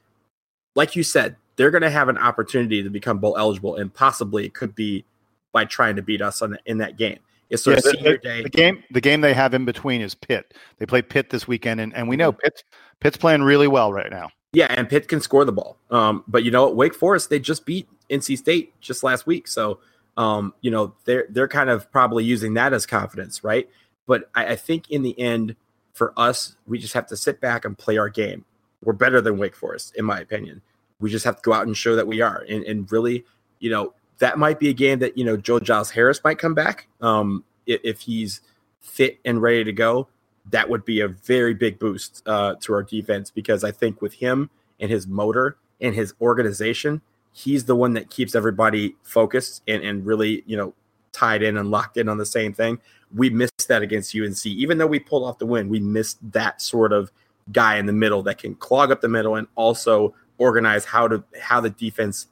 like 0.75 0.95
you 0.95 1.03
said, 1.03 1.35
they're 1.57 1.71
going 1.71 1.81
to 1.81 1.89
have 1.89 2.07
an 2.07 2.17
opportunity 2.17 2.81
to 2.81 2.89
become 2.89 3.19
bowl 3.19 3.37
eligible, 3.37 3.75
and 3.75 3.93
possibly 3.93 4.45
it 4.45 4.53
could 4.53 4.75
be 4.75 5.03
by 5.51 5.65
trying 5.65 5.95
to 5.95 6.01
beat 6.01 6.21
us 6.21 6.41
on 6.41 6.51
the, 6.51 6.59
in 6.65 6.77
that 6.79 6.97
game. 6.97 7.19
It's 7.49 7.63
their 7.63 7.75
yeah, 7.75 7.91
senior 7.91 8.11
the, 8.11 8.17
day. 8.19 8.43
The 8.43 8.49
game, 8.49 8.83
the 8.91 9.01
game 9.01 9.21
they 9.21 9.33
have 9.33 9.53
in 9.53 9.65
between 9.65 10.01
is 10.01 10.13
Pitt. 10.13 10.53
They 10.77 10.85
play 10.85 11.01
Pitt 11.01 11.31
this 11.31 11.47
weekend, 11.47 11.81
and, 11.81 11.95
and 11.95 12.07
we 12.07 12.15
know 12.15 12.31
mm-hmm. 12.31 12.41
Pitt's 12.43 12.63
Pitt's 12.99 13.17
playing 13.17 13.43
really 13.43 13.67
well 13.67 13.91
right 13.91 14.11
now. 14.11 14.29
Yeah, 14.53 14.67
and 14.69 14.89
Pitt 14.89 15.07
can 15.07 15.21
score 15.21 15.45
the 15.45 15.51
ball. 15.51 15.77
Um, 15.91 16.23
but 16.27 16.43
you 16.43 16.51
know, 16.51 16.65
what, 16.65 16.75
Wake 16.75 16.95
Forest 16.95 17.29
they 17.29 17.39
just 17.39 17.65
beat 17.65 17.87
NC 18.09 18.37
State 18.37 18.79
just 18.81 19.03
last 19.03 19.25
week, 19.25 19.47
so 19.47 19.79
um, 20.17 20.53
you 20.61 20.69
know 20.69 20.93
they're 21.05 21.25
they're 21.29 21.47
kind 21.47 21.69
of 21.69 21.91
probably 21.91 22.23
using 22.23 22.53
that 22.53 22.73
as 22.73 22.85
confidence, 22.85 23.43
right? 23.43 23.67
But 24.05 24.29
I, 24.35 24.47
I 24.47 24.55
think 24.55 24.89
in 24.89 25.01
the 25.01 25.19
end, 25.19 25.55
for 25.93 26.13
us, 26.17 26.55
we 26.67 26.77
just 26.79 26.93
have 26.93 27.07
to 27.07 27.17
sit 27.17 27.41
back 27.41 27.65
and 27.65 27.77
play 27.77 27.97
our 27.97 28.09
game. 28.09 28.45
We're 28.83 28.93
better 28.93 29.21
than 29.21 29.37
Wake 29.37 29.55
Forest, 29.55 29.95
in 29.95 30.05
my 30.05 30.19
opinion. 30.19 30.61
We 30.99 31.09
just 31.09 31.25
have 31.25 31.37
to 31.37 31.41
go 31.41 31.53
out 31.53 31.65
and 31.67 31.75
show 31.75 31.95
that 31.95 32.07
we 32.07 32.21
are, 32.21 32.45
and, 32.47 32.63
and 32.63 32.91
really, 32.91 33.25
you 33.59 33.69
know, 33.69 33.93
that 34.19 34.37
might 34.37 34.59
be 34.59 34.69
a 34.69 34.73
game 34.73 34.99
that 34.99 35.17
you 35.17 35.23
know 35.23 35.35
Joe 35.35 35.59
Giles 35.59 35.89
Harris 35.89 36.21
might 36.23 36.37
come 36.37 36.53
back. 36.53 36.87
Um, 37.01 37.43
if, 37.65 37.81
if 37.83 38.01
he's 38.01 38.41
fit 38.81 39.19
and 39.25 39.41
ready 39.41 39.63
to 39.63 39.73
go, 39.73 40.07
that 40.51 40.69
would 40.69 40.85
be 40.85 41.01
a 41.01 41.07
very 41.07 41.53
big 41.53 41.79
boost 41.79 42.23
uh, 42.25 42.55
to 42.61 42.73
our 42.73 42.83
defense 42.83 43.31
because 43.31 43.63
I 43.63 43.71
think 43.71 44.01
with 44.01 44.13
him 44.13 44.49
and 44.79 44.91
his 44.91 45.07
motor 45.07 45.57
and 45.81 45.95
his 45.95 46.13
organization, 46.21 47.01
he's 47.31 47.65
the 47.65 47.75
one 47.75 47.93
that 47.93 48.09
keeps 48.09 48.35
everybody 48.35 48.95
focused 49.03 49.61
and, 49.67 49.83
and 49.83 50.05
really, 50.05 50.43
you 50.45 50.57
know, 50.57 50.73
tied 51.11 51.43
in 51.43 51.57
and 51.57 51.71
locked 51.71 51.97
in 51.97 52.09
on 52.09 52.17
the 52.17 52.25
same 52.25 52.53
thing. 52.53 52.79
We 53.13 53.29
missed 53.29 53.67
that 53.67 53.81
against 53.81 54.15
UNC. 54.15 54.45
Even 54.45 54.77
though 54.77 54.87
we 54.87 54.99
pulled 54.99 55.23
off 55.23 55.39
the 55.39 55.45
win, 55.45 55.69
we 55.69 55.79
missed 55.79 56.17
that 56.31 56.61
sort 56.61 56.93
of 56.93 57.11
guy 57.51 57.77
in 57.77 57.85
the 57.85 57.93
middle 57.93 58.21
that 58.23 58.37
can 58.37 58.55
clog 58.55 58.91
up 58.91 59.01
the 59.01 59.07
middle 59.07 59.35
and 59.35 59.47
also 59.55 60.13
organize 60.37 60.85
how 60.85 61.07
to 61.07 61.23
how 61.41 61.59
the 61.59 61.71
defense 61.71 62.27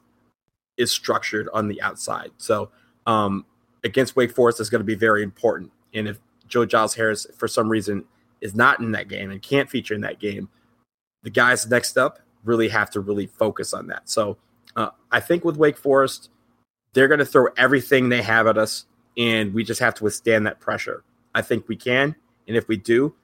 is 0.78 0.90
structured 0.90 1.48
on 1.52 1.68
the 1.68 1.82
outside. 1.82 2.30
So 2.38 2.70
um, 3.06 3.44
against 3.84 4.16
Wake 4.16 4.32
Forest 4.32 4.60
is 4.60 4.70
going 4.70 4.80
to 4.80 4.84
be 4.86 4.94
very 4.94 5.22
important. 5.22 5.70
And 5.92 6.08
if 6.08 6.18
Joe 6.46 6.64
Giles 6.64 6.94
Harris, 6.94 7.26
for 7.36 7.48
some 7.48 7.68
reason, 7.68 8.04
is 8.40 8.54
not 8.54 8.80
in 8.80 8.92
that 8.92 9.08
game 9.08 9.30
and 9.30 9.42
can't 9.42 9.68
feature 9.68 9.94
in 9.94 10.00
that 10.02 10.20
game, 10.20 10.48
the 11.22 11.30
guys 11.30 11.68
next 11.68 11.98
up 11.98 12.20
really 12.44 12.68
have 12.68 12.90
to 12.90 13.00
really 13.00 13.26
focus 13.26 13.74
on 13.74 13.88
that. 13.88 14.08
So 14.08 14.38
uh, 14.76 14.90
I 15.10 15.20
think 15.20 15.44
with 15.44 15.56
Wake 15.56 15.76
Forest, 15.76 16.30
they're 16.92 17.08
going 17.08 17.18
to 17.18 17.26
throw 17.26 17.48
everything 17.56 18.08
they 18.08 18.22
have 18.22 18.46
at 18.46 18.56
us, 18.56 18.86
and 19.16 19.52
we 19.52 19.64
just 19.64 19.80
have 19.80 19.94
to 19.94 20.04
withstand 20.04 20.46
that 20.46 20.60
pressure. 20.60 21.02
I 21.34 21.42
think 21.42 21.68
we 21.68 21.76
can. 21.76 22.14
And 22.46 22.56
if 22.56 22.68
we 22.68 22.76
do, 22.76 23.14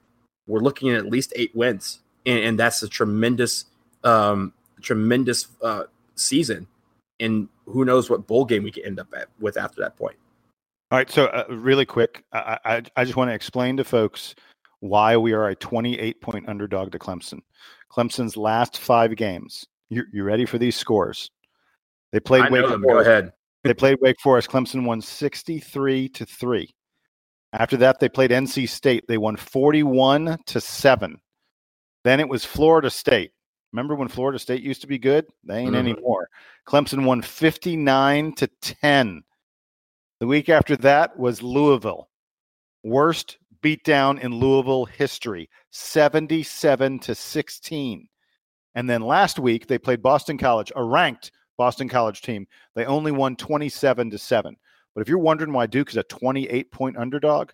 we're 0.47 0.59
looking 0.59 0.89
at 0.89 0.97
at 0.97 1.09
least 1.09 1.33
eight 1.35 1.55
wins. 1.55 2.01
And, 2.25 2.39
and 2.39 2.59
that's 2.59 2.83
a 2.83 2.87
tremendous, 2.87 3.65
um, 4.03 4.53
tremendous 4.81 5.47
uh, 5.61 5.83
season. 6.15 6.67
And 7.19 7.47
who 7.65 7.85
knows 7.85 8.09
what 8.09 8.27
bowl 8.27 8.45
game 8.45 8.63
we 8.63 8.71
could 8.71 8.85
end 8.85 8.99
up 8.99 9.07
at 9.15 9.29
with 9.39 9.57
after 9.57 9.81
that 9.81 9.95
point. 9.95 10.17
All 10.91 10.99
right. 10.99 11.09
So, 11.09 11.25
uh, 11.25 11.45
really 11.49 11.85
quick, 11.85 12.23
I, 12.31 12.57
I, 12.65 12.81
I 12.95 13.03
just 13.05 13.15
want 13.15 13.29
to 13.29 13.33
explain 13.33 13.77
to 13.77 13.83
folks 13.83 14.35
why 14.79 15.17
we 15.17 15.33
are 15.33 15.49
a 15.49 15.55
28 15.55 16.21
point 16.21 16.47
underdog 16.47 16.91
to 16.91 16.99
Clemson. 16.99 17.39
Clemson's 17.91 18.37
last 18.37 18.77
five 18.77 19.15
games. 19.15 19.65
You, 19.89 20.03
you 20.11 20.23
ready 20.23 20.45
for 20.45 20.57
these 20.57 20.75
scores? 20.75 21.29
They 22.11 22.19
played 22.19 22.51
Wake 22.51 22.67
them. 22.67 22.83
Forest. 22.83 23.05
Go 23.05 23.11
ahead. 23.11 23.33
They 23.63 23.73
played 23.73 23.97
Wake 24.01 24.19
Forest. 24.21 24.49
Clemson 24.49 24.85
won 24.85 25.01
63 25.01 26.09
to 26.09 26.25
3. 26.25 26.69
After 27.53 27.77
that, 27.77 27.99
they 27.99 28.09
played 28.09 28.31
NC 28.31 28.69
State. 28.69 29.05
They 29.07 29.17
won 29.17 29.37
41 29.37 30.37
to 30.45 30.61
7. 30.61 31.19
Then 32.03 32.19
it 32.19 32.29
was 32.29 32.45
Florida 32.45 32.89
State. 32.89 33.31
Remember 33.75 33.95
when 33.95 34.07
Florida 34.07 34.39
State 34.39 34.63
used 34.63 34.79
to 34.81 34.87
be 34.87 34.97
good? 34.97 35.27
They 35.43 35.59
ain't 35.59 35.73
Mhm. 35.75 35.79
anymore. 35.79 36.29
Clemson 36.65 37.03
won 37.03 37.21
59 37.21 38.31
to 38.35 38.47
10. 38.47 39.25
The 40.21 40.27
week 40.27 40.47
after 40.47 40.77
that 40.77 41.19
was 41.19 41.43
Louisville. 41.43 42.09
Worst 42.83 43.37
beatdown 43.61 44.17
in 44.21 44.39
Louisville 44.39 44.85
history, 44.85 45.49
77 45.71 46.99
to 46.99 47.13
16. 47.13 48.07
And 48.75 48.89
then 48.89 49.01
last 49.01 49.39
week 49.39 49.67
they 49.67 49.77
played 49.77 50.01
Boston 50.01 50.37
College, 50.37 50.71
a 50.73 50.81
ranked 50.81 51.33
Boston 51.57 51.89
College 51.89 52.21
team. 52.21 52.47
They 52.75 52.85
only 52.85 53.11
won 53.11 53.35
27 53.35 54.09
to 54.11 54.17
7. 54.17 54.55
But 54.93 55.01
if 55.01 55.09
you're 55.09 55.17
wondering 55.17 55.51
why 55.51 55.65
Duke 55.65 55.89
is 55.89 55.97
a 55.97 56.03
28 56.03 56.71
point 56.71 56.95
underdog, 56.95 57.51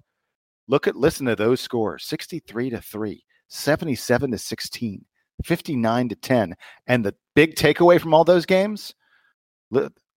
look 0.68 0.86
at 0.86 0.96
listen 0.96 1.26
to 1.26 1.36
those 1.36 1.62
scores 1.62 2.06
63 2.06 2.70
to 2.70 2.80
3, 2.80 3.26
77 3.48 4.30
to 4.30 4.38
16, 4.38 5.04
59 5.44 6.10
to 6.10 6.16
10. 6.16 6.56
And 6.88 7.06
the 7.06 7.16
big 7.36 7.56
takeaway 7.56 8.00
from 8.00 8.14
all 8.14 8.24
those 8.24 8.46
games 8.46 8.94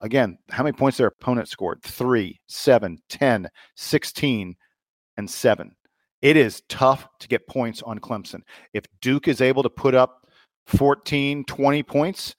again, 0.01 0.37
how 0.49 0.63
many 0.63 0.73
points 0.73 0.97
their 0.97 1.07
opponent 1.07 1.47
scored? 1.47 1.81
3, 1.83 2.39
7, 2.47 2.97
10, 3.09 3.49
16, 3.75 4.55
and 5.17 5.29
7. 5.29 5.75
It 6.21 6.37
is 6.37 6.63
tough 6.69 7.07
to 7.19 7.27
get 7.27 7.47
points 7.47 7.81
on 7.83 7.99
Clemson. 7.99 8.41
If 8.73 8.85
Duke 9.01 9.27
is 9.27 9.41
able 9.41 9.63
to 9.63 9.69
put 9.69 9.95
up 9.95 10.27
14, 10.67 11.45
20 11.45 11.83
points, 11.83 12.35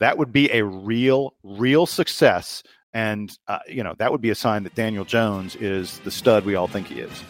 that 0.00 0.18
would 0.18 0.32
be 0.32 0.50
a 0.52 0.64
real, 0.64 1.34
real 1.42 1.86
success. 1.86 2.62
And, 2.92 3.36
uh, 3.48 3.60
you 3.68 3.82
know, 3.82 3.94
that 3.98 4.12
would 4.12 4.20
be 4.20 4.30
a 4.30 4.34
sign 4.34 4.64
that 4.64 4.74
Daniel 4.74 5.04
Jones 5.04 5.56
is 5.56 5.98
the 6.00 6.10
stud 6.10 6.44
we 6.44 6.54
all 6.54 6.66
think 6.68 6.88
he 6.88 7.00
is. 7.00 7.22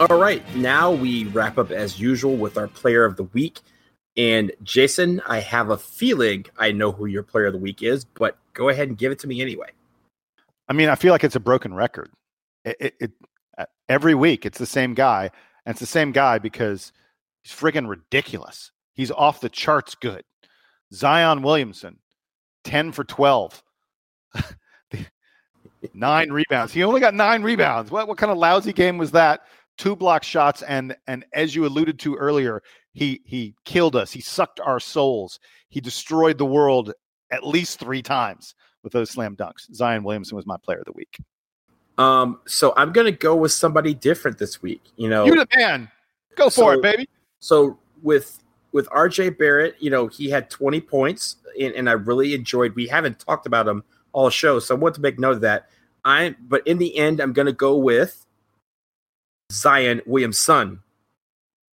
All 0.00 0.18
right, 0.18 0.42
now 0.56 0.90
we 0.90 1.24
wrap 1.24 1.58
up 1.58 1.70
as 1.70 2.00
usual 2.00 2.38
with 2.38 2.56
our 2.56 2.68
player 2.68 3.04
of 3.04 3.16
the 3.16 3.24
week. 3.24 3.60
And 4.16 4.50
Jason, 4.62 5.20
I 5.26 5.40
have 5.40 5.68
a 5.68 5.76
feeling 5.76 6.46
I 6.56 6.72
know 6.72 6.90
who 6.90 7.04
your 7.04 7.22
player 7.22 7.44
of 7.44 7.52
the 7.52 7.58
week 7.58 7.82
is, 7.82 8.06
but 8.06 8.38
go 8.54 8.70
ahead 8.70 8.88
and 8.88 8.96
give 8.96 9.12
it 9.12 9.18
to 9.18 9.26
me 9.26 9.42
anyway. 9.42 9.68
I 10.70 10.72
mean, 10.72 10.88
I 10.88 10.94
feel 10.94 11.12
like 11.12 11.22
it's 11.22 11.36
a 11.36 11.40
broken 11.40 11.74
record. 11.74 12.08
It, 12.64 12.76
it, 12.80 12.94
it 12.98 13.10
uh, 13.58 13.66
every 13.90 14.14
week 14.14 14.46
it's 14.46 14.56
the 14.56 14.64
same 14.64 14.94
guy, 14.94 15.30
and 15.66 15.74
it's 15.74 15.80
the 15.80 15.86
same 15.86 16.12
guy 16.12 16.38
because 16.38 16.92
he's 17.42 17.52
friggin' 17.52 17.86
ridiculous. 17.86 18.72
He's 18.94 19.10
off 19.10 19.42
the 19.42 19.50
charts 19.50 19.94
good. 19.96 20.24
Zion 20.94 21.42
Williamson, 21.42 21.98
ten 22.64 22.92
for 22.92 23.04
twelve, 23.04 23.62
nine 25.92 26.30
rebounds. 26.32 26.72
He 26.72 26.84
only 26.84 27.00
got 27.00 27.12
nine 27.12 27.42
rebounds. 27.42 27.90
What 27.90 28.08
what 28.08 28.16
kind 28.16 28.32
of 28.32 28.38
lousy 28.38 28.72
game 28.72 28.96
was 28.96 29.10
that? 29.10 29.42
Two 29.80 29.96
block 29.96 30.22
shots, 30.24 30.60
and 30.60 30.94
and 31.06 31.24
as 31.32 31.54
you 31.54 31.64
alluded 31.64 31.98
to 32.00 32.14
earlier, 32.14 32.62
he 32.92 33.22
he 33.24 33.54
killed 33.64 33.96
us. 33.96 34.12
He 34.12 34.20
sucked 34.20 34.60
our 34.60 34.78
souls. 34.78 35.40
He 35.70 35.80
destroyed 35.80 36.36
the 36.36 36.44
world 36.44 36.92
at 37.30 37.46
least 37.46 37.80
three 37.80 38.02
times 38.02 38.54
with 38.82 38.92
those 38.92 39.10
slam 39.10 39.36
dunks. 39.36 39.72
Zion 39.72 40.02
Williamson 40.02 40.36
was 40.36 40.44
my 40.44 40.58
player 40.62 40.80
of 40.80 40.84
the 40.84 40.92
week. 40.92 41.16
Um, 41.96 42.40
so 42.46 42.74
I'm 42.76 42.92
gonna 42.92 43.10
go 43.10 43.34
with 43.34 43.52
somebody 43.52 43.94
different 43.94 44.36
this 44.36 44.60
week. 44.60 44.82
You 44.96 45.08
know, 45.08 45.24
You 45.24 45.34
the 45.34 45.48
man. 45.56 45.90
Go 46.34 46.50
for 46.50 46.74
it, 46.74 46.82
baby. 46.82 47.08
So 47.38 47.78
with 48.02 48.38
with 48.72 48.86
RJ 48.90 49.38
Barrett, 49.38 49.76
you 49.78 49.88
know, 49.88 50.08
he 50.08 50.28
had 50.28 50.50
20 50.50 50.82
points, 50.82 51.36
and, 51.58 51.72
and 51.74 51.88
I 51.88 51.92
really 51.92 52.34
enjoyed. 52.34 52.74
We 52.74 52.86
haven't 52.86 53.18
talked 53.18 53.46
about 53.46 53.66
him 53.66 53.82
all 54.12 54.28
show, 54.28 54.58
so 54.58 54.74
I 54.74 54.78
want 54.78 54.94
to 54.96 55.00
make 55.00 55.18
note 55.18 55.36
of 55.36 55.40
that. 55.40 55.70
I 56.04 56.36
but 56.38 56.66
in 56.66 56.76
the 56.76 56.98
end, 56.98 57.20
I'm 57.20 57.32
gonna 57.32 57.50
go 57.50 57.78
with 57.78 58.26
Zion 59.50 60.00
Williamson. 60.06 60.80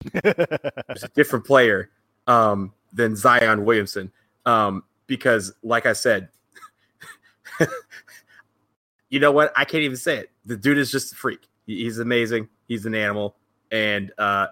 He's 0.01 1.03
a 1.03 1.09
different 1.15 1.45
player 1.45 1.89
um, 2.27 2.73
than 2.91 3.15
Zion 3.15 3.65
Williamson 3.65 4.11
um, 4.45 4.83
because, 5.07 5.53
like 5.63 5.85
I 5.85 5.93
said, 5.93 6.29
you 9.09 9.19
know 9.19 9.31
what? 9.31 9.51
I 9.55 9.65
can't 9.65 9.83
even 9.83 9.97
say 9.97 10.17
it. 10.17 10.31
The 10.45 10.57
dude 10.57 10.77
is 10.77 10.91
just 10.91 11.13
a 11.13 11.15
freak. 11.15 11.47
He's 11.65 11.99
amazing. 11.99 12.49
He's 12.67 12.85
an 12.85 12.95
animal, 12.95 13.35
and 13.71 14.11
uh, 14.17 14.47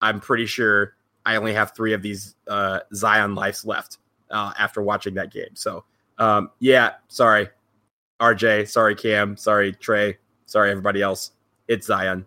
I'm 0.00 0.20
pretty 0.20 0.46
sure 0.46 0.94
I 1.24 1.36
only 1.36 1.54
have 1.54 1.74
three 1.74 1.92
of 1.92 2.02
these 2.02 2.34
uh, 2.48 2.80
Zion 2.94 3.34
lives 3.34 3.64
left 3.64 3.98
uh, 4.30 4.52
after 4.58 4.82
watching 4.82 5.14
that 5.14 5.32
game. 5.32 5.54
So, 5.54 5.84
um, 6.18 6.50
yeah, 6.60 6.92
sorry, 7.08 7.48
RJ, 8.20 8.68
sorry, 8.68 8.94
Cam, 8.94 9.36
sorry, 9.36 9.72
Tre, 9.72 10.16
sorry, 10.46 10.70
everybody 10.70 11.02
else. 11.02 11.32
It's 11.68 11.86
Zion. 11.86 12.26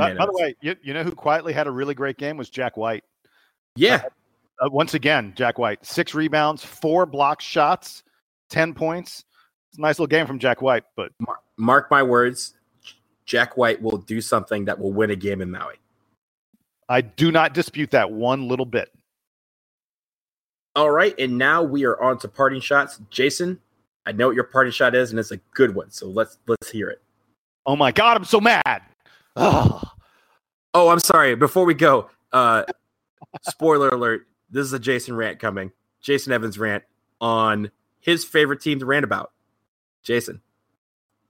By, 0.00 0.14
by 0.14 0.26
the 0.26 0.32
way, 0.32 0.54
you, 0.60 0.76
you 0.82 0.94
know 0.94 1.02
who 1.02 1.12
quietly 1.12 1.52
had 1.52 1.66
a 1.66 1.70
really 1.70 1.94
great 1.94 2.16
game 2.16 2.36
was 2.36 2.50
Jack 2.50 2.76
White. 2.76 3.04
yeah, 3.76 4.02
Uh, 4.60 4.68
once 4.70 4.94
again, 4.94 5.32
Jack 5.36 5.58
White, 5.58 5.84
six 5.84 6.14
rebounds, 6.14 6.64
four 6.64 7.06
block 7.06 7.40
shots, 7.40 8.02
10 8.50 8.74
points. 8.74 9.24
It's 9.70 9.78
a 9.78 9.80
nice 9.80 9.98
little 9.98 10.06
game 10.06 10.26
from 10.26 10.38
Jack 10.38 10.60
White, 10.62 10.84
but 10.96 11.12
mark 11.56 11.90
my 11.90 12.02
words, 12.02 12.54
Jack 13.24 13.56
White 13.56 13.80
will 13.80 13.98
do 13.98 14.20
something 14.20 14.66
that 14.66 14.78
will 14.78 14.92
win 14.92 15.10
a 15.10 15.16
game 15.16 15.40
in 15.40 15.50
Maui. 15.50 15.76
I 16.88 17.00
do 17.00 17.32
not 17.32 17.54
dispute 17.54 17.90
that 17.92 18.10
one 18.10 18.48
little 18.48 18.66
bit. 18.66 18.92
All 20.74 20.90
right, 20.90 21.14
and 21.18 21.38
now 21.38 21.62
we 21.62 21.84
are 21.84 22.00
on 22.02 22.18
to 22.18 22.28
parting 22.28 22.60
shots. 22.60 23.00
Jason, 23.10 23.60
I 24.06 24.12
know 24.12 24.26
what 24.28 24.34
your 24.34 24.44
parting 24.44 24.72
shot 24.72 24.94
is, 24.94 25.10
and 25.10 25.18
it's 25.18 25.30
a 25.30 25.36
good 25.54 25.74
one. 25.74 25.90
So 25.90 26.08
let's 26.08 26.38
let's 26.46 26.70
hear 26.70 26.88
it. 26.90 27.02
Oh 27.66 27.76
my 27.76 27.92
God, 27.92 28.16
I'm 28.16 28.24
so 28.24 28.40
mad. 28.40 28.82
Oh, 29.36 29.82
Oh, 30.74 30.88
I'm 30.88 31.00
sorry. 31.00 31.34
Before 31.34 31.64
we 31.64 31.74
go, 31.74 32.08
uh, 32.32 32.64
spoiler 33.42 33.90
alert: 33.90 34.26
this 34.50 34.64
is 34.64 34.72
a 34.72 34.78
Jason 34.78 35.14
rant 35.14 35.38
coming. 35.38 35.70
Jason 36.00 36.32
Evans 36.32 36.58
rant 36.58 36.82
on 37.20 37.70
his 38.00 38.24
favorite 38.24 38.60
team 38.60 38.78
to 38.78 38.86
rant 38.86 39.04
about. 39.04 39.32
Jason, 40.02 40.40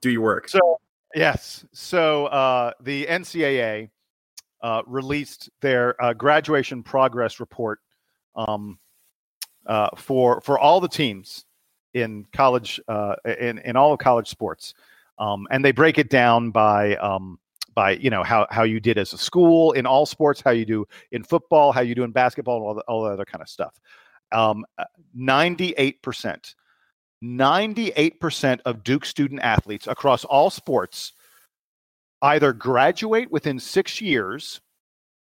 do 0.00 0.10
your 0.10 0.22
work. 0.22 0.48
So 0.48 0.80
yes, 1.14 1.64
so 1.72 2.26
uh, 2.26 2.72
the 2.80 3.06
NCAA 3.06 3.90
uh, 4.62 4.82
released 4.86 5.50
their 5.60 6.00
uh, 6.02 6.12
graduation 6.12 6.82
progress 6.82 7.40
report 7.40 7.80
um, 8.36 8.78
uh, 9.66 9.88
for 9.96 10.40
for 10.40 10.56
all 10.58 10.80
the 10.80 10.88
teams 10.88 11.46
in 11.94 12.24
college 12.32 12.80
uh, 12.86 13.16
in 13.40 13.58
in 13.58 13.74
all 13.76 13.92
of 13.92 13.98
college 13.98 14.28
sports, 14.28 14.74
um, 15.18 15.48
and 15.50 15.64
they 15.64 15.72
break 15.72 15.98
it 15.98 16.10
down 16.10 16.52
by 16.52 16.94
um, 16.96 17.40
by 17.74 17.92
you 17.92 18.10
know 18.10 18.22
how 18.22 18.46
how 18.50 18.62
you 18.62 18.80
did 18.80 18.98
as 18.98 19.12
a 19.12 19.18
school 19.18 19.72
in 19.72 19.86
all 19.86 20.06
sports, 20.06 20.40
how 20.44 20.50
you 20.50 20.64
do 20.64 20.86
in 21.10 21.22
football, 21.22 21.72
how 21.72 21.80
you 21.80 21.94
do 21.94 22.04
in 22.04 22.10
basketball, 22.12 22.56
and 22.56 22.64
all 22.66 22.74
the, 22.74 22.82
all 22.82 23.04
the 23.04 23.10
other 23.10 23.24
kind 23.24 23.42
of 23.42 23.48
stuff. 23.48 23.78
Um, 24.32 24.64
Ninety 25.14 25.74
eight 25.76 26.02
percent. 26.02 26.54
98% 27.22 28.60
of 28.64 28.82
Duke 28.82 29.04
student 29.04 29.40
athletes 29.42 29.86
across 29.86 30.24
all 30.24 30.50
sports 30.50 31.12
either 32.20 32.52
graduate 32.52 33.30
within 33.30 33.58
six 33.58 34.00
years 34.00 34.60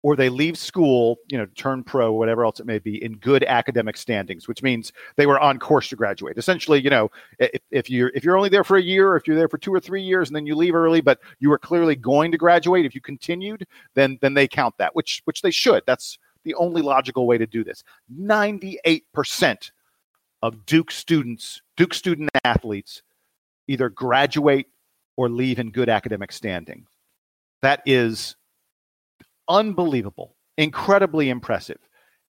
or 0.03 0.15
they 0.15 0.29
leave 0.29 0.57
school, 0.57 1.17
you 1.29 1.37
know, 1.37 1.45
turn 1.55 1.83
pro, 1.83 2.11
whatever 2.11 2.43
else 2.43 2.59
it 2.59 2.65
may 2.65 2.79
be, 2.79 3.03
in 3.03 3.17
good 3.17 3.43
academic 3.43 3.95
standings, 3.95 4.47
which 4.47 4.63
means 4.63 4.91
they 5.15 5.27
were 5.27 5.39
on 5.39 5.59
course 5.59 5.89
to 5.89 5.95
graduate. 5.95 6.37
Essentially, 6.37 6.81
you 6.81 6.89
know, 6.89 7.11
if, 7.37 7.61
if 7.69 7.89
you're 7.89 8.11
if 8.15 8.23
you're 8.23 8.35
only 8.35 8.49
there 8.49 8.63
for 8.63 8.77
a 8.77 8.81
year, 8.81 9.09
or 9.09 9.17
if 9.17 9.27
you're 9.27 9.35
there 9.35 9.47
for 9.47 9.59
two 9.59 9.73
or 9.73 9.79
three 9.79 10.01
years, 10.01 10.29
and 10.29 10.35
then 10.35 10.47
you 10.47 10.55
leave 10.55 10.73
early, 10.73 11.01
but 11.01 11.19
you 11.39 11.49
were 11.49 11.59
clearly 11.59 11.95
going 11.95 12.31
to 12.31 12.37
graduate, 12.37 12.85
if 12.85 12.95
you 12.95 13.01
continued, 13.01 13.67
then 13.93 14.17
then 14.21 14.33
they 14.33 14.47
count 14.47 14.75
that, 14.77 14.95
which 14.95 15.21
which 15.25 15.41
they 15.43 15.51
should. 15.51 15.83
That's 15.85 16.17
the 16.43 16.55
only 16.55 16.81
logical 16.81 17.27
way 17.27 17.37
to 17.37 17.45
do 17.45 17.63
this. 17.63 17.83
Ninety-eight 18.09 19.05
percent 19.13 19.71
of 20.41 20.65
Duke 20.65 20.89
students, 20.89 21.61
Duke 21.77 21.93
student 21.93 22.31
athletes, 22.43 23.03
either 23.67 23.89
graduate 23.89 24.65
or 25.15 25.29
leave 25.29 25.59
in 25.59 25.69
good 25.69 25.89
academic 25.89 26.31
standing. 26.31 26.87
That 27.61 27.83
is 27.85 28.35
unbelievable, 29.51 30.35
incredibly 30.57 31.29
impressive. 31.29 31.79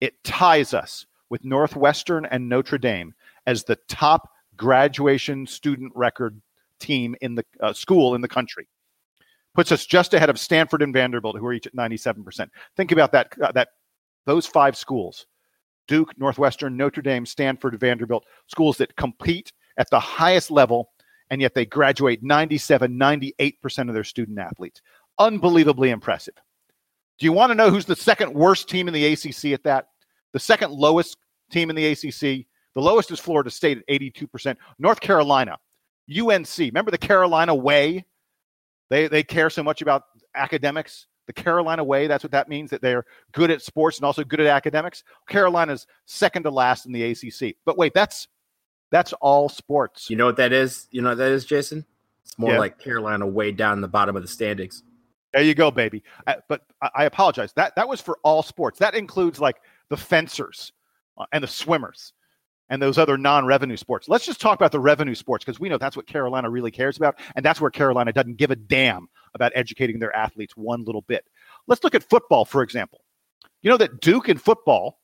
It 0.01 0.23
ties 0.25 0.75
us 0.75 1.07
with 1.31 1.45
Northwestern 1.45 2.27
and 2.27 2.49
Notre 2.49 2.79
Dame 2.79 3.15
as 3.47 3.65
the 3.65 3.79
top 3.89 4.29
graduation 4.57 5.47
student 5.47 5.93
record 5.95 6.43
team 6.81 7.15
in 7.21 7.37
the 7.37 7.45
uh, 7.61 7.73
school 7.73 8.15
in 8.15 8.21
the 8.21 8.29
country. 8.29 8.69
Puts 9.55 9.71
us 9.71 9.87
just 9.87 10.13
ahead 10.13 10.31
of 10.31 10.39
Stanford 10.39 10.83
and 10.83 10.93
Vanderbilt, 10.93 11.39
who 11.39 11.47
are 11.47 11.53
each 11.53 11.67
at 11.67 11.77
97%. 11.77 12.49
Think 12.77 12.91
about 12.91 13.13
that. 13.13 13.33
Uh, 13.41 13.53
that 13.53 13.69
those 14.27 14.47
five 14.47 14.77
schools 14.77 15.27
Duke, 15.89 16.17
Northwestern, 16.19 16.77
Notre 16.77 17.03
Dame, 17.03 17.27
Stanford, 17.27 17.79
Vanderbilt, 17.79 18.25
schools 18.47 18.77
that 18.79 18.97
compete 18.97 19.53
at 19.77 19.91
the 19.91 20.01
highest 20.01 20.51
level 20.51 20.91
and 21.31 21.41
yet 21.41 21.55
they 21.55 21.65
graduate 21.65 22.23
97, 22.23 22.93
98% 22.93 23.89
of 23.89 23.95
their 23.95 24.05
student 24.05 24.39
athletes. 24.39 24.83
Unbelievably 25.19 25.91
impressive. 25.91 26.35
Do 27.19 27.27
you 27.27 27.33
want 27.33 27.51
to 27.51 27.55
know 27.55 27.71
who's 27.71 27.85
the 27.85 27.97
second 27.97 28.35
worst 28.35 28.69
team 28.69 28.89
in 28.89 28.95
the 28.95 29.13
ACC 29.13 29.53
at 29.53 29.63
that? 29.65 29.89
The 30.33 30.41
second 30.41 30.73
lowest 30.73 31.17
team 31.51 31.71
in 31.71 31.77
the 31.77 31.87
ACC? 31.87 32.47
The 32.75 32.81
lowest 32.81 33.11
is 33.11 33.21
Florida 33.21 33.51
State 33.51 33.79
at 33.79 33.87
82%. 33.89 34.57
North 34.79 35.01
Carolina, 35.01 35.59
UNC. 36.11 36.59
Remember 36.59 36.91
the 36.91 36.99
Carolina 36.99 37.55
way? 37.55 38.05
They, 38.91 39.09
they 39.09 39.23
care 39.23 39.51
so 39.51 39.63
much 39.63 39.83
about 39.83 40.05
academics. 40.35 41.07
The 41.27 41.33
Carolina 41.33 41.85
way, 41.85 42.09
that's 42.09 42.25
what 42.25 42.33
that 42.33 42.49
means, 42.49 42.71
that 42.71 42.83
they're 42.83 43.05
good 43.33 43.51
at 43.51 43.63
sports 43.63 43.99
and 43.99 44.05
also 44.05 44.25
good 44.25 44.41
at 44.41 44.47
academics. 44.47 45.05
Carolina's 45.29 45.87
second 46.07 46.43
to 46.43 46.51
last 46.51 46.85
in 46.87 46.93
the 46.93 47.03
ACC. 47.05 47.55
But 47.65 47.79
wait, 47.79 47.95
that's 47.95 48.27
that's 48.91 49.13
all 49.15 49.49
sports. 49.49 50.11
You 50.11 50.17
know 50.17 50.27
what 50.27 50.37
that 50.37 50.53
is? 50.53 50.89
You 50.91 51.01
know 51.01 51.11
what 51.11 51.19
that 51.19 51.31
is, 51.31 51.45
Jason? 51.45 51.87
It's 52.25 52.39
more 52.39 52.53
Yeah. 52.53 52.59
like 52.59 52.79
Carolina 52.79 53.27
way 53.27 53.53
down 53.53 53.81
the 53.81 53.89
bottom 53.89 54.17
of 54.17 54.23
the 54.23 54.29
standings. 54.29 54.83
There 55.33 55.43
you 55.43 55.55
go, 55.55 55.71
baby. 55.71 56.03
Uh, 56.27 56.35
but 56.49 56.63
I, 56.83 56.91
I 56.97 57.05
apologize. 57.05 57.53
That 57.55 57.75
that 57.77 57.89
was 57.89 58.01
for 58.01 58.19
all 58.23 58.43
sports. 58.43 58.79
That 58.79 58.95
includes 58.95 59.41
like 59.41 59.57
the 59.89 59.97
fencers 59.97 60.73
uh, 61.19 61.25
and 61.33 61.43
the 61.43 61.49
swimmers 61.49 62.13
and 62.69 62.81
those 62.81 62.97
other 62.97 63.19
non-revenue 63.19 63.77
sports. 63.77 64.09
Let's 64.09 64.25
just 64.25 64.41
talk 64.41 64.59
about 64.59 64.73
the 64.73 64.81
revenue 64.81 65.15
sports 65.15 65.45
because 65.45 65.61
we 65.61 65.69
know 65.69 65.79
that's 65.79 65.97
what 65.97 66.07
Carolina 66.07 66.49
really 66.49 66.71
cares 66.71 66.97
about, 66.97 67.19
and 67.37 67.45
that's 67.45 67.61
where 67.61 67.71
Carolina 67.71 68.13
doesn't 68.13 68.37
give 68.37 68.51
a 68.51 68.57
damn 68.57 69.09
about 69.35 69.53
educating 69.55 69.99
their 69.99 70.15
athletes 70.15 70.57
one 70.57 70.85
little 70.85 71.03
bit. 71.03 71.25
Let's 71.67 71.85
look 71.85 71.95
at 71.95 72.09
football, 72.09 72.45
for 72.45 72.63
example. 72.63 73.03
You 73.63 73.71
know 73.71 73.77
that 73.77 74.01
Duke 74.01 74.29
in 74.29 74.39
football 74.39 74.99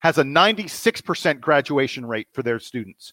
has 0.00 0.18
a 0.18 0.22
96% 0.22 1.40
graduation 1.40 2.06
rate 2.06 2.28
for 2.32 2.42
their 2.42 2.58
students, 2.58 3.12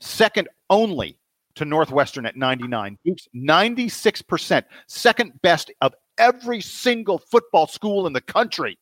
second 0.00 0.48
only 0.70 1.18
to 1.56 1.64
Northwestern 1.64 2.26
at 2.26 2.36
99. 2.36 2.98
Duke's 3.04 3.28
96%, 3.34 4.64
second 4.86 5.32
best 5.42 5.72
of 5.80 5.94
every 6.18 6.60
single 6.60 7.18
football 7.18 7.66
school 7.66 8.06
in 8.06 8.12
the 8.12 8.20
country. 8.20 8.78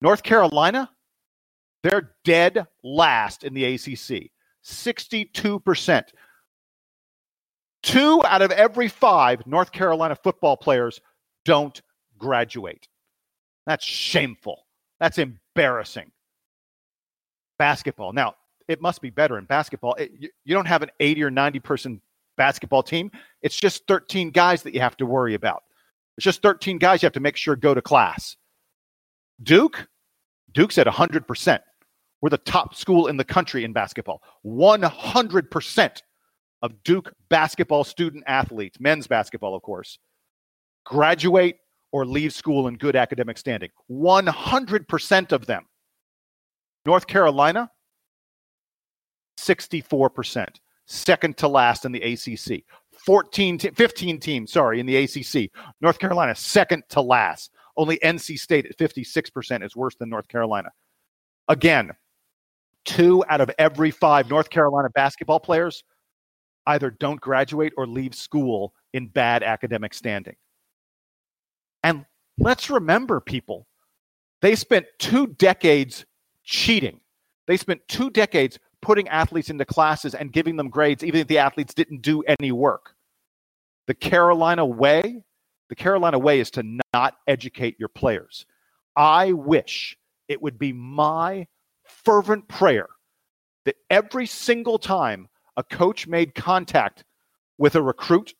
North 0.00 0.22
Carolina, 0.22 0.90
they're 1.82 2.14
dead 2.24 2.66
last 2.82 3.44
in 3.44 3.54
the 3.54 3.64
ACC, 3.64 4.30
62%. 4.64 6.04
Two 7.82 8.22
out 8.24 8.42
of 8.42 8.52
every 8.52 8.88
five 8.88 9.44
North 9.46 9.72
Carolina 9.72 10.14
football 10.14 10.56
players 10.56 11.00
don't 11.44 11.82
graduate. 12.18 12.86
That's 13.66 13.84
shameful. 13.84 14.66
That's 15.00 15.18
embarrassing. 15.18 16.12
Basketball. 17.58 18.12
Now, 18.12 18.34
it 18.68 18.80
must 18.80 19.00
be 19.00 19.10
better 19.10 19.38
in 19.38 19.44
basketball. 19.44 19.94
It- 19.94 20.12
you, 20.18 20.28
you 20.44 20.54
don't 20.54 20.66
have 20.66 20.82
an 20.82 20.90
80 21.00 21.22
or 21.24 21.30
90 21.30 21.60
person 21.60 22.00
basketball 22.36 22.82
team. 22.82 23.10
It's 23.42 23.56
just 23.56 23.86
13 23.86 24.30
guys 24.30 24.62
that 24.62 24.74
you 24.74 24.80
have 24.80 24.96
to 24.98 25.06
worry 25.06 25.34
about. 25.34 25.62
It's 26.16 26.24
just 26.24 26.42
13 26.42 26.78
guys 26.78 27.02
you 27.02 27.06
have 27.06 27.12
to 27.14 27.20
make 27.20 27.36
sure 27.36 27.56
go 27.56 27.74
to 27.74 27.82
class. 27.82 28.36
Duke, 29.42 29.88
Duke's 30.52 30.78
at 30.78 30.86
100%. 30.86 31.60
We're 32.20 32.30
the 32.30 32.38
top 32.38 32.74
school 32.74 33.08
in 33.08 33.16
the 33.16 33.24
country 33.24 33.64
in 33.64 33.72
basketball. 33.72 34.22
100% 34.46 36.02
of 36.62 36.82
Duke 36.84 37.12
basketball 37.28 37.82
student 37.82 38.22
athletes, 38.26 38.78
men's 38.78 39.06
basketball, 39.06 39.54
of 39.54 39.62
course, 39.62 39.98
graduate 40.84 41.56
or 41.90 42.06
leave 42.06 42.32
school 42.32 42.68
in 42.68 42.76
good 42.76 42.94
academic 42.96 43.36
standing. 43.38 43.70
100% 43.90 45.32
of 45.32 45.46
them. 45.46 45.66
North 46.86 47.06
Carolina, 47.06 47.70
64%, 49.46 50.48
second 50.86 51.36
to 51.38 51.48
last 51.48 51.84
in 51.84 51.92
the 51.92 52.02
ACC. 52.02 52.64
14, 52.92 53.58
te- 53.58 53.70
15 53.70 54.20
teams, 54.20 54.52
sorry, 54.52 54.80
in 54.80 54.86
the 54.86 54.96
ACC. 54.96 55.50
North 55.80 55.98
Carolina, 55.98 56.34
second 56.34 56.84
to 56.90 57.00
last. 57.00 57.50
Only 57.76 57.98
NC 57.98 58.38
State 58.38 58.66
at 58.66 58.76
56% 58.76 59.64
is 59.64 59.74
worse 59.74 59.94
than 59.96 60.08
North 60.08 60.28
Carolina. 60.28 60.70
Again, 61.48 61.92
two 62.84 63.24
out 63.28 63.40
of 63.40 63.50
every 63.58 63.90
five 63.90 64.28
North 64.28 64.50
Carolina 64.50 64.90
basketball 64.90 65.40
players 65.40 65.82
either 66.66 66.90
don't 66.90 67.20
graduate 67.20 67.72
or 67.76 67.86
leave 67.86 68.14
school 68.14 68.72
in 68.92 69.08
bad 69.08 69.42
academic 69.42 69.94
standing. 69.94 70.36
And 71.82 72.04
let's 72.38 72.70
remember, 72.70 73.20
people, 73.20 73.66
they 74.40 74.54
spent 74.54 74.86
two 74.98 75.26
decades 75.26 76.04
cheating. 76.44 77.00
They 77.46 77.56
spent 77.56 77.80
two 77.88 78.10
decades 78.10 78.58
putting 78.82 79.08
athletes 79.08 79.48
into 79.48 79.64
classes 79.64 80.14
and 80.14 80.32
giving 80.32 80.56
them 80.56 80.68
grades, 80.68 81.02
even 81.02 81.20
if 81.20 81.28
the 81.28 81.38
athletes 81.38 81.72
didn't 81.72 82.02
do 82.02 82.22
any 82.22 82.52
work. 82.52 82.94
The 83.86 83.94
Carolina 83.94 84.66
way, 84.66 85.22
the 85.68 85.74
Carolina 85.74 86.18
way 86.18 86.40
is 86.40 86.50
to 86.52 86.78
not 86.92 87.16
educate 87.26 87.78
your 87.78 87.88
players. 87.88 88.44
I 88.94 89.32
wish 89.32 89.96
it 90.28 90.42
would 90.42 90.58
be 90.58 90.72
my 90.72 91.46
fervent 91.84 92.48
prayer 92.48 92.88
that 93.64 93.76
every 93.88 94.26
single 94.26 94.78
time 94.78 95.28
a 95.56 95.62
coach 95.62 96.06
made 96.06 96.34
contact 96.34 97.04
with 97.58 97.76
a 97.76 97.82
recruit 97.82 98.34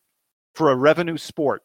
for 0.54 0.70
a 0.70 0.76
revenue 0.76 1.16
sport, 1.16 1.62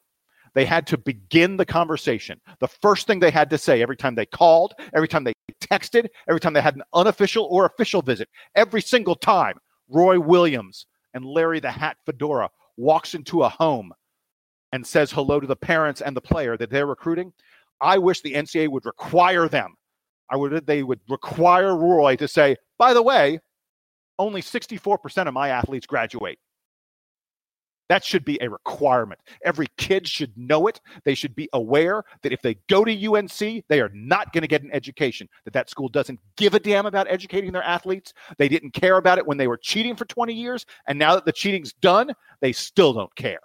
they 0.54 0.66
had 0.66 0.88
to 0.88 0.98
begin 0.98 1.58
the 1.58 1.66
conversation. 1.66 2.40
The 2.60 2.68
first 2.68 3.08
thing 3.08 3.20
they 3.20 3.32
had 3.32 3.50
to 3.52 3.58
say 3.58 3.82
every 3.82 3.98
time 3.98 4.16
they 4.16 4.26
called, 4.26 4.74
every 4.94 5.08
time 5.08 5.24
they 5.24 5.34
texted, 5.72 6.08
every 6.28 6.40
time 6.40 6.54
they 6.54 6.62
had 6.62 6.76
an 6.76 6.84
unofficial 6.94 7.46
or 7.46 7.66
official 7.66 8.02
visit, 8.02 8.30
every 8.56 8.82
single 8.82 9.16
time 9.16 9.58
Roy 9.90 10.20
Williams 10.20 10.86
and 11.14 11.26
Larry 11.26 11.60
the 11.60 11.72
Hat 11.72 11.98
Fedora 12.06 12.50
walks 12.78 13.14
into 13.14 13.44
a 13.44 13.50
home 13.50 13.92
and 14.74 14.86
says 14.86 15.12
hello 15.12 15.40
to 15.40 15.48
the 15.48 15.56
parents 15.56 16.02
and 16.02 16.16
the 16.16 16.22
player 16.22 16.58
that 16.58 16.70
they're 16.70 16.86
recruiting, 16.86 17.34
I 17.82 17.98
wish 17.98 18.22
the 18.22 18.34
NCAA 18.34 18.70
would 18.70 18.86
require 18.86 19.48
them. 19.48 19.76
I 20.30 20.36
would 20.36 20.66
they 20.66 20.84
would 20.84 21.00
require 21.10 21.78
Roy 21.78 22.16
to 22.18 22.28
say, 22.28 22.58
by 22.78 22.94
the 22.94 23.02
way, 23.02 23.40
only 24.20 24.42
64% 24.42 25.28
of 25.28 25.34
my 25.34 25.50
athletes 25.50 25.86
graduate. 25.86 26.40
That 27.90 28.04
should 28.04 28.26
be 28.26 28.38
a 28.42 28.50
requirement. 28.50 29.22
Every 29.44 29.68
kid 29.78 30.08
should 30.08 30.38
know 30.38 30.68
it. 30.68 30.82
They 31.04 31.16
should 31.16 31.36
be 31.36 31.50
aware 31.54 32.04
that 32.22 32.34
if 32.34 32.42
they 32.42 32.56
go 32.68 32.84
to 32.84 33.14
UNC, 33.14 33.66
they 33.68 33.80
are 33.80 33.92
not 33.94 34.34
going 34.34 34.42
to 34.42 34.48
get 34.48 34.64
an 34.64 34.72
education. 34.74 35.30
That 35.46 35.54
that 35.54 35.70
school 35.70 35.88
doesn't 35.88 36.20
give 36.36 36.54
a 36.54 36.60
damn 36.60 36.86
about 36.86 37.08
educating 37.10 37.52
their 37.52 37.64
athletes. 37.64 38.14
They 38.38 38.50
didn't 38.50 38.72
care 38.72 38.98
about 38.98 39.18
it 39.18 39.26
when 39.26 39.38
they 39.38 39.48
were 39.48 39.58
cheating 39.58 39.96
for 39.96 40.06
20 40.06 40.34
years, 40.34 40.66
and 40.88 41.00
now 41.00 41.16
that 41.16 41.26
the 41.26 41.32
cheating's 41.32 41.74
done, 41.74 42.12
they 42.42 42.52
still 42.52 42.94
don't 42.94 43.16
care. 43.16 43.40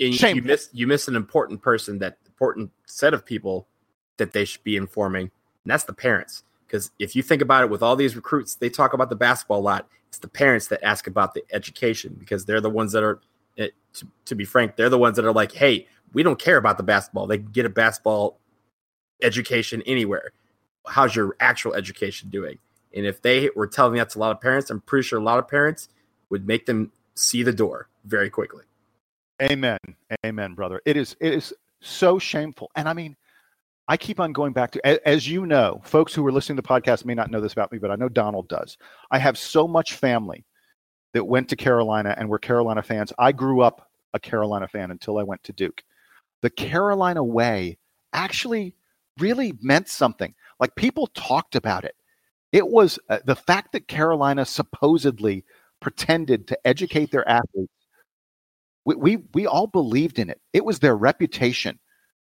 And 0.00 0.18
you, 0.18 0.28
you 0.28 0.42
miss 0.42 0.70
you 0.72 0.86
miss 0.86 1.08
an 1.08 1.16
important 1.16 1.60
person 1.60 1.98
that 1.98 2.16
important 2.26 2.70
set 2.86 3.12
of 3.12 3.24
people 3.24 3.68
that 4.16 4.32
they 4.32 4.46
should 4.46 4.64
be 4.64 4.76
informing, 4.76 5.24
and 5.24 5.70
that's 5.70 5.84
the 5.84 5.92
parents. 5.92 6.44
Because 6.66 6.90
if 6.98 7.16
you 7.16 7.22
think 7.22 7.42
about 7.42 7.64
it, 7.64 7.70
with 7.70 7.82
all 7.82 7.96
these 7.96 8.14
recruits, 8.14 8.54
they 8.54 8.70
talk 8.70 8.92
about 8.92 9.10
the 9.10 9.16
basketball 9.16 9.58
a 9.58 9.60
lot. 9.60 9.88
It's 10.08 10.18
the 10.18 10.28
parents 10.28 10.68
that 10.68 10.82
ask 10.84 11.06
about 11.06 11.34
the 11.34 11.42
education 11.52 12.14
because 12.18 12.44
they're 12.44 12.60
the 12.60 12.70
ones 12.70 12.92
that 12.92 13.02
are, 13.02 13.20
eh, 13.60 13.68
to, 13.94 14.06
to 14.26 14.34
be 14.34 14.44
frank, 14.44 14.76
they're 14.76 14.88
the 14.88 14.98
ones 14.98 15.16
that 15.16 15.24
are 15.24 15.32
like, 15.32 15.52
"Hey, 15.52 15.86
we 16.12 16.22
don't 16.22 16.38
care 16.38 16.56
about 16.56 16.76
the 16.76 16.82
basketball. 16.82 17.26
They 17.26 17.38
can 17.38 17.50
get 17.50 17.66
a 17.66 17.70
basketball 17.70 18.38
education 19.22 19.82
anywhere. 19.86 20.32
How's 20.86 21.14
your 21.14 21.36
actual 21.40 21.74
education 21.74 22.30
doing?" 22.30 22.58
And 22.94 23.06
if 23.06 23.22
they 23.22 23.50
were 23.54 23.66
telling 23.66 23.94
that 23.94 24.10
to 24.10 24.18
a 24.18 24.20
lot 24.20 24.32
of 24.32 24.40
parents, 24.40 24.70
I'm 24.70 24.80
pretty 24.80 25.06
sure 25.06 25.18
a 25.18 25.22
lot 25.22 25.38
of 25.38 25.48
parents 25.48 25.88
would 26.28 26.46
make 26.46 26.66
them 26.66 26.92
see 27.14 27.42
the 27.42 27.52
door 27.52 27.88
very 28.04 28.30
quickly. 28.30 28.64
Amen. 29.42 29.78
Amen, 30.24 30.54
brother. 30.54 30.80
It 30.84 30.96
is 30.96 31.16
it 31.20 31.34
is 31.34 31.54
so 31.80 32.18
shameful. 32.18 32.70
And 32.76 32.88
I 32.88 32.92
mean, 32.92 33.16
I 33.88 33.96
keep 33.96 34.20
on 34.20 34.32
going 34.32 34.52
back 34.52 34.70
to 34.72 34.80
a- 34.84 35.08
as 35.08 35.28
you 35.28 35.46
know, 35.46 35.80
folks 35.84 36.14
who 36.14 36.26
are 36.26 36.32
listening 36.32 36.56
to 36.56 36.62
the 36.62 36.68
podcast 36.68 37.04
may 37.04 37.14
not 37.14 37.30
know 37.30 37.40
this 37.40 37.52
about 37.52 37.72
me, 37.72 37.78
but 37.78 37.90
I 37.90 37.96
know 37.96 38.08
Donald 38.08 38.48
does. 38.48 38.76
I 39.10 39.18
have 39.18 39.38
so 39.38 39.66
much 39.66 39.94
family 39.94 40.44
that 41.12 41.24
went 41.24 41.48
to 41.48 41.56
Carolina 41.56 42.14
and 42.16 42.28
were 42.28 42.38
Carolina 42.38 42.82
fans. 42.82 43.12
I 43.18 43.32
grew 43.32 43.60
up 43.62 43.90
a 44.14 44.20
Carolina 44.20 44.68
fan 44.68 44.90
until 44.90 45.18
I 45.18 45.22
went 45.22 45.42
to 45.44 45.52
Duke. 45.52 45.82
The 46.42 46.50
Carolina 46.50 47.22
way 47.22 47.78
actually 48.12 48.74
really 49.18 49.54
meant 49.60 49.88
something. 49.88 50.34
Like 50.58 50.74
people 50.74 51.08
talked 51.08 51.54
about 51.56 51.84
it. 51.84 51.96
It 52.52 52.66
was 52.66 52.98
uh, 53.08 53.18
the 53.24 53.36
fact 53.36 53.72
that 53.72 53.88
Carolina 53.88 54.44
supposedly 54.44 55.44
pretended 55.80 56.48
to 56.48 56.66
educate 56.66 57.10
their 57.10 57.28
athletes 57.28 57.72
we, 58.84 58.94
we 58.94 59.16
we 59.34 59.46
all 59.46 59.66
believed 59.66 60.18
in 60.18 60.30
it. 60.30 60.40
It 60.52 60.64
was 60.64 60.78
their 60.78 60.96
reputation. 60.96 61.78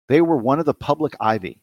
They 0.09 0.21
were 0.21 0.37
one 0.37 0.59
of 0.59 0.67
the 0.67 0.75
public 0.75 1.15
ivy. 1.21 1.61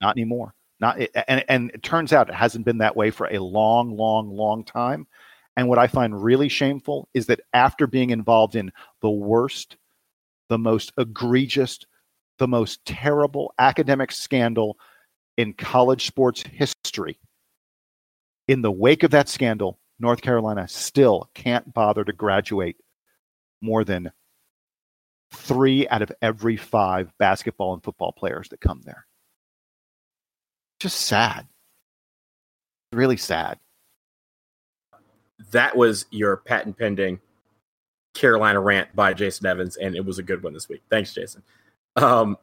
Not 0.00 0.16
anymore. 0.16 0.54
Not 0.80 0.98
and 1.28 1.44
and 1.48 1.70
it 1.72 1.82
turns 1.82 2.12
out 2.12 2.28
it 2.28 2.34
hasn't 2.34 2.64
been 2.64 2.78
that 2.78 2.96
way 2.96 3.10
for 3.10 3.28
a 3.30 3.38
long, 3.38 3.96
long, 3.96 4.30
long 4.30 4.64
time. 4.64 5.06
And 5.56 5.68
what 5.68 5.78
I 5.78 5.86
find 5.86 6.22
really 6.22 6.48
shameful 6.48 7.08
is 7.14 7.26
that 7.26 7.40
after 7.52 7.86
being 7.86 8.10
involved 8.10 8.56
in 8.56 8.72
the 9.00 9.10
worst, 9.10 9.76
the 10.48 10.58
most 10.58 10.92
egregious, 10.98 11.78
the 12.38 12.48
most 12.48 12.84
terrible 12.84 13.52
academic 13.58 14.12
scandal 14.12 14.78
in 15.36 15.52
college 15.52 16.06
sports 16.06 16.42
history, 16.42 17.18
in 18.48 18.62
the 18.62 18.72
wake 18.72 19.02
of 19.02 19.10
that 19.10 19.28
scandal, 19.28 19.78
North 19.98 20.20
Carolina 20.20 20.66
still 20.68 21.30
can't 21.34 21.72
bother 21.72 22.04
to 22.04 22.12
graduate 22.12 22.76
more 23.60 23.84
than 23.84 24.10
three 25.32 25.88
out 25.88 26.02
of 26.02 26.12
every 26.20 26.56
five 26.56 27.12
basketball 27.18 27.72
and 27.74 27.82
football 27.82 28.12
players 28.12 28.48
that 28.48 28.60
come 28.60 28.80
there. 28.84 29.06
Just 30.80 31.00
sad. 31.02 31.46
Really 32.92 33.16
sad. 33.16 33.58
That 35.50 35.76
was 35.76 36.06
your 36.10 36.38
patent 36.38 36.78
pending 36.78 37.20
Carolina 38.14 38.60
rant 38.60 38.94
by 38.94 39.14
Jason 39.14 39.46
Evans, 39.46 39.76
and 39.76 39.96
it 39.96 40.04
was 40.04 40.18
a 40.18 40.22
good 40.22 40.42
one 40.42 40.52
this 40.52 40.68
week. 40.68 40.82
Thanks, 40.90 41.14
Jason. 41.14 41.42
Um, 41.96 42.36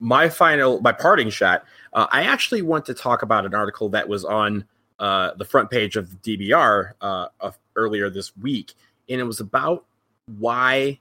my 0.00 0.28
final, 0.28 0.80
my 0.80 0.92
parting 0.92 1.30
shot. 1.30 1.64
Uh, 1.92 2.06
I 2.10 2.24
actually 2.24 2.62
want 2.62 2.86
to 2.86 2.94
talk 2.94 3.22
about 3.22 3.46
an 3.46 3.54
article 3.54 3.88
that 3.90 4.08
was 4.08 4.24
on 4.24 4.64
uh, 4.98 5.32
the 5.34 5.44
front 5.44 5.70
page 5.70 5.96
of 5.96 6.10
the 6.10 6.38
DBR 6.50 6.92
uh, 7.00 7.28
earlier 7.76 8.10
this 8.10 8.36
week, 8.36 8.74
and 9.08 9.20
it 9.20 9.24
was 9.24 9.40
about 9.40 9.84
why 10.38 10.98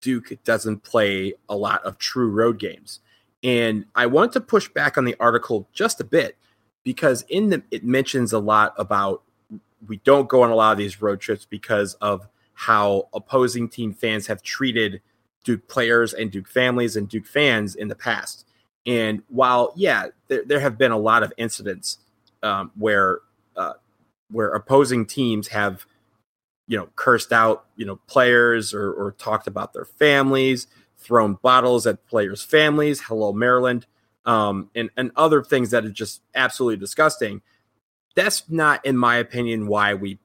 Duke 0.00 0.32
doesn't 0.44 0.82
play 0.82 1.34
a 1.48 1.56
lot 1.56 1.84
of 1.84 1.98
true 1.98 2.30
road 2.30 2.58
games. 2.58 3.00
And 3.42 3.86
I 3.94 4.06
want 4.06 4.32
to 4.34 4.40
push 4.40 4.68
back 4.68 4.98
on 4.98 5.04
the 5.04 5.16
article 5.18 5.68
just 5.72 6.00
a 6.00 6.04
bit 6.04 6.36
because 6.82 7.22
in 7.28 7.50
the 7.50 7.62
it 7.70 7.84
mentions 7.84 8.32
a 8.32 8.38
lot 8.38 8.74
about 8.76 9.22
we 9.86 9.98
don't 9.98 10.28
go 10.28 10.42
on 10.42 10.50
a 10.50 10.54
lot 10.54 10.72
of 10.72 10.78
these 10.78 11.00
road 11.00 11.20
trips 11.20 11.44
because 11.44 11.94
of 11.94 12.28
how 12.54 13.08
opposing 13.14 13.68
team 13.68 13.92
fans 13.92 14.26
have 14.26 14.42
treated 14.42 15.00
Duke 15.44 15.66
players 15.68 16.12
and 16.12 16.30
Duke 16.30 16.48
families 16.48 16.96
and 16.96 17.08
Duke 17.08 17.26
fans 17.26 17.74
in 17.74 17.88
the 17.88 17.94
past. 17.94 18.46
And 18.86 19.22
while 19.28 19.72
yeah, 19.76 20.08
there, 20.28 20.44
there 20.44 20.60
have 20.60 20.76
been 20.76 20.92
a 20.92 20.98
lot 20.98 21.22
of 21.22 21.32
incidents 21.36 21.98
um, 22.42 22.70
where 22.76 23.20
uh, 23.56 23.74
where 24.30 24.50
opposing 24.50 25.06
teams 25.06 25.48
have 25.48 25.86
you 26.66 26.76
know 26.76 26.88
cursed 26.96 27.32
out 27.32 27.66
you 27.76 27.84
know 27.84 27.96
players 28.06 28.72
or, 28.72 28.92
or 28.92 29.12
talked 29.12 29.46
about 29.46 29.72
their 29.72 29.84
families, 29.84 30.66
thrown 30.98 31.38
bottles 31.42 31.86
at 31.86 32.06
players' 32.06 32.42
families. 32.42 33.00
Hello, 33.00 33.32
Maryland, 33.32 33.86
um, 34.24 34.70
and 34.74 34.90
and 34.96 35.10
other 35.16 35.42
things 35.42 35.70
that 35.70 35.84
are 35.84 35.90
just 35.90 36.22
absolutely 36.34 36.78
disgusting. 36.78 37.42
That's 38.14 38.48
not, 38.50 38.84
in 38.84 38.96
my 38.96 39.16
opinion, 39.16 39.66
why 39.66 39.94
we 39.94 40.18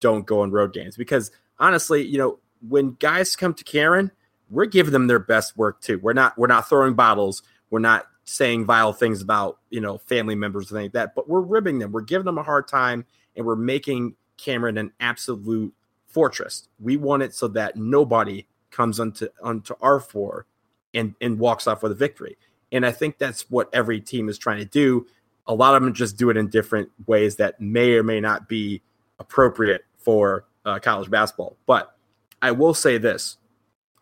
don't 0.00 0.26
go 0.26 0.40
on 0.40 0.50
road 0.50 0.72
games 0.72 0.96
because 0.96 1.30
honestly, 1.58 2.04
you 2.04 2.18
know, 2.18 2.38
when 2.66 2.92
guys 2.94 3.36
come 3.36 3.54
to 3.54 3.64
Cameron, 3.64 4.10
we're 4.50 4.66
giving 4.66 4.92
them 4.92 5.06
their 5.06 5.18
best 5.18 5.56
work 5.56 5.80
too. 5.80 5.98
We're 5.98 6.12
not 6.12 6.36
we're 6.38 6.46
not 6.46 6.68
throwing 6.68 6.94
bottles. 6.94 7.42
We're 7.70 7.80
not 7.80 8.06
saying 8.24 8.66
vile 8.66 8.92
things 8.92 9.22
about 9.22 9.58
you 9.70 9.80
know 9.80 9.98
family 9.98 10.34
members 10.34 10.70
and 10.70 10.82
like 10.82 10.92
that. 10.92 11.14
But 11.14 11.28
we're 11.28 11.40
ribbing 11.40 11.78
them. 11.78 11.92
We're 11.92 12.02
giving 12.02 12.26
them 12.26 12.38
a 12.38 12.42
hard 12.42 12.68
time, 12.68 13.04
and 13.36 13.46
we're 13.46 13.56
making 13.56 14.14
Cameron 14.36 14.78
an 14.78 14.92
absolute 15.00 15.74
fortress. 16.06 16.68
We 16.80 16.96
want 16.96 17.22
it 17.22 17.34
so 17.34 17.48
that 17.48 17.76
nobody 17.76 18.46
comes 18.70 19.00
onto 19.00 19.28
onto 19.42 19.74
our 19.80 20.00
four 20.00 20.46
and 20.94 21.14
and 21.20 21.38
walks 21.38 21.66
off 21.66 21.82
with 21.82 21.92
a 21.92 21.96
victory. 21.96 22.36
And 22.70 22.84
I 22.84 22.92
think 22.92 23.18
that's 23.18 23.50
what 23.50 23.70
every 23.72 24.00
team 24.00 24.28
is 24.28 24.36
trying 24.36 24.58
to 24.58 24.66
do. 24.66 25.06
A 25.48 25.54
lot 25.54 25.74
of 25.74 25.82
them 25.82 25.94
just 25.94 26.16
do 26.16 26.30
it 26.30 26.36
in 26.36 26.48
different 26.48 26.90
ways 27.06 27.36
that 27.36 27.60
may 27.60 27.94
or 27.94 28.02
may 28.02 28.20
not 28.20 28.48
be 28.48 28.82
appropriate 29.18 29.84
for 29.96 30.44
uh, 30.64 30.78
college 30.78 31.10
basketball. 31.10 31.56
But 31.66 31.94
I 32.42 32.52
will 32.52 32.74
say 32.74 32.98
this: 32.98 33.38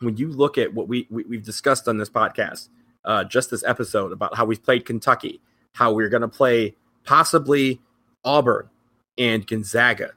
when 0.00 0.16
you 0.16 0.28
look 0.28 0.58
at 0.58 0.74
what 0.74 0.88
we, 0.88 1.06
we 1.10 1.36
have 1.36 1.44
discussed 1.44 1.88
on 1.88 1.98
this 1.98 2.10
podcast, 2.10 2.68
uh, 3.04 3.24
just 3.24 3.50
this 3.50 3.64
episode 3.64 4.12
about 4.12 4.36
how 4.36 4.44
we've 4.44 4.62
played 4.62 4.84
Kentucky, 4.84 5.40
how 5.72 5.92
we're 5.92 6.08
going 6.08 6.22
to 6.22 6.28
play 6.28 6.74
possibly 7.04 7.80
Auburn 8.24 8.68
and 9.16 9.46
Gonzaga 9.46 10.10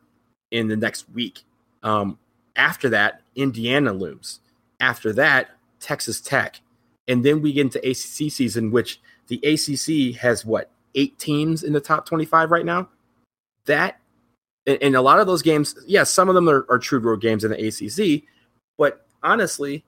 in 0.51 0.67
the 0.67 0.75
next 0.75 1.09
week. 1.11 1.43
Um, 1.83 2.17
after 2.55 2.89
that, 2.89 3.21
Indiana 3.35 3.93
looms. 3.93 4.41
After 4.79 5.13
that, 5.13 5.51
Texas 5.79 6.19
Tech, 6.19 6.61
and 7.07 7.23
then 7.23 7.41
we 7.41 7.53
get 7.53 7.61
into 7.61 7.79
ACC 7.79 8.31
season, 8.31 8.71
which 8.71 8.99
the 9.27 9.37
ACC 9.43 10.19
has 10.19 10.45
what 10.45 10.69
eight 10.95 11.17
teams 11.19 11.63
in 11.63 11.73
the 11.73 11.79
top 11.81 12.05
twenty-five 12.05 12.51
right 12.51 12.65
now. 12.65 12.89
That 13.65 13.99
and, 14.65 14.95
a 14.95 15.01
lot 15.01 15.19
of 15.19 15.27
those 15.27 15.41
games, 15.41 15.75
yes, 15.77 15.85
yeah, 15.87 16.03
some 16.03 16.29
of 16.29 16.35
them 16.35 16.49
are, 16.49 16.65
are 16.69 16.79
true 16.79 16.99
road 16.99 17.21
games 17.21 17.43
in 17.43 17.51
the 17.51 17.67
ACC, 17.67 18.23
but 18.77 19.05
honestly, 19.23 19.83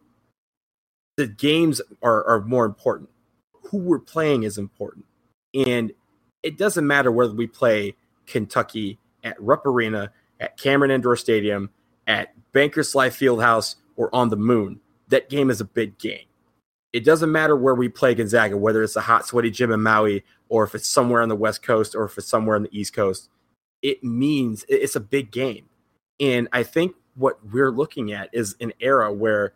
the 1.18 1.28
games 1.28 1.82
are, 2.02 2.24
are 2.26 2.42
more 2.42 2.66
important. 2.66 3.10
Who 3.68 3.78
we're 3.78 4.00
playing 4.00 4.44
is 4.44 4.58
important. 4.58 5.06
And 5.54 5.92
it 6.44 6.58
doesn't 6.58 6.88
matter 6.88 7.12
whether 7.12 7.34
we 7.34 7.48
play 7.48 7.96
Kentucky 8.26 8.98
at 9.24 9.40
Rupp 9.42 9.66
Arena, 9.66 10.12
at 10.40 10.58
Cameron 10.58 10.92
Indoor 10.92 11.16
Stadium, 11.16 11.70
at 12.08 12.34
Bankers 12.52 12.96
Life 12.96 13.20
Fieldhouse, 13.20 13.76
or 13.96 14.14
on 14.16 14.30
the 14.30 14.38
moon. 14.38 14.80
That 15.10 15.30
game 15.30 15.50
is 15.50 15.62
a 15.62 15.66
big 15.66 15.98
game. 16.00 16.26
It 16.94 17.06
doesn't 17.06 17.32
matter 17.32 17.56
where 17.56 17.76
we 17.76 17.88
play 17.88 18.14
Gonzaga, 18.14 18.58
whether 18.58 18.84
it's 18.84 18.96
a 18.96 19.02
hot, 19.02 19.26
sweaty 19.26 19.50
gym 19.50 19.72
in 19.72 19.82
Maui, 19.82 20.24
or 20.50 20.64
if 20.64 20.76
it's 20.76 20.90
somewhere 20.90 21.22
on 21.22 21.30
the 21.30 21.36
West 21.36 21.64
Coast, 21.64 21.96
or 21.96 22.04
if 22.04 22.18
it's 22.18 22.28
somewhere 22.28 22.56
on 22.56 22.64
the 22.64 22.78
East 22.78 22.94
Coast. 22.94 23.30
It 23.82 24.04
means 24.04 24.66
it's 24.68 24.96
a 24.96 25.00
big 25.00 25.32
game. 25.32 25.66
And 26.20 26.48
I 26.52 26.64
think 26.64 26.96
what 27.16 27.40
we're 27.52 27.72
looking 27.72 28.12
at 28.12 28.30
is 28.32 28.56
an 28.60 28.74
era 28.80 29.12
where 29.12 29.54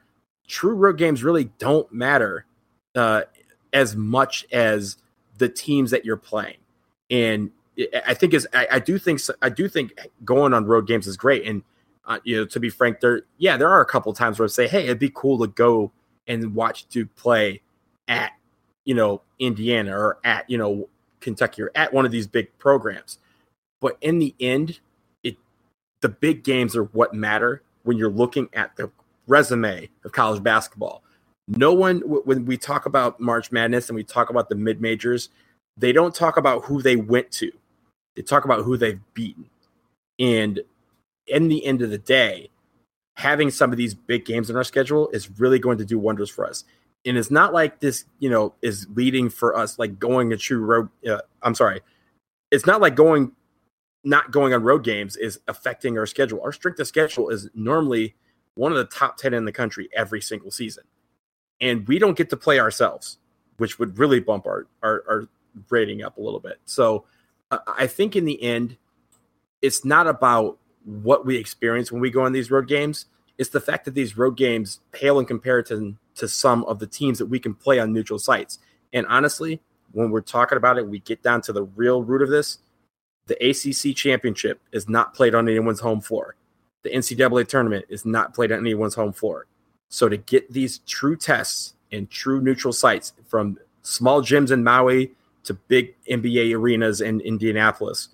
true 0.48 0.74
road 0.76 0.98
games 0.98 1.24
really 1.24 1.46
don't 1.60 1.92
matter 1.92 2.46
uh, 2.96 3.24
as 3.74 3.96
much 3.96 4.46
as 4.52 4.98
the 5.38 5.50
teams 5.50 5.92
that 5.92 6.06
you're 6.06 6.18
playing. 6.18 6.58
And 7.10 7.52
I 8.06 8.14
think 8.14 8.34
is 8.34 8.48
I, 8.54 8.68
I, 8.74 8.80
do 8.80 8.98
think 8.98 9.20
I 9.42 9.50
do 9.50 9.68
think 9.68 9.94
going 10.24 10.54
on 10.54 10.66
road 10.66 10.88
games 10.88 11.08
is 11.08 11.18
great. 11.18 11.46
And 11.46 11.62
uh, 12.06 12.20
you 12.24 12.38
know, 12.38 12.46
to 12.46 12.60
be 12.60 12.70
frank, 12.70 13.02
there 13.02 13.24
yeah, 13.38 13.58
there 13.58 13.70
are 13.70 13.82
a 13.82 13.86
couple 13.86 14.12
times 14.14 14.40
where 14.40 14.46
I 14.46 14.50
say, 14.50 14.68
hey, 14.68 14.86
it'd 14.86 15.00
be 15.00 15.12
cool 15.14 15.38
to 15.40 15.48
go 15.48 15.92
and 16.28 16.56
watch 16.56 16.86
Duke 16.88 17.16
play 17.16 17.62
at 18.08 18.32
you 18.86 18.94
know 18.94 19.22
Indiana 19.40 19.98
or 19.98 20.20
at 20.24 20.50
you 20.50 20.58
know 20.58 20.90
Kentucky 21.20 21.62
or 21.62 21.72
at 21.76 21.94
one 21.94 22.06
of 22.06 22.12
these 22.12 22.28
big 22.28 22.58
programs. 22.58 23.20
But 23.82 23.98
in 24.02 24.20
the 24.20 24.34
end, 24.40 24.80
it 25.24 25.38
the 26.02 26.10
big 26.10 26.44
games 26.44 26.76
are 26.76 26.86
what 26.86 27.14
matter 27.14 27.62
when 27.84 27.98
you're 27.98 28.10
looking 28.10 28.50
at 28.54 28.76
the 28.76 28.92
resume 29.28 29.90
of 30.04 30.12
college 30.12 30.44
basketball. 30.44 31.04
No 31.48 31.74
one, 31.74 32.00
when 32.00 32.46
we 32.46 32.58
talk 32.58 32.88
about 32.88 33.20
March 33.20 33.52
Madness 33.52 33.90
and 33.90 33.96
we 33.96 34.04
talk 34.04 34.30
about 34.30 34.50
the 34.50 34.56
mid 34.56 34.82
majors, 34.82 35.30
they 35.78 35.92
don't 35.92 36.16
talk 36.16 36.38
about 36.38 36.66
who 36.66 36.82
they 36.82 36.96
went 36.96 37.32
to. 37.34 37.52
They 38.16 38.24
talk 38.24 38.46
about 38.46 38.64
who 38.64 38.78
they've 38.78 39.00
beaten. 39.14 39.46
And 40.18 40.62
in 41.28 41.48
the 41.48 41.66
end 41.66 41.82
of 41.82 41.92
the 41.92 41.98
day, 41.98 42.50
having 43.16 43.50
some 43.50 43.72
of 43.72 43.78
these 43.78 43.94
big 43.94 44.26
games 44.26 44.50
in 44.50 44.56
our 44.56 44.64
schedule 44.64 45.10
is 45.10 45.40
really 45.40 45.60
going 45.60 45.78
to 45.78 45.86
do 45.86 45.98
wonders 45.98 46.30
for 46.30 46.46
us. 46.46 46.64
And 47.06 47.18
it's 47.18 47.32
not 47.32 47.54
like 47.54 47.80
this, 47.80 48.06
you 48.20 48.30
know, 48.30 48.54
is 48.62 48.88
leading 48.94 49.30
for 49.30 49.56
us 49.56 49.80
like 49.80 50.00
going 50.00 50.34
a 50.34 50.38
true 50.38 50.64
road. 50.64 50.90
Uh, 51.08 51.22
I'm 51.42 51.56
sorry. 51.56 51.82
It's 52.52 52.66
not 52.66 52.82
like 52.82 52.96
going, 52.96 53.32
not 54.04 54.32
going 54.32 54.54
on 54.54 54.64
road 54.64 54.84
games 54.84 55.16
is 55.16 55.40
affecting 55.48 55.98
our 55.98 56.06
schedule. 56.06 56.42
Our 56.42 56.52
strength 56.52 56.80
of 56.80 56.88
schedule 56.88 57.30
is 57.30 57.50
normally 57.54 58.16
one 58.56 58.72
of 58.72 58.78
the 58.78 58.86
top 58.86 59.18
10 59.18 59.34
in 59.34 59.46
the 59.46 59.52
country 59.52 59.90
every 59.96 60.22
single 60.22 60.52
season. 60.52 60.84
And 61.62 61.88
we 61.88 62.00
don't 62.00 62.18
get 62.18 62.30
to 62.32 62.38
play 62.38 62.60
ourselves, 62.60 63.18
which 63.58 63.80
would 63.80 63.98
really 63.98 64.20
bump 64.20 64.46
our, 64.46 64.68
our, 64.84 65.04
our 65.08 65.30
rating 65.70 66.04
up 66.04 66.18
a 66.18 66.22
little 66.22 66.40
bit. 66.40 66.60
So 66.66 67.06
uh, 67.52 67.60
I 67.68 67.88
think 67.88 68.16
in 68.16 68.26
the 68.26 68.42
end, 68.42 68.78
it's 69.62 69.86
not 69.86 70.08
about 70.08 70.60
what 70.86 71.26
we 71.26 71.38
experience 71.38 71.92
when 71.92 72.02
we 72.02 72.10
go 72.10 72.22
on 72.22 72.32
these 72.32 72.52
road 72.52 72.68
games. 72.68 73.06
It's 73.38 73.50
the 73.50 73.60
fact 73.60 73.86
that 73.86 73.96
these 73.96 74.18
road 74.18 74.38
games 74.38 74.80
pale 74.92 75.20
in 75.20 75.26
comparison 75.26 75.98
to 76.16 76.28
some 76.28 76.64
of 76.66 76.80
the 76.80 76.88
teams 76.88 77.20
that 77.20 77.26
we 77.26 77.40
can 77.40 77.54
play 77.54 77.80
on 77.80 77.92
neutral 77.92 78.20
sites. 78.20 78.60
And 78.94 79.06
honestly, 79.08 79.62
when 79.92 80.10
we're 80.10 80.22
talking 80.22 80.58
about 80.58 80.78
it, 80.78 80.88
we 80.88 81.00
get 81.00 81.22
down 81.22 81.42
to 81.42 81.54
the 81.54 81.64
real 81.64 82.02
root 82.02 82.22
of 82.22 82.30
this. 82.30 82.60
The 83.28 83.36
ACC 83.44 83.96
championship 83.96 84.62
is 84.72 84.88
not 84.88 85.14
played 85.14 85.36
on 85.36 85.50
anyone's 85.50 85.80
home 85.82 86.00
floor 86.00 86.36
the 86.86 86.92
NCAA 86.92 87.48
tournament 87.48 87.86
is 87.90 88.06
not 88.06 88.36
played 88.36 88.52
on 88.52 88.60
anyone's 88.60 88.94
home 88.94 89.12
floor. 89.12 89.48
So 89.90 90.08
to 90.08 90.18
get 90.18 90.54
these 90.54 90.78
true 90.86 91.18
tests 91.18 91.74
and 91.92 92.10
true 92.12 92.40
neutral 92.40 92.74
sites 92.74 93.14
from 93.28 93.58
small 93.82 94.22
gyms 94.22 94.52
in 94.52 94.64
Maui 94.64 95.12
to 95.46 95.56
big 95.56 95.96
NBA 96.08 96.56
arenas 96.56 97.02
in 97.02 97.22
Indianapolis, 97.22 98.10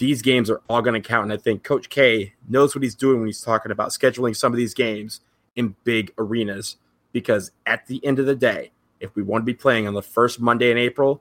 these 0.00 0.22
games 0.22 0.48
are 0.48 0.62
all 0.66 0.80
going 0.80 1.00
to 1.00 1.06
count. 1.06 1.24
And 1.24 1.32
I 1.32 1.36
think 1.36 1.62
Coach 1.62 1.90
K 1.90 2.32
knows 2.48 2.74
what 2.74 2.82
he's 2.82 2.94
doing 2.94 3.18
when 3.18 3.26
he's 3.26 3.42
talking 3.42 3.70
about 3.70 3.90
scheduling 3.90 4.34
some 4.34 4.50
of 4.50 4.56
these 4.56 4.72
games 4.72 5.20
in 5.54 5.76
big 5.84 6.12
arenas. 6.16 6.78
Because 7.12 7.52
at 7.66 7.86
the 7.86 8.04
end 8.04 8.18
of 8.18 8.24
the 8.24 8.34
day, 8.34 8.72
if 8.98 9.14
we 9.14 9.22
want 9.22 9.42
to 9.42 9.46
be 9.46 9.54
playing 9.54 9.86
on 9.86 9.94
the 9.94 10.02
first 10.02 10.40
Monday 10.40 10.70
in 10.70 10.78
April, 10.78 11.20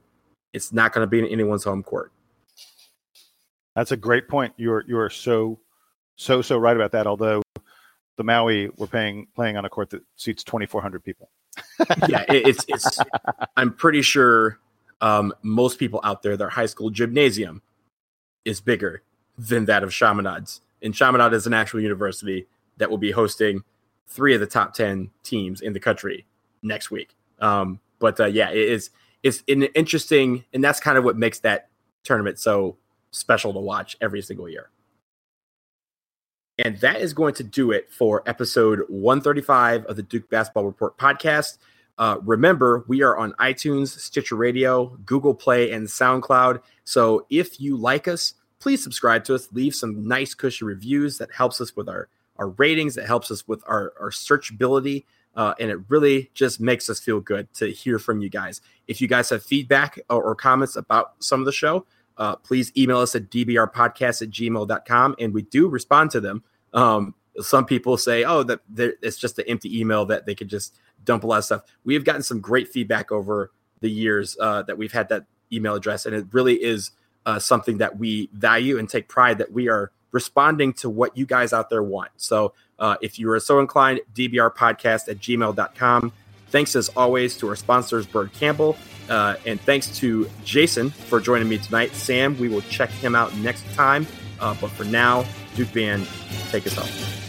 it's 0.54 0.72
not 0.72 0.94
going 0.94 1.04
to 1.04 1.10
be 1.10 1.20
in 1.20 1.26
anyone's 1.26 1.66
home 1.66 1.84
court. 1.84 2.14
That's 3.76 3.92
a 3.92 3.98
great 3.98 4.28
point. 4.28 4.54
You're 4.56 4.86
you're 4.88 5.10
so 5.10 5.60
so 6.16 6.42
so 6.42 6.58
right 6.58 6.76
about 6.76 6.92
that. 6.94 7.06
Although 7.06 7.42
the 8.18 8.24
Maui 8.24 8.70
we're 8.78 8.88
paying 8.88 9.28
playing 9.36 9.58
on 9.58 9.66
a 9.66 9.70
court 9.70 9.90
that 9.90 10.04
seats 10.16 10.44
2,400 10.44 11.04
people. 11.04 11.30
yeah, 12.08 12.24
it, 12.30 12.48
it's 12.48 12.66
it's. 12.68 13.00
I'm 13.58 13.74
pretty 13.74 14.02
sure 14.02 14.60
um, 15.02 15.34
most 15.42 15.80
people 15.80 16.00
out 16.04 16.22
there, 16.22 16.38
their 16.38 16.50
high 16.50 16.66
school 16.66 16.90
gymnasium 16.90 17.62
is 18.46 18.62
bigger 18.62 19.04
than 19.38 19.66
that 19.66 19.84
of 19.84 19.92
Chaminade's 19.92 20.62
and 20.82 20.96
Chaminade 20.96 21.34
is 21.34 21.48
an 21.48 21.54
actual 21.54 21.82
university 21.82 22.48
that 22.78 22.90
will 22.90 22.98
be 22.98 23.12
hosting 23.12 23.64
three 24.08 24.34
of 24.34 24.40
the 24.40 24.48
top 24.48 24.74
10 24.74 25.12
teams 25.24 25.62
in 25.62 25.74
the 25.74 25.80
country 25.80 26.26
next 26.62 26.90
week. 26.90 27.16
Um, 27.40 27.80
but 28.00 28.20
uh, 28.20 28.26
yeah, 28.26 28.50
it 28.50 28.58
is 28.58 28.90
it's 29.22 29.44
an 29.50 29.64
interesting, 29.64 30.46
and 30.54 30.64
that's 30.64 30.80
kind 30.80 30.98
of 30.98 31.04
what 31.04 31.18
makes 31.18 31.40
that 31.40 31.68
tournament 32.04 32.40
so 32.40 32.78
special 33.12 33.54
to 33.54 33.60
watch 33.60 33.98
every 34.00 34.22
single 34.22 34.48
year. 34.48 34.70
And 36.58 36.78
that 36.80 37.02
is 37.02 37.14
going 37.14 37.34
to 37.36 37.44
do 37.44 37.72
it 37.72 37.92
for 37.92 38.24
episode 38.26 38.84
135 38.88 39.86
of 39.86 39.96
the 39.96 40.04
Duke 40.04 40.30
Basketball 40.30 40.66
Report 40.66 40.98
podcast. 40.98 41.58
Uh, 42.00 42.18
remember, 42.24 42.86
we 42.88 43.04
are 43.04 43.18
on 43.18 43.34
iTunes, 43.34 43.90
Stitcher 43.90 44.38
Radio, 44.38 44.98
Google 45.06 45.36
Play, 45.36 45.72
and 45.72 45.86
SoundCloud. 45.86 46.62
So 46.86 47.26
if 47.30 47.60
you 47.60 47.76
like 47.76 48.08
us, 48.08 48.36
please 48.60 48.82
subscribe 48.82 49.26
to 49.26 49.36
us. 49.36 49.50
Leave 49.52 49.76
some 49.76 50.08
nice, 50.08 50.34
cushy 50.34 50.64
reviews. 50.64 51.18
That 51.18 51.32
helps 51.34 51.60
us 51.60 51.76
with 51.76 51.90
our, 51.90 52.08
our 52.38 52.50
ratings. 52.52 52.96
That 52.96 53.06
helps 53.06 53.30
us 53.32 53.46
with 53.50 53.62
our, 53.68 53.94
our 54.00 54.12
searchability. 54.12 55.04
Uh, 55.36 55.54
and 55.60 55.70
it 55.70 55.78
really 55.90 56.32
just 56.34 56.62
makes 56.62 56.90
us 56.90 57.02
feel 57.02 57.20
good 57.20 57.54
to 57.56 57.68
hear 57.68 58.00
from 58.00 58.22
you 58.22 58.30
guys. 58.30 58.62
If 58.88 59.02
you 59.02 59.10
guys 59.10 59.30
have 59.30 59.44
feedback 59.44 60.00
or, 60.10 60.24
or 60.24 60.36
comments 60.36 60.78
about 60.78 61.22
some 61.22 61.42
of 61.42 61.46
the 61.46 61.52
show, 61.52 61.86
uh, 62.18 62.38
please 62.38 62.72
email 62.78 63.00
us 63.00 63.14
at 63.14 63.30
dbrpodcast 63.30 64.22
at 64.22 64.30
gmail.com 64.30 65.16
and 65.20 65.34
we 65.34 65.42
do 65.44 65.68
respond 65.68 66.12
to 66.12 66.22
them. 66.22 66.44
Um, 66.74 67.14
some 67.42 67.66
people 67.66 67.98
say, 67.98 68.24
oh, 68.24 68.44
that 68.44 68.62
it's 68.76 69.18
just 69.18 69.40
an 69.40 69.46
empty 69.48 69.80
email 69.80 70.06
that 70.06 70.26
they 70.26 70.36
could 70.36 70.48
just 70.48 70.76
dump 71.04 71.24
a 71.24 71.28
lot 71.28 71.38
of 71.38 71.46
stuff. 71.46 71.62
We 71.84 71.94
have 71.94 72.04
gotten 72.04 72.24
some 72.24 72.40
great 72.40 72.68
feedback 72.68 73.12
over 73.12 73.52
the 73.82 73.90
years 73.90 74.38
uh, 74.40 74.64
that 74.64 74.78
we've 74.78 74.92
had 74.92 75.10
that 75.10 75.26
email 75.52 75.76
address, 75.76 76.06
and 76.06 76.16
it 76.16 76.26
really 76.32 76.56
is 76.56 76.92
uh, 77.26 77.40
something 77.40 77.78
that 77.78 77.98
we 77.98 78.30
value 78.34 78.78
and 78.78 78.90
take 78.90 79.08
pride 79.08 79.38
that 79.38 79.52
we 79.52 79.70
are 79.70 79.92
responding 80.12 80.74
to 80.74 80.90
what 80.90 81.16
you 81.16 81.26
guys 81.26 81.54
out 81.54 81.70
there 81.70 81.84
want. 81.84 82.12
So 82.18 82.54
uh, 82.80 82.98
if 83.02 83.20
you 83.20 83.30
are 83.32 83.40
so 83.40 83.60
inclined, 83.60 84.02
dbrpodcast 84.16 85.10
at 85.10 85.18
gmail.com. 85.20 86.12
Thanks 86.48 86.76
as 86.76 86.90
always 86.90 87.38
to 87.38 87.50
our 87.50 87.56
sponsors, 87.56 88.08
Byrd 88.08 88.34
Campbell. 88.34 88.76
Uh, 89.08 89.36
and 89.46 89.62
thanks 89.62 89.88
to 90.00 90.30
Jason 90.44 90.90
for 90.90 91.20
joining 91.20 91.48
me 91.48 91.58
tonight. 91.58 91.94
Sam, 91.94 92.38
we 92.40 92.50
will 92.50 92.62
check 92.62 92.90
him 92.90 93.16
out 93.16 93.36
next 93.38 93.72
time. 93.74 94.08
Uh, 94.40 94.56
but 94.60 94.72
for 94.72 94.84
now, 94.86 95.26
Duke 95.56 95.74
Band, 95.74 96.08
take 96.50 96.66
us 96.66 96.74
home. 96.74 97.29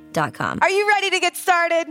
Are 0.61 0.69
you 0.69 0.87
ready 0.87 1.09
to 1.09 1.19
get 1.19 1.35
started? 1.37 1.87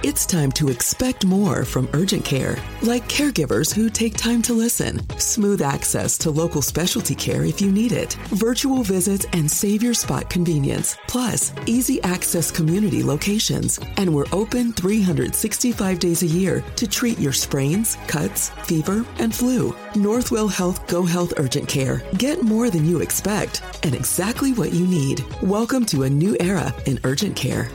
It's 0.00 0.26
time 0.26 0.50
to 0.52 0.68
expect 0.68 1.24
more 1.24 1.64
from 1.64 1.88
urgent 1.92 2.24
care, 2.24 2.56
like 2.82 3.08
caregivers 3.08 3.72
who 3.72 3.88
take 3.88 4.16
time 4.16 4.42
to 4.42 4.52
listen, 4.52 4.98
smooth 5.16 5.62
access 5.62 6.18
to 6.18 6.30
local 6.32 6.60
specialty 6.60 7.14
care 7.14 7.44
if 7.44 7.60
you 7.60 7.70
need 7.70 7.92
it, 7.92 8.14
virtual 8.30 8.82
visits 8.82 9.26
and 9.32 9.48
save 9.48 9.80
your 9.80 9.94
spot 9.94 10.28
convenience, 10.28 10.96
plus 11.06 11.52
easy 11.66 12.02
access 12.02 12.50
community 12.50 13.04
locations. 13.04 13.78
And 13.96 14.12
we're 14.12 14.26
open 14.32 14.72
365 14.72 16.00
days 16.00 16.22
a 16.24 16.26
year 16.26 16.64
to 16.74 16.88
treat 16.88 17.20
your 17.20 17.32
sprains, 17.32 17.96
cuts, 18.08 18.48
fever, 18.64 19.06
and 19.20 19.32
flu. 19.32 19.70
Northwell 19.92 20.50
Health 20.50 20.84
Go 20.88 21.04
Health 21.04 21.34
Urgent 21.36 21.68
Care. 21.68 22.02
Get 22.18 22.42
more 22.42 22.70
than 22.70 22.86
you 22.86 23.02
expect 23.02 23.62
and 23.84 23.94
exactly 23.94 24.52
what 24.52 24.72
you 24.72 24.84
need. 24.84 25.24
Welcome 25.42 25.84
to 25.86 26.02
a 26.02 26.10
new 26.10 26.36
era 26.40 26.74
in 26.86 26.98
urgent 27.04 27.36
care. 27.36 27.70